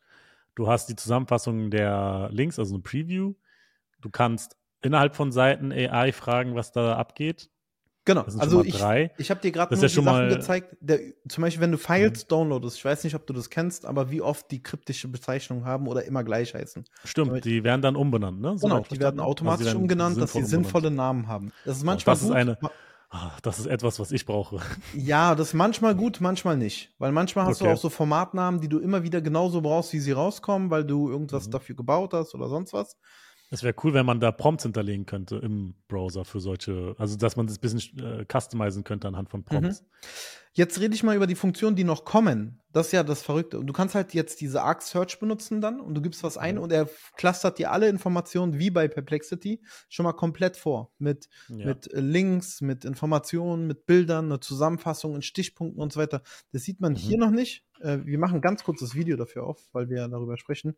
du 0.56 0.68
hast 0.68 0.88
die 0.90 0.96
Zusammenfassung 0.96 1.70
der 1.72 2.30
Links, 2.32 2.60
also 2.60 2.76
eine 2.76 2.84
Preview. 2.84 3.34
Du 4.02 4.10
kannst 4.10 4.56
innerhalb 4.82 5.16
von 5.16 5.32
Seiten 5.32 5.72
AI 5.72 6.12
fragen, 6.12 6.56
was 6.56 6.72
da 6.72 6.96
abgeht. 6.96 7.50
Genau, 8.06 8.22
also 8.22 8.64
ich, 8.64 8.76
ich 9.18 9.30
habe 9.30 9.40
dir 9.42 9.52
gerade 9.52 9.72
nur 9.76 9.84
ja 9.84 9.88
die 9.88 9.94
schon 9.94 10.06
Sachen 10.06 10.18
mal- 10.18 10.26
Mhm. 10.32 10.34
gezeigt. 10.36 10.78
Der, 10.80 11.00
zum 11.28 11.44
Beispiel, 11.44 11.62
wenn 11.62 11.72
du 11.74 11.78
Files 11.78 12.26
downloadest, 12.26 12.78
ich 12.78 12.86
weiß 12.86 13.04
nicht, 13.04 13.14
ob 13.14 13.28
du 13.28 13.34
das 13.34 13.52
kennst, 13.52 13.86
aber 13.86 14.10
wie 14.10 14.22
oft 14.22 14.50
die 14.50 14.64
kryptische 14.64 15.10
Bezeichnungen 15.10 15.66
haben 15.66 15.86
oder 15.88 16.06
immer 16.06 16.24
gleich 16.24 16.56
heißen. 16.56 16.86
Stimmt, 17.04 17.32
Aber- 17.32 17.42
die 17.42 17.64
werden 17.64 17.82
dann 17.84 17.96
umbenannt, 17.96 18.40
ne? 18.42 18.56
Genau, 18.60 18.78
Soweit 18.78 18.92
die 18.92 19.00
werden 19.00 19.20
automatisch 19.20 19.68
Also 19.68 19.78
die 19.80 19.82
werden 19.82 19.82
umgenannt, 19.84 20.20
dass 20.22 20.32
sie 20.34 20.44
sinnvoll 20.44 20.46
umbenannt. 20.46 20.66
sinnvolle 20.66 20.92
Namen 20.92 21.28
haben. 21.28 21.52
Das 21.66 21.78
ist 21.78 21.84
manchmal 21.84 22.14
das 22.16 22.22
ist 22.24 22.28
gut. 22.30 22.38
eine- 22.38 22.58
das 23.44 23.60
ist 23.60 23.66
etwas, 23.66 24.00
was 24.00 24.12
ich 24.12 24.26
brauche. 24.26 24.60
Ja, 24.92 25.36
das 25.36 25.50
ist 25.50 25.54
manchmal 25.54 25.96
gut, 25.96 26.20
manchmal 26.20 26.58
nicht. 26.58 26.96
Weil 26.98 27.12
manchmal 27.12 27.46
hast 27.46 27.62
Okay. 27.62 27.62
du 27.62 27.68
auch 27.68 27.78
so 27.78 27.90
Formatnamen, 27.90 28.60
die 28.60 28.70
du 28.70 28.80
immer 28.80 29.04
wieder 29.04 29.22
genauso 29.22 29.62
brauchst, 29.62 29.94
wie 29.94 30.00
sie 30.00 30.12
rauskommen, 30.14 30.72
weil 30.72 30.84
du 30.84 31.10
irgendwas 31.12 31.48
Mhm. 31.48 31.52
dafür 31.52 31.76
gebaut 31.76 32.14
hast 32.14 32.34
oder 32.34 32.50
sonst 32.50 32.74
was. 32.74 32.98
Es 33.52 33.64
wäre 33.64 33.74
cool, 33.84 33.94
wenn 33.96 34.06
man 34.06 34.20
da 34.20 34.32
Prompts 34.32 34.64
hinterlegen 34.64 35.06
könnte 35.08 35.38
im 35.38 35.74
Browser 35.88 36.24
für 36.24 36.40
solche, 36.40 36.96
also 37.00 37.18
dass 37.18 37.36
man 37.36 37.48
das 37.48 37.58
ein 37.58 37.62
bisschen 37.62 38.00
äh, 38.00 38.26
customizen 38.32 38.84
könnte 38.84 39.08
anhand 39.08 39.30
von 39.30 39.44
Prompts. 39.44 39.84
Jetzt 40.54 40.80
rede 40.80 40.94
ich 40.94 41.04
mal 41.04 41.16
über 41.16 41.26
die 41.28 41.36
Funktionen, 41.36 41.76
die 41.76 41.84
noch 41.84 42.06
kommen. 42.06 42.60
Das 42.72 42.88
ist 42.88 42.92
ja 42.92 43.04
das 43.04 43.22
Verrückte. 43.22 43.60
Und 43.60 43.68
du 43.68 43.74
kannst 43.74 43.96
halt 43.96 44.14
jetzt 44.14 44.42
diese 44.42 44.62
Arc 44.62 44.82
Search 44.82 45.20
benutzen 45.20 45.62
dann 45.62 45.80
und 45.80 45.96
du 45.96 46.02
gibst 46.02 46.22
was 46.24 46.38
ein 46.38 46.56
Mhm. 46.56 46.62
und 46.62 46.72
er 46.72 46.90
clustert 47.18 47.58
dir 47.60 47.72
alle 47.72 47.88
Informationen 47.90 48.60
wie 48.60 48.70
bei 48.70 48.88
Perplexity 48.88 49.62
schon 49.90 50.04
mal 50.04 50.14
komplett 50.14 50.56
vor. 50.58 50.92
Mit, 51.00 51.28
Ja. 51.50 51.66
mit 51.68 51.92
äh, 51.94 52.00
Links, 52.02 52.62
mit 52.62 52.86
Informationen, 52.86 53.66
mit 53.68 53.86
Bildern, 53.88 54.26
eine 54.26 54.40
Zusammenfassung 54.40 55.16
in 55.16 55.22
Stichpunkten 55.22 55.82
und 55.82 55.94
so 55.94 56.00
weiter. 56.00 56.22
Das 56.52 56.64
sieht 56.64 56.82
man 56.82 56.94
Mhm. 56.94 56.98
hier 56.98 57.18
noch 57.18 57.32
nicht. 57.32 57.66
Äh, 57.82 58.00
wir 58.06 58.20
machen 58.20 58.42
ganz 58.42 58.64
kurz 58.64 58.80
das 58.82 58.94
Video 58.96 59.18
dafür 59.18 59.46
auf, 59.46 59.60
weil 59.72 59.90
wir 59.90 59.98
ja 59.98 60.08
darüber 60.08 60.38
sprechen. 60.38 60.76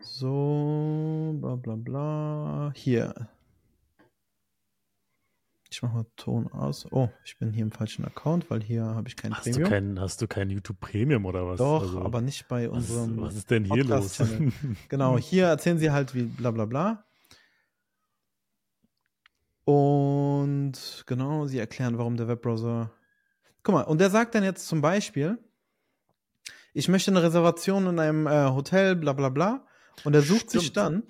So, 0.00 1.34
bla 1.40 1.56
bla 1.56 1.74
bla. 1.76 2.72
Hier. 2.74 3.28
Ich 5.70 5.82
mache 5.82 5.94
mal 5.94 6.06
Ton 6.16 6.50
aus. 6.52 6.86
Oh, 6.92 7.08
ich 7.24 7.36
bin 7.38 7.52
hier 7.52 7.64
im 7.64 7.72
falschen 7.72 8.04
Account, 8.04 8.48
weil 8.50 8.62
hier 8.62 8.84
habe 8.84 9.08
ich 9.08 9.16
kein 9.16 9.34
Hast 9.34 9.46
du, 9.46 9.50
Premium. 9.50 9.68
kein, 9.70 10.00
hast 10.00 10.22
du 10.22 10.26
kein 10.26 10.48
YouTube 10.48 10.80
Premium 10.80 11.26
oder 11.26 11.46
was? 11.46 11.58
Doch, 11.58 11.82
Also, 11.82 12.00
aber 12.02 12.20
nicht 12.20 12.46
bei 12.48 12.70
was, 12.70 12.76
unserem. 12.90 13.20
was 13.20 13.34
ist 13.34 13.50
denn 13.50 13.64
hier 13.64 13.84
los? 13.84 14.18
Genau, 14.88 15.18
hier 15.18 15.46
erzählen 15.46 15.78
sie 15.78 15.90
halt 15.90 16.14
wie 16.14 16.22
bla 16.24 16.50
bla 16.50 16.64
bla. 16.66 17.04
Und 19.64 21.04
genau, 21.06 21.46
sie 21.46 21.58
erklären, 21.58 21.98
warum 21.98 22.16
der 22.16 22.28
Webbrowser. 22.28 22.92
Guck 23.64 23.74
mal, 23.74 23.82
und 23.82 24.00
der 24.00 24.10
sagt 24.10 24.34
dann 24.36 24.44
jetzt 24.44 24.68
zum 24.68 24.80
Beispiel, 24.80 25.38
ich 26.72 26.88
möchte 26.88 27.10
eine 27.10 27.22
Reservation 27.22 27.86
in 27.88 27.98
einem 27.98 28.26
äh, 28.28 28.50
Hotel, 28.50 28.94
bla 28.94 29.12
bla 29.12 29.28
bla. 29.30 29.66
Und 30.04 30.14
er 30.14 30.22
sucht 30.22 30.50
sich 30.50 30.62
Stimmt. 30.66 30.76
dann. 30.76 31.02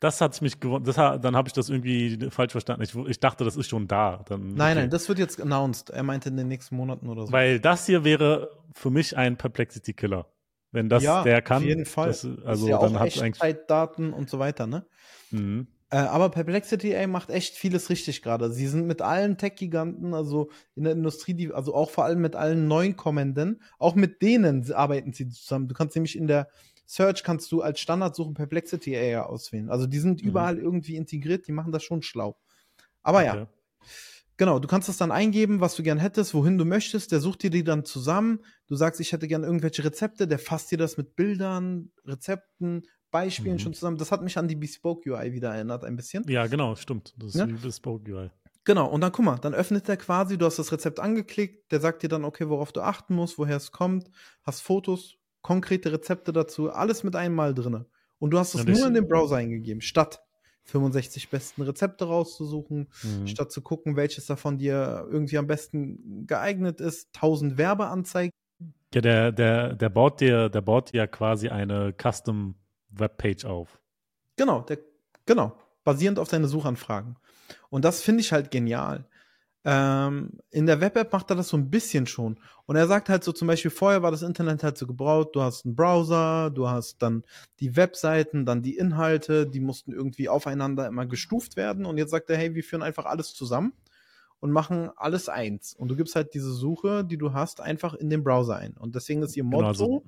Das 0.00 0.20
hat 0.20 0.40
mich 0.42 0.56
ha- 0.96 1.18
dann 1.18 1.34
habe 1.34 1.48
ich 1.48 1.52
das 1.54 1.68
irgendwie 1.68 2.30
falsch 2.30 2.52
verstanden. 2.52 2.82
Ich, 2.82 2.94
ich 2.94 3.18
dachte, 3.18 3.44
das 3.44 3.56
ist 3.56 3.68
schon 3.68 3.88
da. 3.88 4.22
Dann, 4.28 4.54
Nein, 4.54 4.72
okay. 4.72 4.74
nein, 4.82 4.90
das 4.90 5.08
wird 5.08 5.18
jetzt 5.18 5.40
announced. 5.40 5.90
Er 5.90 6.04
meinte 6.04 6.28
in 6.28 6.36
den 6.36 6.46
nächsten 6.46 6.76
Monaten 6.76 7.08
oder 7.08 7.26
so. 7.26 7.32
Weil 7.32 7.58
das 7.58 7.86
hier 7.86 8.04
wäre 8.04 8.50
für 8.74 8.90
mich 8.90 9.16
ein 9.16 9.36
Perplexity-Killer. 9.36 10.26
Wenn 10.70 10.88
das 10.88 11.02
ja, 11.02 11.22
der 11.24 11.42
kann. 11.42 11.58
auf 11.58 11.64
jeden 11.64 11.84
Fall. 11.86 12.08
Das, 12.08 12.24
also 12.44 12.66
ist 12.66 12.70
ja 12.70 12.78
dann 12.78 13.00
hat 13.00 13.08
es 13.08 13.18
eigentlich. 13.20 13.42
Echtzeitdaten 13.42 14.12
und 14.12 14.28
so 14.30 14.38
weiter, 14.38 14.66
ne? 14.66 14.86
Mhm. 15.30 15.66
Äh, 15.90 15.96
aber 15.96 16.28
Perplexity 16.28 16.92
ey, 16.92 17.06
macht 17.06 17.30
echt 17.30 17.56
vieles 17.56 17.88
richtig 17.88 18.20
gerade. 18.22 18.52
Sie 18.52 18.66
sind 18.66 18.86
mit 18.86 19.00
allen 19.00 19.38
Tech-Giganten, 19.38 20.12
also 20.12 20.50
in 20.76 20.84
der 20.84 20.92
Industrie, 20.92 21.32
die, 21.32 21.52
also 21.52 21.74
auch 21.74 21.90
vor 21.90 22.04
allem 22.04 22.20
mit 22.20 22.36
allen 22.36 22.68
Neukommenden, 22.68 23.62
auch 23.78 23.94
mit 23.94 24.20
denen 24.20 24.70
arbeiten 24.72 25.14
sie 25.14 25.28
zusammen. 25.30 25.66
Du 25.66 25.74
kannst 25.74 25.96
nämlich 25.96 26.16
in 26.18 26.26
der 26.26 26.48
Search 26.90 27.22
kannst 27.22 27.52
du 27.52 27.60
als 27.60 27.80
Standardsuche 27.80 28.32
Perplexity 28.32 28.96
AI 28.96 29.20
auswählen. 29.20 29.68
Also 29.68 29.86
die 29.86 29.98
sind 29.98 30.22
Mhm. 30.22 30.28
überall 30.28 30.58
irgendwie 30.58 30.96
integriert, 30.96 31.46
die 31.46 31.52
machen 31.52 31.70
das 31.70 31.82
schon 31.84 32.02
schlau. 32.02 32.36
Aber 33.02 33.22
ja, 33.24 33.32
Okay. 33.34 33.46
Genau, 34.40 34.60
du 34.60 34.68
kannst 34.68 34.88
das 34.88 34.96
dann 34.96 35.10
eingeben, 35.10 35.60
was 35.60 35.74
du 35.74 35.82
gern 35.82 35.98
hättest, 35.98 36.32
wohin 36.32 36.58
du 36.58 36.64
möchtest. 36.64 37.10
Der 37.10 37.18
sucht 37.18 37.42
dir 37.42 37.50
die 37.50 37.64
dann 37.64 37.84
zusammen. 37.84 38.38
Du 38.68 38.76
sagst, 38.76 39.00
ich 39.00 39.10
hätte 39.10 39.26
gern 39.26 39.42
irgendwelche 39.42 39.82
Rezepte. 39.82 40.28
Der 40.28 40.38
fasst 40.38 40.70
dir 40.70 40.78
das 40.78 40.96
mit 40.96 41.16
Bildern, 41.16 41.90
Rezepten, 42.06 42.84
Beispielen 43.10 43.54
Mhm. 43.54 43.58
schon 43.58 43.74
zusammen. 43.74 43.96
Das 43.98 44.12
hat 44.12 44.22
mich 44.22 44.38
an 44.38 44.46
die 44.46 44.54
Bespoke 44.54 45.10
UI 45.10 45.32
wieder 45.32 45.52
erinnert, 45.52 45.82
ein 45.82 45.96
bisschen. 45.96 46.22
Ja, 46.28 46.46
genau, 46.46 46.76
stimmt. 46.76 47.14
Das 47.18 47.30
ist 47.30 47.34
Ja? 47.40 47.48
wie 47.48 47.52
Bespoke 47.54 48.08
UI. 48.12 48.30
Genau, 48.62 48.86
und 48.88 49.00
dann 49.00 49.10
guck 49.10 49.24
mal, 49.24 49.38
dann 49.38 49.54
öffnet 49.54 49.88
der 49.88 49.96
quasi, 49.96 50.38
du 50.38 50.46
hast 50.46 50.60
das 50.60 50.70
Rezept 50.70 51.00
angeklickt, 51.00 51.72
der 51.72 51.80
sagt 51.80 52.04
dir 52.04 52.08
dann, 52.08 52.24
okay, 52.24 52.48
worauf 52.48 52.70
du 52.70 52.80
achten 52.80 53.16
musst, 53.16 53.38
woher 53.38 53.56
es 53.56 53.72
kommt, 53.72 54.08
hast 54.44 54.60
Fotos, 54.60 55.16
konkrete 55.42 55.92
Rezepte 55.92 56.32
dazu, 56.32 56.70
alles 56.70 57.04
mit 57.04 57.16
einmal 57.16 57.54
drinne. 57.54 57.86
Und 58.18 58.30
du 58.30 58.38
hast 58.38 58.54
es 58.54 58.64
Ja, 58.64 58.70
nur 58.70 58.86
in 58.88 58.94
den 58.94 59.08
Browser 59.08 59.36
eingegeben, 59.36 59.80
statt 59.80 60.20
65 60.64 61.30
besten 61.30 61.62
Rezepte 61.62 62.04
rauszusuchen, 62.04 62.88
mhm. 63.02 63.26
statt 63.26 63.50
zu 63.50 63.62
gucken, 63.62 63.96
welches 63.96 64.26
davon 64.26 64.58
dir 64.58 65.06
irgendwie 65.10 65.38
am 65.38 65.46
besten 65.46 66.26
geeignet 66.26 66.80
ist, 66.80 67.08
1000 67.14 67.56
Werbeanzeigen. 67.56 68.32
Ja, 68.94 69.00
der, 69.00 69.32
der, 69.32 69.74
der 69.74 69.88
baut 69.88 70.20
dir, 70.20 70.48
der 70.48 70.60
baut 70.60 70.92
dir 70.92 71.06
quasi 71.06 71.48
eine 71.48 71.94
Custom 71.94 72.54
Webpage 72.90 73.44
auf. 73.44 73.80
Genau, 74.36 74.60
der, 74.62 74.78
genau, 75.26 75.56
basierend 75.84 76.18
auf 76.18 76.28
deine 76.28 76.48
Suchanfragen. 76.48 77.16
Und 77.70 77.84
das 77.84 78.02
finde 78.02 78.20
ich 78.20 78.32
halt 78.32 78.50
genial. 78.50 79.06
Ähm, 79.70 80.30
in 80.50 80.64
der 80.64 80.80
Web-App 80.80 81.12
macht 81.12 81.28
er 81.28 81.36
das 81.36 81.48
so 81.48 81.56
ein 81.58 81.68
bisschen 81.68 82.06
schon. 82.06 82.40
Und 82.64 82.76
er 82.76 82.86
sagt 82.86 83.10
halt 83.10 83.22
so 83.22 83.32
zum 83.32 83.48
Beispiel, 83.48 83.70
vorher 83.70 84.02
war 84.02 84.10
das 84.10 84.22
Internet 84.22 84.62
halt 84.62 84.78
so 84.78 84.86
gebraut, 84.86 85.36
du 85.36 85.42
hast 85.42 85.66
einen 85.66 85.76
Browser, 85.76 86.50
du 86.50 86.70
hast 86.70 87.02
dann 87.02 87.22
die 87.60 87.76
Webseiten, 87.76 88.46
dann 88.46 88.62
die 88.62 88.78
Inhalte, 88.78 89.46
die 89.46 89.60
mussten 89.60 89.92
irgendwie 89.92 90.30
aufeinander 90.30 90.86
immer 90.86 91.04
gestuft 91.04 91.56
werden. 91.56 91.84
Und 91.84 91.98
jetzt 91.98 92.12
sagt 92.12 92.30
er, 92.30 92.38
hey, 92.38 92.54
wir 92.54 92.64
führen 92.64 92.82
einfach 92.82 93.04
alles 93.04 93.34
zusammen 93.34 93.74
und 94.40 94.52
machen 94.52 94.88
alles 94.96 95.28
eins. 95.28 95.74
Und 95.74 95.88
du 95.88 95.96
gibst 95.96 96.16
halt 96.16 96.32
diese 96.32 96.50
Suche, 96.50 97.04
die 97.04 97.18
du 97.18 97.34
hast, 97.34 97.60
einfach 97.60 97.92
in 97.92 98.08
den 98.08 98.24
Browser 98.24 98.56
ein. 98.56 98.72
Und 98.72 98.94
deswegen 98.94 99.22
ist 99.22 99.36
ihr 99.36 99.44
Motto, 99.44 99.72
genau, 99.72 100.04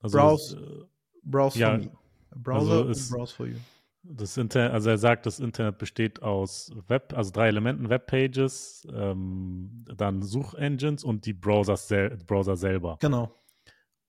also, 0.00 0.16
also 0.16 0.18
browse, 0.18 0.56
äh, 0.56 0.84
browse 1.22 1.58
ja, 1.58 1.70
for 1.72 1.78
me. 1.78 1.90
Browser 2.34 2.72
also 2.72 2.88
ist, 2.88 3.10
browse 3.10 3.34
for 3.34 3.46
you. 3.46 3.56
Das 4.04 4.36
Internet, 4.36 4.72
also 4.72 4.90
er 4.90 4.98
sagt, 4.98 5.26
das 5.26 5.38
Internet 5.38 5.78
besteht 5.78 6.22
aus 6.22 6.72
Web, 6.88 7.14
also 7.16 7.30
drei 7.30 7.48
Elementen, 7.48 7.88
Webpages, 7.88 8.86
ähm, 8.92 9.84
dann 9.96 10.22
Suchengines 10.22 11.04
und 11.04 11.24
die 11.24 11.32
Browsers 11.32 11.86
sel 11.86 12.16
Browser 12.26 12.56
selber. 12.56 12.98
Genau. 13.00 13.32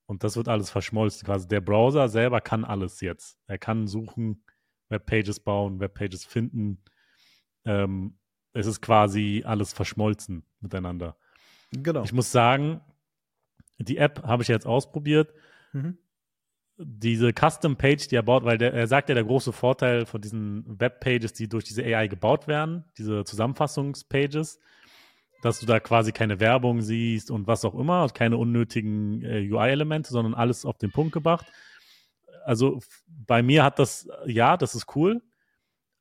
Und 0.08 0.24
das 0.24 0.36
wird 0.36 0.48
alles 0.48 0.72
verschmolzen. 0.72 1.26
Quasi 1.26 1.48
der 1.48 1.62
Browser 1.62 2.10
selber 2.10 2.42
kann 2.42 2.66
alles 2.66 3.02
jetzt. 3.02 3.38
Er 3.46 3.60
kann 3.60 3.88
suchen, 3.88 4.44
Webpages 4.90 5.40
bauen, 5.40 5.80
Webpages 5.80 6.26
finden. 6.26 6.84
Ähm, 7.64 8.18
es 8.54 8.66
ist 8.66 8.82
quasi 8.82 9.44
alles 9.46 9.74
verschmolzen 9.74 10.44
miteinander. 10.60 11.18
Genau. 11.72 12.04
Ich 12.04 12.14
muss 12.14 12.32
sagen, 12.32 12.82
die 13.78 13.98
App 13.98 14.24
habe 14.24 14.42
ich 14.42 14.50
jetzt 14.50 14.66
ausprobiert. 14.66 15.34
Mhm 15.72 15.98
diese 16.78 17.32
Custom 17.34 17.76
Page, 17.76 18.08
die 18.08 18.16
er 18.16 18.24
baut, 18.24 18.44
weil 18.44 18.58
der, 18.58 18.74
er 18.74 18.88
sagt 18.88 19.10
ja, 19.10 19.16
der 19.16 19.24
große 19.24 19.52
Vorteil 19.52 20.06
von 20.06 20.22
diesen 20.22 20.80
Webpages, 20.80 21.34
die 21.34 21.48
durch 21.48 21.64
diese 21.64 21.84
AI 21.84 22.08
gebaut 22.08 22.48
werden, 22.48 22.86
diese 22.98 23.24
Zusammenfassungspages, 23.24 24.60
dass 25.42 25.60
du 25.60 25.66
da 25.66 25.80
quasi 25.80 26.12
keine 26.12 26.40
Werbung 26.40 26.82
siehst 26.82 27.30
und 27.30 27.48
was 27.48 27.66
auch 27.66 27.76
immer, 27.76 28.08
keine 28.10 28.38
unnötigen 28.38 29.24
äh, 29.24 29.48
UI-Elemente, 29.52 30.10
sondern 30.10 30.34
alles 30.34 30.66
auf 30.66 30.78
den 30.78 30.92
Punkt 30.92 31.12
gebracht. 31.12 31.46
Also 32.46 32.80
bei 33.08 33.44
mir 33.44 33.64
hat 33.64 33.78
das, 33.80 34.08
ja, 34.26 34.58
das 34.58 34.74
ist 34.76 34.96
cool, 34.96 35.22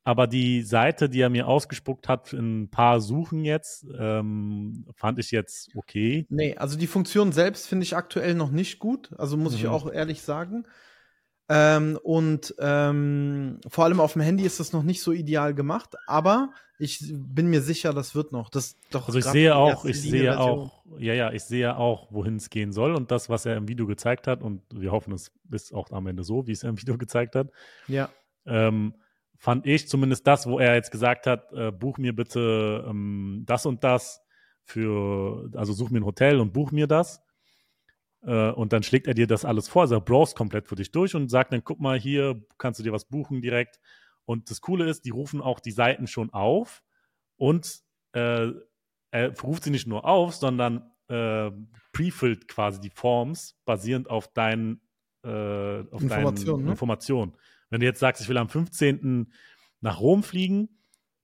aber 0.03 0.27
die 0.27 0.63
Seite, 0.63 1.09
die 1.09 1.21
er 1.21 1.29
mir 1.29 1.47
ausgespuckt 1.47 2.09
hat 2.09 2.33
in 2.33 2.63
ein 2.63 2.69
paar 2.69 2.99
Suchen 2.99 3.45
jetzt, 3.45 3.85
ähm, 3.97 4.85
fand 4.95 5.17
ich 5.19 5.31
jetzt 5.31 5.69
okay. 5.75 6.25
Nee, 6.29 6.57
also 6.57 6.77
die 6.77 6.87
Funktion 6.87 7.31
selbst 7.31 7.67
finde 7.67 7.83
ich 7.83 7.95
aktuell 7.95 8.35
noch 8.35 8.51
nicht 8.51 8.79
gut. 8.79 9.11
Also 9.17 9.37
muss 9.37 9.53
mhm. 9.53 9.59
ich 9.59 9.67
auch 9.67 9.89
ehrlich 9.89 10.21
sagen. 10.21 10.65
Ähm, 11.49 11.99
und 12.03 12.55
ähm, 12.59 13.59
vor 13.67 13.83
allem 13.83 13.99
auf 13.99 14.13
dem 14.13 14.21
Handy 14.21 14.43
ist 14.45 14.59
das 14.59 14.73
noch 14.73 14.83
nicht 14.83 15.01
so 15.01 15.11
ideal 15.11 15.53
gemacht, 15.53 15.95
aber 16.07 16.51
ich 16.79 16.99
bin 17.11 17.47
mir 17.47 17.61
sicher, 17.61 17.93
das 17.93 18.15
wird 18.15 18.31
noch. 18.31 18.49
Das 18.49 18.77
doch 18.91 19.07
also 19.07 19.19
ich 19.19 19.25
sehe 19.25 19.55
auch, 19.55 19.85
ich 19.85 20.01
sehe 20.01 20.39
auch, 20.39 20.83
ja, 20.97 21.13
ja, 21.13 21.31
ich 21.31 21.43
sehe 21.43 21.77
auch, 21.77 22.11
wohin 22.11 22.37
es 22.37 22.49
gehen 22.49 22.71
soll 22.71 22.95
und 22.95 23.11
das, 23.11 23.29
was 23.29 23.45
er 23.45 23.57
im 23.57 23.67
Video 23.67 23.87
gezeigt 23.87 24.25
hat, 24.25 24.41
und 24.41 24.61
wir 24.73 24.91
hoffen, 24.91 25.13
es 25.13 25.31
ist 25.51 25.73
auch 25.73 25.91
am 25.91 26.07
Ende 26.07 26.23
so, 26.23 26.47
wie 26.47 26.53
es 26.53 26.63
im 26.63 26.79
Video 26.81 26.97
gezeigt 26.97 27.35
hat. 27.35 27.49
Ja. 27.87 28.09
Ähm, 28.45 28.95
fand 29.43 29.67
ich 29.67 29.89
zumindest 29.89 30.25
das, 30.25 30.47
wo 30.47 30.57
er 30.57 30.75
jetzt 30.75 30.89
gesagt 30.89 31.27
hat, 31.27 31.51
äh, 31.51 31.69
buch 31.69 31.97
mir 31.97 32.15
bitte 32.15 32.85
ähm, 32.87 33.43
das 33.45 33.65
und 33.65 33.83
das 33.83 34.21
für, 34.63 35.51
also 35.53 35.73
such 35.73 35.89
mir 35.89 35.99
ein 35.99 36.05
Hotel 36.05 36.39
und 36.39 36.53
buch 36.53 36.71
mir 36.71 36.87
das. 36.87 37.21
Äh, 38.21 38.51
und 38.51 38.71
dann 38.71 38.83
schlägt 38.83 39.05
er 39.05 39.13
dir 39.13 39.27
das 39.27 39.43
alles 39.43 39.67
vor, 39.67 39.81
also 39.81 39.95
er 39.95 39.99
browst 39.99 40.37
komplett 40.37 40.69
für 40.69 40.75
dich 40.75 40.91
durch 40.91 41.13
und 41.13 41.27
sagt 41.27 41.51
dann, 41.51 41.61
guck 41.61 41.81
mal, 41.81 41.99
hier 41.99 42.41
kannst 42.57 42.79
du 42.79 42.85
dir 42.85 42.93
was 42.93 43.03
buchen 43.03 43.41
direkt. 43.41 43.81
Und 44.23 44.49
das 44.49 44.61
Coole 44.61 44.89
ist, 44.89 45.03
die 45.03 45.09
rufen 45.09 45.41
auch 45.41 45.59
die 45.59 45.71
Seiten 45.71 46.07
schon 46.07 46.29
auf 46.29 46.81
und 47.35 47.81
äh, 48.13 48.47
er 49.11 49.41
ruft 49.41 49.65
sie 49.65 49.71
nicht 49.71 49.87
nur 49.87 50.05
auf, 50.05 50.35
sondern 50.35 50.89
äh, 51.09 51.51
prefilled 51.91 52.47
quasi 52.47 52.79
die 52.79 52.91
Forms 52.91 53.59
basierend 53.65 54.09
auf 54.09 54.29
deinen 54.29 54.79
äh, 55.25 55.81
auf 55.91 56.01
Informationen. 56.01 56.45
Deinen 56.45 56.63
ne? 56.63 56.71
Informationen. 56.71 57.33
Wenn 57.73 57.79
du 57.79 57.87
jetzt 57.87 57.99
sagst, 57.99 58.21
ich 58.21 58.29
will 58.29 58.37
am 58.37 58.49
15. 58.49 59.33
nach 59.81 59.99
Rom 59.99 60.21
fliegen 60.21 60.69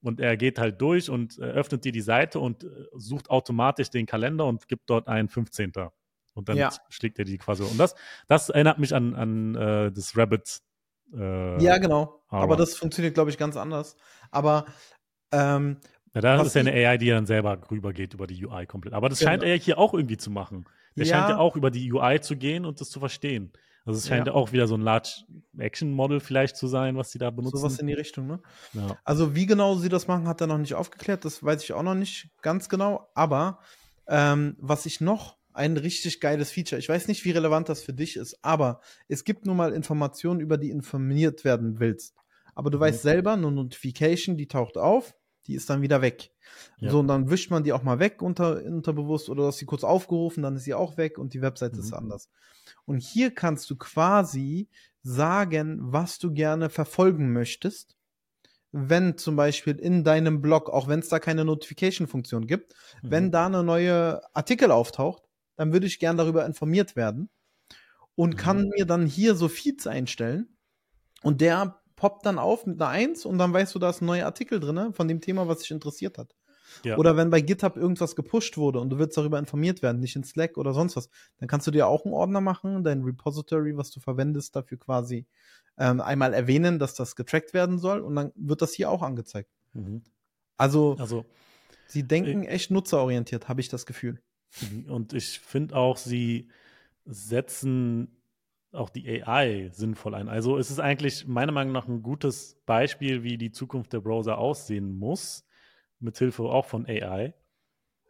und 0.02 0.20
er 0.20 0.36
geht 0.36 0.58
halt 0.58 0.82
durch 0.82 1.12
und 1.12 1.38
äh, 1.38 1.44
öffnet 1.44 1.86
dir 1.86 1.92
die 1.92 2.02
Seite 2.02 2.40
und 2.40 2.64
äh, 2.64 2.68
sucht 2.96 3.30
automatisch 3.30 3.92
den 3.92 4.08
Kalender 4.08 4.48
und 4.48 4.68
gibt 4.68 4.90
dort 4.90 5.08
einen 5.08 5.30
15. 5.30 5.72
Und 6.34 6.50
dann 6.50 6.58
ja. 6.58 6.72
schlägt 6.90 7.20
er 7.20 7.26
die 7.26 7.38
quasi. 7.38 7.62
Und 7.62 7.78
das, 7.78 7.94
das 8.28 8.50
erinnert 8.50 8.80
mich 8.80 8.96
an, 8.96 9.14
an 9.14 9.54
äh, 9.54 9.92
das 9.92 10.18
Rabbit. 10.18 10.62
Äh, 11.14 11.64
ja, 11.64 11.78
genau. 11.78 12.24
Aber, 12.30 12.42
aber 12.42 12.56
das 12.56 12.76
funktioniert, 12.76 13.14
glaube 13.14 13.30
ich, 13.30 13.38
ganz 13.38 13.56
anders. 13.56 13.96
Aber 14.32 14.66
ähm, 15.32 15.78
ja, 16.16 16.22
da 16.22 16.42
ist 16.42 16.56
ja 16.56 16.62
eine 16.62 16.72
AI, 16.72 16.98
die 16.98 17.10
dann 17.10 17.28
selber 17.28 17.62
rübergeht 17.70 18.16
über 18.16 18.26
die 18.26 18.44
UI 18.44 18.66
komplett. 18.66 18.96
Aber 18.96 19.08
das 19.10 19.20
genau. 19.20 19.30
scheint 19.30 19.44
er 19.44 19.56
hier 19.56 19.78
auch 19.78 19.94
irgendwie 19.94 20.18
zu 20.18 20.32
machen. 20.32 20.66
Der 20.98 21.06
ja. 21.06 21.16
scheint 21.16 21.30
ja 21.30 21.38
auch 21.38 21.56
über 21.56 21.70
die 21.70 21.94
UI 21.94 22.22
zu 22.22 22.36
gehen 22.36 22.66
und 22.66 22.82
das 22.82 22.90
zu 22.90 23.00
verstehen. 23.00 23.54
Also 23.90 23.98
es 23.98 24.08
scheint 24.08 24.28
ja. 24.28 24.34
auch 24.34 24.52
wieder 24.52 24.68
so 24.68 24.76
ein 24.76 24.82
Large 24.82 25.24
Action 25.58 25.92
Model 25.92 26.20
vielleicht 26.20 26.56
zu 26.56 26.68
sein, 26.68 26.96
was 26.96 27.12
sie 27.12 27.18
da 27.18 27.32
benutzen. 27.32 27.58
Sowas 27.58 27.80
in 27.80 27.88
die 27.88 27.94
Richtung, 27.94 28.28
ne? 28.28 28.40
Ja. 28.74 28.98
Also 29.04 29.36
wie 29.36 29.48
genau 29.48 29.76
sie 29.76 29.90
das 29.90 30.08
machen, 30.08 30.28
hat 30.28 30.42
er 30.42 30.48
noch 30.48 30.60
nicht 30.60 30.76
aufgeklärt. 30.76 31.26
Das 31.26 31.44
weiß 31.44 31.64
ich 31.64 31.74
auch 31.74 31.82
noch 31.82 31.96
nicht 31.96 32.30
ganz 32.44 32.70
genau. 32.70 33.10
Aber 33.16 33.60
ähm, 34.08 34.56
was 34.60 34.86
ich 34.86 35.02
noch 35.02 35.38
ein 35.54 35.76
richtig 35.76 36.22
geiles 36.22 36.52
Feature. 36.52 36.78
Ich 36.78 36.88
weiß 36.88 37.08
nicht, 37.08 37.26
wie 37.26 37.32
relevant 37.32 37.68
das 37.68 37.82
für 37.82 37.94
dich 37.94 38.16
ist, 38.16 38.38
aber 38.44 38.80
es 39.08 39.24
gibt 39.24 39.46
nun 39.46 39.58
mal 39.58 39.74
Informationen, 39.74 40.40
über 40.40 40.58
die 40.58 40.70
informiert 40.70 41.44
werden 41.44 41.80
willst. 41.80 42.16
Aber 42.54 42.70
du 42.70 42.78
mhm. 42.78 42.82
weißt 42.82 43.02
selber, 43.02 43.34
eine 43.34 43.52
Notification, 43.52 44.38
die 44.38 44.48
taucht 44.48 44.78
auf, 44.78 45.16
die 45.48 45.56
ist 45.56 45.70
dann 45.70 45.82
wieder 45.82 46.02
weg. 46.02 46.32
Ja. 46.78 46.92
So, 46.92 47.00
und 47.00 47.08
dann 47.08 47.30
wischt 47.30 47.50
man 47.50 47.64
die 47.64 47.74
auch 47.74 47.82
mal 47.82 48.00
weg 48.00 48.22
unter, 48.22 48.64
unterbewusst 48.64 49.30
oder 49.30 49.46
dass 49.46 49.58
sie 49.58 49.66
kurz 49.66 49.84
aufgerufen, 49.84 50.44
dann 50.44 50.56
ist 50.56 50.66
sie 50.66 50.76
auch 50.76 50.96
weg 50.98 51.18
und 51.18 51.34
die 51.34 51.42
Webseite 51.42 51.76
mhm. 51.78 51.82
ist 51.82 51.94
anders. 51.94 52.30
Und 52.86 53.00
hier 53.00 53.34
kannst 53.34 53.70
du 53.70 53.76
quasi 53.76 54.70
sagen, 55.04 55.80
was 55.82 56.20
du 56.20 56.34
gerne 56.34 56.70
verfolgen 56.70 57.32
möchtest. 57.32 57.96
Wenn 58.72 59.18
zum 59.18 59.36
Beispiel 59.36 59.76
in 59.76 60.04
deinem 60.04 60.42
Blog, 60.42 60.70
auch 60.70 60.88
wenn 60.88 61.00
es 61.00 61.10
da 61.10 61.20
keine 61.20 61.44
Notification-Funktion 61.46 62.46
gibt, 62.46 62.76
mhm. 63.02 63.12
wenn 63.12 63.32
da 63.32 63.48
eine 63.48 63.64
neue 63.64 64.22
Artikel 64.36 64.72
auftaucht, 64.72 65.24
dann 65.56 65.74
würde 65.74 65.88
ich 65.88 66.00
gern 66.00 66.18
darüber 66.18 66.46
informiert 66.46 66.96
werden 66.96 67.30
und 68.16 68.36
mhm. 68.36 68.38
kann 68.38 68.70
mir 68.70 68.86
dann 68.86 69.06
hier 69.06 69.34
so 69.36 69.48
Feeds 69.48 69.88
einstellen 69.88 70.56
und 71.24 71.42
der 71.42 71.82
poppt 71.96 72.26
dann 72.26 72.38
auf 72.38 72.66
mit 72.66 72.82
einer 72.82 72.92
Eins 72.92 73.26
und 73.26 73.38
dann 73.40 73.54
weißt 73.54 73.74
du, 73.76 73.80
da 73.80 73.90
ist 73.90 74.02
ein 74.02 74.06
neuer 74.06 74.26
Artikel 74.26 74.60
drin 74.60 74.94
von 74.94 75.08
dem 75.08 75.20
Thema, 75.20 75.48
was 75.48 75.60
dich 75.60 75.72
interessiert 75.72 76.18
hat. 76.18 76.36
Ja. 76.84 76.98
Oder 76.98 77.18
wenn 77.18 77.30
bei 77.30 77.42
GitHub 77.42 77.78
irgendwas 77.78 78.16
gepusht 78.16 78.58
wurde 78.58 78.80
und 78.80 78.90
du 78.90 79.00
willst 79.00 79.18
darüber 79.18 79.40
informiert 79.40 79.82
werden, 79.82 80.00
nicht 80.00 80.16
in 80.16 80.24
Slack 80.24 80.58
oder 80.58 80.74
sonst 80.74 80.96
was, 80.96 81.10
dann 81.38 81.48
kannst 81.48 81.68
du 81.68 81.72
dir 81.72 81.88
auch 81.88 82.06
einen 82.06 82.14
Ordner 82.14 82.42
machen, 82.42 82.84
dein 82.84 83.04
Repository, 83.04 83.78
was 83.78 83.92
du 83.92 84.00
verwendest, 84.00 84.56
dafür 84.56 84.78
quasi 84.78 85.26
ähm, 85.78 86.02
einmal 86.02 86.34
erwähnen, 86.34 86.80
dass 86.80 86.94
das 86.94 87.16
getrackt 87.16 87.54
werden 87.54 87.80
soll 87.80 88.02
und 88.02 88.16
dann 88.16 88.32
wird 88.36 88.62
das 88.62 88.74
hier 88.74 88.90
auch 88.90 89.02
angezeigt. 89.02 89.50
Mhm. 89.74 90.04
Also, 90.58 90.98
also, 91.00 91.26
sie 91.88 92.04
denken 92.04 92.44
ich, 92.44 92.50
echt 92.50 92.72
nutzerorientiert, 92.72 93.48
habe 93.48 93.62
ich 93.62 93.70
das 93.70 93.86
Gefühl. 93.86 94.22
Mhm. 94.62 94.92
Und 94.92 95.14
ich 95.14 95.40
finde 95.40 95.76
auch, 95.76 95.98
sie 95.98 96.50
setzen 97.06 98.20
auch 98.72 98.90
die 98.90 99.24
AI 99.24 99.70
sinnvoll 99.74 100.14
ein. 100.14 100.30
Also 100.30 100.58
es 100.58 100.70
ist 100.70 100.80
eigentlich 100.80 101.26
meiner 101.28 101.52
Meinung 101.52 101.74
nach 101.74 101.88
ein 101.88 102.04
gutes 102.04 102.62
Beispiel, 102.66 103.24
wie 103.24 103.38
die 103.38 103.52
Zukunft 103.52 103.94
der 103.94 104.02
Browser 104.02 104.38
aussehen 104.38 104.98
muss 105.00 105.46
mithilfe 106.00 106.44
auch 106.44 106.66
von 106.66 106.86
AI, 106.86 107.34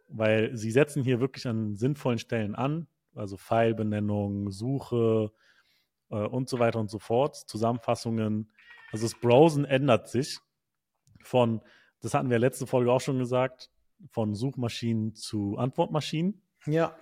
weil 0.08 0.56
sie 0.56 0.70
setzen 0.70 1.02
hier 1.02 1.20
wirklich 1.20 1.46
an 1.46 1.76
sinnvollen 1.76 2.18
Stellen 2.18 2.54
an, 2.54 2.86
also 3.14 3.36
Filebenennung, 3.36 4.50
Suche 4.50 5.32
äh, 6.10 6.16
und 6.16 6.48
so 6.48 6.58
weiter 6.58 6.80
und 6.80 6.90
so 6.90 6.98
fort, 6.98 7.36
Zusammenfassungen. 7.36 8.50
Also 8.92 9.06
das 9.06 9.18
Browsen 9.18 9.64
ändert 9.64 10.08
sich 10.08 10.38
von, 11.22 11.60
das 12.00 12.14
hatten 12.14 12.30
wir 12.30 12.38
letzte 12.38 12.66
Folge 12.66 12.92
auch 12.92 13.00
schon 13.00 13.18
gesagt, 13.18 13.70
von 14.08 14.34
Suchmaschinen 14.34 15.14
zu 15.14 15.56
Antwortmaschinen. 15.58 16.42
Ja. 16.66 16.96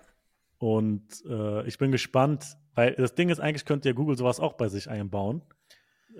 Und 0.59 1.25
äh, 1.29 1.67
ich 1.67 1.79
bin 1.79 1.93
gespannt, 1.93 2.57
weil 2.75 2.95
das 2.95 3.15
Ding 3.15 3.29
ist, 3.29 3.41
eigentlich 3.41 3.65
könnte 3.65 3.89
ja 3.89 3.95
Google 3.95 4.17
sowas 4.17 4.41
auch 4.41 4.55
bei 4.55 4.69
sich 4.69 4.91
einbauen. 4.91 5.43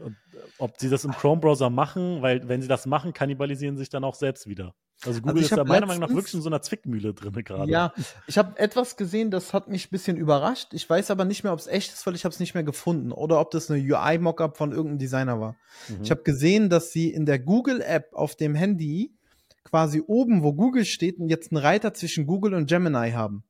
Und 0.03 0.17
ob 0.59 0.79
sie 0.79 0.91
das 0.91 1.05
im 1.05 1.13
Chrome-Browser 1.13 1.71
machen, 1.71 2.23
weil 2.23 2.47
wenn 2.49 2.63
sie 2.63 2.69
das 2.69 2.87
machen, 2.87 3.13
kannibalisieren 3.13 3.77
sie 3.77 3.83
sich 3.83 3.91
dann 3.91 4.05
auch 4.05 4.15
selbst 4.15 4.47
wieder. 4.47 4.75
Also 5.05 5.21
Google 5.21 5.43
Also 5.43 5.55
ist 5.55 5.57
da 5.57 5.65
meiner 5.65 5.87
Meinung 5.87 6.01
nach 6.01 6.15
wirklich 6.15 6.35
in 6.35 6.43
so 6.43 6.49
einer 6.49 6.61
Zwickmühle 6.61 7.15
drin 7.15 7.33
gerade. 7.45 7.71
Ja, 7.71 7.93
ich 8.27 8.37
habe 8.37 8.59
etwas 8.59 8.97
gesehen, 8.97 9.31
das 9.31 9.55
hat 9.55 9.69
mich 9.69 9.87
ein 9.87 9.91
bisschen 9.91 10.17
überrascht. 10.17 10.75
Ich 10.75 10.89
weiß 10.91 11.11
aber 11.13 11.25
nicht 11.25 11.45
mehr, 11.45 11.53
ob 11.53 11.61
es 11.61 11.69
echt 11.69 11.93
ist, 11.93 12.05
weil 12.07 12.17
ich 12.17 12.25
habe 12.25 12.33
es 12.33 12.41
nicht 12.41 12.55
mehr 12.55 12.65
gefunden. 12.65 13.13
Oder 13.13 13.41
ob 13.41 13.53
das 13.53 13.71
eine 13.71 13.81
UI-Mockup 13.81 14.57
von 14.57 14.73
irgendeinem 14.73 14.99
Designer 14.99 15.41
war. 15.41 15.57
Mhm. 15.89 16.03
Ich 16.03 16.11
habe 16.11 16.23
gesehen, 16.25 16.69
dass 16.69 16.91
sie 16.91 17.13
in 17.13 17.27
der 17.27 17.39
Google-App 17.39 18.13
auf 18.13 18.35
dem 18.35 18.55
Handy 18.57 19.15
quasi 19.63 20.03
oben, 20.05 20.43
wo 20.43 20.53
Google 20.53 20.85
steht, 20.85 21.17
jetzt 21.21 21.53
einen 21.53 21.63
Reiter 21.63 21.95
zwischen 21.95 22.27
Google 22.27 22.55
und 22.55 22.69
Gemini 22.69 23.13
haben. 23.13 23.45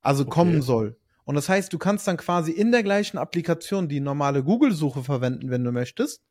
Also 0.00 0.22
Okay. 0.22 0.30
kommen 0.30 0.62
soll. 0.62 0.96
Und 1.24 1.34
das 1.36 1.48
heißt, 1.48 1.72
du 1.72 1.78
kannst 1.78 2.08
dann 2.08 2.16
quasi 2.16 2.50
in 2.52 2.72
der 2.72 2.82
gleichen 2.82 3.18
Applikation 3.18 3.88
die 3.88 4.00
normale 4.00 4.42
Google-Suche 4.42 5.02
verwenden, 5.04 5.50
wenn 5.50 5.62
du 5.62 5.70
möchtest. 5.72 6.22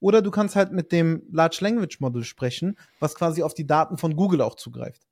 Oder 0.00 0.22
du 0.22 0.30
kannst 0.30 0.56
halt 0.56 0.72
mit 0.72 0.92
dem 0.92 1.22
Large 1.30 1.58
Language 1.60 2.00
Model 2.00 2.24
sprechen, 2.24 2.76
was 3.00 3.14
quasi 3.14 3.42
auf 3.42 3.54
die 3.54 3.66
Daten 3.66 3.98
von 3.98 4.16
Google 4.16 4.40
auch 4.40 4.54
zugreift. 4.54 5.02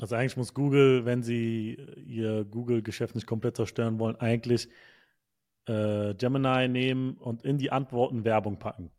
Also 0.00 0.14
eigentlich 0.14 0.36
muss 0.36 0.54
Google, 0.54 1.04
wenn 1.04 1.22
sie 1.22 1.74
ihr 2.06 2.44
Google-Geschäft 2.44 3.14
nicht 3.14 3.26
komplett 3.26 3.56
zerstören 3.56 3.98
wollen, 3.98 4.16
eigentlich 4.16 4.68
äh, 5.66 6.14
Gemini 6.14 6.68
nehmen 6.68 7.14
und 7.18 7.42
in 7.44 7.58
die 7.58 7.70
Antworten 7.70 8.24
Werbung 8.24 8.58
packen, 8.58 8.90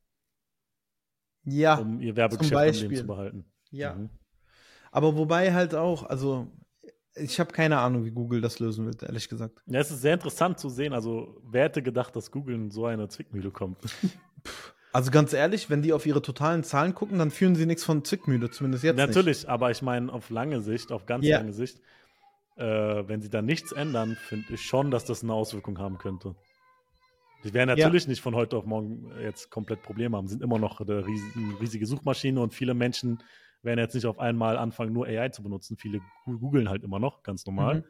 Ja, 1.44 1.76
um 1.80 2.00
ihr 2.02 2.16
Werbegeschäft 2.16 2.54
am 2.56 2.74
Leben 2.90 2.96
zu 2.96 3.08
behalten. 3.08 3.46
ja. 3.72 3.96
Mhm. 3.96 4.10
Aber 4.92 5.16
wobei 5.16 5.54
halt 5.54 5.74
auch, 5.74 6.04
also 6.04 6.52
ich 7.16 7.40
habe 7.40 7.52
keine 7.52 7.80
Ahnung, 7.80 8.06
wie 8.06 8.12
Google 8.12 8.42
das 8.42 8.60
lösen 8.60 8.86
wird, 8.86 9.04
ehrlich 9.04 9.28
gesagt. 9.30 9.62
Ja, 9.66 9.80
es 9.80 9.92
ist 9.92 10.02
sehr 10.02 10.14
interessant 10.14 10.60
zu 10.60 10.70
sehen. 10.70 10.94
Also, 10.94 11.42
wer 11.44 11.66
hätte 11.66 11.82
gedacht, 11.84 12.16
dass 12.16 12.32
Google 12.32 12.56
in 12.56 12.72
so 12.72 12.86
eine 12.86 13.08
Zwickmühle 13.08 13.52
kommt? 13.52 13.78
Also 14.94 15.10
ganz 15.10 15.32
ehrlich, 15.32 15.70
wenn 15.70 15.82
die 15.82 15.94
auf 15.94 16.06
ihre 16.06 16.22
totalen 16.22 16.66
Zahlen 16.66 16.94
gucken, 16.94 17.18
dann 17.18 17.32
führen 17.32 17.56
sie 17.56 17.66
nichts 17.66 17.86
von 17.86 18.04
Zwickmühle, 18.04 18.50
zumindest 18.52 18.84
jetzt 18.84 18.98
Natürlich, 18.98 19.48
aber 19.48 19.72
ich 19.72 19.82
meine, 19.82 20.12
auf 20.12 20.30
lange 20.30 20.60
Sicht, 20.60 20.92
auf 20.92 21.06
ganz 21.06 21.26
Ja. 21.26 21.38
lange 21.38 21.54
Sicht, 21.54 21.80
äh, 22.58 22.66
wenn 22.66 23.22
sie 23.22 23.30
da 23.30 23.42
nichts 23.42 23.72
ändern, 23.72 24.18
finde 24.18 24.54
ich 24.54 24.62
schon, 24.64 24.92
dass 24.92 25.06
das 25.06 25.24
eine 25.24 25.32
Auswirkung 25.34 25.80
haben 25.80 25.98
könnte. 25.98 26.36
Die 27.46 27.54
werden 27.54 27.70
Ja. 27.70 27.76
natürlich 27.78 28.08
nicht 28.10 28.20
von 28.20 28.36
heute 28.36 28.58
auf 28.58 28.66
morgen 28.66 29.10
jetzt 29.22 29.50
komplett 29.50 29.82
Probleme 29.82 30.18
haben, 30.18 30.28
sind 30.28 30.44
immer 30.44 30.60
noch 30.60 30.82
eine 30.82 31.06
riesige 31.08 31.86
Suchmaschine 31.86 32.42
und 32.42 32.54
viele 32.54 32.74
Menschen 32.74 33.24
werden 33.64 33.80
jetzt 33.80 33.94
nicht 33.96 34.06
auf 34.06 34.20
einmal 34.20 34.58
anfangen, 34.58 34.94
nur 34.94 35.06
AI 35.08 35.30
zu 35.30 35.44
benutzen. 35.44 35.78
Viele 35.78 36.02
googeln 36.26 36.70
halt 36.70 36.84
immer 36.84 37.00
noch, 37.00 37.24
ganz 37.24 37.46
normal. 37.46 37.76
Mhm. 37.82 37.84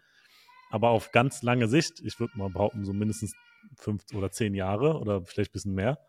Aber 0.69 0.89
auf 0.89 1.11
ganz 1.11 1.41
lange 1.43 1.67
Sicht, 1.67 1.99
ich 2.01 2.19
würde 2.19 2.37
mal 2.37 2.49
behaupten, 2.49 2.85
so 2.85 2.93
mindestens 2.93 3.33
fünf 3.75 4.03
oder 4.13 4.31
zehn 4.31 4.53
Jahre 4.53 4.99
oder 4.99 5.23
vielleicht 5.25 5.51
ein 5.51 5.53
bisschen 5.53 5.75
mehr, 5.75 5.99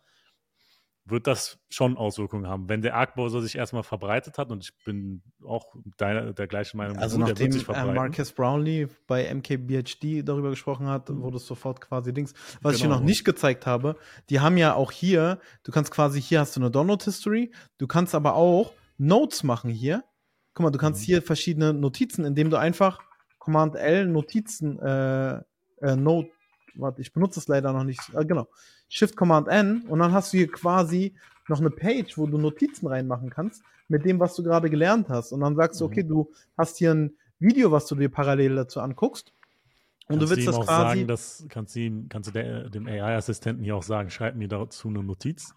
wird 1.05 1.26
das 1.26 1.59
schon 1.68 1.97
Auswirkungen 1.97 2.47
haben. 2.47 2.68
Wenn 2.68 2.80
der 2.80 2.94
Arc-Browser 2.94 3.43
sich 3.43 3.56
erstmal 3.56 3.82
verbreitet 3.82 4.39
hat, 4.39 4.52
und 4.52 4.62
ich 4.62 4.72
bin 4.84 5.20
auch 5.44 5.74
deiner, 5.97 6.32
der 6.32 6.47
gleichen 6.47 6.76
Meinung, 6.76 6.97
Also 6.98 7.18
der 7.18 7.26
nachdem 7.28 7.51
äh. 7.52 7.93
Marcus 7.93 8.30
Brownlee 8.30 8.86
bei 9.09 9.24
MKBHD 9.34 10.22
darüber 10.22 10.51
gesprochen 10.51 10.86
hat, 10.86 11.09
Mhm. 11.09 11.22
wurde 11.22 11.39
es 11.39 11.47
sofort 11.47 11.80
quasi 11.80 12.14
Dings. 12.14 12.34
Was 12.60 12.76
ich 12.76 12.82
dir 12.82 12.86
Genau. 12.86 13.01
noch 13.01 13.05
nicht 13.05 13.24
gezeigt 13.24 13.66
habe, 13.66 13.97
die 14.30 14.39
haben 14.39 14.56
ja 14.56 14.74
auch 14.74 14.93
hier, 14.93 15.40
du 15.64 15.72
kannst 15.72 15.90
quasi, 15.90 16.22
hier 16.22 16.39
hast 16.39 16.55
du 16.55 16.60
eine 16.60 16.70
Download-History, 16.70 17.51
du 17.78 17.86
kannst 17.89 18.14
aber 18.14 18.34
auch 18.36 18.72
Notes 19.03 19.43
machen 19.43 19.70
hier. 19.70 20.05
Guck 20.55 20.65
mal, 20.65 20.70
du 20.70 20.79
kannst 20.79 21.01
Mhm. 21.03 21.07
hier 21.07 21.23
verschiedene 21.23 21.73
Notizen, 21.74 22.24
indem 22.24 22.51
du 22.51 22.57
einfach 22.59 23.01
Command 23.39 23.74
L 23.74 24.07
Notizen, 24.07 24.79
äh, 24.79 25.39
äh, 25.81 25.97
Note, 25.97 26.31
warte, 26.74 27.01
ich 27.01 27.12
benutze 27.12 27.41
es 27.41 27.49
leider 27.49 27.73
noch 27.73 27.85
nicht, 27.85 28.01
äh, 28.15 28.24
genau, 28.24 28.47
Shift 28.89 29.16
Command 29.16 29.49
N 29.49 29.83
und 29.89 29.99
dann 29.99 30.12
hast 30.12 30.33
du 30.33 30.37
hier 30.39 30.51
quasi 30.51 31.15
noch 31.49 31.59
eine 31.59 31.70
Page, 31.70 32.16
wo 32.16 32.27
du 32.27 32.39
Notizen 32.39 32.87
reinmachen 32.87 33.31
kannst 33.31 33.62
mit 33.89 34.05
dem, 34.05 34.20
was 34.20 34.37
du 34.37 34.43
gerade 34.45 34.70
gelernt 34.70 35.09
hast. 35.09 35.33
Und 35.33 35.41
dann 35.41 35.57
sagst 35.57 35.81
du, 35.81 35.87
Mhm. 35.87 35.91
okay, 35.91 36.03
du 36.05 36.31
hast 36.57 36.77
hier 36.79 36.93
ein 36.95 37.16
Video, 37.41 37.73
was 37.73 37.87
du 37.87 37.97
dir 37.97 38.09
parallel 38.09 38.55
dazu 38.55 38.81
anguckst. 38.81 39.33
Und 40.09 40.19
kannst 40.19 40.23
du 40.23 40.31
willst 40.31 40.43
ihm 40.43 40.47
das 40.47 40.55
auch 40.57 40.65
quasi. 40.66 40.99
sagen, 40.99 41.07
dass, 41.09 41.47
kannst, 41.49 41.74
du 41.74 41.81
ihm, 41.81 42.09
kannst 42.09 42.29
du 42.29 42.33
der, 42.33 42.69
dem 42.70 42.87
AI-Assistenten 42.87 43.65
hier 43.65 43.74
auch 43.74 43.83
sagen, 43.83 44.11
schreib 44.11 44.37
mir 44.37 44.47
dazu 44.49 44.89
eine 44.89 45.03
Notiz. 45.03 45.55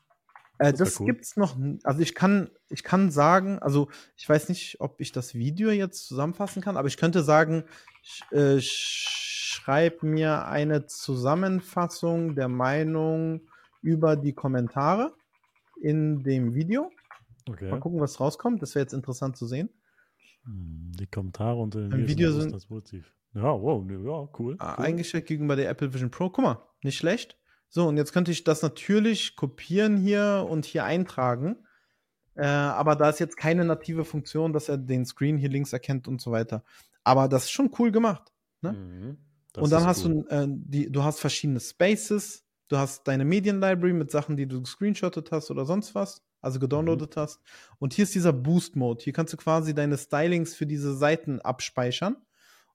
Äh, 0.57 0.73
Das 0.73 0.99
cool. 0.99 1.07
gibt's 1.07 1.35
noch. 1.37 1.57
Also 1.83 1.99
ich 2.01 2.15
kann, 2.15 2.49
ich 2.69 2.83
kann 2.83 3.11
sagen, 3.11 3.59
also 3.59 3.89
ich 4.15 4.27
weiß 4.27 4.49
nicht, 4.49 4.79
ob 4.79 4.99
ich 5.01 5.11
das 5.11 5.33
Video 5.35 5.69
jetzt 5.69 6.07
zusammenfassen 6.07 6.61
kann, 6.61 6.77
aber 6.77 6.87
ich 6.87 6.97
könnte 6.97 7.23
sagen, 7.23 7.63
sch, 8.03 8.31
äh, 8.31 8.59
schreib 8.61 10.03
mir 10.03 10.45
eine 10.47 10.85
Zusammenfassung 10.85 12.35
der 12.35 12.47
Meinung 12.47 13.41
über 13.81 14.15
die 14.15 14.33
Kommentare 14.33 15.13
in 15.81 16.23
dem 16.23 16.53
Video. 16.55 16.91
Okay. 17.47 17.69
Mal 17.69 17.79
gucken, 17.79 17.99
was 17.99 18.19
rauskommt. 18.19 18.61
Das 18.61 18.73
wäre 18.75 18.83
jetzt 18.83 18.93
interessant 18.93 19.37
zu 19.37 19.45
sehen. 19.45 19.69
Hm, 20.45 20.91
Die 20.99 21.07
Kommentare 21.07 21.57
unter 21.57 21.79
Im 21.81 21.91
Videos 21.91 22.09
Video 22.09 22.31
sind- 22.31 22.53
das 22.53 22.65
positiv. 22.65 23.11
Ja, 23.33 23.43
wow, 23.61 23.83
ne, 23.83 23.95
ja, 23.95 24.29
cool. 24.39 24.55
Ah, 24.59 24.75
cool. 24.77 24.85
Eingestellt 24.85 25.25
gegenüber 25.25 25.57
der 25.57 25.69
Apple 25.69 25.93
Vision 25.93 26.09
Pro. 26.09 26.29
Guck 26.29 26.43
mal, 26.45 26.61
nicht 26.83 26.97
schlecht. 26.97 27.37
So, 27.75 27.89
und 27.89 27.97
jetzt 27.97 28.13
könnte 28.13 28.31
ich 28.31 28.45
das 28.45 28.61
natürlich 28.61 29.35
kopieren 29.35 29.97
hier 29.97 30.47
und 30.49 30.63
hier 30.63 30.85
eintragen. 30.85 31.57
Äh, 32.35 32.45
aber 32.45 32.95
da 32.95 33.09
ist 33.09 33.19
jetzt 33.19 33.35
keine 33.35 33.65
native 33.65 34.05
Funktion, 34.05 34.53
dass 34.53 34.69
er 34.69 34.77
den 34.77 35.05
Screen 35.05 35.37
hier 35.37 35.49
links 35.49 35.73
erkennt 35.73 36.07
und 36.07 36.21
so 36.21 36.31
weiter. 36.31 36.63
Aber 37.03 37.27
das 37.27 37.43
ist 37.43 37.51
schon 37.51 37.69
cool 37.77 37.91
gemacht. 37.91 38.31
ne? 38.61 38.71
Mhm. 38.71 39.17
Und 39.61 39.73
dann 39.73 39.85
hast 39.85 40.05
cool. 40.05 40.23
du, 40.23 40.33
äh, 40.33 40.47
die, 40.47 40.89
du 40.89 41.03
hast 41.03 41.19
verschiedene 41.19 41.59
Spaces, 41.59 42.45
du 42.69 42.77
hast 42.77 43.09
deine 43.09 43.25
Medienlibrary 43.25 43.91
mit 43.91 44.09
Sachen, 44.09 44.37
die 44.37 44.47
du 44.47 44.61
gescreenshottet 44.61 45.33
hast 45.33 45.51
oder 45.51 45.65
sonst 45.65 45.93
was, 45.95 46.23
also 46.39 46.59
gedownloadet 46.59 47.17
hast. 47.17 47.41
Und 47.77 47.93
hier 47.93 48.03
ist 48.03 48.15
dieser 48.15 48.31
Boost-Mode. 48.31 49.03
Hier 49.03 49.11
kannst 49.11 49.33
du 49.33 49.37
quasi 49.37 49.75
deine 49.75 49.97
Stylings 49.97 50.55
für 50.55 50.65
diese 50.65 50.95
Seiten 50.95 51.41
abspeichern. 51.41 52.15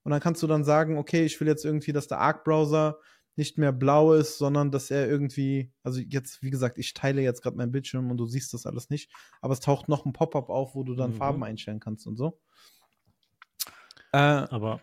Und 0.02 0.10
dann 0.10 0.20
kannst 0.20 0.42
du 0.42 0.46
dann 0.46 0.62
sagen, 0.62 0.98
okay, 0.98 1.24
ich 1.24 1.40
will 1.40 1.48
jetzt 1.48 1.64
irgendwie, 1.64 1.94
dass 1.94 2.06
der 2.06 2.18
Arc-Browser 2.18 2.98
nicht 3.40 3.58
mehr 3.58 3.72
blau 3.72 4.12
ist, 4.12 4.38
sondern 4.38 4.70
dass 4.70 4.90
er 4.90 5.08
irgendwie, 5.08 5.72
also 5.82 5.98
jetzt, 5.98 6.42
wie 6.42 6.50
gesagt, 6.50 6.78
ich 6.78 6.92
teile 6.94 7.22
jetzt 7.22 7.42
gerade 7.42 7.56
meinen 7.56 7.72
Bildschirm 7.72 8.10
und 8.10 8.18
du 8.18 8.26
siehst 8.26 8.52
das 8.54 8.66
alles 8.66 8.90
nicht, 8.90 9.10
aber 9.40 9.54
es 9.54 9.60
taucht 9.60 9.88
noch 9.88 10.04
ein 10.04 10.12
Pop-up 10.12 10.50
auf, 10.50 10.74
wo 10.74 10.84
du 10.84 10.94
dann 10.94 11.10
Mhm. 11.12 11.16
Farben 11.16 11.42
einstellen 11.42 11.80
kannst 11.80 12.06
und 12.06 12.16
so. 12.16 12.38
Äh, 14.12 14.18
Aber 14.18 14.80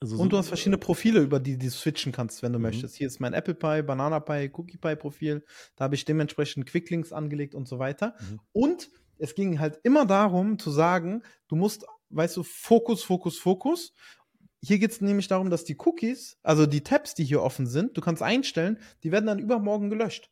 also 0.00 0.16
so- 0.16 0.22
und 0.22 0.32
du 0.32 0.38
hast 0.38 0.48
verschiedene 0.48 0.78
Profile, 0.78 1.20
über 1.20 1.40
die 1.40 1.58
du 1.58 1.68
switchen 1.70 2.12
kannst, 2.12 2.42
wenn 2.42 2.52
du 2.52 2.58
Mhm. 2.58 2.62
möchtest. 2.64 2.96
Hier 2.96 3.06
ist 3.06 3.20
mein 3.20 3.34
Apple 3.34 3.54
Pie, 3.54 3.82
Banana 3.82 4.20
Pie, 4.20 4.50
Cookie 4.52 4.78
Pie 4.78 4.96
Profil. 4.96 5.44
Da 5.76 5.84
habe 5.84 5.94
ich 5.94 6.04
dementsprechend 6.04 6.66
Quicklinks 6.66 7.12
angelegt 7.12 7.54
und 7.54 7.68
so 7.68 7.78
weiter. 7.78 8.14
Mhm. 8.20 8.40
Und 8.52 8.90
es 9.18 9.34
ging 9.34 9.58
halt 9.60 9.78
immer 9.82 10.06
darum 10.06 10.58
zu 10.58 10.70
sagen, 10.70 11.22
du 11.48 11.56
musst, 11.56 11.84
weißt 12.10 12.36
du, 12.38 12.42
Fokus, 12.42 13.02
Fokus, 13.02 13.38
Fokus. 13.38 13.92
Hier 14.62 14.78
geht 14.78 14.90
es 14.90 15.00
nämlich 15.00 15.28
darum, 15.28 15.48
dass 15.50 15.64
die 15.64 15.76
Cookies, 15.78 16.38
also 16.42 16.66
die 16.66 16.82
Tabs, 16.82 17.14
die 17.14 17.24
hier 17.24 17.42
offen 17.42 17.66
sind, 17.66 17.96
du 17.96 18.00
kannst 18.00 18.22
einstellen, 18.22 18.78
die 19.02 19.10
werden 19.12 19.26
dann 19.26 19.38
übermorgen 19.38 19.88
gelöscht. 19.88 20.30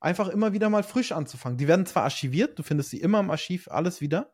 Einfach 0.00 0.28
immer 0.28 0.52
wieder 0.52 0.68
mal 0.70 0.82
frisch 0.82 1.12
anzufangen. 1.12 1.58
Die 1.58 1.66
werden 1.66 1.86
zwar 1.86 2.04
archiviert, 2.04 2.58
du 2.58 2.62
findest 2.62 2.90
sie 2.90 3.00
immer 3.00 3.20
im 3.20 3.30
Archiv, 3.30 3.68
alles 3.68 4.00
wieder. 4.00 4.32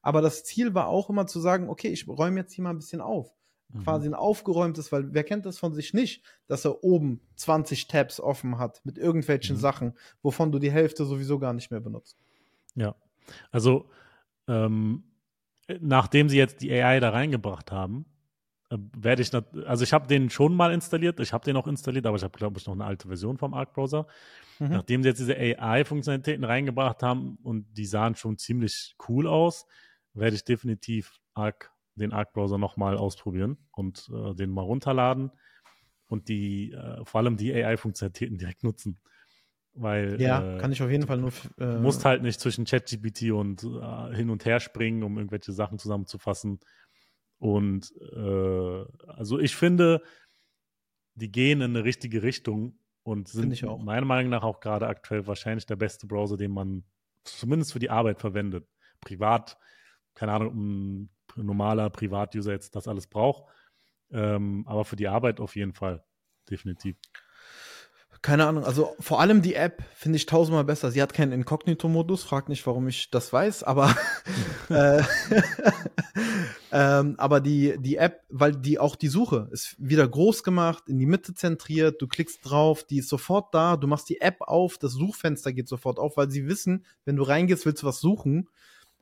Aber 0.00 0.22
das 0.22 0.44
Ziel 0.44 0.74
war 0.74 0.86
auch 0.86 1.10
immer 1.10 1.26
zu 1.26 1.40
sagen, 1.40 1.68
okay, 1.68 1.88
ich 1.88 2.06
räume 2.08 2.40
jetzt 2.40 2.52
hier 2.52 2.64
mal 2.64 2.70
ein 2.70 2.78
bisschen 2.78 3.00
auf 3.00 3.32
Mhm. 3.70 3.84
quasi 3.84 4.08
ein 4.08 4.14
aufgeräumtes, 4.14 4.92
weil 4.92 5.12
wer 5.12 5.24
kennt 5.24 5.44
das 5.44 5.58
von 5.58 5.74
sich 5.74 5.92
nicht, 5.92 6.24
dass 6.46 6.64
er 6.64 6.82
oben 6.82 7.20
20 7.36 7.86
Tabs 7.86 8.18
offen 8.18 8.58
hat 8.58 8.80
mit 8.84 8.96
irgendwelchen 8.96 9.56
Mhm. 9.56 9.60
Sachen, 9.60 9.98
wovon 10.22 10.50
du 10.52 10.58
die 10.58 10.70
Hälfte 10.70 11.04
sowieso 11.04 11.38
gar 11.38 11.52
nicht 11.52 11.70
mehr 11.70 11.80
benutzt. 11.80 12.16
Ja. 12.74 12.94
Also, 13.50 13.90
ähm, 14.46 15.04
nachdem 15.80 16.28
sie 16.28 16.38
jetzt 16.38 16.62
die 16.62 16.72
AI 16.72 17.00
da 17.00 17.10
reingebracht 17.10 17.70
haben, 17.72 18.06
äh, 18.70 18.78
werde 18.96 19.22
ich, 19.22 19.32
also 19.66 19.84
ich 19.84 19.92
habe 19.92 20.06
den 20.06 20.30
schon 20.30 20.54
mal 20.54 20.72
installiert, 20.72 21.20
ich 21.20 21.32
habe 21.32 21.44
den 21.44 21.56
auch 21.56 21.66
installiert, 21.66 22.06
aber 22.06 22.16
ich 22.16 22.22
habe, 22.22 22.36
glaube 22.36 22.58
ich, 22.58 22.66
noch 22.66 22.74
eine 22.74 22.84
alte 22.84 23.08
Version 23.08 23.38
vom 23.38 23.54
Arc-Browser. 23.54 24.06
Mhm. 24.58 24.68
Nachdem 24.70 25.02
sie 25.02 25.08
jetzt 25.08 25.18
diese 25.18 25.36
AI-Funktionalitäten 25.36 26.44
reingebracht 26.44 27.02
haben 27.02 27.38
und 27.42 27.66
die 27.76 27.86
sahen 27.86 28.14
schon 28.14 28.38
ziemlich 28.38 28.96
cool 29.08 29.26
aus, 29.26 29.66
werde 30.14 30.36
ich 30.36 30.44
definitiv 30.44 31.20
Arc, 31.34 31.70
den 31.94 32.12
Arc-Browser 32.12 32.58
nochmal 32.58 32.96
ausprobieren 32.96 33.56
und 33.72 34.10
äh, 34.12 34.34
den 34.34 34.50
mal 34.50 34.62
runterladen 34.62 35.30
und 36.08 36.28
die, 36.28 36.72
äh, 36.72 37.04
vor 37.04 37.20
allem 37.20 37.36
die 37.36 37.52
AI-Funktionalitäten 37.52 38.38
direkt 38.38 38.64
nutzen. 38.64 38.98
Weil 39.80 40.20
Ja, 40.20 40.56
äh, 40.56 40.58
kann 40.58 40.72
ich 40.72 40.82
auf 40.82 40.90
jeden 40.90 41.06
Fall 41.06 41.18
nur. 41.18 41.32
Äh, 41.58 41.78
musst 41.78 42.04
halt 42.04 42.22
nicht 42.22 42.40
zwischen 42.40 42.64
ChatGPT 42.64 43.30
und 43.30 43.62
äh, 43.62 44.14
hin 44.14 44.30
und 44.30 44.44
her 44.44 44.60
springen, 44.60 45.02
um 45.02 45.16
irgendwelche 45.16 45.52
Sachen 45.52 45.78
zusammenzufassen. 45.78 46.60
Und 47.38 47.92
äh, 48.12 48.84
also 49.06 49.38
ich 49.38 49.54
finde, 49.54 50.02
die 51.14 51.30
gehen 51.30 51.60
in 51.60 51.76
eine 51.76 51.84
richtige 51.84 52.22
Richtung 52.22 52.78
und 53.04 53.28
sind 53.28 53.52
ich 53.52 53.64
auch. 53.64 53.78
meiner 53.78 54.06
Meinung 54.06 54.30
nach 54.30 54.42
auch 54.42 54.60
gerade 54.60 54.88
aktuell 54.88 55.26
wahrscheinlich 55.26 55.66
der 55.66 55.76
beste 55.76 56.06
Browser, 56.06 56.36
den 56.36 56.50
man 56.50 56.84
zumindest 57.24 57.72
für 57.72 57.78
die 57.78 57.90
Arbeit 57.90 58.20
verwendet. 58.20 58.66
Privat, 59.00 59.56
keine 60.14 60.32
Ahnung, 60.32 60.48
ob 60.48 60.54
ein 61.36 61.46
normaler 61.46 61.90
Privatuser 61.90 62.50
jetzt 62.50 62.74
das 62.74 62.88
alles 62.88 63.06
braucht, 63.06 63.44
ähm, 64.10 64.64
aber 64.66 64.84
für 64.84 64.96
die 64.96 65.06
Arbeit 65.08 65.38
auf 65.38 65.54
jeden 65.54 65.72
Fall, 65.72 66.04
definitiv. 66.50 66.96
Keine 68.20 68.46
Ahnung, 68.46 68.64
also 68.64 68.96
vor 68.98 69.20
allem 69.20 69.42
die 69.42 69.54
App 69.54 69.84
finde 69.94 70.16
ich 70.16 70.26
tausendmal 70.26 70.64
besser. 70.64 70.90
Sie 70.90 71.00
hat 71.00 71.12
keinen 71.12 71.30
Inkognito-Modus, 71.30 72.24
frag 72.24 72.48
nicht, 72.48 72.66
warum 72.66 72.88
ich 72.88 73.10
das 73.10 73.32
weiß, 73.32 73.62
aber, 73.62 73.94
äh, 74.70 75.02
ähm, 76.72 77.14
aber 77.16 77.40
die, 77.40 77.76
die 77.78 77.96
App, 77.96 78.24
weil 78.28 78.56
die 78.56 78.80
auch 78.80 78.96
die 78.96 79.06
Suche 79.06 79.48
ist 79.52 79.76
wieder 79.78 80.08
groß 80.08 80.42
gemacht, 80.42 80.84
in 80.88 80.98
die 80.98 81.06
Mitte 81.06 81.32
zentriert, 81.32 82.02
du 82.02 82.08
klickst 82.08 82.40
drauf, 82.42 82.82
die 82.82 82.98
ist 82.98 83.08
sofort 83.08 83.54
da, 83.54 83.76
du 83.76 83.86
machst 83.86 84.08
die 84.08 84.20
App 84.20 84.40
auf, 84.40 84.78
das 84.78 84.92
Suchfenster 84.92 85.52
geht 85.52 85.68
sofort 85.68 86.00
auf, 86.00 86.16
weil 86.16 86.28
sie 86.28 86.48
wissen, 86.48 86.84
wenn 87.04 87.14
du 87.14 87.22
reingehst, 87.22 87.66
willst 87.66 87.84
du 87.84 87.86
was 87.86 88.00
suchen. 88.00 88.48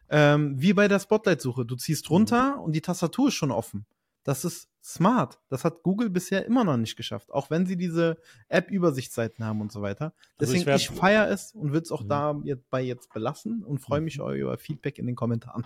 Ähm, 0.09 0.55
wie 0.59 0.72
bei 0.72 0.86
der 0.86 1.01
Spotlight-Suche. 1.01 1.64
Du 1.64 1.74
ziehst 1.74 2.10
runter 2.10 2.60
und 2.60 2.72
die 2.72 2.80
Tastatur 2.80 3.28
ist 3.28 3.34
schon 3.34 3.51
offen. 3.51 3.86
Das 4.27 4.44
ist 4.44 4.69
smart. 4.82 5.39
Das 5.51 5.65
hat 5.65 5.85
Google 5.85 6.11
bisher 6.11 6.47
immer 6.47 6.65
noch 6.65 6.77
nicht 6.77 6.97
geschafft, 6.97 7.31
auch 7.31 7.48
wenn 7.48 7.65
sie 7.65 7.77
diese 7.77 8.19
App-Übersichtsseiten 8.48 9.44
haben 9.44 9.61
und 9.61 9.70
so 9.70 9.82
weiter. 9.82 10.15
Deswegen, 10.40 10.69
also 10.69 10.85
ich, 10.85 10.90
ich 10.90 10.98
feiere 10.98 11.31
es 11.31 11.53
und 11.53 11.73
würde 11.73 11.85
es 11.85 11.93
auch 11.93 12.03
mhm. 12.03 12.09
dabei 12.44 12.82
jetzt 12.82 13.12
belassen 13.12 13.62
und 13.62 13.78
freue 13.78 14.01
mich 14.01 14.19
mhm. 14.19 14.32
über 14.32 14.59
Feedback 14.59 14.98
in 14.98 15.07
den 15.07 15.15
Kommentaren. 15.15 15.65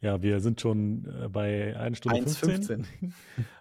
Ja, 0.00 0.22
wir 0.22 0.38
sind 0.38 0.60
schon 0.60 1.06
äh, 1.06 1.28
bei 1.28 1.76
1 1.76 1.98
Stunde 1.98 2.18
1, 2.18 2.38
15. 2.38 2.84
15. 2.84 3.14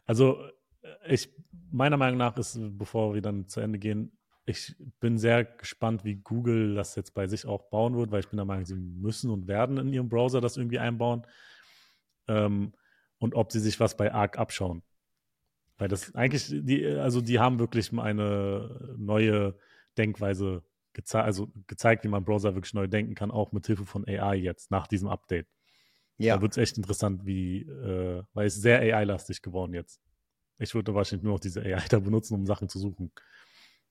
Also 0.05 0.37
äh, 0.83 1.13
ich, 1.15 1.33
meiner 1.71 1.97
Meinung 1.97 2.19
nach 2.19 2.37
ist, 2.37 2.59
bevor 2.77 3.15
wir 3.15 3.23
dann 3.23 3.47
zu 3.47 3.59
Ende 3.59 3.79
gehen, 3.79 4.15
ich 4.45 4.75
bin 4.99 5.17
sehr 5.17 5.45
gespannt, 5.45 6.03
wie 6.03 6.17
Google 6.17 6.75
das 6.75 6.95
jetzt 6.95 7.15
bei 7.15 7.25
sich 7.25 7.47
auch 7.47 7.69
bauen 7.69 7.95
wird, 7.95 8.11
weil 8.11 8.19
ich 8.19 8.29
bin 8.29 8.37
der 8.37 8.45
Meinung, 8.45 8.65
sie 8.65 8.75
müssen 8.75 9.31
und 9.31 9.47
werden 9.47 9.77
in 9.77 9.93
ihrem 9.93 10.09
Browser 10.09 10.41
das 10.41 10.57
irgendwie 10.57 10.79
einbauen. 10.79 11.25
Ähm, 12.27 12.73
und 13.21 13.35
ob 13.35 13.51
sie 13.51 13.59
sich 13.59 13.79
was 13.79 13.95
bei 13.95 14.11
Arc 14.11 14.39
abschauen. 14.39 14.81
Weil 15.77 15.87
das 15.87 16.13
eigentlich, 16.15 16.47
die, 16.49 16.85
also 16.85 17.21
die 17.21 17.39
haben 17.39 17.59
wirklich 17.59 17.97
eine 17.97 18.95
neue 18.97 19.55
Denkweise 19.97 20.63
geze 20.93 21.21
also 21.21 21.49
gezeigt, 21.67 22.03
wie 22.03 22.09
man 22.09 22.25
Browser 22.25 22.55
wirklich 22.55 22.73
neu 22.73 22.87
denken 22.87 23.15
kann, 23.15 23.31
auch 23.31 23.51
mit 23.51 23.67
Hilfe 23.67 23.85
von 23.85 24.05
AI 24.07 24.35
jetzt, 24.35 24.71
nach 24.71 24.87
diesem 24.87 25.07
Update. 25.07 25.47
Ja. 26.17 26.35
Da 26.35 26.41
wird 26.41 26.53
es 26.53 26.57
echt 26.57 26.77
interessant, 26.77 27.25
wie, 27.25 27.61
äh, 27.61 28.23
weil 28.33 28.47
es 28.47 28.55
sehr 28.55 28.79
AI-lastig 28.79 29.41
geworden 29.41 29.73
jetzt. 29.73 30.01
Ich 30.57 30.73
würde 30.75 30.93
wahrscheinlich 30.93 31.23
nur 31.23 31.33
noch 31.33 31.39
diese 31.39 31.61
AI 31.61 31.85
da 31.89 31.99
benutzen, 31.99 32.33
um 32.33 32.45
Sachen 32.45 32.69
zu 32.69 32.79
suchen, 32.79 33.11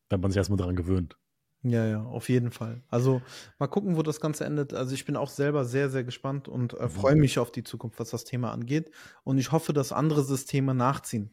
wenn 0.09 0.21
man 0.21 0.33
sich 0.33 0.39
erstmal 0.39 0.59
daran 0.59 0.77
gewöhnt. 0.77 1.17
Ja, 1.63 1.87
ja, 1.87 2.03
auf 2.03 2.31
jeden 2.31 2.51
Fall. 2.51 2.83
Also 2.89 3.21
mal 3.59 3.67
gucken, 3.67 3.97
wo 3.97 4.03
das 4.03 4.21
Ganze 4.21 4.45
endet. 4.45 4.73
Also 4.73 4.95
ich 4.95 5.05
bin 5.05 5.17
auch 5.17 5.29
selber 5.29 5.65
sehr, 5.67 5.91
sehr 5.91 6.05
gespannt 6.05 6.49
und 6.49 6.73
äh, 6.75 6.89
freue 6.89 7.15
mhm. 7.15 7.21
mich 7.21 7.39
auf 7.39 7.53
die 7.53 7.65
Zukunft, 7.65 8.01
was 8.01 8.11
das 8.11 8.25
Thema 8.25 8.51
angeht. 8.51 8.91
Und 9.25 9.39
ich 9.39 9.53
hoffe, 9.53 9.73
dass 9.73 9.93
andere 9.93 10.25
Systeme 10.25 10.75
nachziehen. 10.75 11.31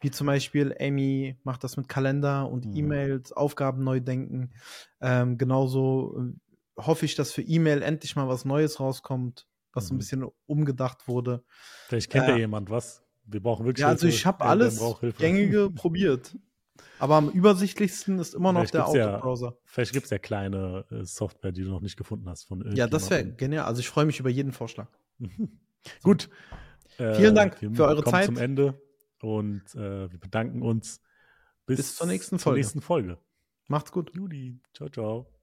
Wie 0.00 0.10
zum 0.10 0.26
Beispiel 0.26 0.74
Amy 0.80 1.36
macht 1.44 1.62
das 1.62 1.76
mit 1.76 1.88
Kalender 1.88 2.48
und 2.48 2.66
mhm. 2.66 2.76
E-Mails, 2.76 3.32
Aufgaben 3.32 3.84
neu 3.84 4.00
denken. 4.00 4.50
Ähm, 5.00 5.38
genauso 5.38 6.18
äh, 6.18 6.82
hoffe 6.82 7.04
ich, 7.04 7.14
dass 7.14 7.32
für 7.32 7.42
E-Mail 7.42 7.82
endlich 7.82 8.16
mal 8.16 8.26
was 8.26 8.44
Neues 8.44 8.80
rauskommt, 8.80 9.46
was 9.72 9.90
mhm. 9.90 9.94
ein 9.94 9.98
bisschen 9.98 10.26
umgedacht 10.46 11.06
wurde. 11.06 11.44
Vielleicht 11.86 12.10
kennt 12.10 12.26
äh, 12.26 12.30
ja 12.32 12.36
jemand 12.38 12.70
was. 12.70 13.04
Wir 13.24 13.40
brauchen 13.40 13.66
wirklich. 13.66 13.82
Ja, 13.82 13.88
also 13.88 14.08
ich 14.08 14.26
habe 14.26 14.44
alles 14.44 14.82
Gängige 15.18 15.70
probiert. 15.74 16.36
Aber 16.98 17.16
am 17.16 17.30
übersichtlichsten 17.30 18.18
ist 18.18 18.34
immer 18.34 18.52
noch 18.52 18.68
der 18.70 18.86
Autobrowser. 18.86 19.48
Ja, 19.48 19.56
vielleicht 19.64 19.92
gibt 19.92 20.04
es 20.04 20.10
ja 20.10 20.18
kleine 20.18 20.84
äh, 20.90 21.04
Software, 21.04 21.52
die 21.52 21.62
du 21.62 21.70
noch 21.70 21.80
nicht 21.80 21.96
gefunden 21.96 22.28
hast 22.28 22.44
von 22.44 22.74
Ja, 22.74 22.86
das 22.86 23.10
wäre 23.10 23.24
genial. 23.24 23.64
Also 23.66 23.80
ich 23.80 23.88
freue 23.88 24.04
mich 24.06 24.20
über 24.20 24.30
jeden 24.30 24.52
Vorschlag. 24.52 24.88
Gut. 26.02 26.28
Äh, 26.98 27.14
Vielen 27.14 27.34
Dank 27.34 27.58
für 27.58 27.86
eure 27.86 28.04
Zeit. 28.04 28.26
zum 28.26 28.36
Ende 28.36 28.80
und 29.22 29.74
äh, 29.74 30.10
wir 30.10 30.18
bedanken 30.18 30.62
uns 30.62 31.00
bis, 31.66 31.76
bis 31.78 31.96
zur 31.96 32.06
nächsten 32.06 32.38
Folge. 32.38 32.54
Zur 32.54 32.58
nächsten 32.58 32.80
Folge. 32.80 33.18
Macht's 33.68 33.92
gut. 33.92 34.14
Judy. 34.14 34.60
Ciao, 34.74 34.88
ciao. 34.88 35.39